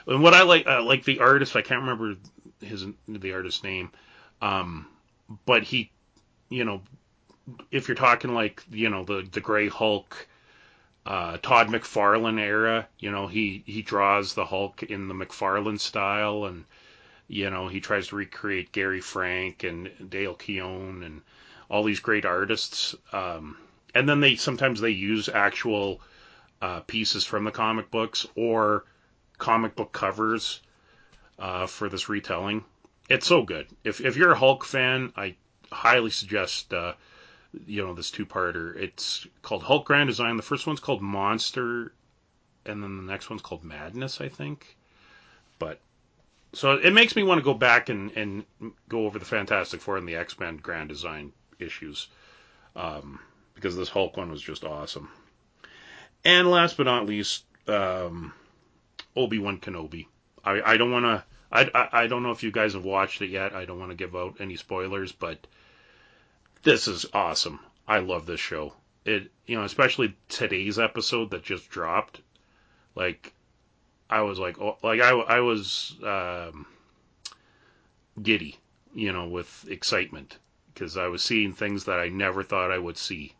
and 0.06 0.22
what 0.22 0.34
I 0.34 0.42
like, 0.42 0.66
uh, 0.66 0.82
like 0.82 1.04
the 1.04 1.20
artist, 1.20 1.54
I 1.54 1.62
can't 1.62 1.82
remember 1.82 2.16
his 2.60 2.86
the 3.08 3.32
artist's 3.32 3.62
name, 3.62 3.90
um, 4.42 4.86
but 5.46 5.62
he, 5.62 5.90
you 6.48 6.64
know, 6.64 6.82
if 7.70 7.88
you're 7.88 7.94
talking 7.94 8.34
like 8.34 8.62
you 8.70 8.90
know 8.90 9.04
the 9.04 9.26
the 9.30 9.40
Gray 9.40 9.68
Hulk 9.68 10.28
uh, 11.06 11.38
Todd 11.42 11.68
McFarlane 11.68 12.38
era. 12.38 12.86
You 12.98 13.10
know, 13.10 13.26
he 13.26 13.62
he 13.66 13.82
draws 13.82 14.34
the 14.34 14.44
Hulk 14.44 14.82
in 14.82 15.08
the 15.08 15.14
McFarlane 15.14 15.80
style, 15.80 16.44
and 16.44 16.64
you 17.28 17.50
know 17.50 17.68
he 17.68 17.80
tries 17.80 18.08
to 18.08 18.16
recreate 18.16 18.72
Gary 18.72 19.00
Frank 19.00 19.64
and 19.64 19.90
Dale 20.08 20.34
Keown 20.34 21.02
and 21.02 21.22
all 21.68 21.84
these 21.84 22.00
great 22.00 22.24
artists. 22.24 22.94
Um, 23.12 23.56
and 23.94 24.08
then 24.08 24.20
they 24.20 24.36
sometimes 24.36 24.80
they 24.80 24.90
use 24.90 25.28
actual 25.28 26.00
uh, 26.60 26.80
pieces 26.80 27.24
from 27.24 27.44
the 27.44 27.50
comic 27.50 27.90
books 27.90 28.26
or 28.34 28.84
comic 29.38 29.74
book 29.74 29.92
covers 29.92 30.60
uh, 31.40 31.66
for 31.66 31.88
this 31.88 32.08
retelling. 32.08 32.64
It's 33.08 33.26
so 33.26 33.42
good. 33.42 33.66
If 33.82 34.00
if 34.00 34.16
you're 34.16 34.32
a 34.32 34.38
Hulk 34.38 34.64
fan, 34.64 35.12
I 35.16 35.34
highly 35.72 36.10
suggest 36.10 36.72
uh, 36.72 36.92
you 37.66 37.84
know 37.84 37.94
this 37.94 38.10
two 38.10 38.26
parter. 38.26 38.76
It's 38.76 39.26
called 39.42 39.62
Hulk 39.62 39.86
Grand 39.86 40.08
Design. 40.08 40.36
The 40.36 40.42
first 40.42 40.66
one's 40.66 40.80
called 40.80 41.02
Monster, 41.02 41.92
and 42.64 42.82
then 42.82 42.96
the 42.98 43.10
next 43.10 43.30
one's 43.30 43.42
called 43.42 43.64
Madness, 43.64 44.20
I 44.20 44.28
think. 44.28 44.76
But 45.58 45.80
so 46.52 46.74
it 46.74 46.92
makes 46.92 47.16
me 47.16 47.22
want 47.22 47.38
to 47.38 47.44
go 47.44 47.54
back 47.54 47.88
and 47.88 48.12
and 48.12 48.44
go 48.88 49.06
over 49.06 49.18
the 49.18 49.24
Fantastic 49.24 49.80
Four 49.80 49.96
and 49.96 50.06
the 50.06 50.16
X 50.16 50.38
Men 50.38 50.58
Grand 50.58 50.88
Design 50.88 51.32
issues, 51.58 52.06
um, 52.76 53.18
because 53.54 53.76
this 53.76 53.88
Hulk 53.88 54.16
one 54.16 54.30
was 54.30 54.42
just 54.42 54.64
awesome. 54.64 55.10
And 56.24 56.50
last 56.50 56.76
but 56.76 56.84
not 56.84 57.06
least, 57.06 57.44
um, 57.66 58.32
Obi 59.16 59.38
Wan 59.38 59.58
Kenobi. 59.58 60.06
I 60.44 60.60
I 60.62 60.76
don't 60.76 60.92
want 60.92 61.06
to. 61.06 61.24
I, 61.52 61.88
I, 61.92 62.06
don't 62.06 62.22
know 62.22 62.30
if 62.30 62.42
you 62.42 62.52
guys 62.52 62.74
have 62.74 62.84
watched 62.84 63.22
it 63.22 63.30
yet. 63.30 63.54
I 63.54 63.64
don't 63.64 63.78
want 63.78 63.90
to 63.90 63.96
give 63.96 64.14
out 64.14 64.36
any 64.40 64.56
spoilers, 64.56 65.10
but 65.10 65.46
this 66.62 66.86
is 66.86 67.06
awesome. 67.12 67.58
I 67.88 67.98
love 67.98 68.26
this 68.26 68.40
show. 68.40 68.74
It, 69.04 69.30
you 69.46 69.56
know, 69.56 69.64
especially 69.64 70.16
today's 70.28 70.78
episode 70.78 71.30
that 71.30 71.42
just 71.42 71.68
dropped. 71.68 72.20
Like, 72.94 73.32
I 74.08 74.22
was 74.22 74.38
like, 74.38 74.60
oh, 74.60 74.78
like 74.82 75.00
I, 75.00 75.10
I 75.10 75.40
was 75.40 75.96
um, 76.04 76.66
giddy, 78.22 78.56
you 78.94 79.12
know, 79.12 79.28
with 79.28 79.66
excitement 79.68 80.38
because 80.72 80.96
I 80.96 81.08
was 81.08 81.22
seeing 81.22 81.52
things 81.52 81.84
that 81.84 81.98
I 81.98 82.08
never 82.08 82.42
thought 82.42 82.70
I 82.70 82.78
would 82.78 82.96
see, 82.96 83.34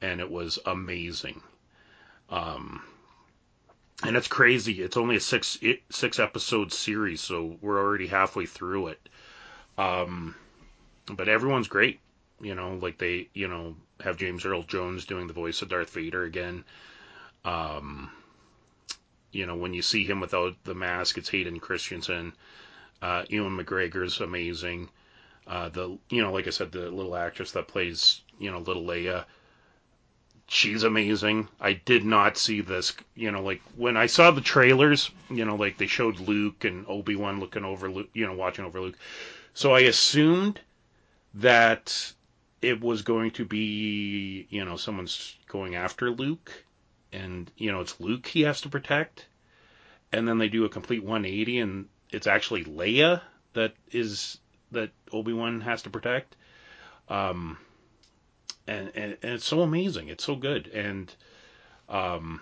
and 0.00 0.20
it 0.20 0.30
was 0.30 0.58
amazing. 0.66 1.42
Um, 2.28 2.82
and 4.04 4.16
it's 4.16 4.28
crazy. 4.28 4.82
It's 4.82 4.96
only 4.96 5.16
a 5.16 5.20
six 5.20 5.58
six 5.90 6.18
episode 6.18 6.72
series, 6.72 7.20
so 7.20 7.56
we're 7.60 7.78
already 7.78 8.06
halfway 8.06 8.46
through 8.46 8.88
it. 8.88 9.08
Um, 9.78 10.34
but 11.10 11.28
everyone's 11.28 11.68
great. 11.68 12.00
You 12.40 12.54
know, 12.54 12.74
like 12.74 12.98
they, 12.98 13.28
you 13.32 13.48
know, 13.48 13.76
have 14.00 14.18
James 14.18 14.44
Earl 14.44 14.62
Jones 14.62 15.06
doing 15.06 15.26
the 15.26 15.32
voice 15.32 15.62
of 15.62 15.70
Darth 15.70 15.90
Vader 15.90 16.24
again. 16.24 16.64
Um, 17.44 18.10
you 19.32 19.46
know, 19.46 19.56
when 19.56 19.72
you 19.72 19.82
see 19.82 20.04
him 20.04 20.20
without 20.20 20.56
the 20.64 20.74
mask, 20.74 21.16
it's 21.16 21.28
Hayden 21.30 21.60
Christensen. 21.60 22.32
Uh, 23.00 23.24
Ewan 23.28 23.56
McGregor's 23.56 24.20
amazing. 24.20 24.88
Uh, 25.46 25.68
the, 25.68 25.98
you 26.10 26.22
know, 26.22 26.32
like 26.32 26.46
I 26.46 26.50
said, 26.50 26.72
the 26.72 26.90
little 26.90 27.16
actress 27.16 27.52
that 27.52 27.68
plays, 27.68 28.22
you 28.38 28.50
know, 28.50 28.58
little 28.58 28.84
Leia, 28.84 29.24
she's 30.48 30.82
amazing. 30.84 31.48
I 31.60 31.74
did 31.74 32.04
not 32.04 32.36
see 32.36 32.60
this, 32.60 32.94
you 33.14 33.30
know, 33.30 33.42
like 33.42 33.60
when 33.76 33.96
I 33.96 34.06
saw 34.06 34.30
the 34.30 34.40
trailers, 34.40 35.10
you 35.30 35.44
know, 35.44 35.56
like 35.56 35.76
they 35.76 35.86
showed 35.86 36.20
Luke 36.20 36.64
and 36.64 36.86
Obi 36.88 37.16
Wan 37.16 37.40
looking 37.40 37.64
over 37.64 37.90
Luke, 37.90 38.10
you 38.12 38.26
know, 38.26 38.34
watching 38.34 38.64
over 38.64 38.80
Luke. 38.80 38.96
So 39.54 39.74
I 39.74 39.80
assumed 39.80 40.60
that 41.34 42.12
it 42.62 42.80
was 42.80 43.02
going 43.02 43.32
to 43.32 43.44
be, 43.44 44.46
you 44.50 44.64
know, 44.64 44.76
someone's 44.76 45.36
going 45.48 45.74
after 45.74 46.10
Luke, 46.10 46.52
and 47.12 47.50
you 47.56 47.72
know 47.72 47.80
it's 47.80 48.00
Luke 48.00 48.26
he 48.26 48.42
has 48.42 48.60
to 48.62 48.68
protect, 48.68 49.26
and 50.12 50.26
then 50.26 50.38
they 50.38 50.48
do 50.48 50.64
a 50.64 50.68
complete 50.68 51.02
180, 51.02 51.60
and 51.60 51.88
it's 52.10 52.26
actually 52.26 52.64
Leia 52.64 53.20
that 53.54 53.74
is 53.90 54.38
that 54.72 54.90
Obi 55.12 55.32
Wan 55.32 55.60
has 55.60 55.82
to 55.82 55.90
protect. 55.90 56.36
Um, 57.08 57.58
and, 58.66 58.90
and 58.94 59.16
and 59.22 59.34
it's 59.34 59.44
so 59.44 59.62
amazing, 59.62 60.08
it's 60.08 60.24
so 60.24 60.36
good, 60.36 60.68
and 60.68 61.14
um, 61.88 62.40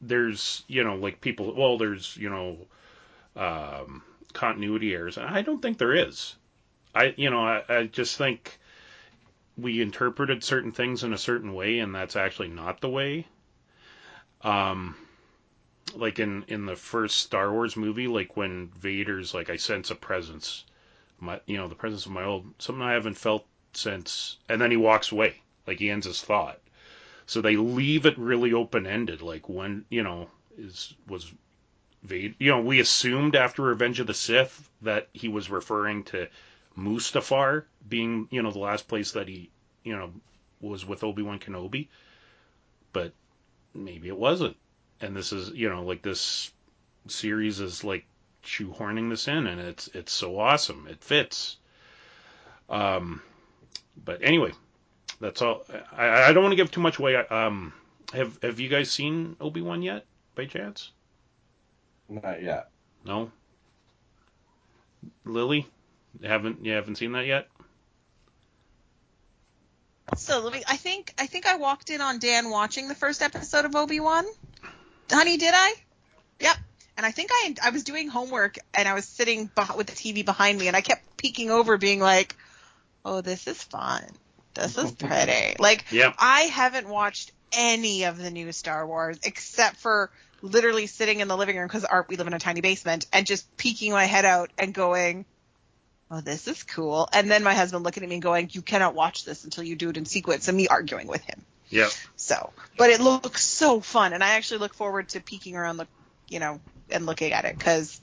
there's 0.00 0.62
you 0.68 0.84
know 0.84 0.96
like 0.96 1.20
people, 1.20 1.54
well, 1.54 1.78
there's 1.78 2.16
you 2.16 2.30
know 2.30 2.58
um, 3.36 4.02
continuity 4.32 4.94
errors, 4.94 5.16
and 5.16 5.26
I 5.26 5.42
don't 5.42 5.60
think 5.60 5.78
there 5.78 5.94
is. 5.94 6.36
I 6.94 7.14
you 7.16 7.30
know 7.30 7.40
I, 7.40 7.62
I 7.68 7.86
just 7.86 8.16
think 8.16 8.58
we 9.56 9.80
interpreted 9.80 10.44
certain 10.44 10.72
things 10.72 11.02
in 11.02 11.12
a 11.12 11.18
certain 11.18 11.54
way, 11.54 11.78
and 11.78 11.94
that's 11.94 12.16
actually 12.16 12.48
not 12.48 12.80
the 12.80 12.90
way. 12.90 13.26
Um, 14.42 14.96
like 15.94 16.18
in 16.18 16.44
in 16.48 16.66
the 16.66 16.76
first 16.76 17.18
Star 17.18 17.52
Wars 17.52 17.76
movie, 17.76 18.06
like 18.06 18.36
when 18.36 18.68
Vader's 18.78 19.32
like, 19.32 19.50
I 19.50 19.56
sense 19.56 19.90
a 19.90 19.94
presence, 19.94 20.64
my 21.20 21.40
you 21.46 21.56
know 21.56 21.68
the 21.68 21.74
presence 21.74 22.06
of 22.06 22.12
my 22.12 22.24
old 22.24 22.46
something 22.58 22.82
I 22.82 22.92
haven't 22.92 23.16
felt 23.16 23.46
since, 23.76 24.38
and 24.48 24.60
then 24.60 24.70
he 24.70 24.76
walks 24.76 25.12
away, 25.12 25.42
like 25.66 25.78
he 25.78 25.90
ends 25.90 26.06
his 26.06 26.22
thought. 26.22 26.60
So 27.26 27.40
they 27.40 27.56
leave 27.56 28.06
it 28.06 28.18
really 28.18 28.52
open 28.52 28.86
ended, 28.86 29.22
like 29.22 29.48
when 29.48 29.84
you 29.88 30.02
know 30.02 30.28
is 30.56 30.94
was 31.06 31.32
Vader. 32.02 32.34
You 32.38 32.52
know, 32.52 32.60
we 32.60 32.80
assumed 32.80 33.34
after 33.34 33.62
Revenge 33.62 34.00
of 34.00 34.06
the 34.06 34.14
Sith 34.14 34.70
that 34.82 35.08
he 35.12 35.28
was 35.28 35.50
referring 35.50 36.04
to 36.04 36.28
Mustafar 36.76 37.64
being, 37.88 38.28
you 38.30 38.42
know, 38.42 38.50
the 38.50 38.58
last 38.58 38.88
place 38.88 39.12
that 39.12 39.28
he, 39.28 39.50
you 39.82 39.96
know, 39.96 40.12
was 40.60 40.84
with 40.84 41.04
Obi 41.04 41.22
Wan 41.22 41.38
Kenobi. 41.38 41.88
But 42.92 43.12
maybe 43.74 44.08
it 44.08 44.16
wasn't. 44.16 44.56
And 45.00 45.16
this 45.16 45.32
is, 45.32 45.50
you 45.50 45.68
know, 45.68 45.82
like 45.82 46.02
this 46.02 46.50
series 47.08 47.60
is 47.60 47.84
like 47.84 48.06
shoehorning 48.44 49.10
this 49.10 49.28
in, 49.28 49.46
and 49.46 49.60
it's 49.60 49.88
it's 49.88 50.12
so 50.12 50.38
awesome. 50.38 50.86
It 50.88 51.02
fits. 51.02 51.56
Um, 52.68 53.22
but 54.02 54.22
anyway, 54.22 54.52
that's 55.20 55.42
all. 55.42 55.64
I, 55.92 56.24
I 56.28 56.32
don't 56.32 56.42
want 56.42 56.52
to 56.52 56.56
give 56.56 56.70
too 56.70 56.80
much 56.80 56.98
away. 56.98 57.16
Um, 57.16 57.72
have 58.12 58.38
have 58.42 58.60
you 58.60 58.68
guys 58.68 58.90
seen 58.90 59.36
Obi 59.40 59.60
Wan 59.60 59.82
yet, 59.82 60.04
by 60.34 60.46
chance? 60.46 60.90
Not 62.08 62.42
yet. 62.42 62.70
No. 63.04 63.30
Lily, 65.24 65.66
you 66.20 66.28
haven't 66.28 66.64
you 66.64 66.72
haven't 66.72 66.96
seen 66.96 67.12
that 67.12 67.26
yet? 67.26 67.48
So 70.16 70.40
let 70.40 70.52
me. 70.52 70.62
I 70.68 70.76
think 70.76 71.12
I 71.18 71.26
think 71.26 71.46
I 71.46 71.56
walked 71.56 71.90
in 71.90 72.00
on 72.00 72.18
Dan 72.18 72.50
watching 72.50 72.88
the 72.88 72.94
first 72.94 73.22
episode 73.22 73.64
of 73.64 73.74
Obi 73.74 74.00
Wan. 74.00 74.24
Honey, 75.10 75.36
did 75.36 75.52
I? 75.54 75.74
Yep. 76.40 76.56
And 76.96 77.04
I 77.04 77.10
think 77.10 77.30
I 77.32 77.54
I 77.64 77.70
was 77.70 77.84
doing 77.84 78.08
homework 78.08 78.58
and 78.74 78.86
I 78.86 78.94
was 78.94 79.04
sitting 79.04 79.50
with 79.76 79.86
the 79.88 79.92
TV 79.92 80.24
behind 80.24 80.58
me 80.58 80.68
and 80.68 80.76
I 80.76 80.80
kept 80.80 81.16
peeking 81.16 81.50
over, 81.50 81.76
being 81.76 82.00
like, 82.00 82.36
"Oh, 83.06 83.20
this 83.20 83.46
is 83.46 83.62
fun. 83.62 84.04
This 84.54 84.76
is 84.76 84.90
pretty." 84.98 85.56
Like 85.58 85.84
Yep. 85.92 86.16
I 86.18 86.42
haven't 86.42 86.88
watched 86.88 87.30
any 87.52 88.04
of 88.04 88.18
the 88.18 88.30
new 88.30 88.50
Star 88.52 88.86
Wars 88.86 89.18
except 89.22 89.76
for 89.76 90.10
literally 90.42 90.86
sitting 90.86 91.20
in 91.20 91.28
the 91.28 91.36
living 91.36 91.56
room 91.56 91.68
because 91.68 91.84
Art 91.84 92.08
we 92.08 92.16
live 92.16 92.26
in 92.26 92.34
a 92.34 92.38
tiny 92.38 92.60
basement 92.60 93.06
and 93.12 93.26
just 93.26 93.56
peeking 93.56 93.92
my 93.92 94.04
head 94.04 94.24
out 94.24 94.50
and 94.58 94.74
going, 94.74 95.24
"Oh, 96.10 96.20
this 96.20 96.48
is 96.48 96.64
cool." 96.64 97.08
And 97.12 97.30
then 97.30 97.44
my 97.44 97.54
husband 97.54 97.84
looking 97.84 98.02
at 98.02 98.08
me 98.08 98.16
and 98.16 98.22
going, 98.22 98.50
"You 98.52 98.62
cannot 98.62 98.94
watch 98.94 99.24
this 99.24 99.44
until 99.44 99.62
you 99.62 99.76
do 99.76 99.90
it 99.90 99.96
in 99.96 100.04
sequence," 100.04 100.48
and 100.48 100.56
me 100.56 100.66
arguing 100.66 101.06
with 101.06 101.22
him. 101.22 101.46
yeah 101.70 101.88
So, 102.16 102.52
but 102.76 102.90
it 102.90 103.00
looks 103.00 103.46
so 103.46 103.80
fun, 103.80 104.12
and 104.14 104.24
I 104.24 104.30
actually 104.30 104.58
look 104.58 104.74
forward 104.74 105.10
to 105.10 105.20
peeking 105.20 105.56
around 105.56 105.76
the, 105.76 105.86
you 106.28 106.40
know, 106.40 106.60
and 106.90 107.06
looking 107.06 107.32
at 107.32 107.44
it 107.44 107.56
because 107.56 108.00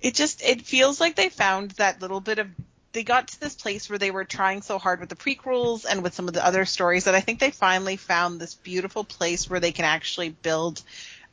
it 0.00 0.14
just 0.14 0.42
it 0.42 0.62
feels 0.62 1.00
like 1.00 1.16
they 1.16 1.30
found 1.30 1.70
that 1.72 2.02
little 2.02 2.20
bit 2.20 2.38
of 2.38 2.48
they 2.92 3.02
got 3.04 3.28
to 3.28 3.40
this 3.40 3.54
place 3.54 3.88
where 3.88 3.98
they 3.98 4.10
were 4.10 4.24
trying 4.24 4.62
so 4.62 4.78
hard 4.78 5.00
with 5.00 5.08
the 5.08 5.16
prequels 5.16 5.84
and 5.88 6.02
with 6.02 6.14
some 6.14 6.28
of 6.28 6.34
the 6.34 6.44
other 6.44 6.64
stories 6.64 7.04
that 7.04 7.14
I 7.14 7.20
think 7.20 7.40
they 7.40 7.50
finally 7.50 7.96
found 7.96 8.40
this 8.40 8.54
beautiful 8.54 9.04
place 9.04 9.48
where 9.48 9.60
they 9.60 9.72
can 9.72 9.84
actually 9.84 10.28
build 10.28 10.82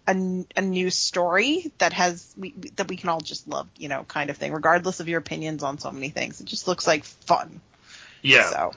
a, 0.08 0.46
a 0.56 0.62
new 0.62 0.90
story 0.90 1.72
that 1.78 1.94
has 1.94 2.34
we, 2.38 2.52
that 2.78 2.88
we 2.88 2.96
can 2.96 3.10
all 3.10 3.20
just 3.20 3.48
love, 3.48 3.68
you 3.78 3.90
know, 3.90 4.04
kind 4.04 4.30
of 4.30 4.38
thing, 4.38 4.54
regardless 4.54 5.00
of 5.00 5.10
your 5.10 5.20
opinions 5.20 5.62
on 5.64 5.78
so 5.78 5.92
many 5.92 6.10
things. 6.10 6.42
It 6.42 6.46
just 6.46 6.68
looks 6.68 6.88
like 6.88 7.04
fun. 7.04 7.62
Yeah. 8.22 8.50
So, 8.50 8.72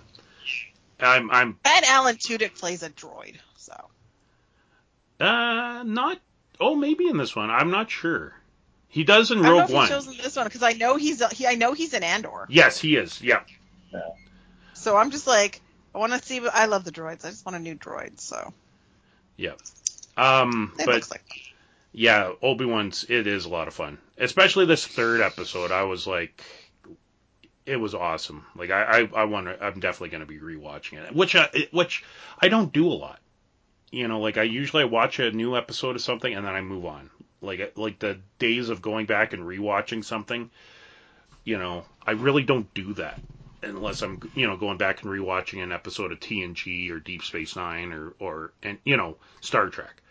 I'm 1.01 1.31
I'm 1.31 1.59
and 1.65 1.85
Alan 1.87 2.17
Tudyk 2.17 2.59
plays 2.59 2.83
a 2.83 2.91
droid. 2.91 3.37
So. 3.57 3.75
uh 5.21 5.83
not. 5.85 6.19
Oh, 6.61 6.75
maybe 6.75 7.09
in 7.09 7.17
this 7.17 7.35
one. 7.35 7.51
I'm 7.51 7.71
not 7.71 7.91
sure. 7.91 8.35
He 8.93 9.05
does 9.05 9.31
in 9.31 9.39
I 9.39 9.43
don't 9.43 9.53
know 9.55 9.61
Rogue 9.63 9.71
One. 9.71 9.89
shows 9.89 10.07
in 10.07 10.19
this 10.19 10.37
one 10.37 10.45
because 10.45 10.63
I 10.63 10.75
know 10.75 10.97
he's 10.97 11.25
he, 11.33 11.47
I 11.47 11.55
know 11.55 11.73
he's 11.73 11.95
in 11.95 12.03
Andor. 12.03 12.47
Yes, 12.51 12.79
he 12.79 12.95
is. 12.97 13.23
Yeah. 13.23 13.41
So 14.75 14.99
I'm 14.99 15.11
just 15.11 15.27
like 15.27 15.63
I 15.95 15.99
want 15.99 16.13
to 16.13 16.23
see. 16.23 16.47
I 16.47 16.67
love 16.67 16.85
the 16.85 16.93
droids. 16.93 17.25
I 17.25 17.31
just 17.31 17.47
want 17.47 17.57
a 17.57 17.59
new 17.59 17.75
droid. 17.75 18.21
So 18.21 18.53
Yeah. 19.39 19.55
Um, 20.17 20.75
it 20.79 20.85
but 20.85 20.95
looks 20.97 21.11
like 21.11 21.25
yeah, 21.93 22.33
Obi 22.43 22.67
Wan's 22.67 23.07
it 23.09 23.27
is 23.27 23.47
a 23.47 23.49
lot 23.49 23.67
of 23.67 23.73
fun. 23.73 23.97
Especially 24.19 24.67
this 24.67 24.87
third 24.87 25.23
episode. 25.23 25.71
I 25.73 25.85
was 25.85 26.07
like, 26.07 26.43
it 27.65 27.77
was 27.77 27.95
awesome. 27.95 28.45
Like 28.55 28.71
I 28.71 28.83
I, 29.15 29.23
I 29.23 29.25
want 29.25 29.47
to. 29.47 29.65
I'm 29.65 29.81
definitely 29.81 30.11
going 30.11 30.21
to 30.21 30.27
be 30.27 30.39
rewatching 30.39 31.03
it, 31.03 31.15
which 31.15 31.35
I 31.35 31.49
which 31.71 32.05
I 32.39 32.49
don't 32.49 32.71
do 32.71 32.89
a 32.89 32.93
lot. 32.93 33.21
You 33.91 34.07
know, 34.07 34.21
like 34.21 34.37
I 34.37 34.43
usually 34.43 34.85
watch 34.85 35.19
a 35.19 35.31
new 35.31 35.57
episode 35.57 35.97
of 35.97 36.03
something 36.03 36.35
and 36.35 36.47
then 36.47 36.55
I 36.55 36.61
move 36.61 36.85
on. 36.85 37.09
Like 37.43 37.77
like 37.77 37.99
the 37.99 38.19
days 38.39 38.69
of 38.69 38.83
going 38.83 39.07
back 39.07 39.33
and 39.33 39.43
rewatching 39.43 40.05
something. 40.05 40.51
You 41.45 41.59
know, 41.59 41.85
I 42.07 42.13
really 42.13 42.45
don't 42.45 42.73
do 42.73 42.95
that 42.95 43.21
unless 43.63 44.03
I'm 44.03 44.21
you 44.35 44.47
know 44.47 44.57
going 44.57 44.79
back 44.79 45.03
and 45.03 45.11
rewatching 45.11 45.63
an 45.63 45.73
episode 45.73 46.13
of 46.13 46.21
TNG 46.21 46.91
or 46.91 46.99
Deep 46.99 47.23
Space 47.23 47.57
Nine 47.57 47.93
or 47.93 48.15
or 48.19 48.53
and 48.63 48.79
you 48.85 48.97
know 48.97 49.17
Star 49.41 49.69
Trek. 49.69 50.03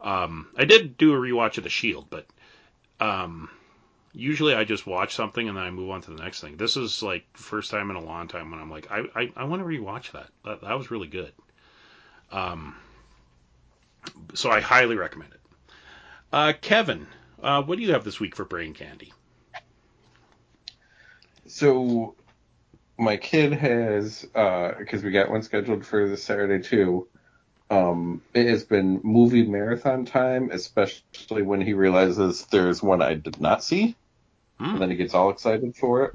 Um, 0.00 0.48
I 0.56 0.64
did 0.64 0.98
do 0.98 1.14
a 1.14 1.18
rewatch 1.18 1.56
of 1.56 1.64
The 1.64 1.70
Shield, 1.70 2.06
but 2.10 2.26
um, 3.00 3.48
usually 4.12 4.54
I 4.54 4.64
just 4.64 4.86
watch 4.86 5.14
something 5.14 5.48
and 5.48 5.56
then 5.56 5.64
I 5.64 5.70
move 5.70 5.90
on 5.90 6.02
to 6.02 6.10
the 6.10 6.22
next 6.22 6.40
thing. 6.40 6.56
This 6.56 6.76
is 6.76 7.02
like 7.02 7.24
first 7.34 7.70
time 7.70 7.90
in 7.90 7.96
a 7.96 8.04
long 8.04 8.28
time 8.28 8.50
when 8.50 8.60
I'm 8.60 8.70
like, 8.70 8.90
I 8.90 9.04
I, 9.14 9.32
I 9.36 9.44
want 9.44 9.62
to 9.62 9.68
rewatch 9.68 10.12
that. 10.12 10.28
that. 10.44 10.60
That 10.62 10.76
was 10.78 10.90
really 10.90 11.08
good. 11.08 11.32
Um, 12.30 12.76
so 14.34 14.50
I 14.50 14.60
highly 14.60 14.96
recommend 14.96 15.32
it. 15.32 15.40
Uh, 16.34 16.52
Kevin, 16.52 17.06
uh, 17.44 17.62
what 17.62 17.78
do 17.78 17.84
you 17.84 17.92
have 17.92 18.02
this 18.02 18.18
week 18.18 18.34
for 18.34 18.44
brain 18.44 18.74
candy? 18.74 19.12
So 21.46 22.16
my 22.98 23.16
kid 23.16 23.52
has 23.52 24.22
because 24.22 25.04
we 25.04 25.12
got 25.12 25.30
one 25.30 25.42
scheduled 25.42 25.86
for 25.86 26.08
this 26.08 26.24
Saturday 26.24 26.60
too. 26.60 27.06
Um, 27.70 28.20
it 28.34 28.48
has 28.48 28.64
been 28.64 29.00
movie 29.04 29.46
marathon 29.46 30.06
time, 30.06 30.50
especially 30.50 31.42
when 31.42 31.60
he 31.60 31.72
realizes 31.72 32.46
there's 32.46 32.82
one 32.82 33.00
I 33.00 33.14
did 33.14 33.40
not 33.40 33.62
see, 33.62 33.94
Hmm. 34.58 34.70
and 34.70 34.82
then 34.82 34.90
he 34.90 34.96
gets 34.96 35.14
all 35.14 35.30
excited 35.30 35.76
for 35.76 36.06
it. 36.06 36.14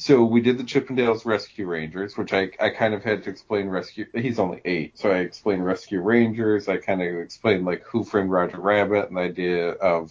So 0.00 0.24
we 0.24 0.40
did 0.40 0.56
the 0.56 0.64
Chippendales 0.64 1.26
Rescue 1.26 1.66
Rangers, 1.66 2.16
which 2.16 2.32
I, 2.32 2.48
I 2.58 2.70
kind 2.70 2.94
of 2.94 3.04
had 3.04 3.24
to 3.24 3.30
explain 3.30 3.68
rescue. 3.68 4.06
He's 4.14 4.38
only 4.38 4.62
eight, 4.64 4.98
so 4.98 5.10
I 5.10 5.18
explained 5.18 5.62
Rescue 5.62 6.00
Rangers. 6.00 6.70
I 6.70 6.78
kind 6.78 7.02
of 7.02 7.20
explained 7.20 7.66
like 7.66 7.82
Who 7.84 8.02
Framed 8.02 8.30
Roger 8.30 8.58
Rabbit 8.58 9.08
and 9.08 9.18
the 9.18 9.20
idea 9.20 9.72
of, 9.72 10.10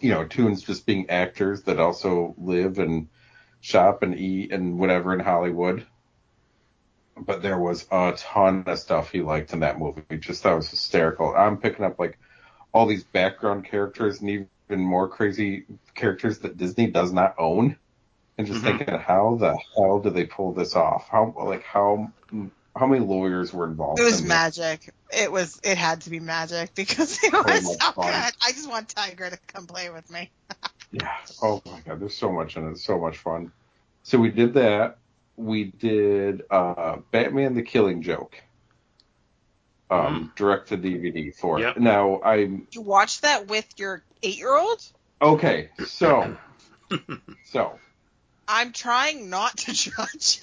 you 0.00 0.10
know, 0.10 0.24
tunes 0.24 0.64
just 0.64 0.86
being 0.86 1.08
actors 1.08 1.62
that 1.62 1.78
also 1.78 2.34
live 2.36 2.80
and 2.80 3.06
shop 3.60 4.02
and 4.02 4.18
eat 4.18 4.50
and 4.50 4.80
whatever 4.80 5.14
in 5.14 5.20
Hollywood. 5.20 5.86
But 7.16 7.42
there 7.42 7.60
was 7.60 7.86
a 7.92 8.14
ton 8.16 8.64
of 8.66 8.80
stuff 8.80 9.12
he 9.12 9.20
liked 9.20 9.52
in 9.52 9.60
that 9.60 9.78
movie. 9.78 10.02
Just 10.18 10.42
that 10.42 10.54
was 10.54 10.68
hysterical. 10.68 11.32
I'm 11.32 11.58
picking 11.58 11.84
up 11.84 12.00
like 12.00 12.18
all 12.72 12.86
these 12.86 13.04
background 13.04 13.66
characters 13.66 14.20
and 14.20 14.28
even 14.28 14.80
more 14.80 15.06
crazy 15.08 15.64
characters 15.94 16.40
that 16.40 16.56
Disney 16.56 16.88
does 16.88 17.12
not 17.12 17.36
own 17.38 17.76
and 18.38 18.46
just 18.46 18.62
Mhm. 18.62 18.78
thinking 18.78 18.94
how 18.98 19.36
the 19.36 19.56
hell 19.76 20.00
did 20.00 20.14
they 20.14 20.24
pull 20.24 20.52
this 20.54 20.76
off? 20.76 21.08
How 21.10 21.34
like 21.36 21.64
how 21.64 22.12
how 22.76 22.86
many 22.86 23.04
lawyers 23.04 23.52
were 23.52 23.66
involved? 23.66 24.00
it 24.00 24.04
was 24.04 24.20
in 24.20 24.28
this? 24.28 24.28
magic. 24.28 24.94
It 25.10 25.32
was 25.32 25.58
it 25.64 25.76
had 25.76 26.02
to 26.02 26.10
be 26.10 26.20
magic 26.20 26.74
because 26.74 27.18
it 27.22 27.32
Oh 27.32 27.42
was 27.44 27.66
my 27.66 27.74
so 27.74 27.92
God. 27.96 28.06
good. 28.06 28.32
I 28.42 28.52
just 28.52 28.68
want 28.68 28.88
Tiger 28.88 29.30
to 29.30 29.38
come 29.48 29.66
play 29.66 29.90
with 29.90 30.08
me. 30.10 30.30
Yeah. 30.90 31.12
Oh 31.42 31.60
my 31.66 31.80
god, 31.80 32.00
there's 32.00 32.16
so 32.16 32.32
much 32.32 32.56
in 32.56 32.66
it. 32.66 32.70
It's 32.70 32.84
so 32.84 32.98
much 32.98 33.18
fun. 33.18 33.52
So 34.04 34.18
we 34.18 34.30
did 34.30 34.54
that. 34.54 34.98
We 35.36 35.64
did 35.64 36.42
uh 36.50 36.96
Batman 37.12 37.54
the 37.54 37.62
Killing 37.62 38.00
Joke. 38.02 38.36
Um 39.90 40.32
direct 40.36 40.68
to 40.68 40.78
DVD 40.78 41.34
for 41.34 41.60
Yep. 41.60 41.76
it. 41.76 41.80
Now 41.82 42.20
I'm 42.22 42.66
You 42.72 42.80
watched 42.82 43.22
that 43.22 43.48
with 43.48 43.66
your 43.76 44.02
eight 44.22 44.38
year 44.38 44.56
old? 44.56 44.80
okay, 45.20 45.70
so 45.84 46.36
so 47.44 47.78
I'm 48.48 48.72
trying 48.72 49.30
not 49.30 49.56
to 49.58 49.72
judge. 49.74 50.40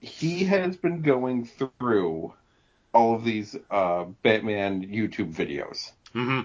he 0.00 0.44
has 0.44 0.76
been 0.76 1.02
going 1.02 1.46
through 1.46 2.34
all 2.92 3.14
of 3.14 3.24
these 3.24 3.56
uh 3.70 4.04
Batman 4.22 4.86
YouTube 4.86 5.34
videos. 5.34 5.92
hmm 6.12 6.40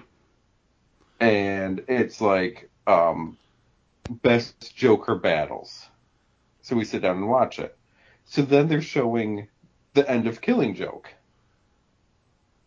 and 1.18 1.82
it's 1.88 2.20
like 2.20 2.68
um, 2.86 3.38
best 4.10 4.76
Joker 4.76 5.14
battles. 5.14 5.86
So 6.60 6.76
we 6.76 6.84
sit 6.84 7.00
down 7.02 7.16
and 7.16 7.28
watch 7.28 7.58
it. 7.58 7.76
So 8.26 8.42
then 8.42 8.68
they're 8.68 8.82
showing 8.82 9.48
the 9.94 10.08
end 10.10 10.26
of 10.26 10.40
Killing 10.42 10.74
Joke, 10.74 11.08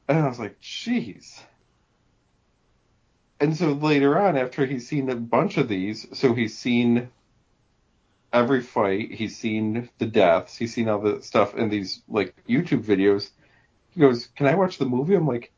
and 0.07 0.17
I 0.17 0.27
was 0.27 0.39
like, 0.39 0.59
"Jeez." 0.61 1.41
And 3.39 3.55
so 3.55 3.71
later 3.73 4.17
on, 4.19 4.35
after 4.35 4.65
he's 4.65 4.87
seen 4.87 5.09
a 5.09 5.15
bunch 5.15 5.57
of 5.57 5.67
these, 5.67 6.07
so 6.17 6.33
he's 6.33 6.57
seen 6.57 7.09
every 8.31 8.61
fight, 8.61 9.11
he's 9.11 9.37
seen 9.37 9.89
the 9.97 10.05
deaths, 10.05 10.55
he's 10.57 10.73
seen 10.73 10.89
all 10.89 10.99
the 10.99 11.21
stuff 11.21 11.55
in 11.55 11.69
these 11.69 12.01
like 12.07 12.35
YouTube 12.47 12.83
videos. 12.83 13.29
He 13.91 13.99
goes, 14.01 14.27
"Can 14.35 14.45
I 14.47 14.55
watch 14.55 14.77
the 14.77 14.85
movie?" 14.85 15.15
I'm 15.15 15.27
like, 15.27 15.51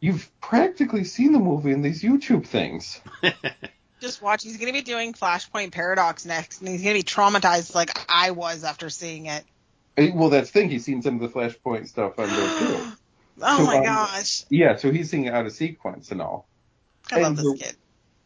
"You've 0.00 0.30
practically 0.40 1.04
seen 1.04 1.32
the 1.32 1.38
movie 1.38 1.72
in 1.72 1.82
these 1.82 2.02
YouTube 2.02 2.46
things." 2.46 3.00
just 4.00 4.20
watch. 4.22 4.42
He's 4.42 4.56
going 4.56 4.66
to 4.72 4.78
be 4.78 4.82
doing 4.82 5.12
Flashpoint 5.14 5.72
Paradox 5.72 6.24
next, 6.26 6.60
and 6.60 6.68
he's 6.68 6.82
going 6.82 6.94
to 6.94 6.98
be 6.98 7.04
traumatized 7.04 7.74
like 7.74 7.90
I 8.08 8.32
was 8.32 8.64
after 8.64 8.90
seeing 8.90 9.26
it. 9.26 9.44
Eh, 9.96 10.10
Well, 10.14 10.28
that's 10.28 10.50
the 10.50 10.60
thing. 10.60 10.70
He's 10.70 10.84
seen 10.84 11.02
some 11.02 11.20
of 11.20 11.20
the 11.20 11.28
Flashpoint 11.38 11.88
stuff 11.88 12.18
on 12.18 12.28
there 12.28 12.58
too. 12.58 12.86
Oh 13.40 13.58
So, 13.58 13.64
my 13.64 13.78
um, 13.78 13.84
gosh. 13.84 14.44
Yeah, 14.50 14.76
so 14.76 14.90
he's 14.92 15.10
seeing 15.10 15.24
it 15.24 15.32
out 15.32 15.46
of 15.46 15.52
sequence 15.52 16.10
and 16.10 16.20
all. 16.20 16.46
I 17.10 17.20
love 17.20 17.36
this 17.36 17.46
we're- 17.46 17.58
kid. 17.58 17.76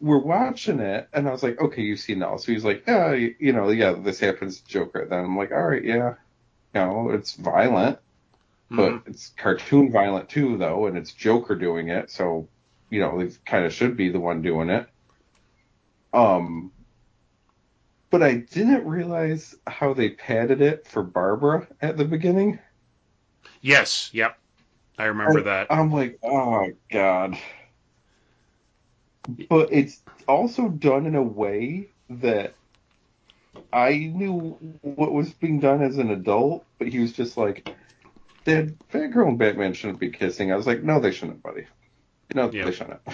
We're 0.00 0.18
watching 0.18 0.80
it, 0.80 1.08
and 1.12 1.28
I 1.28 1.32
was 1.32 1.42
like, 1.42 1.60
okay, 1.60 1.82
you've 1.82 2.00
seen 2.00 2.22
all. 2.22 2.38
So 2.38 2.52
he's 2.52 2.64
like, 2.64 2.84
yeah, 2.86 3.12
you 3.12 3.52
know, 3.52 3.70
yeah, 3.70 3.92
this 3.92 4.20
happens 4.20 4.60
to 4.60 4.66
Joker. 4.68 5.06
Then 5.08 5.24
I'm 5.24 5.36
like, 5.36 5.52
all 5.52 5.62
right, 5.68 5.84
yeah, 5.84 6.14
you 6.74 6.80
know, 6.80 7.10
it's 7.10 7.34
violent. 7.36 7.98
but 8.74 9.00
Mhm. 9.04 9.08
it's 9.08 9.30
cartoon 9.30 9.92
violent 9.92 10.28
too, 10.30 10.56
though, 10.58 10.86
and 10.86 10.96
it's 10.98 11.12
Joker 11.14 11.56
doing 11.56 11.88
it, 11.90 12.10
so 12.10 12.48
you 12.90 13.00
know 13.00 13.18
they 13.18 13.32
kind 13.46 13.64
of 13.66 13.72
should 13.72 13.96
be 13.96 14.10
the 14.10 14.20
one 14.20 14.42
doing 14.42 14.70
it. 14.70 14.88
Um, 16.12 16.72
but 18.10 18.20
I 18.22 18.34
didn't 18.38 18.84
realize 18.86 19.54
how 19.66 19.94
they 19.94 20.10
padded 20.10 20.60
it 20.60 20.86
for 20.88 21.04
Barbara 21.04 21.68
at 21.80 21.96
the 21.96 22.04
beginning. 22.04 22.58
Yes. 23.60 24.10
Yep. 24.12 24.38
I 24.98 25.04
remember 25.06 25.42
that. 25.42 25.70
I'm 25.70 25.90
like, 25.92 26.18
oh 26.22 26.70
god. 26.90 27.38
But 29.48 29.72
it's 29.72 30.00
also 30.28 30.68
done 30.68 31.06
in 31.06 31.14
a 31.14 31.22
way 31.22 31.90
that 32.10 32.54
I 33.72 33.94
knew 34.14 34.56
what 34.82 35.12
was 35.12 35.32
being 35.32 35.60
done 35.60 35.82
as 35.82 35.98
an 35.98 36.10
adult, 36.10 36.64
but 36.78 36.88
he 36.88 36.98
was 36.98 37.12
just 37.12 37.36
like, 37.36 37.68
Dad, 38.44 38.76
Batgirl 38.92 39.28
and 39.28 39.38
Batman 39.38 39.72
shouldn't 39.74 39.98
be 39.98 40.10
kissing. 40.10 40.52
I 40.52 40.56
was 40.56 40.66
like, 40.66 40.82
no, 40.82 41.00
they 41.00 41.10
shouldn't, 41.10 41.42
buddy. 41.42 41.66
No, 42.34 42.50
Yeah. 42.50 42.64
they 42.66 42.72
shouldn't. 42.72 43.00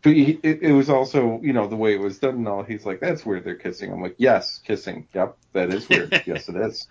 But 0.00 0.12
he, 0.12 0.38
it, 0.44 0.62
it 0.62 0.72
was 0.72 0.88
also, 0.88 1.40
you 1.42 1.52
know, 1.52 1.66
the 1.66 1.74
way 1.76 1.92
it 1.92 2.00
was 2.00 2.20
done 2.20 2.36
and 2.36 2.48
all. 2.48 2.62
He's 2.62 2.86
like, 2.86 3.00
that's 3.00 3.26
weird. 3.26 3.42
They're 3.42 3.56
kissing. 3.56 3.92
I'm 3.92 4.00
like, 4.00 4.14
yes, 4.16 4.58
kissing. 4.58 5.08
Yep, 5.12 5.36
that 5.54 5.74
is 5.74 5.88
weird. 5.88 6.12
yes, 6.26 6.48
it 6.48 6.54
is. 6.54 6.86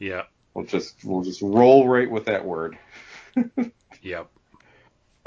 Yeah. 0.00 0.22
We'll 0.52 0.64
just 0.64 1.04
we'll 1.04 1.22
just 1.22 1.40
roll 1.42 1.86
right 1.86 2.10
with 2.10 2.24
that 2.24 2.44
word. 2.44 2.76
Yep. 4.02 4.30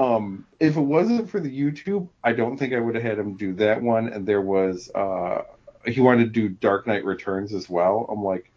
Um, 0.02 0.48
if 0.60 0.78
it 0.78 0.82
wasn't 0.82 1.30
for 1.30 1.40
the 1.40 1.56
YouTube, 1.56 2.10
I 2.24 2.34
don't 2.34 2.58
think 2.58 2.74
I 2.74 2.80
would 2.80 2.96
have 2.96 3.04
had 3.04 3.20
him 3.20 3.36
do 3.36 3.54
that 3.56 3.84
one. 3.84 4.08
And 4.08 4.26
there 4.26 4.42
was, 4.42 4.90
uh, 4.96 5.44
he 5.86 6.02
wanted 6.02 6.24
to 6.24 6.30
do 6.32 6.50
Dark 6.50 6.88
Knight 6.88 7.06
Returns 7.06 7.54
as 7.54 7.70
well. 7.70 8.08
I'm 8.10 8.24
like, 8.24 8.52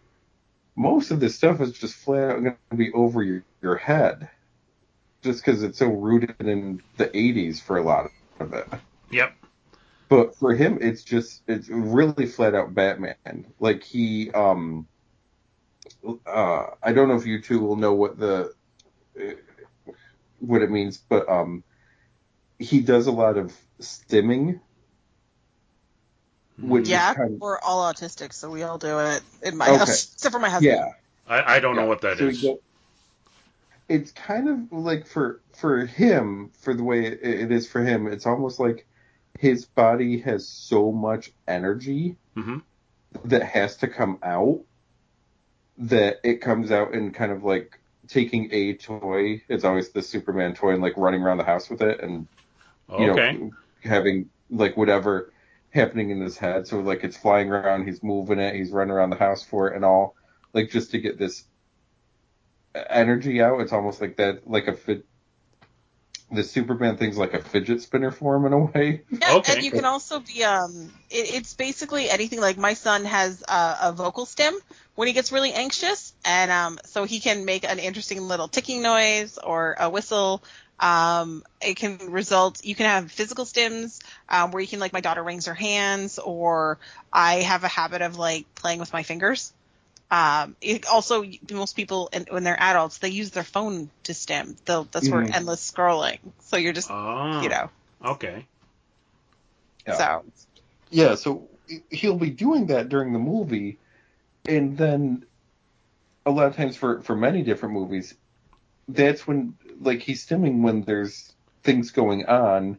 most 0.75 1.11
of 1.11 1.21
this 1.21 1.35
stuff 1.35 1.61
is 1.61 1.73
just 1.73 1.97
flat 1.97 2.31
out 2.31 2.43
going 2.43 2.57
to 2.71 2.77
be 2.77 2.91
over 2.93 3.23
your, 3.23 3.45
your 3.61 3.77
head, 3.77 4.31
just 5.23 5.45
because 5.45 5.63
it's 5.63 5.79
so 5.79 5.89
rooted 5.89 6.35
in 6.41 6.83
the 6.97 7.09
80s 7.09 7.61
for 7.61 7.77
a 7.77 7.83
lot 7.83 8.11
of 8.41 8.55
it. 8.55 8.67
Yep. 9.11 9.35
But 10.09 10.35
for 10.37 10.55
him, 10.55 10.79
it's 10.81 11.05
just 11.05 11.43
it's 11.47 11.69
really 11.69 12.27
flat 12.27 12.55
out 12.55 12.75
Batman. 12.75 13.47
Like 13.61 13.83
he, 13.83 14.31
um, 14.31 14.87
uh, 16.27 16.67
I 16.83 16.93
don't 16.95 17.09
know 17.09 17.17
if 17.17 17.27
you 17.27 17.41
two 17.43 17.61
will 17.61 17.77
know 17.77 17.93
what 17.93 18.19
the 18.19 18.55
uh, 19.21 19.35
what 20.47 20.63
it 20.63 20.71
means, 20.71 20.99
but 21.09 21.29
um, 21.29 21.65
he 22.59 22.81
does 22.81 23.07
a 23.07 23.13
lot 23.13 23.37
of 23.37 23.53
stimming, 23.81 24.61
which 26.61 26.89
Yeah, 26.89 27.11
is 27.11 27.17
kind 27.17 27.35
of 27.35 27.41
we're 27.41 27.59
all 27.61 27.93
autistic, 27.93 28.33
so 28.33 28.51
we 28.51 28.63
all 28.63 28.79
do 28.79 28.99
it 29.01 29.23
in 29.43 29.57
my 29.57 29.69
Okay. 29.69 29.79
house, 29.79 30.05
except 30.15 30.33
for 30.33 30.39
my 30.39 30.49
husband. 30.51 30.81
yeah. 30.81 30.93
I, 31.27 31.57
I 31.57 31.61
don't 31.61 31.77
know 31.77 31.87
what 31.87 32.03
that 32.03 32.19
So 32.19 32.29
is. 32.29 32.41
go- 32.43 32.61
it's 33.89 34.13
kind 34.13 34.49
of 34.49 34.73
like 34.73 35.07
for 35.07 35.43
for 35.57 35.85
him, 35.87 36.53
for 36.61 36.75
the 36.75 36.85
way 36.85 37.07
it, 37.07 37.21
it 37.23 37.53
is 37.53 37.69
for 37.69 37.83
him, 37.83 38.07
it's 38.07 38.27
almost 38.27 38.59
like 38.61 38.87
his 39.39 39.67
body 39.67 40.21
has 40.21 40.49
so 40.49 40.93
much 40.93 41.31
energy 41.47 42.17
hmm 42.37 42.59
that 43.25 43.43
has 43.43 43.77
to 43.79 43.89
come 43.89 44.19
out 44.23 44.65
that 45.79 46.19
it 46.25 46.41
comes 46.41 46.71
out 46.71 46.95
in 46.95 47.13
kind 47.13 47.33
of 47.33 47.43
like 47.45 47.79
taking 48.09 48.49
a 48.53 48.77
toy. 48.77 49.43
It's 49.49 49.65
always 49.65 49.93
the 49.93 50.03
Superman 50.03 50.55
toy 50.55 50.73
and 50.75 50.83
like 50.83 50.97
running 50.97 51.23
around 51.23 51.39
the 51.39 51.45
house 51.45 51.71
with 51.71 51.83
it 51.83 52.01
and 52.01 52.29
you 52.97 53.07
Okay. 53.09 53.39
know 53.39 53.53
having 53.83 54.31
like 54.51 54.77
whatever 54.77 55.33
happening 55.71 56.11
in 56.11 56.21
his 56.21 56.39
head. 56.39 56.67
So 56.67 56.81
like 56.81 57.05
it's 57.05 57.17
flying 57.17 57.51
around, 57.51 57.87
he's 57.87 58.03
moving 58.03 58.39
it, 58.41 58.55
he's 58.57 58.73
running 58.73 58.93
around 58.93 59.11
the 59.11 59.17
house 59.17 59.45
for 59.45 59.69
it 59.69 59.77
and 59.77 59.85
all, 59.85 60.17
like 60.55 60.71
just 60.71 60.93
to 60.93 61.01
get 61.01 61.19
this 61.19 61.45
energy 62.91 63.41
out. 63.43 63.61
It's 63.61 63.73
almost 63.73 64.01
like 64.01 64.17
that, 64.17 64.47
like 64.47 64.69
a 64.69 64.73
fit. 64.75 65.07
The 66.33 66.43
Superman 66.43 66.97
thing's 66.97 67.17
like 67.17 67.35
a 67.35 67.43
fidget 67.43 67.83
spinner 67.83 68.11
for 68.11 68.37
him 68.37 68.47
in 68.47 68.53
a 68.53 68.59
way. 68.59 69.03
Yeah, 69.11 69.37
Okay. 69.37 69.55
and 69.55 69.65
you 69.65 69.71
can 69.71 69.85
also 69.85 70.21
be 70.21 70.43
um 70.45 70.91
it, 71.11 71.35
it's 71.35 71.55
basically 71.55 72.11
anything 72.11 72.41
like 72.41 72.59
my 72.59 72.75
son 72.75 73.05
has 73.05 73.43
a, 73.47 73.77
a 73.83 73.93
vocal 73.93 74.27
stim 74.27 74.55
when 74.97 75.07
he 75.09 75.15
gets 75.15 75.33
really 75.33 75.53
anxious 75.53 76.15
and 76.25 76.51
um 76.51 76.79
so 76.85 77.05
he 77.05 77.21
can 77.21 77.45
make 77.45 77.65
an 77.65 77.79
interesting 77.79 78.21
little 78.23 78.49
ticking 78.49 78.83
noise 78.83 79.39
or 79.39 79.77
a 79.79 79.89
whistle 79.89 80.43
um 80.81 81.45
it 81.61 81.77
can 81.77 81.99
result 82.11 82.65
you 82.65 82.75
can 82.75 82.87
have 82.87 83.11
physical 83.13 83.45
stims 83.45 84.01
um 84.29 84.51
where 84.51 84.61
you 84.61 84.69
can 84.69 84.81
like 84.81 84.93
my 84.93 85.01
daughter 85.01 85.23
wrings 85.23 85.47
her 85.47 85.55
hands 85.55 86.19
or 86.19 86.79
I 87.13 87.37
have 87.43 87.63
a 87.65 87.69
habit 87.69 88.03
of 88.03 88.19
like 88.19 88.47
playing 88.57 88.81
with 88.81 88.93
my 88.93 89.05
fingers 89.05 89.53
um 90.15 90.57
it 90.61 90.87
also 90.87 91.25
most 91.51 91.75
people 91.75 92.09
and 92.13 92.27
when 92.31 92.45
they're 92.45 92.61
adults 92.61 92.99
they 92.99 93.09
use 93.09 93.31
their 93.31 93.45
phone 93.45 93.91
to 94.05 94.15
stim 94.15 94.57
They'll, 94.65 94.85
that's 94.85 95.09
where 95.11 95.23
Mhm. 95.23 95.35
endless 95.35 95.71
scrolling 95.71 96.19
so 96.41 96.57
you're 96.57 96.73
just 96.73 96.91
Oh. 96.91 97.41
you 97.43 97.49
know 97.49 97.71
Okay. 98.05 98.47
so 99.91 100.25
Yeah, 100.91 101.15
so 101.15 101.49
he'll 101.91 102.19
be 102.19 102.31
doing 102.31 102.67
that 102.67 102.89
during 102.89 103.13
the 103.13 103.19
movie, 103.19 103.79
and 104.47 104.77
then 104.77 105.25
a 106.27 106.31
lot 106.31 106.47
of 106.47 106.57
times 106.57 106.77
for 106.77 107.03
for 107.03 107.17
many 107.17 107.43
different 107.43 107.75
movies, 107.75 108.15
that's 108.89 109.27
when 109.27 109.55
like 109.81 110.01
he's 110.01 110.27
stimming 110.27 110.63
when 110.63 110.83
there's 110.83 111.33
things 111.65 111.91
going 111.91 112.27
on. 112.27 112.79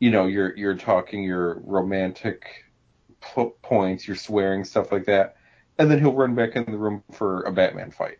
You 0.00 0.10
know, 0.10 0.26
you're 0.26 0.56
you're 0.56 0.76
talking 0.76 1.22
your 1.22 1.60
romantic 1.64 2.46
points, 3.62 4.06
you're 4.06 4.16
swearing 4.16 4.64
stuff 4.64 4.92
like 4.92 5.06
that, 5.06 5.35
and 5.78 5.90
then 5.90 5.98
he'll 5.98 6.14
run 6.14 6.34
back 6.34 6.56
in 6.56 6.64
the 6.64 6.78
room 6.78 7.02
for 7.12 7.42
a 7.42 7.52
Batman 7.52 7.90
fight. 7.90 8.18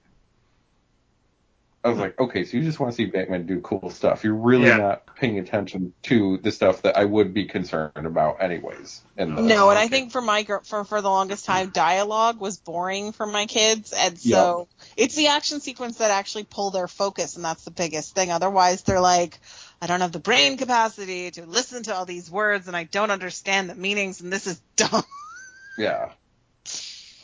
I 1.86 1.90
was 1.90 1.98
hmm. 1.98 2.02
like, 2.02 2.18
okay, 2.18 2.44
so 2.44 2.56
you 2.56 2.64
just 2.64 2.80
want 2.80 2.92
to 2.92 2.96
see 2.96 3.04
Batman 3.04 3.46
do 3.46 3.60
cool 3.60 3.90
stuff. 3.90 4.24
You're 4.24 4.34
really 4.34 4.66
Yeah. 4.66 4.78
not 4.78 5.14
paying 5.14 5.38
attention 5.38 5.92
to 6.04 6.36
the 6.38 6.50
stuff 6.50 6.82
that 6.82 6.96
I 6.96 7.04
would 7.04 7.32
be 7.32 7.44
concerned 7.44 7.92
about, 7.94 8.42
anyways. 8.42 9.02
In 9.16 9.36
the, 9.36 9.42
No, 9.42 9.70
and 9.70 9.78
I 9.78 9.86
think 9.86 10.10
for 10.10 10.20
my 10.20 10.42
gir- 10.42 10.62
for 10.64 10.82
for 10.82 11.00
the 11.00 11.08
longest 11.08 11.44
time, 11.44 11.70
dialogue 11.70 12.40
was 12.40 12.56
boring 12.56 13.12
for 13.12 13.24
my 13.24 13.46
kids, 13.46 13.92
and 13.92 14.18
so 14.18 14.66
it's 14.96 15.14
the 15.14 15.28
action 15.28 15.60
sequence 15.60 15.98
that 15.98 16.10
actually 16.10 16.44
pull 16.44 16.70
their 16.70 16.88
focus, 16.88 17.36
and 17.36 17.44
that's 17.44 17.62
the 17.62 17.70
biggest 17.70 18.16
thing. 18.16 18.32
Otherwise, 18.32 18.82
they're 18.82 19.00
like, 19.00 19.38
I 19.80 19.86
don't 19.86 20.00
have 20.00 20.12
the 20.12 20.18
brain 20.18 20.56
capacity 20.56 21.30
to 21.32 21.46
listen 21.46 21.84
to 21.84 21.94
all 21.94 22.04
these 22.04 22.28
words, 22.28 22.66
and 22.66 22.76
I 22.76 22.82
don't 22.82 23.12
understand 23.12 23.70
the 23.70 23.76
meanings, 23.76 24.20
and 24.20 24.32
this 24.32 24.48
is 24.48 24.60
dumb. 24.76 25.04
Yeah. 25.78 26.10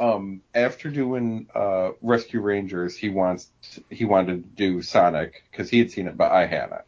Um, 0.03 0.43
after 0.53 0.91
doing 0.91 1.47
uh, 1.55 1.91
Rescue 2.01 2.41
Rangers, 2.41 2.97
he 2.97 3.09
wants 3.09 3.49
he 3.89 4.05
wanted 4.05 4.43
to 4.43 4.49
do 4.49 4.83
Sonic 4.83 5.45
because 5.49 5.71
he 5.71 5.79
had 5.79 5.93
seen 5.93 6.09
it, 6.09 6.17
but 6.17 6.33
I 6.33 6.47
hadn't. 6.47 6.83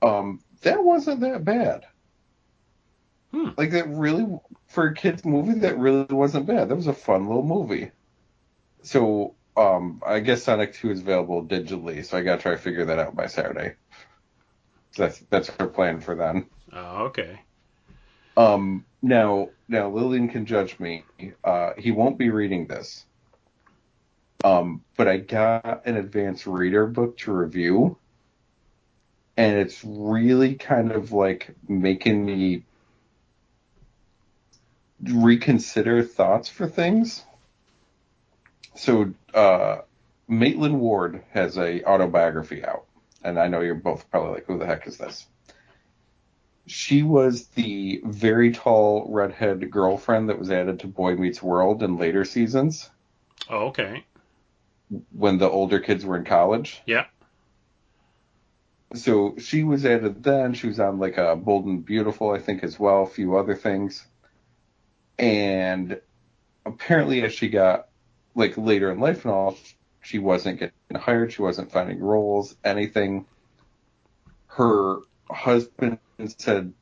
Um, 0.00 0.40
that 0.62 0.82
wasn't 0.82 1.20
that 1.20 1.44
bad. 1.44 1.84
Hmm. 3.32 3.50
Like 3.58 3.72
that 3.72 3.86
really 3.90 4.26
for 4.68 4.86
a 4.86 4.94
kids 4.94 5.26
movie, 5.26 5.58
that 5.60 5.78
really 5.78 6.06
wasn't 6.08 6.46
bad. 6.46 6.70
That 6.70 6.76
was 6.76 6.86
a 6.86 6.94
fun 6.94 7.26
little 7.26 7.44
movie. 7.44 7.90
So 8.82 9.34
um, 9.54 10.02
I 10.06 10.20
guess 10.20 10.42
Sonic 10.42 10.72
Two 10.72 10.90
is 10.90 11.00
available 11.00 11.44
digitally, 11.44 12.02
so 12.02 12.16
I 12.16 12.22
gotta 12.22 12.40
try 12.40 12.52
to 12.52 12.58
figure 12.58 12.86
that 12.86 12.98
out 12.98 13.14
by 13.14 13.26
Saturday. 13.26 13.74
That's 14.96 15.18
that's 15.28 15.50
our 15.58 15.66
plan 15.66 16.00
for 16.00 16.14
then. 16.14 16.46
Oh, 16.72 17.04
okay. 17.08 17.40
Um, 18.36 18.84
now, 19.02 19.50
now 19.68 19.88
Lillian 19.88 20.28
can 20.28 20.46
judge 20.46 20.78
me. 20.78 21.04
Uh, 21.42 21.72
he 21.78 21.90
won't 21.90 22.18
be 22.18 22.30
reading 22.30 22.66
this. 22.66 23.04
Um, 24.42 24.82
but 24.96 25.08
I 25.08 25.18
got 25.18 25.86
an 25.86 25.96
advanced 25.96 26.46
reader 26.46 26.86
book 26.86 27.16
to 27.18 27.32
review, 27.32 27.96
and 29.38 29.56
it's 29.56 29.82
really 29.84 30.54
kind 30.54 30.92
of 30.92 31.12
like 31.12 31.54
making 31.66 32.26
me 32.26 32.64
reconsider 35.02 36.02
thoughts 36.02 36.50
for 36.50 36.68
things. 36.68 37.24
So, 38.74 39.14
uh, 39.32 39.78
Maitland 40.28 40.78
Ward 40.78 41.22
has 41.30 41.56
a 41.56 41.82
autobiography 41.84 42.64
out, 42.64 42.84
and 43.22 43.38
I 43.38 43.48
know 43.48 43.60
you're 43.60 43.74
both 43.74 44.10
probably 44.10 44.34
like, 44.34 44.46
"Who 44.46 44.58
the 44.58 44.66
heck 44.66 44.86
is 44.86 44.98
this?" 44.98 45.26
She 46.66 47.02
was 47.02 47.46
the 47.48 48.00
very 48.04 48.52
tall 48.52 49.06
redhead 49.10 49.70
girlfriend 49.70 50.28
that 50.28 50.38
was 50.38 50.50
added 50.50 50.80
to 50.80 50.86
Boy 50.86 51.14
Meets 51.14 51.42
World 51.42 51.82
in 51.82 51.98
later 51.98 52.24
seasons 52.24 52.90
Oh, 53.50 53.66
okay. 53.66 54.04
when 55.12 55.38
the 55.38 55.48
older 55.48 55.80
kids 55.80 56.04
were 56.06 56.16
in 56.16 56.24
college. 56.24 56.82
Yeah. 56.86 57.04
So 58.94 59.34
she 59.38 59.64
was 59.64 59.84
added 59.84 60.22
then. 60.22 60.54
She 60.54 60.68
was 60.68 60.78
on 60.78 60.98
like 60.98 61.18
a 61.18 61.34
Bold 61.36 61.66
and 61.66 61.84
Beautiful, 61.84 62.30
I 62.30 62.38
think, 62.38 62.62
as 62.62 62.78
well, 62.78 63.02
a 63.02 63.06
few 63.06 63.36
other 63.36 63.56
things. 63.56 64.06
And 65.18 66.00
apparently, 66.64 67.22
as 67.22 67.32
she 67.32 67.48
got 67.48 67.88
like 68.34 68.56
later 68.56 68.90
in 68.92 69.00
life 69.00 69.24
and 69.24 69.34
all, 69.34 69.56
she 70.00 70.18
wasn't 70.18 70.60
getting 70.60 70.74
hired. 70.94 71.32
She 71.32 71.42
wasn't 71.42 71.72
finding 71.72 71.98
roles, 72.00 72.54
anything. 72.64 73.26
Her 74.46 74.98
husband 75.34 75.98
said 76.38 76.72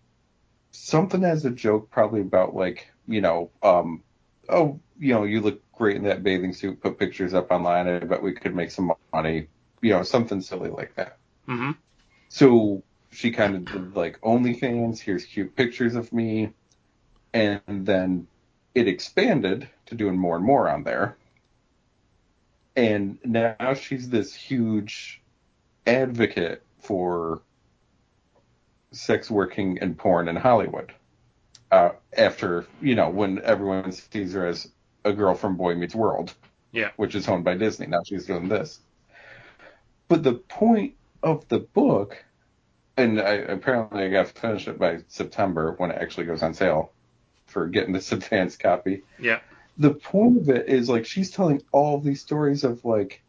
something 0.71 1.25
as 1.25 1.45
a 1.45 1.51
joke, 1.51 1.91
probably 1.91 2.21
about 2.21 2.55
like, 2.55 2.91
you 3.07 3.21
know, 3.21 3.51
um, 3.63 4.03
oh, 4.49 4.81
you 4.99 5.15
know, 5.15 5.25
you 5.25 5.41
look 5.41 5.61
great 5.73 5.97
in 5.97 6.05
that 6.05 6.23
bathing 6.23 6.53
suit. 6.53 6.81
Put 6.81 6.99
pictures 6.99 7.35
up 7.35 7.51
online. 7.51 7.89
I 7.89 7.99
bet 8.01 8.23
we 8.23 8.33
could 8.33 8.55
make 8.55 8.71
some 8.71 8.93
money. 9.13 9.49
You 9.81 9.91
know, 9.91 10.03
something 10.03 10.41
silly 10.41 10.71
like 10.71 10.95
that. 10.95 11.19
Mm-hmm. 11.49 11.73
So 12.29 12.83
she 13.11 13.31
kind 13.31 13.57
of 13.57 13.65
did 13.65 13.97
like 13.97 14.21
OnlyFans. 14.21 15.01
Here's 15.01 15.25
cute 15.25 15.57
pictures 15.57 15.95
of 15.95 16.13
me, 16.13 16.53
and 17.33 17.61
then 17.67 18.27
it 18.75 18.89
expanded 18.89 19.69
to 19.87 19.95
doing 19.95 20.17
more 20.17 20.37
and 20.37 20.45
more 20.45 20.69
on 20.69 20.85
there. 20.85 21.17
And 22.75 23.19
now 23.25 23.75
she's 23.75 24.09
this 24.09 24.35
huge 24.35 25.21
advocate 25.87 26.63
for 26.79 27.43
sex 28.93 29.31
working 29.31 29.79
and 29.81 29.97
porn 29.99 30.29
in 30.29 30.37
Hollywood. 30.37 30.93
Uh, 31.71 31.91
after 32.17 32.67
you 32.81 32.95
know 32.95 33.09
when 33.09 33.41
everyone 33.43 33.91
sees 33.93 34.35
her 34.35 34.47
as 34.47 34.69
a 35.05 35.13
girl 35.13 35.35
from 35.35 35.57
Boy 35.57 35.75
Meets 35.75 35.95
World, 35.95 36.35
Yeah. 36.71 36.91
which 36.97 37.15
is 37.15 37.27
owned 37.29 37.45
by 37.45 37.55
Disney. 37.57 37.87
Now 37.87 38.03
she's 38.05 38.27
doing 38.27 38.49
this. 38.49 38.81
But 40.09 40.23
the 40.23 40.35
point 40.35 40.95
of 41.23 41.49
the 41.49 41.61
book, 41.61 42.23
and 42.97 43.19
I, 43.21 43.33
apparently 43.33 44.05
I 44.05 44.11
got 44.11 44.27
to 44.27 44.33
finish 44.41 44.69
it 44.69 44.79
by 44.79 44.99
September 45.09 45.75
when 45.79 45.91
it 45.91 45.99
actually 46.01 46.27
goes 46.27 46.43
on 46.43 46.53
sale 46.55 46.93
for 47.47 47.67
getting 47.69 47.93
this 47.95 48.13
advanced 48.19 48.61
copy. 48.61 49.03
Yeah. 49.19 49.41
The 49.79 49.95
point 49.95 50.37
of 50.43 50.49
it 50.51 50.69
is 50.69 50.89
like 50.91 51.07
she's 51.07 51.31
telling 51.31 51.63
all 51.73 51.99
these 51.99 52.21
stories 52.21 52.63
of 52.65 52.85
like, 52.85 53.23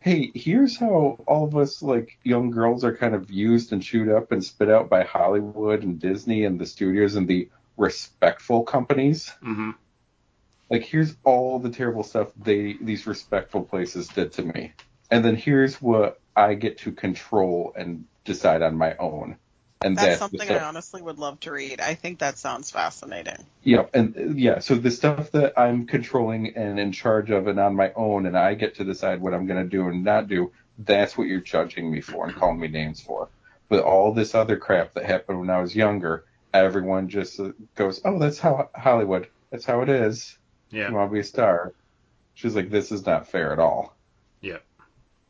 hey, 0.00 0.30
here's 0.34 0.76
how 0.76 1.18
all 1.26 1.44
of 1.44 1.56
us 1.56 1.82
like 1.82 2.18
young 2.22 2.50
girls 2.50 2.84
are 2.84 2.96
kind 2.96 3.14
of 3.14 3.30
used 3.30 3.72
and 3.72 3.82
chewed 3.82 4.08
up 4.08 4.32
and 4.32 4.44
spit 4.44 4.70
out 4.70 4.88
by 4.88 5.02
Hollywood 5.04 5.82
and 5.82 5.98
Disney 5.98 6.44
and 6.44 6.60
the 6.60 6.66
studios 6.66 7.16
and 7.16 7.26
the 7.26 7.48
respectful 7.76 8.62
companies. 8.62 9.32
Mm-hmm. 9.42 9.70
like 10.70 10.82
here's 10.82 11.16
all 11.24 11.58
the 11.58 11.70
terrible 11.70 12.02
stuff 12.02 12.28
they 12.36 12.76
these 12.80 13.06
respectful 13.06 13.62
places 13.62 14.08
did 14.08 14.32
to 14.32 14.42
me. 14.42 14.72
And 15.10 15.24
then 15.24 15.36
here's 15.36 15.80
what 15.80 16.20
i 16.34 16.54
get 16.54 16.78
to 16.78 16.92
control 16.92 17.72
and 17.76 18.04
decide 18.24 18.62
on 18.62 18.76
my 18.76 18.94
own 18.96 19.36
and 19.82 19.96
That's 19.96 20.18
that's, 20.18 20.18
something 20.18 20.48
the 20.48 20.60
I 20.60 20.64
honestly 20.64 21.02
would 21.02 21.18
love 21.18 21.40
to 21.40 21.52
read. 21.52 21.80
I 21.80 21.94
think 21.94 22.18
that 22.20 22.38
sounds 22.38 22.70
fascinating. 22.70 23.44
yeah 23.62 23.86
and 23.94 24.38
yeah 24.38 24.58
so 24.60 24.74
the 24.74 24.90
stuff 24.90 25.30
that 25.32 25.52
i'm 25.58 25.86
controlling 25.86 26.56
and 26.56 26.78
in 26.80 26.92
charge 26.92 27.30
of 27.30 27.46
and 27.46 27.58
on 27.60 27.74
my 27.76 27.92
own 27.94 28.26
and 28.26 28.36
i 28.38 28.54
get 28.54 28.74
to 28.76 28.84
decide 28.84 29.20
what 29.20 29.34
i'm 29.34 29.46
going 29.46 29.62
to 29.62 29.68
do 29.68 29.88
and 29.88 30.04
not 30.04 30.28
do 30.28 30.52
that's 30.78 31.16
what 31.16 31.26
you're 31.26 31.40
judging 31.40 31.90
me 31.90 32.00
for 32.00 32.26
and 32.26 32.36
calling 32.36 32.58
me 32.60 32.68
names 32.68 33.00
for 33.00 33.28
but 33.68 33.82
all 33.82 34.12
this 34.12 34.34
other 34.34 34.56
crap 34.56 34.94
that 34.94 35.04
happened 35.04 35.40
when 35.40 35.50
i 35.50 35.60
was 35.60 35.74
younger 35.74 36.24
everyone 36.54 37.08
just 37.08 37.38
uh, 37.40 37.50
goes 37.74 38.00
oh 38.04 38.18
that's 38.18 38.38
how 38.38 38.70
hollywood 38.74 39.28
that's 39.50 39.64
how 39.64 39.82
it 39.82 39.88
is 39.88 40.38
Yeah. 40.70 40.88
you 40.88 40.94
want 40.94 41.10
to 41.10 41.14
be 41.14 41.20
a 41.20 41.24
star. 41.24 41.74
She's 42.34 42.54
like, 42.54 42.70
this 42.70 42.92
is 42.92 43.06
not 43.06 43.28
fair 43.28 43.52
at 43.52 43.58
all. 43.58 43.96
Yeah. 44.42 44.58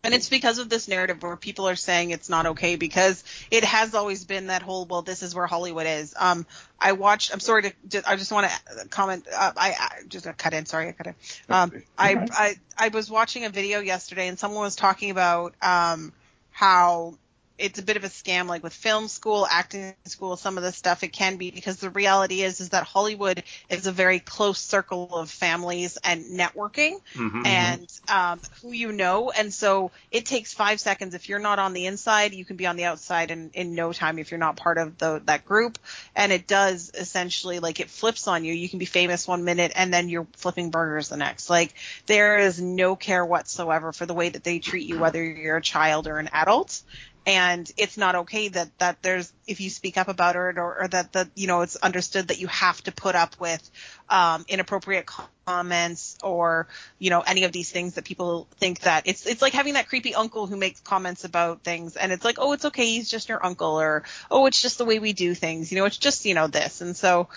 And 0.06 0.14
it's 0.14 0.28
because 0.28 0.58
of 0.58 0.68
this 0.68 0.88
narrative 0.88 1.22
where 1.22 1.36
people 1.36 1.68
are 1.68 1.76
saying 1.76 2.10
it's 2.10 2.28
not 2.28 2.46
okay 2.46 2.76
because 2.76 3.22
it 3.50 3.64
has 3.64 3.94
always 3.94 4.24
been 4.24 4.46
that 4.46 4.62
whole 4.62 4.86
well 4.86 5.02
this 5.02 5.22
is 5.22 5.34
where 5.34 5.46
Hollywood 5.46 5.86
is. 5.86 6.14
Um, 6.18 6.46
I 6.80 6.92
watched. 6.92 7.32
I'm 7.32 7.40
sorry 7.40 7.62
to. 7.62 7.72
just- 7.88 8.08
I 8.08 8.16
just 8.16 8.30
want 8.32 8.50
to 8.50 8.88
comment. 8.88 9.26
Uh, 9.32 9.52
I, 9.56 9.74
I 9.78 9.88
just 10.08 10.26
cut 10.38 10.54
in. 10.54 10.66
Sorry, 10.66 10.88
I 10.88 10.92
cut 10.92 11.06
in. 11.08 11.14
Um, 11.48 11.72
I, 11.98 12.26
I 12.30 12.54
I 12.78 12.88
was 12.88 13.10
watching 13.10 13.44
a 13.44 13.50
video 13.50 13.80
yesterday 13.80 14.28
and 14.28 14.38
someone 14.38 14.62
was 14.62 14.76
talking 14.76 15.10
about 15.10 15.54
um 15.62 16.12
how 16.52 17.14
it's 17.58 17.78
a 17.78 17.82
bit 17.82 17.96
of 17.96 18.04
a 18.04 18.08
scam 18.08 18.46
like 18.46 18.62
with 18.62 18.72
film 18.72 19.08
school, 19.08 19.46
acting 19.48 19.94
school, 20.04 20.36
some 20.36 20.56
of 20.58 20.64
the 20.64 20.72
stuff 20.72 21.02
it 21.02 21.12
can 21.12 21.36
be 21.36 21.50
because 21.50 21.76
the 21.76 21.90
reality 21.90 22.42
is 22.42 22.60
is 22.60 22.70
that 22.70 22.84
Hollywood 22.84 23.42
is 23.68 23.86
a 23.86 23.92
very 23.92 24.20
close 24.20 24.58
circle 24.58 25.14
of 25.14 25.30
families 25.30 25.98
and 26.04 26.24
networking 26.24 27.00
Mm-hmm. 27.14 27.46
and 27.46 28.00
um, 28.08 28.40
who 28.60 28.72
you 28.72 28.92
know. 28.92 29.30
And 29.30 29.52
so 29.52 29.90
it 30.10 30.26
takes 30.26 30.52
five 30.52 30.80
seconds. 30.80 31.14
If 31.14 31.28
you're 31.28 31.38
not 31.38 31.58
on 31.58 31.72
the 31.72 31.86
inside, 31.86 32.34
you 32.34 32.44
can 32.44 32.56
be 32.56 32.66
on 32.66 32.76
the 32.76 32.84
outside 32.84 33.30
in, 33.30 33.50
in 33.54 33.74
no 33.74 33.92
time 33.92 34.18
if 34.18 34.30
you're 34.30 34.38
not 34.38 34.56
part 34.56 34.78
of 34.78 34.98
the, 34.98 35.22
that 35.26 35.44
group. 35.44 35.78
And 36.14 36.32
it 36.32 36.46
does 36.46 36.90
essentially 36.94 37.58
like 37.58 37.80
it 37.80 37.90
flips 37.90 38.28
on 38.28 38.44
you. 38.44 38.52
You 38.52 38.68
can 38.68 38.78
be 38.78 38.84
famous 38.84 39.26
one 39.26 39.44
minute 39.44 39.72
and 39.74 39.92
then 39.92 40.08
you're 40.08 40.26
flipping 40.36 40.70
burgers 40.70 41.08
the 41.08 41.16
next. 41.16 41.48
Like 41.50 41.74
there 42.06 42.38
is 42.38 42.60
no 42.60 42.96
care 42.96 43.24
whatsoever 43.24 43.92
for 43.92 44.06
the 44.06 44.14
way 44.14 44.28
that 44.28 44.44
they 44.44 44.58
treat 44.58 44.86
you, 44.86 44.98
whether 44.98 45.22
you're 45.22 45.56
a 45.56 45.62
child 45.62 46.06
or 46.06 46.18
an 46.18 46.28
adult. 46.32 46.82
And 47.26 47.68
it's 47.76 47.96
not 47.98 48.14
okay 48.14 48.46
that, 48.48 48.78
that 48.78 49.02
there's, 49.02 49.32
if 49.48 49.60
you 49.60 49.68
speak 49.68 49.98
up 49.98 50.06
about 50.06 50.36
it 50.36 50.58
or, 50.58 50.82
or 50.82 50.88
that, 50.88 51.12
that, 51.14 51.28
you 51.34 51.48
know, 51.48 51.62
it's 51.62 51.74
understood 51.74 52.28
that 52.28 52.38
you 52.38 52.46
have 52.46 52.80
to 52.84 52.92
put 52.92 53.16
up 53.16 53.34
with, 53.40 53.68
um, 54.08 54.44
inappropriate 54.46 55.10
comments 55.44 56.16
or, 56.22 56.68
you 57.00 57.10
know, 57.10 57.22
any 57.22 57.42
of 57.42 57.50
these 57.50 57.68
things 57.68 57.94
that 57.94 58.04
people 58.04 58.46
think 58.58 58.80
that 58.80 59.08
it's, 59.08 59.26
it's 59.26 59.42
like 59.42 59.54
having 59.54 59.74
that 59.74 59.88
creepy 59.88 60.14
uncle 60.14 60.46
who 60.46 60.56
makes 60.56 60.78
comments 60.78 61.24
about 61.24 61.64
things 61.64 61.96
and 61.96 62.12
it's 62.12 62.24
like, 62.24 62.36
oh, 62.38 62.52
it's 62.52 62.64
okay. 62.66 62.86
He's 62.86 63.10
just 63.10 63.28
your 63.28 63.44
uncle 63.44 63.80
or, 63.80 64.04
oh, 64.30 64.46
it's 64.46 64.62
just 64.62 64.78
the 64.78 64.84
way 64.84 65.00
we 65.00 65.12
do 65.12 65.34
things. 65.34 65.72
You 65.72 65.78
know, 65.78 65.84
it's 65.86 65.98
just, 65.98 66.26
you 66.26 66.34
know, 66.34 66.46
this. 66.46 66.80
And 66.80 66.96
so 66.96 67.28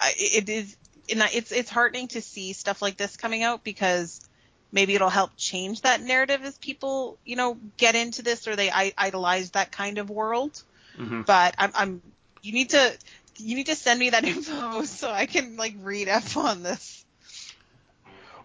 it 0.00 0.48
is, 0.48 0.76
it's, 1.08 1.50
it's 1.50 1.68
heartening 1.68 2.06
to 2.08 2.20
see 2.20 2.52
stuff 2.52 2.80
like 2.80 2.96
this 2.96 3.16
coming 3.16 3.42
out 3.42 3.64
because 3.64 4.20
maybe 4.72 4.94
it'll 4.94 5.08
help 5.10 5.30
change 5.36 5.82
that 5.82 6.02
narrative 6.02 6.42
as 6.44 6.56
people, 6.58 7.18
you 7.24 7.36
know, 7.36 7.58
get 7.76 7.94
into 7.94 8.22
this 8.22 8.46
or 8.46 8.56
they 8.56 8.70
idolize 8.70 9.50
that 9.52 9.72
kind 9.72 9.98
of 9.98 10.10
world. 10.10 10.62
Mhm. 10.98 11.26
But 11.26 11.54
I'm, 11.58 11.70
I'm, 11.74 12.02
you 12.42 12.52
need 12.52 12.70
to, 12.70 12.96
you 13.38 13.56
need 13.56 13.66
to 13.66 13.76
send 13.76 13.98
me 13.98 14.10
that 14.10 14.24
info 14.24 14.84
so 14.84 15.10
I 15.10 15.26
can 15.26 15.56
like 15.56 15.74
read 15.80 16.08
up 16.08 16.36
on 16.36 16.62
this. 16.62 17.04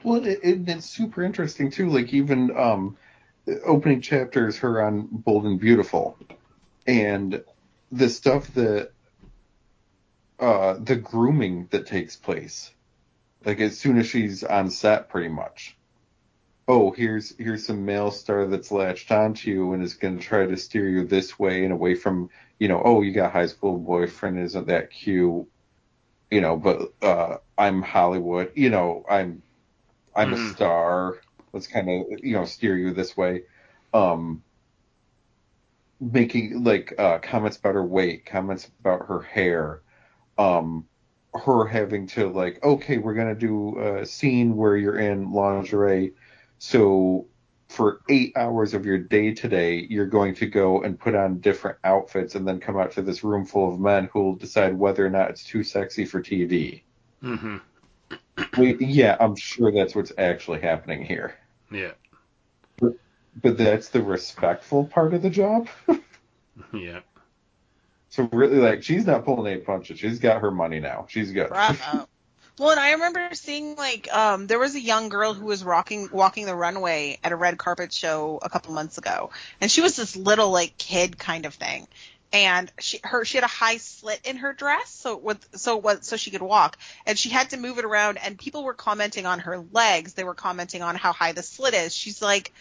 Well, 0.04 0.26
it, 0.26 0.40
it, 0.44 0.70
it's 0.70 0.86
super 0.86 1.24
interesting 1.24 1.72
too. 1.72 1.90
Like 1.90 2.14
even 2.14 2.56
um, 2.56 2.98
the 3.46 3.62
opening 3.62 4.02
chapters, 4.02 4.58
her 4.60 4.82
on 4.84 5.08
Bold 5.12 5.46
and 5.46 5.60
Beautiful, 5.60 6.18
and 6.86 7.44
the 7.92 8.10
stuff 8.10 8.54
that 8.54 8.92
uh, 10.40 10.76
the 10.80 10.96
grooming 10.96 11.68
that 11.72 11.88
takes 11.88 12.16
place. 12.16 12.72
Like 13.44 13.60
as 13.60 13.80
soon 13.80 13.98
as 13.98 14.08
she's 14.08 14.44
on 14.44 14.70
set, 14.70 15.10
pretty 15.10 15.30
much. 15.30 15.76
Oh, 16.68 16.92
here's 16.92 17.36
here's 17.38 17.66
some 17.66 17.86
male 17.86 18.12
star 18.12 18.48
that's 18.48 18.72
latched 18.72 19.12
onto 19.12 19.50
you 19.52 19.74
and 19.74 19.84
is 19.84 19.94
going 19.96 20.18
to 20.18 20.24
try 20.24 20.46
to 20.48 20.58
steer 20.58 20.90
you 20.90 21.06
this 21.06 21.38
way 21.40 21.64
and 21.64 21.72
away 21.74 21.96
from 21.96 22.30
you 22.60 22.68
know. 22.68 22.82
Oh, 22.84 23.02
you 23.02 23.12
got 23.14 23.28
a 23.28 23.30
high 23.30 23.46
school 23.48 23.78
boyfriend, 23.80 24.40
isn't 24.40 24.68
that 24.68 24.90
cute? 24.92 25.48
You 26.32 26.42
know, 26.42 26.58
but 26.58 26.94
uh, 27.04 27.38
I'm 27.58 27.82
Hollywood. 27.84 28.54
You 28.56 28.70
know, 28.72 29.06
I'm 29.10 29.44
I'm 30.16 30.34
a 30.34 30.38
Mhm. 30.38 30.38
star. 30.38 31.18
Let's 31.54 31.68
kind 31.68 31.90
of 31.90 32.08
you 32.24 32.34
know 32.36 32.46
steer 32.46 32.78
you 32.78 32.94
this 32.94 33.18
way. 33.18 33.44
Um, 33.94 34.44
making 36.00 36.64
like 36.64 36.94
uh, 37.00 37.20
comments 37.20 37.58
about 37.58 37.76
her 37.76 37.86
weight, 37.86 38.26
comments 38.26 38.70
about 38.80 39.08
her 39.08 39.22
hair, 39.22 39.82
um, 40.38 40.88
her 41.34 41.66
having 41.68 42.08
to 42.08 42.30
like, 42.30 42.64
okay, 42.64 42.98
we're 42.98 43.14
gonna 43.16 43.36
do 43.36 43.80
a 43.80 44.06
scene 44.06 44.56
where 44.58 44.78
you're 44.78 45.00
in 45.00 45.32
lingerie, 45.32 46.14
so 46.57 47.27
for 47.68 48.02
eight 48.10 48.34
hours 48.36 48.73
of 48.73 48.86
your 48.86 48.98
day 48.98 49.34
today, 49.34 49.86
you're 49.90 50.06
going 50.06 50.36
to 50.36 50.45
go 50.45 50.82
and 50.84 50.99
put 50.99 51.15
on 51.15 51.40
different 51.40 51.77
outfits 51.84 52.36
and 52.36 52.48
then 52.48 52.60
come 52.60 52.77
out 52.77 52.91
to 52.91 53.02
this 53.02 53.23
room 53.23 53.45
full 53.45 53.73
of 53.73 53.80
men 53.80 54.10
who 54.14 54.23
will 54.23 54.36
decide 54.36 54.77
whether 54.77 55.06
or 55.06 55.10
not 55.10 55.30
it's 55.30 55.44
too 55.44 55.64
sexy 55.64 56.06
for 56.06 56.22
TV. 56.22 56.84
Mm-hmm. 57.23 57.57
Wait, 58.57 58.82
yeah, 58.82 59.18
I'm 59.19 59.36
sure 59.36 59.72
that's 59.72 59.95
what's 59.95 60.11
actually 60.18 60.61
happening 60.61 61.03
here. 61.03 61.36
Yeah. 61.72 61.91
But 62.80 63.57
that's 63.57 63.90
the 63.90 64.02
respectful 64.02 64.86
part 64.86 65.14
of 65.14 65.22
the 65.22 65.30
job. 65.30 65.68
Yeah. 66.73 67.02
So 68.10 68.30
really, 68.32 68.57
like, 68.57 68.84
she's 68.84 69.06
not 69.06 69.26
pulling 69.26 69.52
any 69.52 69.61
punches. 69.61 69.99
She's 69.99 70.19
got 70.19 70.41
her 70.41 70.52
money 70.52 70.80
now. 70.80 71.06
She's 71.10 71.32
good. 71.32 71.49
Bravo. 71.49 72.07
Well, 72.57 72.72
and 72.72 72.80
I 72.80 72.91
remember 72.94 73.30
seeing 73.34 73.76
like 73.76 74.11
um 74.14 74.48
there 74.48 74.60
was 74.60 74.76
a 74.76 74.80
young 74.80 75.10
girl 75.10 75.34
who 75.34 75.45
was 75.45 75.64
rocking 75.64 76.10
walking 76.11 76.45
the 76.45 76.56
runway 76.56 77.19
at 77.23 77.32
a 77.34 77.36
red 77.36 77.57
carpet 77.57 77.91
show 77.91 78.40
a 78.41 78.49
couple 78.49 78.73
months 78.73 78.98
ago, 78.98 79.32
and 79.60 79.69
she 79.69 79.82
was 79.82 79.95
this 79.98 80.15
little 80.15 80.52
like 80.52 80.77
kid 80.77 81.18
kind 81.18 81.45
of 81.45 81.53
thing, 81.53 81.88
and 82.32 82.72
she 82.80 82.99
her 83.03 83.26
she 83.26 83.38
had 83.38 83.44
a 83.44 83.48
high 83.48 83.77
slit 83.77 84.22
in 84.23 84.38
her 84.38 84.53
dress, 84.53 84.90
so 84.90 85.18
with 85.18 85.45
so 85.56 85.76
what 85.77 86.06
so 86.06 86.15
she 86.15 86.32
could 86.32 86.41
walk, 86.41 86.77
and 87.06 87.19
she 87.19 87.30
had 87.30 87.49
to 87.49 87.57
move 87.57 87.77
it 87.77 87.86
around, 87.86 88.18
and 88.19 88.38
people 88.38 88.64
were 88.64 88.73
commenting 88.73 89.26
on 89.26 89.40
her 89.40 89.57
legs. 89.72 90.14
They 90.14 90.23
were 90.23 90.34
commenting 90.36 90.82
on 90.82 90.95
how 90.95 91.11
high 91.11 91.34
the 91.34 91.44
slit 91.44 91.73
is. 91.73 91.94
She's 91.94 92.22
like, 92.22 92.53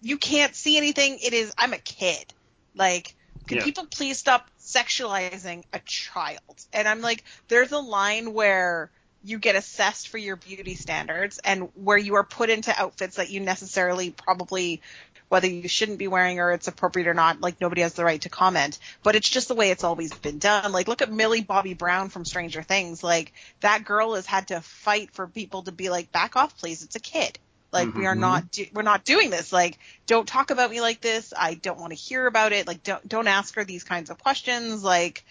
you 0.00 0.18
can't 0.18 0.54
see 0.54 0.76
anything. 0.76 1.18
It 1.22 1.32
is. 1.32 1.52
I'm 1.58 1.72
a 1.72 1.78
kid. 1.78 2.32
Like, 2.74 3.14
can 3.46 3.58
Yeah. 3.58 3.64
people 3.64 3.86
please 3.86 4.18
stop 4.18 4.50
sexualizing 4.60 5.64
a 5.72 5.80
child? 5.84 6.40
And 6.72 6.86
I'm 6.88 7.00
like, 7.00 7.24
there's 7.48 7.72
a 7.72 7.78
line 7.78 8.32
where 8.34 8.90
you 9.22 9.38
get 9.38 9.54
assessed 9.54 10.08
for 10.08 10.18
your 10.18 10.36
beauty 10.36 10.74
standards 10.74 11.38
and 11.44 11.68
where 11.74 11.98
you 11.98 12.14
are 12.14 12.24
put 12.24 12.50
into 12.50 12.78
outfits 12.78 13.16
that 13.16 13.30
you 13.30 13.40
necessarily 13.40 14.10
probably 14.10 14.80
whether 15.28 15.46
you 15.46 15.68
shouldn't 15.68 15.98
be 15.98 16.08
wearing 16.08 16.40
or 16.40 16.50
it's 16.50 16.66
appropriate 16.66 17.06
or 17.06 17.14
not. 17.14 17.40
Like 17.40 17.60
nobody 17.60 17.82
has 17.82 17.94
the 17.94 18.04
right 18.04 18.20
to 18.22 18.28
comment, 18.28 18.78
but 19.04 19.14
it's 19.14 19.28
just 19.28 19.46
the 19.46 19.54
way 19.54 19.70
it's 19.70 19.84
always 19.84 20.12
been 20.12 20.38
done. 20.38 20.72
Like 20.72 20.88
look 20.88 21.02
at 21.02 21.12
Millie 21.12 21.42
Bobby 21.42 21.74
Brown 21.74 22.08
from 22.08 22.24
Stranger 22.24 22.62
Things. 22.62 23.04
Like 23.04 23.32
that 23.60 23.84
girl 23.84 24.14
has 24.14 24.26
had 24.26 24.48
to 24.48 24.60
fight 24.60 25.12
for 25.12 25.28
people 25.28 25.62
to 25.62 25.72
be 25.72 25.88
like, 25.88 26.10
back 26.10 26.34
off, 26.34 26.58
please. 26.58 26.82
It's 26.82 26.96
a 26.96 27.00
kid. 27.00 27.38
Like 27.72 27.88
mm-hmm. 27.88 27.98
we 28.00 28.06
are 28.06 28.12
mm-hmm. 28.12 28.20
not 28.20 28.50
do- 28.50 28.66
we're 28.74 28.82
not 28.82 29.04
doing 29.04 29.30
this. 29.30 29.52
Like 29.52 29.78
don't 30.06 30.26
talk 30.26 30.50
about 30.50 30.70
me 30.70 30.80
like 30.80 31.00
this. 31.00 31.32
I 31.36 31.54
don't 31.54 31.78
want 31.78 31.92
to 31.92 31.96
hear 31.96 32.26
about 32.26 32.52
it. 32.52 32.66
Like 32.66 32.82
don't 32.82 33.08
don't 33.08 33.28
ask 33.28 33.54
her 33.54 33.64
these 33.64 33.84
kinds 33.84 34.10
of 34.10 34.18
questions. 34.18 34.82
Like 34.82 35.24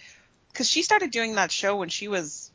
because 0.50 0.68
she 0.68 0.82
started 0.82 1.10
doing 1.10 1.34
that 1.34 1.52
show 1.52 1.76
when 1.76 1.88
she 1.88 2.08
was. 2.08 2.50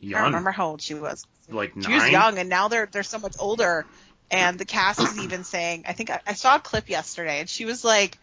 Young. 0.00 0.18
I 0.18 0.22
don't 0.22 0.32
remember 0.32 0.50
how 0.50 0.68
old 0.68 0.82
she 0.82 0.94
was. 0.94 1.26
Like 1.48 1.76
nine. 1.76 1.84
She 1.84 1.92
was 1.92 2.10
young, 2.10 2.38
and 2.38 2.48
now 2.48 2.68
they're 2.68 2.88
they're 2.90 3.02
so 3.02 3.18
much 3.18 3.36
older. 3.38 3.86
And 4.30 4.58
the 4.58 4.66
cast 4.66 5.00
is 5.00 5.18
even 5.20 5.42
saying, 5.42 5.84
I 5.88 5.94
think 5.94 6.10
I, 6.10 6.20
I 6.26 6.34
saw 6.34 6.56
a 6.56 6.60
clip 6.60 6.90
yesterday, 6.90 7.40
and 7.40 7.48
she 7.48 7.64
was 7.64 7.82
like, 7.82 8.18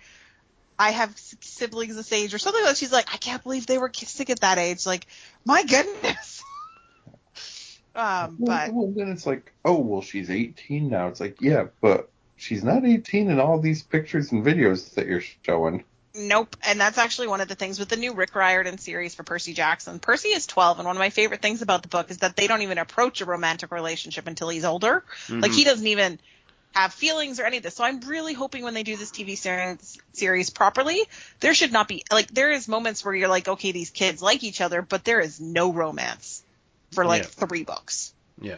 I 0.77 0.91
have 0.91 1.17
siblings 1.17 1.95
this 1.95 2.11
age 2.11 2.33
or 2.33 2.37
something 2.37 2.61
like 2.61 2.71
that. 2.71 2.77
She's 2.77 2.91
like, 2.91 3.13
I 3.13 3.17
can't 3.17 3.41
believe 3.41 3.65
they 3.65 3.77
were 3.77 3.89
kissing 3.89 4.29
at 4.29 4.41
that 4.41 4.57
age. 4.57 4.85
Like, 4.85 5.07
my 5.45 5.63
goodness. 5.63 6.43
um, 7.95 8.37
but 8.39 8.71
well, 8.71 8.91
then 8.95 9.09
it's 9.09 9.25
like, 9.25 9.51
oh, 9.63 9.79
well, 9.79 10.01
she's 10.01 10.29
18 10.29 10.89
now. 10.89 11.07
It's 11.07 11.19
like, 11.19 11.41
yeah, 11.41 11.67
but 11.81 12.11
she's 12.35 12.63
not 12.63 12.85
18 12.85 13.31
in 13.31 13.39
all 13.39 13.59
these 13.59 13.81
pictures 13.81 14.31
and 14.31 14.45
videos 14.45 14.93
that 14.95 15.07
you're 15.07 15.23
showing. 15.43 15.85
Nope. 16.17 16.55
And 16.63 16.79
that's 16.79 16.97
actually 16.97 17.27
one 17.27 17.41
of 17.41 17.47
the 17.47 17.55
things 17.55 17.77
with 17.77 17.89
the 17.89 17.97
new 17.97 18.13
Rick 18.13 18.35
Riordan 18.35 18.77
series 18.77 19.15
for 19.15 19.23
Percy 19.23 19.53
Jackson. 19.53 19.99
Percy 19.99 20.29
is 20.29 20.47
12, 20.47 20.79
and 20.79 20.87
one 20.87 20.95
of 20.95 20.99
my 20.99 21.09
favorite 21.09 21.41
things 21.41 21.61
about 21.61 21.81
the 21.81 21.89
book 21.89 22.09
is 22.09 22.19
that 22.19 22.35
they 22.35 22.47
don't 22.47 22.61
even 22.61 22.77
approach 22.77 23.21
a 23.21 23.25
romantic 23.25 23.71
relationship 23.71 24.27
until 24.27 24.49
he's 24.49 24.65
older. 24.65 25.03
Mm-hmm. 25.27 25.41
Like, 25.41 25.51
he 25.51 25.63
doesn't 25.63 25.85
even 25.85 26.19
have 26.73 26.93
feelings 26.93 27.39
or 27.39 27.45
any 27.45 27.57
of 27.57 27.63
this. 27.63 27.75
So 27.75 27.83
I'm 27.83 27.99
really 28.01 28.33
hoping 28.33 28.63
when 28.63 28.73
they 28.73 28.83
do 28.83 28.95
this 28.95 29.11
TV 29.11 29.37
series, 29.37 29.97
series 30.13 30.49
properly, 30.49 31.01
there 31.39 31.53
should 31.53 31.71
not 31.71 31.87
be, 31.87 32.03
like, 32.11 32.27
there 32.27 32.51
is 32.51 32.67
moments 32.67 33.03
where 33.03 33.13
you're 33.13 33.29
like, 33.29 33.47
okay, 33.47 33.71
these 33.71 33.89
kids 33.89 34.21
like 34.21 34.43
each 34.43 34.61
other, 34.61 34.81
but 34.81 35.03
there 35.03 35.19
is 35.19 35.39
no 35.39 35.73
romance 35.73 36.43
for, 36.91 37.05
like, 37.05 37.23
yeah. 37.23 37.47
three 37.47 37.63
books. 37.63 38.13
Yeah. 38.39 38.57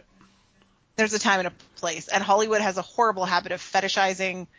There's 0.95 1.13
a 1.13 1.19
time 1.19 1.39
and 1.39 1.47
a 1.47 1.53
place. 1.77 2.07
And 2.07 2.23
Hollywood 2.23 2.61
has 2.61 2.77
a 2.77 2.83
horrible 2.83 3.25
habit 3.25 3.51
of 3.51 3.61
fetishizing– 3.61 4.47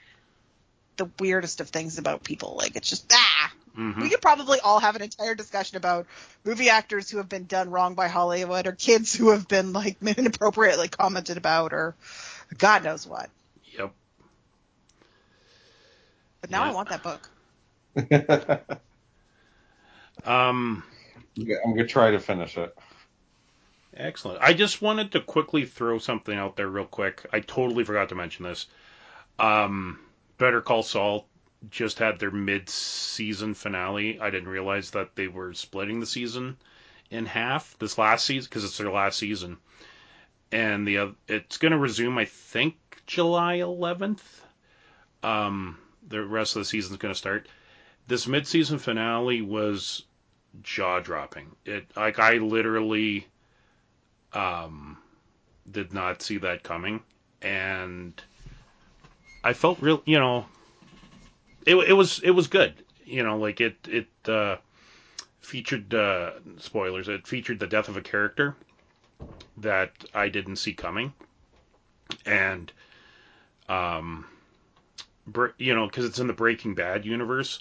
the 0.99 1.09
weirdest 1.19 1.61
of 1.61 1.69
things 1.69 1.99
about 1.99 2.23
people. 2.23 2.55
Like 2.57 2.77
it's 2.77 2.91
just 2.91 3.13
ah. 3.13 3.53
Mm-hmm. 3.77 4.03
We 4.03 4.11
could 4.11 4.21
probably 4.21 4.59
all 4.59 4.81
have 4.81 4.97
an 4.97 5.03
entire 5.03 5.37
discussion 5.37 5.77
about 5.77 6.07
movie 6.45 6.69
actors 6.69 7.09
who 7.09 7.19
have 7.19 7.29
been 7.29 7.45
done 7.45 7.71
wrong 7.71 7.95
by 7.95 8.09
Hollywood, 8.09 8.67
or 8.67 8.73
kids 8.73 9.15
who 9.15 9.31
have 9.31 9.47
been 9.47 9.73
like 9.73 9.99
inappropriately 10.03 10.89
commented 10.89 11.37
about, 11.37 11.73
or 11.73 11.95
God 12.57 12.83
knows 12.83 13.07
what. 13.07 13.31
Yep. 13.79 13.93
But 16.41 16.51
now 16.51 16.65
yeah. 16.65 16.71
I 16.71 16.75
want 16.75 16.89
that 16.89 17.03
book. 17.05 17.31
um, 20.25 20.83
I'm 21.39 21.75
gonna 21.75 21.87
try 21.87 22.11
to 22.11 22.19
finish 22.19 22.59
it. 22.59 22.77
Excellent. 23.97 24.41
I 24.41 24.55
just 24.55 24.81
wanted 24.81 25.13
to 25.13 25.21
quickly 25.21 25.65
throw 25.65 25.99
something 25.99 26.37
out 26.37 26.57
there 26.57 26.69
real 26.69 26.85
quick. 26.85 27.27
I 27.33 27.41
totally 27.41 27.85
forgot 27.85 28.11
to 28.11 28.15
mention 28.15 28.45
this. 28.45 28.67
Um, 29.39 29.99
Better 30.39 30.61
Call 30.61 30.83
Saul 30.83 31.27
just 31.71 31.99
had 31.99 32.19
their 32.19 32.31
mid-season 32.31 33.55
finale. 33.55 34.21
I 34.21 34.31
didn't 34.31 34.49
realize 34.49 34.93
that 34.93 35.17
they 35.17 35.27
were 35.27 35.53
splitting 35.53 36.01
the 36.01 36.07
season 36.07 36.57
in 37.11 37.27
half 37.27 37.77
this 37.79 37.99
last 37.99 38.25
season 38.25 38.49
because 38.49 38.65
it's 38.65 38.79
their 38.79 38.91
last 38.91 39.19
season, 39.19 39.59
and 40.53 40.87
the 40.87 40.99
uh, 40.99 41.09
it's 41.27 41.57
going 41.57 41.73
to 41.73 41.79
resume 41.79 42.17
I 42.19 42.27
think 42.27 42.77
July 43.07 43.59
11th. 43.59 44.21
Um, 45.23 45.79
the 46.07 46.25
rest 46.25 46.55
of 46.55 46.61
the 46.61 46.67
season 46.67 46.93
is 46.93 46.99
going 46.99 47.13
to 47.13 47.19
start. 47.19 47.49
This 48.07 48.27
mid-season 48.27 48.79
finale 48.79 49.43
was 49.43 50.05
jaw-dropping. 50.63 51.57
It 51.65 51.87
like 51.97 52.19
I 52.19 52.35
literally 52.35 53.27
um 54.33 54.99
did 55.71 55.93
not 55.93 56.23
see 56.23 56.39
that 56.39 56.63
coming, 56.63 57.03
and 57.43 58.23
I 59.49 59.55
felt 59.55 59.81
real, 59.81 60.03
you 60.05 60.19
know, 60.19 60.45
it, 61.65 61.75
it 61.75 61.95
was 61.95 62.19
it 62.19 62.33
was 62.33 62.49
good. 62.49 62.75
You 63.07 63.23
know, 63.23 63.39
like 63.39 63.63
it 63.63 63.79
it 63.89 64.09
uh, 64.29 64.57
featured 65.41 65.95
uh, 65.95 66.33
spoilers. 66.59 67.09
It 67.09 67.27
featured 67.27 67.59
the 67.59 67.67
death 67.67 67.89
of 67.89 67.97
a 67.97 68.03
character 68.03 68.55
that 69.57 69.93
I 70.13 70.29
didn't 70.29 70.57
see 70.57 70.75
coming, 70.75 71.15
and 72.27 72.71
um, 73.71 74.27
you 75.57 75.75
know, 75.75 75.87
because 75.87 76.05
it's 76.05 76.19
in 76.19 76.27
the 76.27 76.35
Breaking 76.35 76.75
Bad 76.75 77.07
universe. 77.07 77.61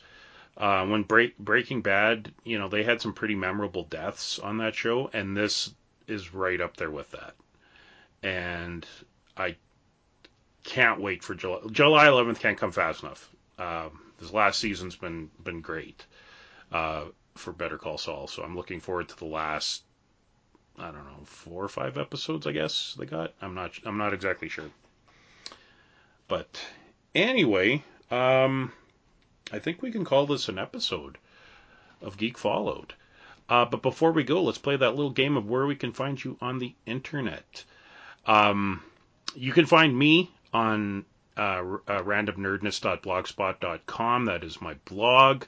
Uh, 0.58 0.86
when 0.88 1.04
Break, 1.04 1.38
Breaking 1.38 1.82
Bad, 1.82 2.34
you 2.44 2.60
know, 2.60 2.68
they 2.68 2.84
had 2.84 3.00
some 3.00 3.14
pretty 3.14 3.36
memorable 3.36 3.84
deaths 3.84 4.40
on 4.40 4.58
that 4.58 4.76
show, 4.76 5.10
and 5.14 5.38
this 5.38 5.74
is 6.06 6.34
right 6.34 6.60
up 6.60 6.76
there 6.76 6.92
with 6.92 7.12
that. 7.12 7.36
And 8.22 8.86
I 9.38 9.56
can't 10.68 11.00
wait 11.00 11.24
for 11.24 11.34
July. 11.34 11.60
July 11.72 12.08
11th 12.08 12.40
can't 12.40 12.58
come 12.58 12.74
fast 12.74 13.02
enough. 13.02 13.30
Um, 13.58 14.02
this 14.20 14.34
last 14.34 14.60
season's 14.60 14.98
been 14.98 15.32
been 15.42 15.62
great 15.62 16.06
uh, 16.72 17.06
for 17.36 17.54
Better 17.54 17.78
Call 17.78 17.98
Saul, 17.98 18.28
so 18.28 18.44
I'm 18.44 18.56
looking 18.56 18.82
forward 18.82 19.10
to 19.10 19.18
the 19.18 19.26
last. 19.26 19.84
I 20.78 20.92
don't 20.92 21.06
know, 21.06 21.24
four 21.24 21.64
or 21.64 21.70
five 21.70 21.98
episodes. 21.98 22.46
I 22.46 22.52
guess 22.52 22.96
they 23.00 23.06
got. 23.06 23.34
I'm 23.42 23.56
not. 23.56 23.72
I'm 23.86 23.98
not 23.98 24.14
exactly 24.14 24.50
sure. 24.50 24.70
But 26.28 26.60
anyway, 27.16 27.84
um, 28.12 28.74
I 29.52 29.60
think 29.60 29.82
we 29.82 29.92
can 29.92 30.04
call 30.04 30.28
this 30.28 30.50
an 30.50 30.60
episode 30.60 31.18
of 32.02 32.18
Geek 32.18 32.38
Fallout. 32.38 32.94
Uh, 33.50 33.64
but 33.64 33.82
before 33.82 34.12
we 34.12 34.26
go, 34.26 34.44
let's 34.44 34.58
play 34.58 34.76
that 34.76 34.96
little 34.96 35.12
game 35.12 35.38
of 35.38 35.50
where 35.50 35.66
we 35.66 35.78
can 35.78 35.94
find 35.94 36.22
you 36.22 36.38
on 36.42 36.60
the 36.60 36.76
internet. 36.86 37.64
Um, 38.26 38.84
you 39.34 39.54
can 39.54 39.66
find 39.66 39.98
me 39.98 40.30
on 40.54 41.06
uh, 41.38 41.64
uh, 41.88 42.02
randomnerdness.blogspot.com. 42.02 44.26
That 44.26 44.44
is 44.44 44.62
my 44.62 44.74
blog. 44.86 45.46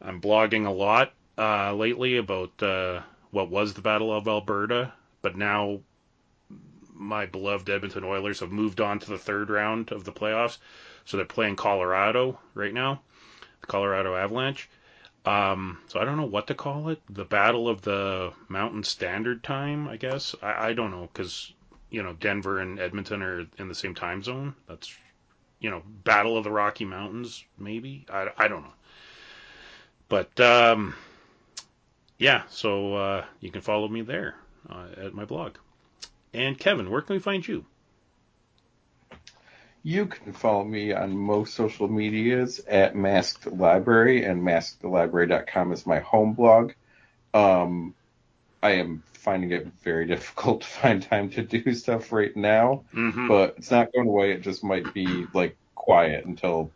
I'm 0.00 0.20
blogging 0.20 0.66
a 0.66 0.70
lot 0.70 1.12
uh, 1.38 1.74
lately 1.74 2.18
about 2.18 2.62
uh, 2.62 3.00
what 3.30 3.50
was 3.50 3.74
the 3.74 3.82
Battle 3.82 4.12
of 4.12 4.28
Alberta, 4.28 4.92
but 5.22 5.36
now 5.36 5.80
my 6.92 7.26
beloved 7.26 7.68
Edmonton 7.68 8.04
Oilers 8.04 8.38
have 8.40 8.52
moved 8.52 8.80
on 8.80 8.98
to 9.00 9.10
the 9.10 9.18
third 9.18 9.50
round 9.50 9.92
of 9.92 10.04
the 10.04 10.12
playoffs. 10.12 10.58
So 11.04 11.16
they're 11.16 11.26
playing 11.26 11.56
Colorado 11.56 12.38
right 12.54 12.72
now, 12.72 13.02
the 13.60 13.66
Colorado 13.66 14.14
Avalanche. 14.14 14.68
Um, 15.26 15.78
so 15.88 16.00
I 16.00 16.04
don't 16.04 16.18
know 16.18 16.26
what 16.26 16.48
to 16.48 16.54
call 16.54 16.90
it. 16.90 17.00
The 17.08 17.24
Battle 17.24 17.66
of 17.68 17.82
the 17.82 18.32
Mountain 18.48 18.84
Standard 18.84 19.42
Time, 19.42 19.88
I 19.88 19.96
guess. 19.96 20.34
I, 20.42 20.68
I 20.68 20.72
don't 20.74 20.90
know 20.90 21.08
because 21.12 21.52
you 21.94 22.02
know 22.02 22.12
Denver 22.12 22.58
and 22.58 22.80
Edmonton 22.80 23.22
are 23.22 23.46
in 23.56 23.68
the 23.68 23.74
same 23.74 23.94
time 23.94 24.22
zone. 24.22 24.54
That's 24.68 24.92
you 25.60 25.70
know 25.70 25.82
Battle 25.86 26.36
of 26.36 26.42
the 26.42 26.50
Rocky 26.50 26.84
Mountains, 26.84 27.44
maybe. 27.56 28.04
I, 28.10 28.28
I 28.36 28.48
don't 28.48 28.62
know. 28.62 28.72
But 30.08 30.38
um, 30.40 30.94
yeah, 32.18 32.42
so 32.50 32.96
uh, 32.96 33.24
you 33.38 33.52
can 33.52 33.60
follow 33.60 33.86
me 33.86 34.02
there 34.02 34.34
uh, 34.68 34.86
at 34.96 35.14
my 35.14 35.24
blog. 35.24 35.56
And 36.32 36.58
Kevin, 36.58 36.90
where 36.90 37.00
can 37.00 37.14
we 37.14 37.20
find 37.20 37.46
you? 37.46 37.64
You 39.84 40.06
can 40.06 40.32
follow 40.32 40.64
me 40.64 40.92
on 40.92 41.16
most 41.16 41.54
social 41.54 41.86
medias 41.86 42.58
at 42.66 42.96
Masked 42.96 43.46
Library, 43.46 44.24
and 44.24 44.42
maskedlibrary.com 44.42 45.72
is 45.72 45.86
my 45.86 46.00
home 46.00 46.32
blog. 46.32 46.72
Um, 47.32 47.94
I 48.64 48.70
am 48.72 49.02
finding 49.12 49.52
it 49.52 49.66
very 49.82 50.06
difficult 50.14 50.62
to 50.62 50.66
find 50.66 51.02
time 51.02 51.28
to 51.30 51.42
do 51.42 51.74
stuff 51.74 52.12
right 52.12 52.34
now. 52.34 52.84
Mm-hmm. 52.94 53.28
But 53.28 53.56
it's 53.58 53.70
not 53.70 53.92
going 53.92 54.08
away. 54.08 54.32
It 54.32 54.40
just 54.40 54.64
might 54.64 54.92
be 54.94 55.26
like 55.34 55.56
quiet 55.74 56.24
until 56.24 56.70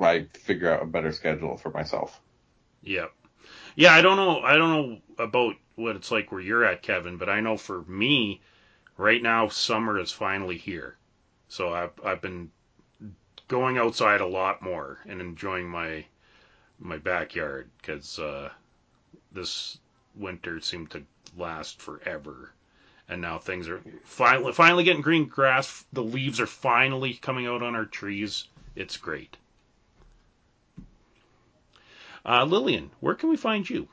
I 0.00 0.26
figure 0.32 0.72
out 0.72 0.82
a 0.82 0.86
better 0.86 1.12
schedule 1.12 1.58
for 1.58 1.70
myself. 1.70 2.18
Yep. 2.82 3.12
Yeah, 3.76 3.92
I 3.92 4.00
don't 4.00 4.16
know. 4.16 4.40
I 4.40 4.56
don't 4.56 4.70
know 4.70 4.98
about 5.22 5.56
what 5.76 5.94
it's 5.94 6.10
like 6.10 6.32
where 6.32 6.40
you're 6.40 6.64
at, 6.64 6.82
Kevin, 6.82 7.18
but 7.18 7.28
I 7.28 7.40
know 7.40 7.56
for 7.56 7.82
me, 7.82 8.40
right 8.96 9.22
now, 9.22 9.48
summer 9.48 9.98
is 9.98 10.10
finally 10.10 10.56
here. 10.56 10.96
So 11.48 11.72
I've 11.72 11.92
I've 12.04 12.22
been 12.22 12.50
going 13.46 13.78
outside 13.78 14.20
a 14.20 14.26
lot 14.26 14.62
more 14.62 14.98
and 15.06 15.20
enjoying 15.20 15.68
my 15.68 16.06
my 16.78 16.96
backyard 16.96 17.68
because 17.80 18.18
uh, 18.18 18.50
this 19.32 19.78
winter 20.18 20.60
seemed 20.60 20.90
to 20.90 21.04
last 21.36 21.80
forever. 21.80 22.52
And 23.08 23.22
now 23.22 23.38
things 23.38 23.68
are 23.68 23.80
finally 24.04 24.52
finally 24.52 24.84
getting 24.84 25.02
green 25.02 25.26
grass. 25.26 25.84
The 25.92 26.02
leaves 26.02 26.40
are 26.40 26.46
finally 26.46 27.14
coming 27.14 27.46
out 27.46 27.62
on 27.62 27.74
our 27.74 27.86
trees. 27.86 28.46
It's 28.76 28.98
great. 28.98 29.36
Uh, 32.24 32.44
Lillian, 32.44 32.90
where 33.00 33.14
can 33.14 33.30
we 33.30 33.36
find 33.36 33.68
you? 33.68 33.88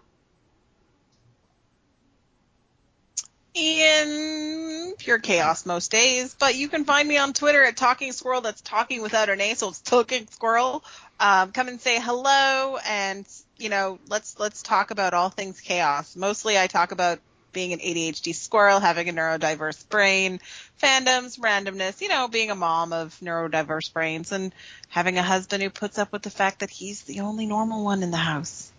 In 3.54 4.94
pure 4.98 5.20
chaos 5.20 5.66
most 5.66 5.92
days. 5.92 6.36
But 6.38 6.56
you 6.56 6.68
can 6.68 6.84
find 6.84 7.08
me 7.08 7.18
on 7.18 7.32
Twitter 7.32 7.64
at 7.64 7.78
Talking 7.78 8.12
Squirrel. 8.12 8.42
That's 8.42 8.60
talking 8.62 9.02
without 9.02 9.30
an 9.30 9.40
A, 9.40 9.54
so 9.54 9.70
it's 9.70 9.80
Talking 9.80 10.28
Squirrel. 10.28 10.84
Um, 11.20 11.52
come 11.52 11.68
and 11.68 11.80
say 11.80 12.00
hello, 12.00 12.78
and 12.86 13.26
you 13.58 13.70
know, 13.70 14.00
let's 14.10 14.38
let's 14.40 14.62
talk 14.62 14.92
about 14.92 15.14
all 15.14 15.30
things 15.30 15.62
chaos. 15.62 16.16
Mostly, 16.16 16.58
I 16.58 16.68
talk 16.68 16.92
about 16.92 17.20
being 17.54 17.72
an 17.72 17.80
ADHD 17.80 18.36
squirrel, 18.36 18.82
having 18.82 19.08
a 19.08 19.14
neurodiverse 19.14 19.88
brain, 19.88 20.42
fandoms, 20.84 21.40
randomness, 21.40 22.02
you 22.02 22.10
know, 22.10 22.28
being 22.28 22.52
a 22.52 22.56
mom 22.56 22.92
of 22.92 23.18
neurodiverse 23.22 23.94
brains, 23.94 24.34
and 24.34 24.54
having 24.90 25.18
a 25.18 25.24
husband 25.24 25.64
who 25.64 25.70
puts 25.70 25.98
up 25.98 26.12
with 26.12 26.22
the 26.22 26.30
fact 26.30 26.60
that 26.60 26.70
he's 26.70 27.04
the 27.04 27.22
only 27.22 27.46
normal 27.46 27.86
one 27.86 28.04
in 28.04 28.12
the 28.12 28.18
house. 28.18 28.72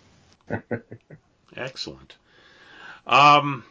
Excellent. 1.57 2.15
Um, 3.07 3.65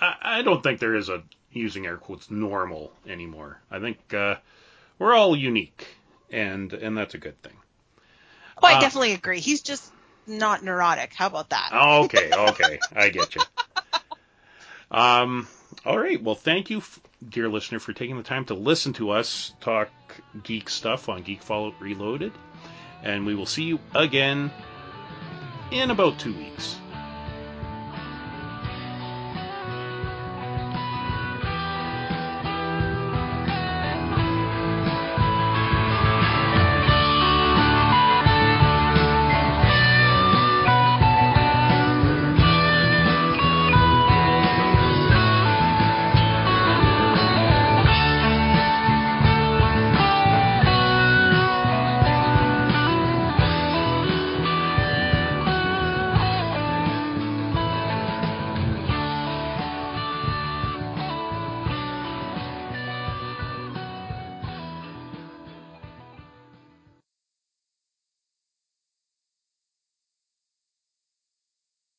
I, 0.00 0.14
I 0.22 0.42
don't 0.42 0.62
think 0.62 0.80
there 0.80 0.96
is 0.96 1.10
a 1.10 1.22
using 1.52 1.86
air 1.86 1.98
quotes 1.98 2.30
normal 2.30 2.92
anymore. 3.06 3.60
I 3.70 3.80
think 3.80 4.14
uh, 4.14 4.36
we're 4.98 5.14
all 5.14 5.36
unique, 5.36 5.86
and 6.30 6.72
and 6.72 6.96
that's 6.96 7.14
a 7.14 7.18
good 7.18 7.40
thing. 7.42 7.56
Oh, 8.62 8.66
I 8.66 8.74
Uh, 8.74 8.80
definitely 8.80 9.12
agree. 9.12 9.40
He's 9.40 9.62
just 9.62 9.92
not 10.26 10.62
neurotic. 10.62 11.12
How 11.14 11.26
about 11.26 11.50
that? 11.50 11.70
Okay, 11.72 12.32
okay, 12.34 12.80
I 12.94 13.08
get 13.08 13.34
you. 13.34 13.42
Um, 14.90 15.46
all 15.86 15.98
right. 15.98 16.20
Well, 16.20 16.34
thank 16.34 16.68
you, 16.68 16.82
dear 17.28 17.48
listener, 17.48 17.78
for 17.78 17.92
taking 17.92 18.16
the 18.16 18.24
time 18.24 18.44
to 18.46 18.54
listen 18.54 18.92
to 18.94 19.10
us 19.10 19.52
talk 19.60 19.88
geek 20.42 20.68
stuff 20.68 21.08
on 21.08 21.22
Geek 21.22 21.42
Fallout 21.42 21.74
Reloaded, 21.80 22.32
and 23.04 23.24
we 23.24 23.36
will 23.36 23.46
see 23.46 23.62
you 23.62 23.78
again 23.94 24.50
in 25.70 25.90
about 25.92 26.18
two 26.18 26.34
weeks. 26.34 26.79